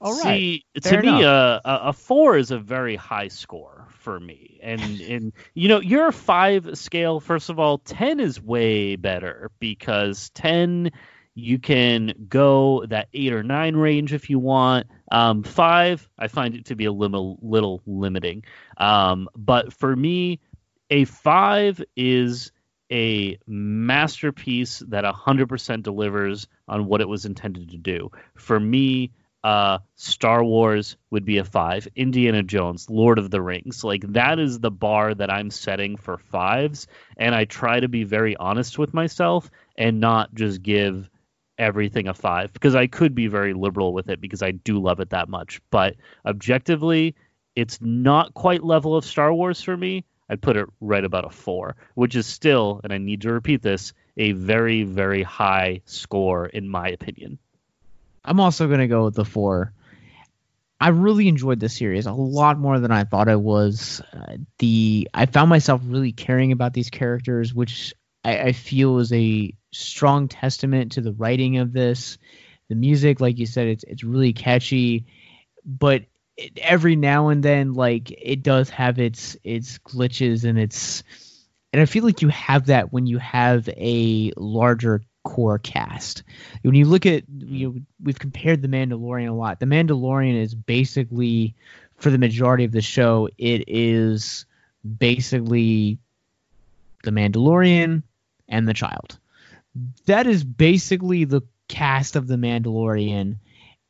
All 0.02 0.14
right, 0.14 0.24
See, 0.24 0.66
fair 0.82 1.02
to 1.02 1.12
me, 1.12 1.20
enough. 1.20 1.62
uh, 1.66 1.70
a, 1.84 1.90
a 1.90 1.94
four 1.94 2.38
is 2.38 2.52
a 2.52 2.60
very 2.60 2.96
high 2.96 3.30
score 3.30 3.88
for 3.90 4.20
me, 4.20 4.60
and 4.62 4.82
and 5.02 5.34
you 5.54 5.68
know, 5.70 5.80
your 5.80 6.12
five 6.12 6.78
scale. 6.78 7.20
First 7.20 7.50
of 7.50 7.60
all, 7.60 7.78
ten 7.80 8.20
is 8.20 8.42
way 8.42 8.98
better 8.98 9.52
because 9.60 10.30
ten 10.32 10.92
you 11.34 11.60
can 11.60 12.14
go 12.30 12.86
that 12.88 13.10
eight 13.14 13.34
or 13.34 13.44
nine 13.44 13.76
range 13.76 14.14
if 14.14 14.30
you 14.30 14.40
want. 14.40 14.88
Um, 15.12 15.44
five, 15.44 16.08
I 16.18 16.28
find 16.28 16.56
it 16.56 16.66
to 16.66 16.76
be 16.76 16.86
a 16.86 16.92
little 16.92 17.38
little 17.42 17.82
limiting. 17.86 18.44
Um, 18.78 19.30
but 19.36 19.74
for 19.74 19.96
me, 19.96 20.40
a 20.90 21.06
five 21.06 21.84
is 21.96 22.52
a 22.92 23.38
masterpiece 23.48 24.80
that 24.88 25.04
100% 25.04 25.84
delivers 25.84 26.48
on 26.68 26.86
what 26.86 27.02
it 27.02 27.10
was 27.10 27.26
intended 27.26 27.72
to 27.72 27.78
do. 27.78 28.12
For 28.36 28.60
me, 28.60 29.12
uh, 29.44 29.80
Star 29.96 30.44
Wars 30.44 30.98
would 31.12 31.26
be 31.26 31.38
a 31.38 31.44
five. 31.44 31.88
Indiana 31.96 32.42
Jones, 32.42 32.90
Lord 32.90 33.20
of 33.20 33.30
the 33.30 33.42
Rings, 33.42 33.84
like 33.84 34.02
that 34.14 34.40
is 34.40 34.60
the 34.60 34.72
bar 34.72 35.14
that 35.14 35.30
I'm 35.30 35.52
setting 35.52 35.98
for 35.98 36.18
fives, 36.18 36.88
and 37.18 37.36
I 37.36 37.46
try 37.46 37.80
to 37.80 37.88
be 37.88 38.04
very 38.06 38.36
honest 38.36 38.80
with 38.80 38.94
myself 38.94 39.52
and 39.78 40.00
not 40.00 40.34
just 40.34 40.64
give 40.64 41.10
everything 41.60 42.08
a 42.08 42.14
five 42.14 42.52
because 42.54 42.76
I 42.76 42.88
could 42.88 43.14
be 43.14 43.28
very 43.28 43.54
liberal 43.54 43.94
with 43.94 44.10
it 44.10 44.20
because 44.20 44.42
I 44.42 44.52
do 44.52 44.80
love 44.80 45.00
it 45.00 45.12
that 45.12 45.30
much. 45.30 45.62
But 45.70 45.96
objectively, 46.26 47.16
it's 47.56 47.80
not 47.82 48.34
quite 48.34 48.64
level 48.64 48.96
of 48.96 49.06
Star 49.06 49.32
Wars 49.32 49.62
for 49.62 49.78
me. 49.78 50.06
I'd 50.30 50.42
put 50.42 50.58
it 50.58 50.68
right 50.82 51.04
about 51.04 51.26
a 51.26 51.30
four, 51.30 51.76
which 51.94 52.16
is 52.16 52.26
still, 52.26 52.82
and 52.84 52.92
I 52.92 52.98
need 52.98 53.22
to 53.22 53.32
repeat 53.32 53.62
this, 53.62 53.94
a 54.18 54.32
very, 54.32 54.84
very 54.84 55.24
high 55.24 55.82
score 55.86 56.46
in 56.48 56.68
my 56.68 56.90
opinion. 56.90 57.38
I'm 58.24 58.40
also 58.40 58.68
going 58.68 58.80
to 58.80 58.88
go 58.88 59.06
with 59.06 59.16
the 59.16 59.26
four. 59.26 59.72
I 60.80 60.90
really 60.90 61.28
enjoyed 61.28 61.60
this 61.60 61.78
series 61.78 62.06
a 62.06 62.12
lot 62.12 62.60
more 62.60 62.80
than 62.80 62.92
I 62.92 63.04
thought 63.04 63.30
I 63.30 63.38
was. 63.38 64.02
Uh, 64.12 64.38
the 64.60 65.10
I 65.14 65.26
found 65.26 65.50
myself 65.50 65.82
really 65.86 66.12
caring 66.12 66.52
about 66.52 66.74
these 66.74 66.90
characters, 66.90 67.54
which 67.54 67.94
I, 68.24 68.40
I 68.40 68.52
feel 68.52 68.98
is 69.00 69.14
a 69.14 69.54
strong 69.72 70.28
testament 70.28 70.94
to 70.94 71.02
the 71.02 71.14
writing 71.14 71.58
of 71.60 71.72
this. 71.72 72.18
The 72.68 72.76
music, 72.76 73.22
like 73.22 73.38
you 73.38 73.46
said, 73.46 73.68
it's 73.68 73.84
it's 73.86 74.04
really 74.04 74.34
catchy, 74.34 75.06
but 75.64 76.04
it, 76.38 76.58
every 76.60 76.96
now 76.96 77.30
and 77.30 77.44
then, 77.44 77.74
like 77.74 78.12
it 78.12 78.44
does 78.44 78.70
have 78.70 79.00
its 79.00 79.38
its 79.44 79.78
glitches 79.80 80.44
and 80.44 80.58
its, 80.60 81.04
and 81.74 81.82
I 81.82 81.86
feel 81.86 82.04
like 82.04 82.22
you 82.22 82.30
have 82.30 82.68
that 82.68 82.92
when 82.94 83.08
you 83.08 83.18
have 83.20 83.68
a 83.70 84.32
larger 84.38 85.02
core 85.24 85.60
cast. 85.60 86.24
When 86.62 86.76
you 86.76 86.86
look 86.86 87.06
at 87.06 87.24
you 87.38 87.68
know, 87.68 87.76
we've 88.04 88.20
compared 88.20 88.62
the 88.62 88.68
Mandalorian 88.68 89.30
a 89.30 89.34
lot. 89.34 89.60
The 89.60 89.66
Mandalorian 89.66 90.40
is 90.40 90.54
basically 90.54 91.56
for 91.98 92.10
the 92.10 92.18
majority 92.18 92.64
of 92.64 92.72
the 92.72 92.82
show, 92.82 93.30
it 93.38 93.64
is 93.68 94.46
basically 94.98 95.98
the 97.04 97.12
Mandalorian 97.12 98.04
and 98.48 98.68
the 98.68 98.74
child. 98.74 99.18
That 100.06 100.28
is 100.28 100.44
basically 100.44 101.26
the 101.26 101.42
cast 101.68 102.16
of 102.16 102.28
the 102.28 102.36
Mandalorian. 102.36 103.38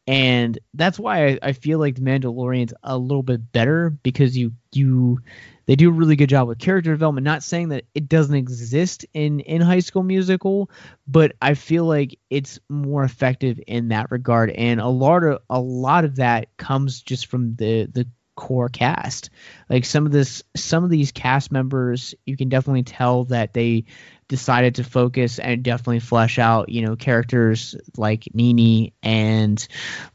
And 0.08 0.58
that's 0.74 1.00
why 1.00 1.28
I, 1.28 1.40
I 1.42 1.52
feel 1.54 1.80
like 1.80 1.96
the 1.96 2.02
Mandalorian's 2.02 2.74
a 2.84 2.98
little 2.98 3.24
bit 3.24 3.52
better 3.52 3.90
because 3.90 4.38
you 4.38 4.54
you 4.72 5.20
they 5.66 5.76
do 5.76 5.90
a 5.90 5.94
really 5.94 6.16
good 6.16 6.30
job 6.30 6.48
with 6.48 6.60
character 6.60 6.92
development. 6.92 7.26
Not 7.26 7.42
saying 7.42 7.70
that 7.70 7.86
it 7.96 8.08
doesn't 8.08 8.36
exist 8.36 9.06
in 9.14 9.40
in 9.40 9.62
High 9.62 9.80
School 9.80 10.04
Musical, 10.04 10.70
but 11.08 11.34
I 11.42 11.56
feel 11.56 11.86
like 11.86 12.20
it's 12.30 12.60
more 12.70 13.04
effective 13.04 13.60
in 13.66 13.88
that 13.88 14.12
regard. 14.12 14.52
And 14.52 14.80
a 14.80 14.88
lot 14.88 15.24
of 15.24 15.42
a 15.50 15.60
lot 15.60 16.06
of 16.06 16.18
that 16.18 16.56
comes 16.58 17.02
just 17.02 17.28
from 17.28 17.56
the 17.56 17.86
the 17.86 18.08
core 18.36 18.70
cast. 18.70 19.30
Like 19.70 19.86
some 19.86 20.06
of 20.06 20.12
this 20.12 20.44
some 20.56 20.84
of 20.84 20.90
these 20.90 21.12
cast 21.12 21.52
members, 21.52 22.14
you 22.26 22.38
can 22.38 22.50
definitely 22.50 22.84
tell 22.84 23.26
that 23.26 23.54
they 23.54 23.86
decided 24.28 24.76
to 24.76 24.84
focus 24.84 25.40
and 25.40 25.64
definitely 25.64 26.00
flesh 26.00 26.40
out, 26.40 26.70
you 26.70 26.82
know, 26.82 26.96
characters 26.96 27.76
like 27.98 28.28
Nini 28.34 28.94
and 29.04 29.66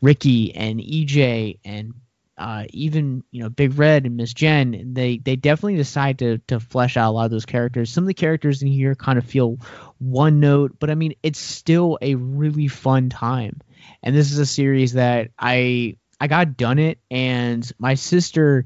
Ricky 0.01 0.55
and 0.55 0.81
EJ 0.81 1.59
and 1.65 1.95
uh, 2.41 2.65
even 2.71 3.23
you 3.31 3.43
know 3.43 3.51
Big 3.51 3.79
Red 3.79 4.07
and 4.07 4.17
Miss 4.17 4.33
Jen, 4.33 4.95
they 4.95 5.19
they 5.19 5.37
definitely 5.37 5.77
decide 5.77 6.21
to 6.21 6.39
to 6.49 6.59
flesh 6.59 6.97
out 6.97 7.11
a 7.11 7.13
lot 7.13 7.27
of 7.27 7.31
those 7.31 7.45
characters. 7.45 7.93
Some 7.93 8.05
of 8.05 8.09
the 8.09 8.15
characters 8.15 8.63
in 8.63 8.69
here 8.69 8.95
kind 8.95 9.19
of 9.19 9.27
feel 9.27 9.59
one 9.99 10.41
note, 10.41 10.77
but 10.81 10.89
I 10.89 10.95
mean 10.95 11.15
it's 11.23 11.39
still 11.39 11.99
a 12.01 12.15
really 12.15 12.67
fun 12.67 13.11
time. 13.11 13.61
And 14.03 14.17
this 14.17 14.33
is 14.33 14.39
a 14.39 14.47
series 14.47 14.95
that 14.95 15.31
I 15.39 15.97
I 16.19 16.29
got 16.29 16.57
done 16.57 16.79
it, 16.79 16.99
and 17.11 17.71
my 17.79 17.95
sister, 17.95 18.65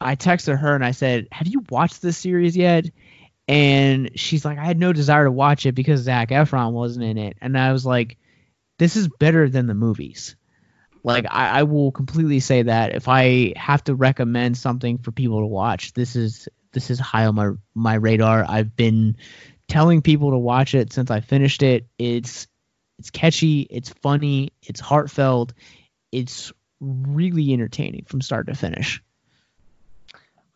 I 0.00 0.16
texted 0.16 0.58
her 0.58 0.74
and 0.74 0.84
I 0.84 0.90
said, 0.90 1.28
"Have 1.30 1.46
you 1.46 1.64
watched 1.70 2.02
this 2.02 2.18
series 2.18 2.56
yet?" 2.56 2.86
And 3.48 4.10
she's 4.14 4.44
like, 4.44 4.58
"I 4.58 4.64
had 4.64 4.78
no 4.78 4.92
desire 4.92 5.24
to 5.24 5.32
watch 5.32 5.64
it 5.66 5.72
because 5.72 6.02
Zac 6.02 6.28
Efron 6.28 6.72
wasn't 6.72 7.06
in 7.06 7.18
it," 7.18 7.38
and 7.40 7.56
I 7.58 7.72
was 7.72 7.86
like, 7.86 8.18
"This 8.78 8.96
is 8.96 9.08
better 9.08 9.48
than 9.48 9.66
the 9.66 9.74
movies." 9.74 10.36
Like 11.02 11.26
I, 11.30 11.60
I 11.60 11.62
will 11.62 11.90
completely 11.90 12.40
say 12.40 12.62
that 12.62 12.94
if 12.94 13.08
I 13.08 13.54
have 13.56 13.82
to 13.84 13.94
recommend 13.94 14.58
something 14.58 14.98
for 14.98 15.12
people 15.12 15.40
to 15.40 15.46
watch, 15.46 15.94
this 15.94 16.16
is 16.16 16.48
this 16.72 16.90
is 16.90 16.98
high 16.98 17.26
on 17.26 17.34
my 17.34 17.50
my 17.74 17.94
radar. 17.94 18.44
I've 18.46 18.76
been 18.76 19.16
telling 19.68 20.02
people 20.02 20.32
to 20.32 20.38
watch 20.38 20.74
it 20.74 20.92
since 20.92 21.10
I 21.10 21.20
finished 21.20 21.62
it. 21.62 21.86
It's 21.98 22.46
it's 22.98 23.10
catchy, 23.10 23.62
it's 23.62 23.90
funny, 23.90 24.52
it's 24.62 24.80
heartfelt, 24.80 25.54
it's 26.10 26.52
really 26.80 27.52
entertaining 27.52 28.04
from 28.06 28.20
start 28.20 28.48
to 28.48 28.54
finish. 28.54 29.02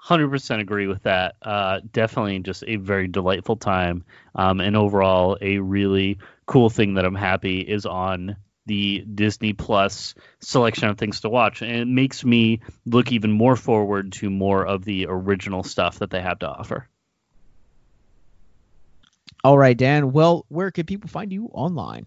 Hundred 0.04 0.30
percent 0.30 0.60
agree 0.60 0.88
with 0.88 1.04
that. 1.04 1.36
Uh, 1.40 1.78
definitely, 1.92 2.40
just 2.40 2.64
a 2.66 2.74
very 2.74 3.06
delightful 3.06 3.54
time, 3.54 4.04
um, 4.34 4.60
and 4.60 4.76
overall 4.76 5.38
a 5.40 5.58
really 5.58 6.18
cool 6.44 6.70
thing 6.70 6.94
that 6.94 7.04
I'm 7.04 7.14
happy 7.14 7.60
is 7.60 7.86
on 7.86 8.34
the 8.66 8.98
Disney 9.14 9.52
Plus 9.52 10.16
selection 10.40 10.88
of 10.88 10.98
things 10.98 11.20
to 11.20 11.28
watch, 11.28 11.62
and 11.62 11.70
it 11.70 11.86
makes 11.86 12.24
me 12.24 12.62
look 12.84 13.12
even 13.12 13.30
more 13.30 13.54
forward 13.54 14.10
to 14.14 14.28
more 14.28 14.66
of 14.66 14.84
the 14.84 15.06
original 15.08 15.62
stuff 15.62 16.00
that 16.00 16.10
they 16.10 16.20
have 16.20 16.40
to 16.40 16.48
offer. 16.48 16.88
All 19.44 19.56
right, 19.56 19.78
Dan. 19.78 20.10
Well, 20.10 20.46
where 20.48 20.72
can 20.72 20.84
people 20.84 21.10
find 21.10 21.32
you 21.32 21.46
online? 21.52 22.06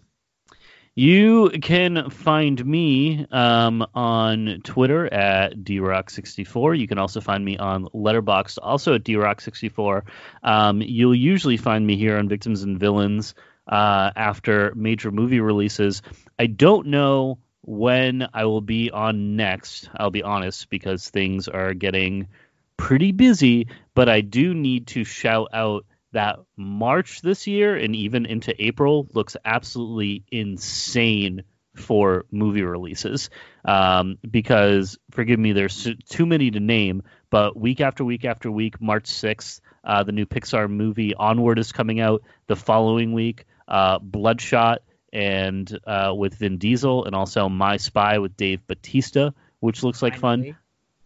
You 0.97 1.49
can 1.49 2.09
find 2.09 2.65
me 2.65 3.27
um, 3.29 3.85
on 3.93 4.61
Twitter 4.63 5.13
at 5.13 5.57
drock64. 5.57 6.79
You 6.79 6.87
can 6.87 6.97
also 6.97 7.19
find 7.19 7.43
me 7.43 7.57
on 7.57 7.83
Letterboxd, 7.87 8.59
also 8.61 8.95
at 8.95 9.03
drock64. 9.03 10.03
Um, 10.41 10.81
you'll 10.81 11.13
usually 11.13 11.57
find 11.57 11.85
me 11.85 11.97
here 11.97 12.17
on 12.17 12.29
Victims 12.29 12.63
and 12.63 12.79
Villains 12.79 13.35
uh, 13.67 14.11
after 14.15 14.73
major 14.73 15.11
movie 15.11 15.41
releases. 15.41 16.01
I 16.39 16.47
don't 16.47 16.87
know 16.87 17.39
when 17.61 18.29
I 18.33 18.45
will 18.45 18.61
be 18.61 18.89
on 18.89 19.35
next. 19.35 19.89
I'll 19.97 20.11
be 20.11 20.23
honest 20.23 20.69
because 20.69 21.09
things 21.09 21.49
are 21.49 21.73
getting 21.73 22.29
pretty 22.77 23.11
busy, 23.11 23.67
but 23.95 24.07
I 24.07 24.21
do 24.21 24.53
need 24.53 24.87
to 24.87 25.03
shout 25.03 25.49
out 25.51 25.85
that 26.15 26.39
March 26.55 27.21
this 27.21 27.45
year 27.45 27.75
and 27.75 27.93
even 27.93 28.25
into 28.25 28.55
April 28.63 29.05
looks 29.13 29.35
absolutely 29.43 30.23
insane 30.31 31.43
for 31.75 32.25
movie 32.31 32.63
releases. 32.63 33.29
Um, 33.65 34.17
because, 34.29 34.97
forgive 35.11 35.37
me, 35.37 35.51
there's 35.51 35.89
too 36.07 36.25
many 36.25 36.51
to 36.51 36.61
name, 36.61 37.03
but 37.29 37.57
week 37.59 37.81
after 37.81 38.05
week 38.05 38.23
after 38.23 38.49
week, 38.49 38.79
March 38.79 39.05
6th, 39.05 39.59
uh, 39.83 40.03
the 40.03 40.13
new 40.13 40.25
Pixar 40.25 40.69
movie 40.69 41.13
Onward 41.13 41.59
is 41.59 41.73
coming 41.73 41.99
out. 41.99 42.21
The 42.47 42.55
following 42.55 43.11
week, 43.11 43.45
uh, 43.67 43.99
Bloodshot 43.99 44.83
and 45.11 45.69
uh, 45.85 46.13
with 46.15 46.35
Vin 46.35 46.59
Diesel, 46.59 47.03
and 47.03 47.13
also 47.13 47.49
My 47.49 47.75
Spy 47.75 48.19
with 48.19 48.37
Dave 48.37 48.65
Bautista, 48.65 49.33
which 49.59 49.83
looks 49.83 50.01
like 50.01 50.17
fun. 50.17 50.55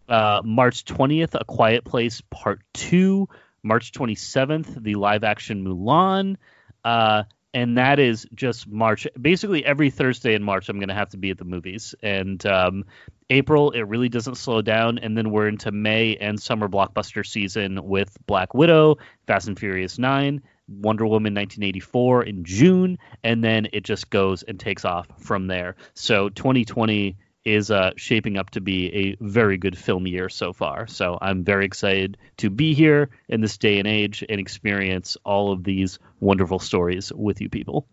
Uh, 0.08 0.42
March 0.44 0.84
20th, 0.84 1.34
A 1.34 1.44
Quiet 1.44 1.84
Place 1.84 2.22
Part 2.30 2.60
2. 2.74 3.28
March 3.62 3.92
27th, 3.92 4.82
the 4.82 4.94
live 4.94 5.24
action 5.24 5.64
Mulan. 5.64 6.36
Uh, 6.84 7.24
and 7.52 7.78
that 7.78 7.98
is 7.98 8.26
just 8.34 8.68
March. 8.68 9.06
Basically, 9.20 9.64
every 9.64 9.90
Thursday 9.90 10.34
in 10.34 10.42
March, 10.42 10.68
I'm 10.68 10.78
going 10.78 10.88
to 10.88 10.94
have 10.94 11.10
to 11.10 11.16
be 11.16 11.30
at 11.30 11.38
the 11.38 11.44
movies. 11.44 11.94
And 12.02 12.44
um, 12.46 12.84
April, 13.28 13.72
it 13.72 13.82
really 13.82 14.08
doesn't 14.08 14.36
slow 14.36 14.62
down. 14.62 14.98
And 14.98 15.16
then 15.16 15.30
we're 15.30 15.48
into 15.48 15.72
May 15.72 16.16
and 16.16 16.40
summer 16.40 16.68
blockbuster 16.68 17.26
season 17.26 17.82
with 17.82 18.16
Black 18.26 18.54
Widow, 18.54 18.98
Fast 19.26 19.48
and 19.48 19.58
Furious 19.58 19.98
9, 19.98 20.42
Wonder 20.68 21.04
Woman 21.04 21.34
1984 21.34 22.22
in 22.24 22.44
June, 22.44 22.98
and 23.24 23.42
then 23.42 23.66
it 23.72 23.82
just 23.82 24.08
goes 24.10 24.44
and 24.44 24.58
takes 24.58 24.84
off 24.84 25.08
from 25.18 25.48
there. 25.48 25.74
So 25.94 26.28
2020 26.28 27.16
is 27.44 27.70
uh, 27.70 27.92
shaping 27.96 28.36
up 28.36 28.50
to 28.50 28.60
be 28.60 28.94
a 28.94 29.16
very 29.20 29.56
good 29.56 29.76
film 29.78 30.06
year 30.06 30.28
so 30.28 30.52
far. 30.52 30.86
So 30.86 31.18
I'm 31.20 31.44
very 31.44 31.64
excited 31.64 32.18
to 32.38 32.50
be 32.50 32.74
here 32.74 33.10
in 33.28 33.40
this 33.40 33.58
day 33.58 33.78
and 33.78 33.88
age 33.88 34.24
and 34.28 34.40
experience 34.40 35.16
all 35.24 35.52
of 35.52 35.64
these 35.64 35.98
wonderful 36.20 36.58
stories 36.58 37.12
with 37.12 37.40
you 37.40 37.48
people. 37.48 37.86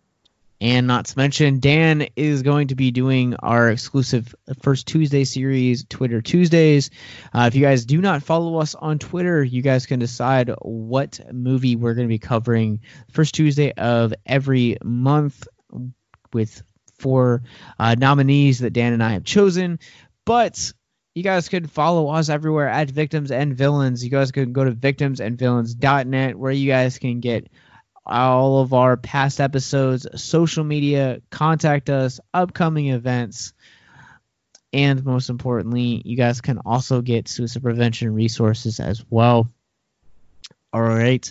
And 0.59 0.87
not 0.87 1.05
to 1.05 1.17
mention, 1.17 1.59
Dan 1.59 2.07
is 2.15 2.41
going 2.41 2.69
to 2.69 2.75
be 2.75 2.89
doing 2.89 3.35
our 3.35 3.69
exclusive 3.69 4.33
First 4.63 4.87
Tuesday 4.87 5.23
series, 5.23 5.85
Twitter 5.87 6.19
Tuesdays. 6.19 6.89
Uh, 7.31 7.45
if 7.47 7.53
you 7.53 7.61
guys 7.61 7.85
do 7.85 8.01
not 8.01 8.23
follow 8.23 8.59
us 8.59 8.73
on 8.73 8.97
Twitter, 8.97 9.43
you 9.43 9.61
guys 9.61 9.85
can 9.85 9.99
decide 9.99 10.51
what 10.61 11.19
movie 11.31 11.75
we're 11.75 11.93
going 11.93 12.07
to 12.07 12.13
be 12.13 12.17
covering 12.17 12.81
first 13.11 13.35
Tuesday 13.35 13.71
of 13.73 14.15
every 14.25 14.77
month 14.83 15.47
with 16.33 16.63
four 16.99 17.43
uh, 17.79 17.95
nominees 17.97 18.59
that 18.59 18.73
Dan 18.73 18.93
and 18.93 19.03
I 19.03 19.11
have 19.11 19.23
chosen. 19.23 19.79
But 20.25 20.73
you 21.15 21.23
guys 21.23 21.49
could 21.49 21.71
follow 21.71 22.09
us 22.09 22.29
everywhere 22.29 22.69
at 22.69 22.91
Victims 22.91 23.31
and 23.31 23.57
Villains. 23.57 24.03
You 24.03 24.11
guys 24.11 24.31
can 24.31 24.53
go 24.53 24.63
to 24.63 24.71
victimsandvillains.net 24.71 26.35
where 26.37 26.51
you 26.51 26.67
guys 26.67 26.99
can 26.99 27.19
get 27.19 27.49
all 28.05 28.61
of 28.61 28.73
our 28.73 28.97
past 28.97 29.41
episodes, 29.41 30.07
social 30.21 30.63
media, 30.63 31.21
contact 31.29 31.89
us, 31.89 32.19
upcoming 32.33 32.89
events, 32.89 33.53
and 34.73 35.03
most 35.03 35.29
importantly, 35.29 36.01
you 36.05 36.15
guys 36.15 36.41
can 36.41 36.59
also 36.59 37.01
get 37.01 37.27
suicide 37.27 37.63
prevention 37.63 38.13
resources 38.13 38.79
as 38.79 39.03
well. 39.09 39.49
All 40.71 40.81
right. 40.81 41.29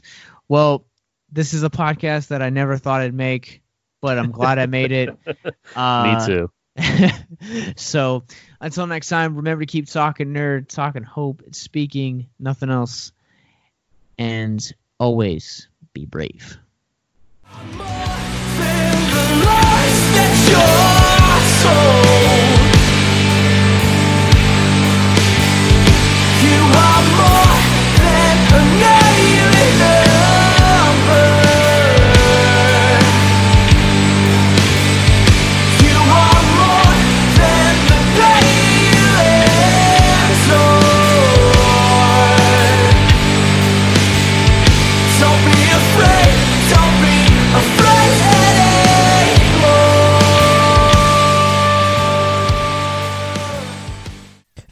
Well, 0.49 0.87
this 1.31 1.55
is 1.55 1.63
a 1.63 1.71
podcast 1.71 2.29
that 2.29 2.43
I 2.43 2.51
never 2.51 2.77
thought 2.77 3.03
I'd 3.03 3.15
make. 3.15 3.63
But 4.01 4.19
I'm 4.19 4.31
glad 4.31 4.59
I 4.59 4.67
made 4.67 4.93
it. 4.93 5.19
Uh, 5.75 6.03
Me 6.05 6.25
too. 6.25 6.51
so 7.77 8.23
until 8.61 8.87
next 8.87 9.09
time, 9.09 9.37
remember 9.37 9.65
to 9.65 9.71
keep 9.71 9.89
talking 9.89 10.29
nerd, 10.29 10.69
talking 10.69 11.03
hope, 11.03 11.43
speaking 11.51 12.29
nothing 12.39 12.71
else, 12.71 13.13
and 14.17 14.73
always 14.99 15.69
be 15.93 16.07
brave. 16.07 16.57
Don't 27.17 27.36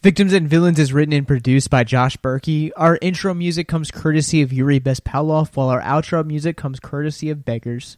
Victims 0.04 0.34
and 0.34 0.46
Villains 0.46 0.78
is 0.78 0.92
written 0.92 1.14
and 1.14 1.26
produced 1.26 1.70
by 1.70 1.82
Josh 1.82 2.18
Berkey. 2.18 2.70
Our 2.76 2.98
intro 3.00 3.32
music 3.32 3.68
comes 3.68 3.90
courtesy 3.90 4.42
of 4.42 4.52
Yuri 4.52 4.78
Bespalov, 4.78 5.56
while 5.56 5.70
our 5.70 5.80
outro 5.80 6.22
music 6.22 6.58
comes 6.58 6.78
courtesy 6.78 7.30
of 7.30 7.46
Beggars. 7.46 7.92